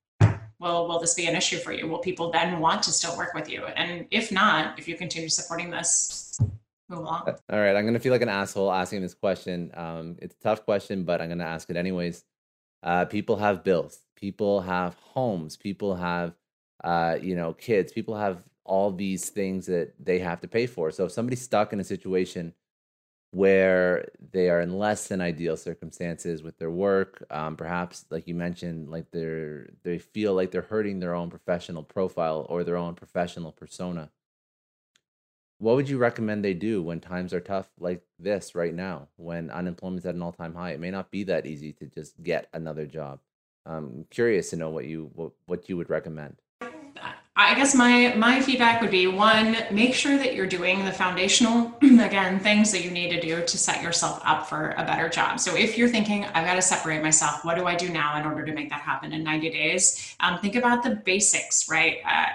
well, 0.59 0.87
will 0.87 0.99
this 0.99 1.15
be 1.15 1.27
an 1.27 1.35
issue 1.35 1.57
for 1.57 1.73
you? 1.73 1.89
Will 1.89 1.99
people 1.99 2.31
then 2.31 2.61
want 2.61 2.83
to 2.83 2.93
still 2.93 3.17
work 3.17 3.33
with 3.33 3.49
you? 3.49 3.65
And 3.65 4.07
if 4.11 4.31
not, 4.31 4.79
if 4.79 4.87
you 4.87 4.97
continue 4.97 5.31
supporting 5.31 5.71
this, 5.71 6.39
move 6.91 6.99
along. 6.99 7.23
All 7.51 7.59
right, 7.59 7.75
I'm 7.75 7.87
gonna 7.87 7.99
feel 7.99 8.13
like 8.13 8.21
an 8.21 8.29
asshole 8.29 8.71
asking 8.71 9.01
this 9.01 9.15
question. 9.15 9.71
Um, 9.75 10.17
it's 10.21 10.35
a 10.35 10.43
tough 10.43 10.65
question, 10.67 11.05
but 11.05 11.23
I'm 11.23 11.31
gonna 11.31 11.45
ask 11.45 11.71
it 11.71 11.77
anyways. 11.77 12.25
Uh, 12.83 13.07
people 13.07 13.37
have 13.37 13.65
bills 13.65 14.01
people 14.21 14.61
have 14.61 14.95
homes 14.97 15.57
people 15.57 15.95
have 15.95 16.35
uh, 16.85 17.17
you 17.21 17.35
know 17.35 17.53
kids 17.55 17.93
people 17.93 18.17
have 18.17 18.43
all 18.65 18.93
these 18.93 19.31
things 19.31 19.67
that 19.67 19.93
they 19.99 20.19
have 20.21 20.41
to 20.41 20.47
pay 20.47 20.67
for. 20.67 20.93
So 20.93 21.07
if 21.07 21.13
somebody's 21.13 21.43
stuck 21.43 21.73
in 21.73 21.81
a 21.81 21.85
situation 21.85 22.55
where 23.33 24.09
they 24.33 24.49
are 24.51 24.61
in 24.61 24.79
less 24.79 25.09
than 25.09 25.21
ideal 25.21 25.57
circumstances 25.57 26.43
with 26.43 26.59
their 26.59 26.71
work 26.71 27.25
um, 27.31 27.57
perhaps 27.57 28.05
like 28.11 28.27
you 28.27 28.35
mentioned 28.35 28.89
like 28.91 29.09
they're 29.13 29.71
they 29.85 29.99
feel 29.99 30.35
like 30.35 30.51
they're 30.51 30.63
hurting 30.63 30.99
their 30.99 31.15
own 31.15 31.31
professional 31.31 31.83
profile 31.83 32.45
or 32.49 32.65
their 32.65 32.77
own 32.77 32.95
professional 32.95 33.53
persona 33.53 34.11
what 35.61 35.77
would 35.77 35.89
you 35.89 35.99
recommend 35.99 36.43
they 36.43 36.55
do 36.55 36.83
when 36.83 37.01
times 37.01 37.35
are 37.35 37.41
tough 37.41 37.69
like 37.79 38.03
this 38.19 38.55
right 38.55 38.75
now 38.75 39.09
when 39.17 39.51
unemployment's 39.51 40.07
at 40.07 40.15
an 40.15 40.23
all-time 40.23 40.55
high? 40.55 40.71
It 40.71 40.81
may 40.81 40.91
not 40.91 41.11
be 41.11 41.23
that 41.25 41.45
easy 41.45 41.75
to 41.75 41.87
just 41.87 42.21
get 42.23 42.49
another 42.55 42.87
job 42.87 43.21
i'm 43.67 44.07
curious 44.11 44.51
to 44.51 44.57
know 44.57 44.71
what 44.71 44.87
you 44.87 45.11
what, 45.15 45.33
what 45.47 45.69
you 45.69 45.77
would 45.77 45.91
recommend 45.91 46.37
I 47.41 47.55
guess 47.55 47.75
my 47.75 48.13
my 48.17 48.43
feedback 48.43 48.83
would 48.83 48.91
be 48.91 49.07
one, 49.07 49.57
make 49.71 49.95
sure 49.95 50.19
that 50.19 50.35
you're 50.35 50.47
doing 50.47 50.85
the 50.85 50.93
foundational 50.93 51.75
again 51.83 52.39
things 52.39 52.71
that 52.73 52.85
you 52.85 52.91
need 52.91 53.09
to 53.11 53.21
do 53.21 53.43
to 53.43 53.59
set 53.59 53.83
yourself 53.83 54.21
up 54.25 54.47
for 54.47 54.75
a 54.77 54.85
better 54.85 55.09
job. 55.09 55.41
So 55.41 55.57
if 55.57 55.79
you're 55.79 55.89
thinking 55.89 56.27
I've 56.27 56.45
got 56.45 56.57
to 56.57 56.63
separate 56.63 57.03
myself, 57.03 57.43
what 57.43 57.57
do 57.57 57.65
I 57.65 57.77
do 57.77 57.89
now 57.89 58.19
in 58.19 58.27
order 58.27 58.45
to 58.45 58.53
make 58.53 58.69
that 58.69 58.83
happen 58.83 59.15
in 59.15 59.25
90 59.25 59.51
days? 59.51 60.15
Um, 60.21 60.39
think 60.39 60.55
about 60.55 60.83
the 60.83 60.97
basics, 60.97 61.67
right? 61.71 61.99
Uh, 62.05 62.27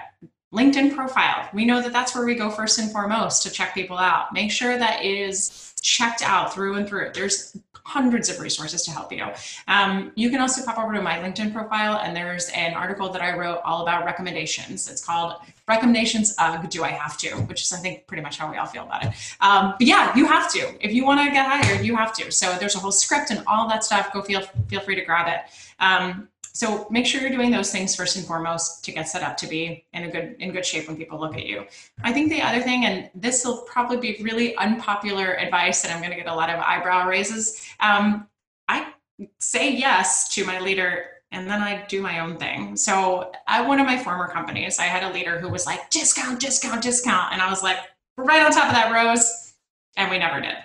LinkedIn 0.52 0.94
profile. 0.94 1.48
We 1.52 1.64
know 1.64 1.82
that 1.82 1.92
that's 1.92 2.14
where 2.14 2.24
we 2.24 2.34
go 2.34 2.50
first 2.50 2.78
and 2.78 2.90
foremost 2.90 3.42
to 3.44 3.50
check 3.50 3.74
people 3.74 3.98
out. 3.98 4.32
Make 4.32 4.50
sure 4.50 4.76
that 4.76 5.04
is 5.04 5.72
checked 5.82 6.22
out 6.22 6.52
through 6.52 6.74
and 6.74 6.88
through. 6.88 7.10
There's 7.14 7.56
hundreds 7.86 8.28
of 8.28 8.40
resources 8.40 8.82
to 8.82 8.90
help 8.90 9.12
you. 9.12 9.24
Um, 9.68 10.10
you 10.16 10.28
can 10.28 10.40
also 10.40 10.64
pop 10.64 10.76
over 10.76 10.92
to 10.92 11.00
my 11.00 11.18
LinkedIn 11.18 11.52
profile, 11.52 12.00
and 12.02 12.16
there's 12.16 12.48
an 12.48 12.74
article 12.74 13.08
that 13.10 13.22
I 13.22 13.36
wrote 13.38 13.60
all 13.64 13.82
about 13.82 14.04
recommendations. 14.04 14.90
It's 14.90 15.04
called 15.04 15.36
Recommendations 15.68 16.34
Do 16.68 16.82
I 16.82 16.88
Have 16.88 17.16
to? 17.18 17.30
Which 17.48 17.62
is, 17.62 17.72
I 17.72 17.76
think, 17.76 18.08
pretty 18.08 18.24
much 18.24 18.38
how 18.38 18.50
we 18.50 18.56
all 18.56 18.66
feel 18.66 18.82
about 18.82 19.04
it. 19.04 19.12
Um, 19.40 19.74
but 19.78 19.86
yeah, 19.86 20.16
you 20.16 20.26
have 20.26 20.50
to. 20.52 20.74
If 20.84 20.92
you 20.92 21.04
want 21.04 21.20
to 21.20 21.30
get 21.30 21.46
hired, 21.46 21.86
you 21.86 21.94
have 21.94 22.12
to. 22.14 22.32
So 22.32 22.56
there's 22.58 22.74
a 22.74 22.80
whole 22.80 22.92
script 22.92 23.30
and 23.30 23.44
all 23.46 23.68
that 23.68 23.84
stuff. 23.84 24.12
Go 24.12 24.20
feel, 24.22 24.40
feel 24.66 24.80
free 24.80 24.96
to 24.96 25.04
grab 25.04 25.28
it. 25.28 25.40
Um, 25.78 26.28
so 26.56 26.86
make 26.88 27.04
sure 27.04 27.20
you're 27.20 27.28
doing 27.28 27.50
those 27.50 27.70
things 27.70 27.94
first 27.94 28.16
and 28.16 28.24
foremost 28.24 28.82
to 28.82 28.90
get 28.90 29.06
set 29.06 29.22
up 29.22 29.36
to 29.36 29.46
be 29.46 29.84
in 29.92 30.04
a 30.04 30.10
good 30.10 30.36
in 30.38 30.52
good 30.52 30.64
shape 30.64 30.88
when 30.88 30.96
people 30.96 31.20
look 31.20 31.36
at 31.36 31.44
you. 31.44 31.66
I 32.02 32.14
think 32.14 32.30
the 32.30 32.40
other 32.40 32.62
thing, 32.62 32.86
and 32.86 33.10
this 33.14 33.44
will 33.44 33.58
probably 33.58 33.98
be 33.98 34.16
really 34.22 34.56
unpopular 34.56 35.34
advice, 35.34 35.84
and 35.84 35.92
I'm 35.92 36.00
going 36.00 36.12
to 36.12 36.16
get 36.16 36.28
a 36.28 36.34
lot 36.34 36.48
of 36.48 36.58
eyebrow 36.58 37.06
raises. 37.06 37.62
Um, 37.80 38.26
I 38.68 38.94
say 39.38 39.70
yes 39.70 40.34
to 40.34 40.46
my 40.46 40.58
leader 40.58 41.10
and 41.30 41.46
then 41.46 41.60
I 41.60 41.84
do 41.88 42.00
my 42.00 42.20
own 42.20 42.38
thing. 42.38 42.74
So 42.76 43.32
at 43.46 43.66
one 43.66 43.78
of 43.78 43.84
my 43.84 43.98
former 43.98 44.26
companies, 44.28 44.78
I 44.78 44.84
had 44.84 45.02
a 45.02 45.12
leader 45.12 45.38
who 45.38 45.50
was 45.50 45.66
like, 45.66 45.90
discount, 45.90 46.40
discount, 46.40 46.82
discount. 46.82 47.34
And 47.34 47.42
I 47.42 47.50
was 47.50 47.62
like, 47.62 47.78
right 48.16 48.42
on 48.42 48.50
top 48.50 48.68
of 48.68 48.72
that, 48.72 48.92
Rose. 48.92 49.54
And 49.98 50.10
we 50.10 50.18
never 50.18 50.40
did. 50.40 50.56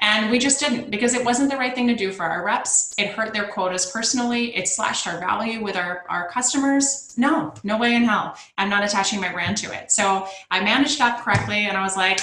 And 0.00 0.30
we 0.30 0.38
just 0.38 0.60
didn't 0.60 0.90
because 0.90 1.14
it 1.14 1.24
wasn't 1.24 1.50
the 1.50 1.56
right 1.56 1.74
thing 1.74 1.88
to 1.88 1.94
do 1.94 2.12
for 2.12 2.24
our 2.24 2.44
reps. 2.44 2.94
It 2.98 3.08
hurt 3.08 3.32
their 3.32 3.48
quotas 3.48 3.86
personally. 3.86 4.54
It 4.54 4.68
slashed 4.68 5.06
our 5.06 5.18
value 5.18 5.62
with 5.62 5.76
our, 5.76 6.04
our 6.08 6.28
customers. 6.28 7.14
No, 7.16 7.52
no 7.64 7.78
way 7.78 7.94
in 7.94 8.04
hell. 8.04 8.36
I'm 8.58 8.70
not 8.70 8.84
attaching 8.84 9.20
my 9.20 9.32
brand 9.32 9.56
to 9.58 9.72
it. 9.72 9.90
So 9.90 10.28
I 10.50 10.60
managed 10.62 10.98
that 10.98 11.22
correctly 11.24 11.66
and 11.66 11.76
I 11.76 11.82
was 11.82 11.96
like, 11.96 12.20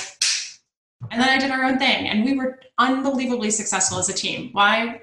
and 1.12 1.22
then 1.22 1.30
I 1.30 1.38
did 1.38 1.52
our 1.52 1.66
own 1.66 1.78
thing. 1.78 2.08
And 2.08 2.24
we 2.24 2.38
were 2.38 2.60
unbelievably 2.78 3.52
successful 3.52 4.00
as 4.00 4.10
a 4.10 4.14
team. 4.14 4.50
Why? 4.54 5.02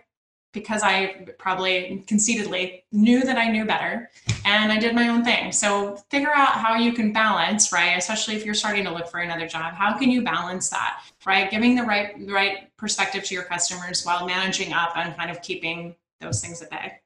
because 0.53 0.83
I 0.83 1.27
probably 1.39 2.05
conceitedly 2.07 2.85
knew 2.93 3.23
that 3.23 3.39
I 3.39 3.49
knew 3.49 3.65
better 3.65 4.11
and 4.45 4.71
I 4.71 4.79
did 4.79 4.95
my 4.95 5.09
own 5.09 5.25
thing. 5.25 5.51
So 5.51 5.97
figure 6.11 6.33
out 6.35 6.53
how 6.53 6.77
you 6.77 6.93
can 6.93 7.13
balance, 7.13 7.73
right? 7.73 7.97
Especially 7.97 8.37
if 8.37 8.45
you're 8.45 8.55
starting 8.55 8.85
to 8.85 8.93
look 8.93 9.09
for 9.09 9.21
another 9.21 9.49
job, 9.49 9.75
how 9.75 9.97
can 9.97 10.11
you 10.11 10.23
balance 10.23 10.69
that, 10.69 11.03
right? 11.27 11.51
Giving 11.51 11.75
the 11.75 11.83
right 11.83 12.27
the 12.27 12.33
right 12.33 12.77
perspective 12.77 13.25
to 13.25 13.35
your 13.35 13.45
customers 13.45 14.05
while 14.05 14.27
managing 14.27 14.73
up 14.73 14.97
and 14.97 15.17
kind 15.17 15.31
of 15.31 15.43
keeping 15.43 15.95
those 16.21 16.41
things 16.41 16.63
at 16.63 16.71
bay. 16.71 16.99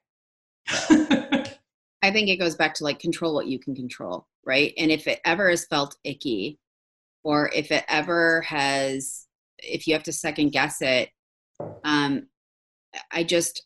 I 2.01 2.11
think 2.11 2.29
it 2.29 2.37
goes 2.37 2.55
back 2.55 2.73
to 2.75 2.83
like 2.83 2.99
control 2.99 3.33
what 3.33 3.47
you 3.47 3.59
can 3.59 3.75
control, 3.75 4.27
right? 4.45 4.73
And 4.77 4.91
if 4.91 5.07
it 5.07 5.19
ever 5.25 5.49
has 5.49 5.65
felt 5.65 5.97
icky 6.03 6.59
or 7.23 7.49
if 7.53 7.71
it 7.71 7.83
ever 7.87 8.41
has 8.41 9.25
if 9.59 9.87
you 9.87 9.93
have 9.93 10.03
to 10.03 10.13
second 10.13 10.51
guess 10.51 10.81
it, 10.81 11.09
um, 11.83 12.27
I 13.11 13.23
just 13.23 13.63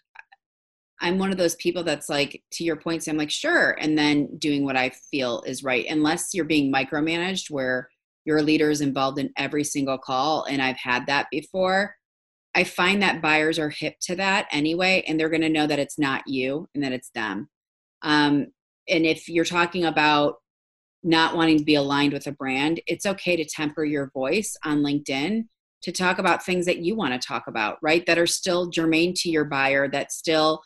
I'm 1.01 1.17
one 1.17 1.31
of 1.31 1.37
those 1.37 1.55
people 1.55 1.83
that's 1.83 2.09
like, 2.09 2.43
to 2.51 2.63
your 2.63 2.75
point, 2.75 3.07
I'm 3.07 3.17
like, 3.17 3.31
sure, 3.31 3.71
and 3.71 3.97
then 3.97 4.37
doing 4.37 4.63
what 4.63 4.77
I 4.77 4.89
feel 4.89 5.41
is 5.47 5.63
right, 5.63 5.85
unless 5.89 6.33
you're 6.33 6.45
being 6.45 6.71
micromanaged 6.71 7.49
where 7.49 7.89
your 8.25 8.41
leader 8.41 8.69
is 8.69 8.81
involved 8.81 9.19
in 9.19 9.31
every 9.37 9.63
single 9.63 9.97
call, 9.97 10.45
and 10.45 10.61
I've 10.61 10.77
had 10.77 11.07
that 11.07 11.27
before. 11.31 11.95
I 12.53 12.63
find 12.63 13.01
that 13.01 13.21
buyers 13.21 13.57
are 13.59 13.69
hip 13.69 13.95
to 14.01 14.15
that 14.17 14.47
anyway, 14.51 15.03
and 15.07 15.19
they're 15.19 15.29
going 15.29 15.41
to 15.41 15.49
know 15.49 15.67
that 15.67 15.79
it's 15.79 15.97
not 15.97 16.27
you 16.27 16.67
and 16.75 16.83
that 16.83 16.91
it's 16.91 17.09
them. 17.11 17.49
Um, 18.01 18.47
and 18.89 19.05
if 19.05 19.29
you're 19.29 19.45
talking 19.45 19.85
about 19.85 20.35
not 21.03 21.35
wanting 21.35 21.57
to 21.57 21.63
be 21.63 21.75
aligned 21.75 22.13
with 22.13 22.27
a 22.27 22.31
brand, 22.31 22.81
it's 22.87 23.05
okay 23.05 23.35
to 23.35 23.45
temper 23.45 23.85
your 23.85 24.11
voice 24.13 24.55
on 24.63 24.83
LinkedIn 24.83 25.45
to 25.83 25.91
talk 25.91 26.19
about 26.19 26.45
things 26.45 26.65
that 26.65 26.79
you 26.79 26.95
want 26.95 27.19
to 27.19 27.27
talk 27.27 27.47
about, 27.47 27.77
right? 27.81 28.05
That 28.05 28.19
are 28.19 28.27
still 28.27 28.69
germane 28.69 29.13
to 29.17 29.29
your 29.29 29.45
buyer, 29.45 29.87
that 29.89 30.11
still 30.11 30.61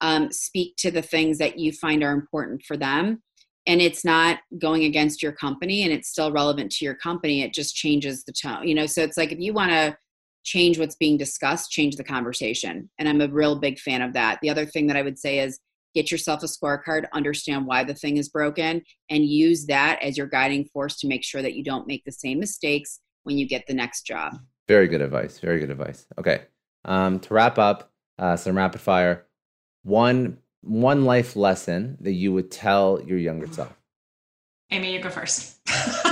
um, 0.00 0.32
speak 0.32 0.74
to 0.78 0.90
the 0.90 1.02
things 1.02 1.38
that 1.38 1.58
you 1.58 1.72
find 1.72 2.02
are 2.02 2.12
important 2.12 2.62
for 2.62 2.76
them. 2.76 3.22
And 3.66 3.80
it's 3.80 4.04
not 4.04 4.38
going 4.58 4.84
against 4.84 5.22
your 5.22 5.32
company 5.32 5.82
and 5.82 5.92
it's 5.92 6.08
still 6.08 6.30
relevant 6.30 6.70
to 6.72 6.84
your 6.84 6.94
company. 6.94 7.42
It 7.42 7.52
just 7.52 7.74
changes 7.74 8.24
the 8.24 8.32
tone, 8.32 8.66
you 8.66 8.74
know? 8.74 8.86
So 8.86 9.02
it's 9.02 9.16
like 9.16 9.32
if 9.32 9.40
you 9.40 9.52
want 9.52 9.70
to 9.72 9.96
change 10.44 10.78
what's 10.78 10.94
being 10.94 11.18
discussed, 11.18 11.72
change 11.72 11.96
the 11.96 12.04
conversation. 12.04 12.88
And 12.98 13.08
I'm 13.08 13.20
a 13.20 13.28
real 13.28 13.58
big 13.58 13.78
fan 13.78 14.02
of 14.02 14.12
that. 14.12 14.38
The 14.40 14.50
other 14.50 14.64
thing 14.64 14.86
that 14.86 14.96
I 14.96 15.02
would 15.02 15.18
say 15.18 15.40
is 15.40 15.58
get 15.94 16.10
yourself 16.10 16.42
a 16.42 16.46
scorecard, 16.46 17.06
understand 17.12 17.66
why 17.66 17.82
the 17.82 17.94
thing 17.94 18.18
is 18.18 18.28
broken, 18.28 18.82
and 19.10 19.24
use 19.24 19.66
that 19.66 20.00
as 20.02 20.16
your 20.16 20.28
guiding 20.28 20.64
force 20.66 20.98
to 20.98 21.08
make 21.08 21.24
sure 21.24 21.42
that 21.42 21.54
you 21.54 21.64
don't 21.64 21.88
make 21.88 22.04
the 22.04 22.12
same 22.12 22.38
mistakes 22.38 23.00
when 23.24 23.36
you 23.36 23.48
get 23.48 23.66
the 23.66 23.74
next 23.74 24.02
job. 24.02 24.34
Very 24.68 24.86
good 24.86 25.00
advice. 25.00 25.38
Very 25.40 25.58
good 25.58 25.70
advice. 25.70 26.06
Okay. 26.18 26.42
Um, 26.84 27.18
to 27.20 27.34
wrap 27.34 27.58
up, 27.58 27.90
uh, 28.18 28.36
some 28.36 28.56
rapid 28.56 28.80
fire. 28.80 29.26
One 29.82 30.38
one 30.66 31.04
life 31.04 31.36
lesson 31.36 31.96
that 32.00 32.12
you 32.12 32.32
would 32.32 32.50
tell 32.50 33.00
your 33.02 33.18
younger 33.18 33.46
self. 33.46 33.74
Amy, 34.70 34.92
you 34.92 35.00
go 35.00 35.10
first. 35.10 35.58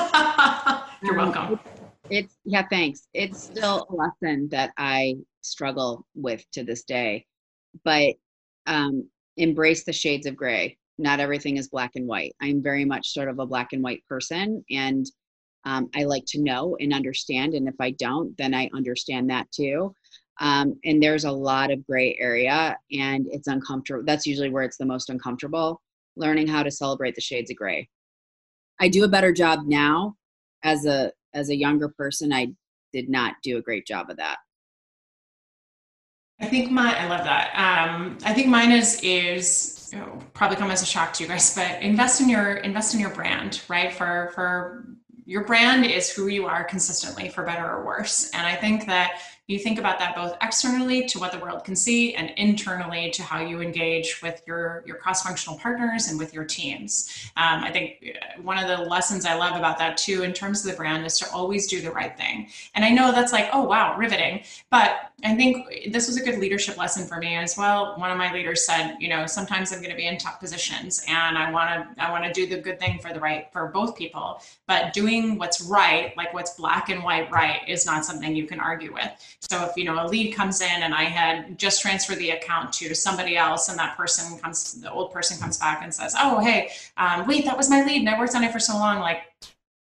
You're 1.03 1.19
um, 1.19 1.33
welcome. 1.33 1.61
It's 2.09 2.37
yeah, 2.45 2.67
thanks. 2.69 3.09
It's 3.15 3.43
still 3.43 3.87
a 3.91 3.95
lesson 3.95 4.49
that 4.51 4.73
I 4.77 5.17
struggle 5.41 6.07
with 6.15 6.45
to 6.53 6.63
this 6.63 6.85
day, 6.85 7.27
but 7.85 8.15
um, 8.67 9.09
embrace 9.37 9.85
the 9.85 9.93
shades 9.93 10.27
of 10.27 10.37
gray. 10.37 10.79
Not 10.99 11.19
everything 11.19 11.57
is 11.57 11.69
black 11.69 11.93
and 11.97 12.07
white. 12.07 12.37
I'm 12.41 12.63
very 12.63 12.85
much 12.85 13.13
sort 13.13 13.29
of 13.29 13.41
a 13.41 13.47
black 13.47 13.73
and 13.73 13.83
white 13.83 14.05
person, 14.09 14.65
and 14.71 15.07
um, 15.65 15.89
I 15.95 16.05
like 16.05 16.25
to 16.29 16.41
know 16.41 16.77
and 16.79 16.93
understand. 16.93 17.55
And 17.55 17.67
if 17.67 17.75
I 17.81 17.91
don't, 17.93 18.37
then 18.37 18.55
I 18.55 18.71
understand 18.73 19.31
that 19.31 19.51
too. 19.51 19.95
Um, 20.41 20.79
and 20.85 21.03
there's 21.03 21.25
a 21.25 21.31
lot 21.31 21.71
of 21.71 21.87
gray 21.87 22.17
area, 22.19 22.77
and 22.93 23.27
it's 23.31 23.47
uncomfortable. 23.47 24.05
That's 24.05 24.27
usually 24.27 24.51
where 24.51 24.65
it's 24.65 24.77
the 24.77 24.87
most 24.87 25.11
uncomfortable. 25.11 25.81
Learning 26.17 26.47
how 26.47 26.63
to 26.63 26.71
celebrate 26.71 27.15
the 27.15 27.21
shades 27.21 27.51
of 27.51 27.57
gray. 27.57 27.89
I 28.81 28.89
do 28.89 29.05
a 29.05 29.09
better 29.09 29.33
job 29.33 29.61
now 29.67 30.17
as 30.63 30.87
a 30.87 31.13
as 31.35 31.51
a 31.51 31.57
younger 31.57 31.89
person. 31.89 32.33
I 32.33 32.49
did 32.93 33.09
not 33.09 33.35
do 33.43 33.59
a 33.59 33.63
great 33.63 33.87
job 33.87 34.11
of 34.11 34.17
that. 34.17 34.39
I 36.41 36.47
think 36.47 36.71
my 36.71 36.97
I 36.99 37.09
love 37.09 37.25
that. 37.25 37.53
Um, 37.55 38.19
I 38.25 38.33
think 38.33 38.49
mine 38.49 38.73
is 38.73 39.01
is 39.03 39.91
you 39.93 39.99
know, 40.01 40.19
probably 40.33 40.57
come 40.57 40.71
as 40.71 40.83
a 40.83 40.87
shock 40.87 41.13
to 41.15 41.23
you 41.23 41.29
guys, 41.29 41.55
but 41.55 41.81
invest 41.81 42.21
in 42.21 42.29
your 42.29 42.55
invest 42.57 42.95
in 42.95 43.01
your 43.01 43.11
brand, 43.11 43.63
right? 43.69 43.93
For 43.93 44.33
for 44.35 44.85
your 45.27 45.45
brand 45.45 45.87
is 45.87 46.11
who 46.11 46.29
you 46.29 46.47
are 46.47 46.65
consistently 46.65 47.29
for 47.29 47.45
better 47.45 47.67
or 47.67 47.85
worse 47.85 48.31
and 48.35 48.47
i 48.47 48.55
think 48.55 48.87
that 48.87 49.21
you 49.47 49.59
think 49.59 49.79
about 49.79 49.99
that 49.99 50.15
both 50.15 50.35
externally 50.41 51.07
to 51.07 51.19
what 51.19 51.31
the 51.31 51.39
world 51.39 51.65
can 51.65 51.77
see 51.77 52.15
and 52.15 52.31
internally 52.37 53.11
to 53.11 53.23
how 53.23 53.41
you 53.41 53.61
engage 53.61 54.23
with 54.23 54.43
your, 54.47 54.83
your 54.87 54.97
cross-functional 54.97 55.59
partners 55.59 56.09
and 56.09 56.19
with 56.19 56.33
your 56.33 56.45
teams. 56.45 57.31
Um, 57.37 57.63
I 57.63 57.71
think 57.71 58.17
uh, 58.17 58.41
one 58.41 58.57
of 58.57 58.69
the 58.69 58.85
lessons 58.85 59.27
I 59.27 59.35
love 59.35 59.57
about 59.57 59.79
that 59.79 59.99
too, 59.99 60.23
in 60.23 60.33
terms 60.33 60.65
of 60.65 60.71
the 60.71 60.77
brand, 60.77 61.05
is 61.05 61.19
to 61.19 61.31
always 61.31 61.67
do 61.67 61.83
the 61.83 61.91
right 61.91 62.17
thing. 62.17 62.49
And 62.75 62.85
I 62.85 62.91
know 62.91 63.13
that's 63.13 63.33
like, 63.33 63.51
oh 63.53 63.65
wow, 63.65 63.97
riveting. 63.99 64.45
But 64.71 65.11
I 65.25 65.35
think 65.35 65.93
this 65.93 66.07
was 66.07 66.17
a 66.17 66.25
good 66.25 66.39
leadership 66.39 66.77
lesson 66.77 67.07
for 67.07 67.19
me 67.19 67.37
as 67.37 67.57
well. 67.57 67.99
One 67.99 68.11
of 68.11 68.19
my 68.19 68.33
leaders 68.33 68.67
said, 68.67 68.97
you 68.99 69.09
know, 69.09 69.27
sometimes 69.27 69.73
I'm 69.73 69.79
going 69.79 69.91
to 69.91 69.97
be 69.97 70.07
in 70.07 70.19
tough 70.19 70.41
positions 70.41 71.05
and 71.09 71.37
I 71.37 71.51
want 71.51 71.97
to 71.97 72.03
I 72.03 72.11
want 72.11 72.25
to 72.25 72.33
do 72.33 72.47
the 72.47 72.61
good 72.61 72.79
thing 72.81 72.99
for 72.99 73.13
the 73.13 73.21
right 73.21 73.49
for 73.53 73.69
both 73.69 73.97
people. 73.97 74.41
But 74.67 74.93
doing 74.93 75.39
what's 75.39 75.61
right, 75.63 76.17
like 76.17 76.33
what's 76.33 76.55
black 76.55 76.89
and 76.89 77.03
white 77.03 77.31
right, 77.31 77.61
is 77.69 77.85
not 77.87 78.05
something 78.05 78.35
you 78.35 78.47
can 78.47 78.61
argue 78.61 78.93
with. 78.93 79.11
So 79.51 79.65
if 79.65 79.77
you 79.77 79.85
know 79.85 80.05
a 80.05 80.07
lead 80.07 80.33
comes 80.35 80.61
in 80.61 80.83
and 80.83 80.95
I 80.95 81.05
had 81.05 81.59
just 81.59 81.83
transferred 81.83 82.19
the 82.19 82.31
account 82.31 82.73
to 82.75 82.95
somebody 82.95 83.37
else, 83.37 83.69
and 83.69 83.79
that 83.79 83.97
person 83.97 84.39
comes, 84.39 84.81
the 84.81 84.91
old 84.91 85.13
person 85.13 85.39
comes 85.39 85.59
back 85.59 85.81
and 85.83 85.93
says, 85.93 86.15
"Oh, 86.19 86.41
hey, 86.41 86.71
um, 86.97 87.27
wait, 87.27 87.45
that 87.45 87.57
was 87.57 87.69
my 87.71 87.85
lead, 87.85 88.01
and 88.01 88.09
I 88.09 88.19
worked 88.19 88.35
on 88.35 88.45
it 88.45 88.53
for 88.53 88.61
so 88.61 88.75
long." 88.75 89.01
Like 89.01 89.23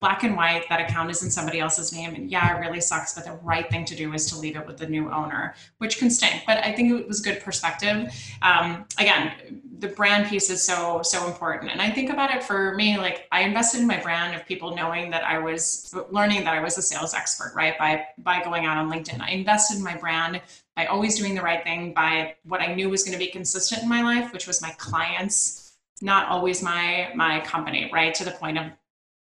black 0.01 0.22
and 0.22 0.35
white, 0.36 0.66
that 0.70 0.81
account 0.81 1.10
is 1.10 1.22
in 1.22 1.31
somebody 1.31 1.60
else's 1.60 1.93
name, 1.93 2.14
and 2.14 2.31
yeah, 2.31 2.56
it 2.56 2.60
really 2.60 2.81
sucks. 2.81 3.14
But 3.14 3.24
the 3.24 3.32
right 3.43 3.68
thing 3.70 3.85
to 3.86 3.94
do 3.94 4.12
is 4.14 4.27
to 4.31 4.39
leave 4.39 4.56
it 4.56 4.66
with 4.66 4.78
the 4.78 4.86
new 4.86 5.10
owner, 5.10 5.55
which 5.78 5.98
can 5.98 6.10
stink. 6.10 6.44
But 6.47 6.64
I 6.64 6.72
think 6.72 6.93
it 6.93 7.06
was 7.06 7.20
good 7.20 7.40
perspective. 7.40 8.12
Um, 8.43 8.86
again 8.98 9.62
the 9.81 9.89
brand 9.89 10.28
piece 10.28 10.51
is 10.51 10.62
so 10.62 11.01
so 11.02 11.27
important. 11.27 11.73
And 11.73 11.81
i 11.81 11.90
think 11.90 12.11
about 12.11 12.35
it 12.35 12.43
for 12.44 12.74
me 12.74 12.98
like 12.98 13.27
i 13.32 13.40
invested 13.43 13.81
in 13.81 13.86
my 13.86 13.98
brand 14.01 14.35
of 14.36 14.47
people 14.47 14.74
knowing 14.74 15.11
that 15.11 15.24
i 15.24 15.39
was 15.39 15.94
learning 16.11 16.44
that 16.44 16.55
i 16.55 16.61
was 16.61 16.77
a 16.78 16.82
sales 16.82 17.15
expert 17.15 17.52
right 17.55 17.78
by 17.78 18.05
by 18.19 18.43
going 18.44 18.66
out 18.66 18.77
on 18.77 18.90
linkedin. 18.90 19.20
I 19.20 19.31
invested 19.31 19.78
in 19.78 19.82
my 19.82 19.97
brand 19.97 20.40
by 20.77 20.86
always 20.86 21.19
doing 21.19 21.35
the 21.35 21.43
right 21.43 21.65
thing 21.65 21.94
by 21.94 22.36
what 22.44 22.61
i 22.61 22.74
knew 22.74 22.89
was 22.89 23.02
going 23.05 23.19
to 23.19 23.24
be 23.24 23.31
consistent 23.31 23.82
in 23.82 23.89
my 23.89 24.02
life 24.02 24.32
which 24.32 24.47
was 24.47 24.61
my 24.62 24.70
clients 24.78 25.73
not 26.02 26.28
always 26.28 26.62
my 26.62 27.11
my 27.15 27.40
company 27.40 27.90
right 27.93 28.15
to 28.15 28.24
the 28.24 28.32
point 28.32 28.59
of 28.59 28.66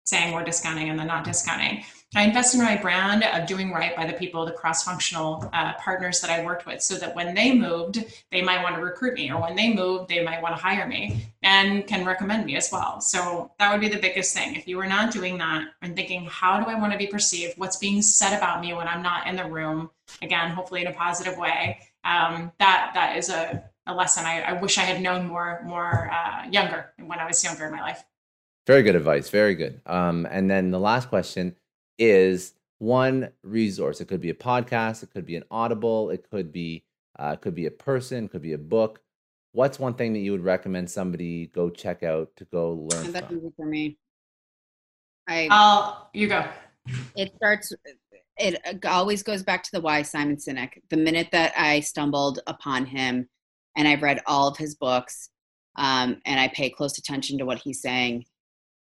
saying 0.05 0.33
we're 0.33 0.45
discounting 0.45 0.89
and 0.89 0.99
then 0.99 1.07
not 1.07 1.25
discounting 1.25 1.85
I 2.17 2.23
invested 2.23 2.61
in 2.61 2.65
my 2.65 2.79
brand 2.79 3.25
of 3.25 3.47
doing 3.47 3.71
right 3.71 3.95
by 3.95 4.07
the 4.07 4.15
people, 4.15 4.47
the 4.47 4.53
cross 4.53 4.83
functional 4.83 5.51
uh, 5.53 5.75
partners 5.75 6.19
that 6.23 6.31
I 6.31 6.43
worked 6.43 6.65
with, 6.65 6.81
so 6.81 6.95
that 6.95 7.15
when 7.15 7.35
they 7.35 7.55
moved, 7.55 8.03
they 8.31 8.41
might 8.41 8.63
want 8.63 8.75
to 8.75 8.81
recruit 8.81 9.13
me, 9.13 9.31
or 9.31 9.39
when 9.39 9.55
they 9.55 9.75
moved, 9.75 10.09
they 10.09 10.25
might 10.25 10.41
want 10.41 10.57
to 10.57 10.63
hire 10.63 10.89
me 10.89 11.27
and 11.43 11.87
can 11.87 12.07
recommend 12.07 12.47
me 12.47 12.57
as 12.57 12.71
well. 12.73 13.03
So 13.03 13.53
that 13.59 13.71
would 13.71 13.83
be 13.83 13.91
the 13.91 14.01
biggest 14.01 14.35
thing. 14.35 14.57
If 14.57 14.67
you 14.67 14.81
are 14.81 14.87
not 14.87 15.13
doing 15.13 15.37
that 15.37 15.67
and 15.83 15.95
thinking, 15.95 16.25
how 16.25 16.59
do 16.59 16.71
I 16.71 16.81
want 16.81 16.93
to 16.93 16.99
be 16.99 17.07
perceived? 17.07 17.59
What's 17.59 17.77
being 17.77 18.01
said 18.01 18.35
about 18.35 18.63
me 18.63 18.73
when 18.73 18.89
I'm 18.89 19.03
not 19.03 19.27
in 19.27 19.37
the 19.37 19.45
room? 19.45 19.91
Again, 20.23 20.53
hopefully 20.53 20.81
in 20.81 20.87
a 20.87 20.95
positive 20.95 21.37
way. 21.37 21.81
Um, 22.03 22.51
that 22.59 22.93
that 22.95 23.19
is 23.19 23.29
a, 23.29 23.63
a 23.87 23.95
lesson 23.95 24.25
I, 24.25 24.41
I 24.41 24.53
wish 24.55 24.79
I 24.79 24.83
had 24.85 25.03
known 25.03 25.27
more 25.27 25.61
more 25.67 26.11
uh, 26.11 26.47
younger 26.51 26.93
when 26.97 27.19
I 27.19 27.27
was 27.27 27.45
younger 27.45 27.67
in 27.67 27.73
my 27.73 27.83
life. 27.83 28.03
Very 28.67 28.83
good 28.83 28.97
advice. 28.97 29.29
Very 29.29 29.55
good. 29.55 29.83
Um, 29.85 30.27
and 30.31 30.51
then 30.51 30.71
the 30.71 30.81
last 30.81 31.11
question 31.11 31.57
is 31.99 32.55
one 32.79 33.31
resource. 33.43 34.01
It 34.01 34.09
could 34.09 34.21
be 34.21 34.31
a 34.31 34.35
podcast, 34.35 35.03
it 35.03 35.11
could 35.11 35.27
be 35.27 35.37
an 35.37 35.45
Audible, 35.51 36.11
it 36.11 36.29
could 36.31 36.53
be 36.53 36.85
uh, 37.19 37.33
it 37.35 37.41
could 37.41 37.55
be 37.55 37.67
a 37.67 37.71
person, 37.71 38.27
it 38.27 38.31
could 38.31 38.43
be 38.43 38.53
a 38.53 38.59
book. 38.59 39.01
What's 39.53 39.79
one 39.79 39.95
thing 39.95 40.13
that 40.13 40.19
you 40.19 40.33
would 40.33 40.45
recommend 40.45 40.91
somebody 40.91 41.47
go 41.47 41.71
check 41.71 42.03
out 42.03 42.29
to 42.37 42.45
go 42.45 42.89
learn? 42.93 43.13
That's 43.13 43.33
easy 43.33 43.51
for 43.57 43.65
me. 43.65 43.97
I. 45.27 45.49
I'll 45.51 46.11
you 46.13 46.29
go. 46.29 46.45
It 47.17 47.33
starts. 47.37 47.73
It 48.37 48.85
always 48.85 49.23
goes 49.23 49.43
back 49.43 49.63
to 49.63 49.71
the 49.73 49.81
why 49.81 50.03
Simon 50.03 50.37
Sinek. 50.37 50.83
The 50.91 50.99
minute 50.99 51.29
that 51.33 51.55
I 51.57 51.81
stumbled 51.81 52.41
upon 52.47 52.85
him, 52.85 53.29
and 53.77 53.89
I've 53.89 54.03
read 54.03 54.21
all 54.27 54.47
of 54.47 54.59
his 54.59 54.75
books, 54.75 55.31
um, 55.77 56.21
and 56.27 56.39
I 56.39 56.49
pay 56.49 56.69
close 56.69 56.99
attention 56.99 57.39
to 57.39 57.47
what 57.47 57.59
he's 57.59 57.81
saying. 57.81 58.27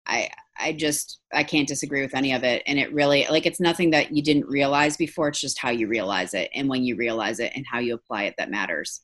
I 0.04 0.30
I 0.58 0.72
just 0.72 1.20
I 1.32 1.44
can't 1.44 1.68
disagree 1.68 2.02
with 2.02 2.14
any 2.14 2.32
of 2.32 2.44
it, 2.44 2.62
and 2.66 2.78
it 2.78 2.92
really 2.92 3.26
like 3.30 3.46
it's 3.46 3.60
nothing 3.60 3.90
that 3.90 4.14
you 4.14 4.22
didn't 4.22 4.46
realize 4.46 4.96
before. 4.96 5.28
It's 5.28 5.40
just 5.40 5.58
how 5.58 5.70
you 5.70 5.88
realize 5.88 6.34
it, 6.34 6.50
and 6.54 6.68
when 6.68 6.84
you 6.84 6.96
realize 6.96 7.40
it, 7.40 7.52
and 7.54 7.64
how 7.70 7.78
you 7.78 7.94
apply 7.94 8.24
it 8.24 8.34
that 8.38 8.50
matters. 8.50 9.02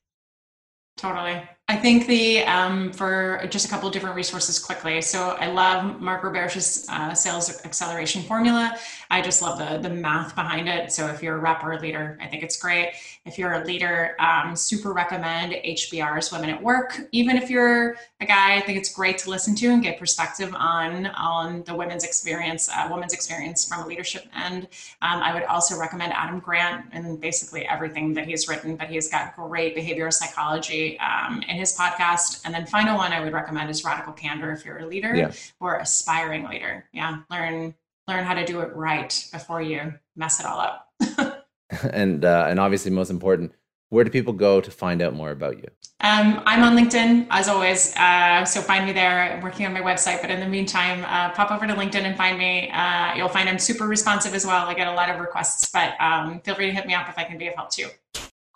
Totally. 0.97 1.43
I 1.69 1.77
think 1.77 2.07
the 2.07 2.43
um, 2.43 2.93
for 2.93 3.47
just 3.49 3.65
a 3.65 3.69
couple 3.69 3.89
different 3.89 4.15
resources 4.15 4.59
quickly. 4.59 5.01
So 5.01 5.37
I 5.41 5.47
love 5.47 6.03
Mark 6.03 6.23
Roberge's 6.23 6.87
uh, 6.91 7.15
sales 7.15 7.65
acceleration 7.65 8.21
formula. 8.23 8.77
I 9.11 9.23
just 9.23 9.41
love 9.41 9.59
the 9.59 9.79
the 9.79 9.95
math 9.95 10.35
behind 10.35 10.69
it. 10.69 10.93
So 10.93 11.07
if 11.07 11.23
you're 11.23 11.37
a 11.37 11.39
rep 11.39 11.65
or 11.65 11.73
a 11.73 11.81
leader, 11.81 12.19
I 12.21 12.27
think 12.27 12.43
it's 12.43 12.61
great. 12.61 12.95
If 13.25 13.39
you're 13.39 13.53
a 13.53 13.65
leader, 13.65 14.17
um, 14.19 14.57
super 14.57 14.93
recommend 14.93 15.53
HBR's 15.53 16.31
Women 16.33 16.51
at 16.51 16.63
Work. 16.63 17.01
Even 17.13 17.37
if 17.37 17.49
you're 17.49 17.97
a 18.21 18.27
guy, 18.27 18.57
I 18.57 18.61
think 18.61 18.77
it's 18.77 18.93
great 18.93 19.17
to 19.19 19.31
listen 19.31 19.55
to 19.55 19.69
and 19.69 19.83
get 19.83 19.99
perspective 19.99 20.53
on 20.55 21.07
on 21.07 21.63
the 21.63 21.75
women's 21.75 22.05
experience, 22.05 22.69
uh, 22.69 22.89
women's 22.91 23.15
experience 23.15 23.67
from 23.67 23.85
a 23.85 23.87
leadership 23.87 24.27
end. 24.37 24.65
Um, 25.01 25.23
I 25.23 25.33
would 25.33 25.45
also 25.45 25.79
recommend 25.79 26.13
Adam 26.13 26.41
Grant 26.41 26.87
and 26.93 27.21
basically 27.21 27.67
everything 27.67 28.13
that 28.15 28.27
he's 28.27 28.49
written. 28.49 28.75
But 28.75 28.89
he's 28.89 29.09
got 29.09 29.37
great 29.37 29.77
behavioral 29.77 30.13
psychology 30.13 30.82
um, 30.99 31.43
in 31.49 31.57
his 31.57 31.77
podcast. 31.77 32.43
And 32.45 32.55
then 32.55 32.67
final 32.67 32.97
one 32.97 33.13
I 33.13 33.21
would 33.21 33.33
recommend 33.33 33.71
is 33.71 33.85
Radical 33.85 34.13
Candor 34.13 34.53
if 34.53 34.65
you're 34.65 34.79
a 34.79 34.87
leader 34.87 35.15
yeah. 35.15 35.33
or 35.61 35.77
aspiring 35.77 36.49
leader. 36.49 36.85
Yeah, 36.93 37.21
learn 37.31 37.75
learn 38.09 38.25
how 38.25 38.35
to 38.35 38.45
do 38.45 38.61
it 38.61 38.75
right 38.75 39.29
before 39.33 39.63
you 39.63 39.95
mess 40.17 40.41
it 40.41 40.47
all 40.47 40.59
up. 40.59 40.93
and 41.93 42.25
uh, 42.25 42.47
and 42.49 42.59
obviously 42.61 42.91
most 42.91 43.11
important, 43.11 43.53
where 43.93 44.05
do 44.05 44.11
people 44.11 44.33
go 44.33 44.61
to 44.61 44.71
find 44.71 45.03
out 45.03 45.15
more 45.15 45.31
about 45.31 45.59
you? 45.59 45.69
Um, 46.01 46.43
I'm 46.47 46.63
on 46.65 46.77
LinkedIn 46.77 47.27
as 47.31 47.49
always, 47.49 47.95
uh, 47.97 48.45
so 48.45 48.61
find 48.61 48.87
me 48.87 48.93
there. 48.93 49.35
I'm 49.35 49.43
working 49.43 49.67
on 49.67 49.73
my 49.73 49.83
website, 49.83 50.21
but 50.21 50.31
in 50.31 50.41
the 50.41 50.49
meantime, 50.49 51.05
uh, 51.05 51.31
pop 51.33 51.51
over 51.53 51.67
to 51.67 51.75
LinkedIn 51.75 52.03
and 52.03 52.17
find 52.17 52.39
me. 52.39 52.71
Uh, 52.71 53.15
you'll 53.15 53.29
find 53.29 53.49
I'm 53.49 53.59
super 53.59 53.87
responsive 53.87 54.35
as 54.35 54.47
well. 54.47 54.67
I 54.67 54.75
get 54.75 54.89
a 54.89 54.95
lot 54.95 55.11
of 55.11 55.21
requests, 55.21 55.71
but 55.71 55.95
um, 56.01 56.41
feel 56.41 56.55
free 56.55 56.67
to 56.67 56.73
hit 56.73 56.87
me 56.87 56.95
up 56.95 57.09
if 57.09 57.19
I 57.19 57.25
can 57.25 57.39
be 57.39 57.49
of 57.49 57.55
help 57.55 57.71
too. 57.71 57.89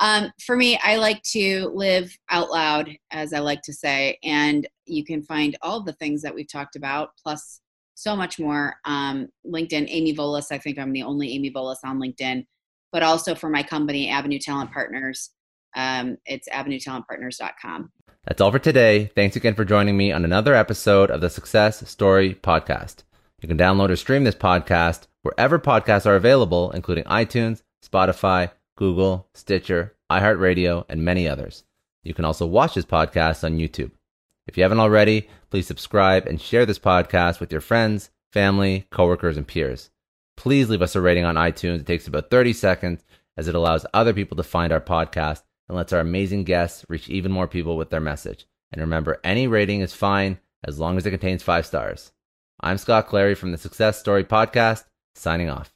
Um, 0.01 0.31
for 0.44 0.56
me, 0.56 0.78
I 0.82 0.97
like 0.97 1.23
to 1.32 1.70
live 1.74 2.14
out 2.31 2.51
loud, 2.51 2.90
as 3.10 3.32
I 3.32 3.39
like 3.39 3.62
to 3.62 3.73
say, 3.73 4.18
and 4.23 4.66
you 4.85 5.05
can 5.05 5.23
find 5.23 5.56
all 5.62 5.82
the 5.82 5.94
things 5.94 6.23
that 6.23 6.35
we've 6.35 6.51
talked 6.51 6.77
about, 6.77 7.10
plus 7.23 7.60
so 7.94 8.14
much 8.14 8.39
more. 8.39 8.77
Um, 8.85 9.28
LinkedIn, 9.47 9.86
Amy 9.89 10.14
Volas. 10.14 10.52
I 10.52 10.59
think 10.59 10.78
I'm 10.78 10.93
the 10.93 11.02
only 11.02 11.32
Amy 11.32 11.51
Volas 11.51 11.78
on 11.82 11.98
LinkedIn, 11.98 12.47
but 12.93 13.02
also 13.02 13.35
for 13.35 13.48
my 13.48 13.62
company, 13.62 14.09
Avenue 14.10 14.39
Talent 14.39 14.70
Partners. 14.70 15.31
Um, 15.74 16.18
it's 16.27 16.48
avenuetalentpartners.com. 16.48 17.90
That's 18.27 18.40
all 18.40 18.51
for 18.51 18.59
today. 18.59 19.10
Thanks 19.14 19.36
again 19.36 19.55
for 19.55 19.64
joining 19.64 19.97
me 19.97 20.12
on 20.12 20.24
another 20.24 20.55
episode 20.55 21.10
of 21.10 21.20
the 21.20 21.31
Success 21.31 21.89
Story 21.89 22.35
Podcast. 22.35 23.05
You 23.40 23.48
can 23.48 23.59
download 23.59 23.90
or 23.90 23.97
stream 23.97 24.24
this 24.24 24.35
podcast 24.35 25.06
wherever 25.23 25.59
podcasts 25.59 26.06
are 26.06 26.16
available, 26.16 26.70
including 26.73 27.05
iTunes, 27.05 27.62
Spotify, 27.85 28.51
Google, 28.77 29.28
Stitcher, 29.35 29.97
iHeartRadio, 30.11 30.85
and 30.89 31.05
many 31.05 31.28
others. 31.28 31.65
You 32.03 32.15
can 32.15 32.24
also 32.24 32.47
watch 32.47 32.74
this 32.74 32.85
podcast 32.85 33.43
on 33.43 33.59
YouTube. 33.59 33.90
If 34.47 34.57
you 34.57 34.62
haven't 34.62 34.81
already, 34.81 35.28
please 35.51 35.66
subscribe 35.66 36.27
and 36.27 36.40
share 36.40 36.65
this 36.65 36.78
podcast 36.78 37.40
with 37.40 37.51
your 37.51 37.61
friends, 37.61 38.11
family, 38.32 38.86
coworkers, 38.90 39.36
and 39.36 39.47
peers. 39.47 39.90
Please 40.36 40.69
leave 40.69 40.82
us 40.82 40.94
a 40.94 41.01
rating 41.01 41.24
on 41.24 41.35
iTunes. 41.35 41.81
It 41.81 41.86
takes 41.86 42.07
about 42.07 42.31
30 42.31 42.53
seconds 42.53 43.05
as 43.36 43.48
it 43.48 43.55
allows 43.55 43.86
other 43.93 44.12
people 44.12 44.36
to 44.36 44.43
find 44.43 44.73
our 44.73 44.81
podcast 44.81 45.43
and 45.69 45.77
lets 45.77 45.93
our 45.93 46.01
amazing 46.01 46.44
guests 46.44 46.85
reach 46.89 47.09
even 47.09 47.32
more 47.32 47.48
people 47.48 47.77
with 47.77 47.90
their 47.90 48.01
message. 48.01 48.47
And 48.73 48.81
remember, 48.81 49.20
any 49.24 49.47
rating 49.47 49.81
is 49.81 49.94
fine 49.94 50.39
as 50.62 50.78
long 50.78 50.97
as 50.97 51.07
it 51.07 51.11
contains 51.11 51.43
five 51.43 51.66
stars. 51.66 52.12
I'm 52.61 52.78
Scott 52.78 53.09
Clary 53.09 53.35
from 53.35 53.53
the 53.53 53.59
Success 53.59 53.98
Story 53.98 54.24
Podcast, 54.24 54.85
signing 55.15 55.51
off. 55.51 55.76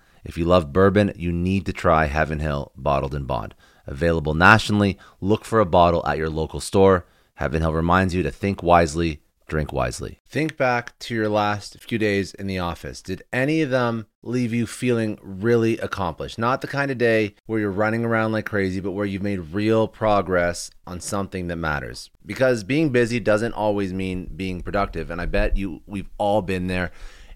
If 0.23 0.37
you 0.37 0.45
love 0.45 0.71
bourbon, 0.71 1.13
you 1.15 1.31
need 1.31 1.65
to 1.65 1.73
try 1.73 2.05
Heaven 2.05 2.39
Hill 2.39 2.71
Bottled 2.75 3.15
in 3.15 3.25
Bond. 3.25 3.55
Available 3.87 4.33
nationally, 4.33 4.97
look 5.19 5.43
for 5.43 5.59
a 5.59 5.65
bottle 5.65 6.05
at 6.05 6.17
your 6.17 6.29
local 6.29 6.59
store. 6.59 7.05
Heaven 7.35 7.61
Hill 7.61 7.73
reminds 7.73 8.13
you 8.13 8.21
to 8.23 8.31
think 8.31 8.61
wisely, 8.61 9.21
drink 9.47 9.73
wisely. 9.73 10.21
Think 10.27 10.55
back 10.55 10.97
to 10.99 11.15
your 11.15 11.27
last 11.27 11.79
few 11.81 11.97
days 11.97 12.33
in 12.35 12.45
the 12.47 12.59
office. 12.59 13.01
Did 13.01 13.23
any 13.33 13.61
of 13.61 13.71
them 13.71 14.05
leave 14.21 14.53
you 14.53 14.67
feeling 14.67 15.17
really 15.21 15.77
accomplished? 15.79 16.37
Not 16.37 16.61
the 16.61 16.67
kind 16.67 16.91
of 16.91 16.97
day 16.99 17.33
where 17.47 17.59
you're 17.59 17.71
running 17.71 18.05
around 18.05 18.31
like 18.31 18.45
crazy, 18.45 18.79
but 18.79 18.91
where 18.91 19.05
you've 19.05 19.23
made 19.23 19.39
real 19.39 19.87
progress 19.87 20.69
on 20.85 21.01
something 21.01 21.47
that 21.47 21.57
matters. 21.57 22.11
Because 22.25 22.63
being 22.63 22.91
busy 22.91 23.19
doesn't 23.19 23.53
always 23.53 23.91
mean 23.91 24.31
being 24.35 24.61
productive, 24.61 25.09
and 25.09 25.19
I 25.19 25.25
bet 25.25 25.57
you 25.57 25.81
we've 25.87 26.09
all 26.17 26.41
been 26.41 26.67
there. 26.67 26.91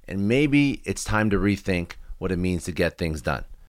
And 0.07 0.27
maybe 0.27 0.81
it's 0.85 1.03
time 1.03 1.31
to 1.31 1.37
rethink 1.37 1.93
what 2.17 2.31
it 2.31 2.37
means 2.37 2.63
to 2.65 2.71
get 2.71 2.97
things 2.97 3.21
done. 3.21 3.45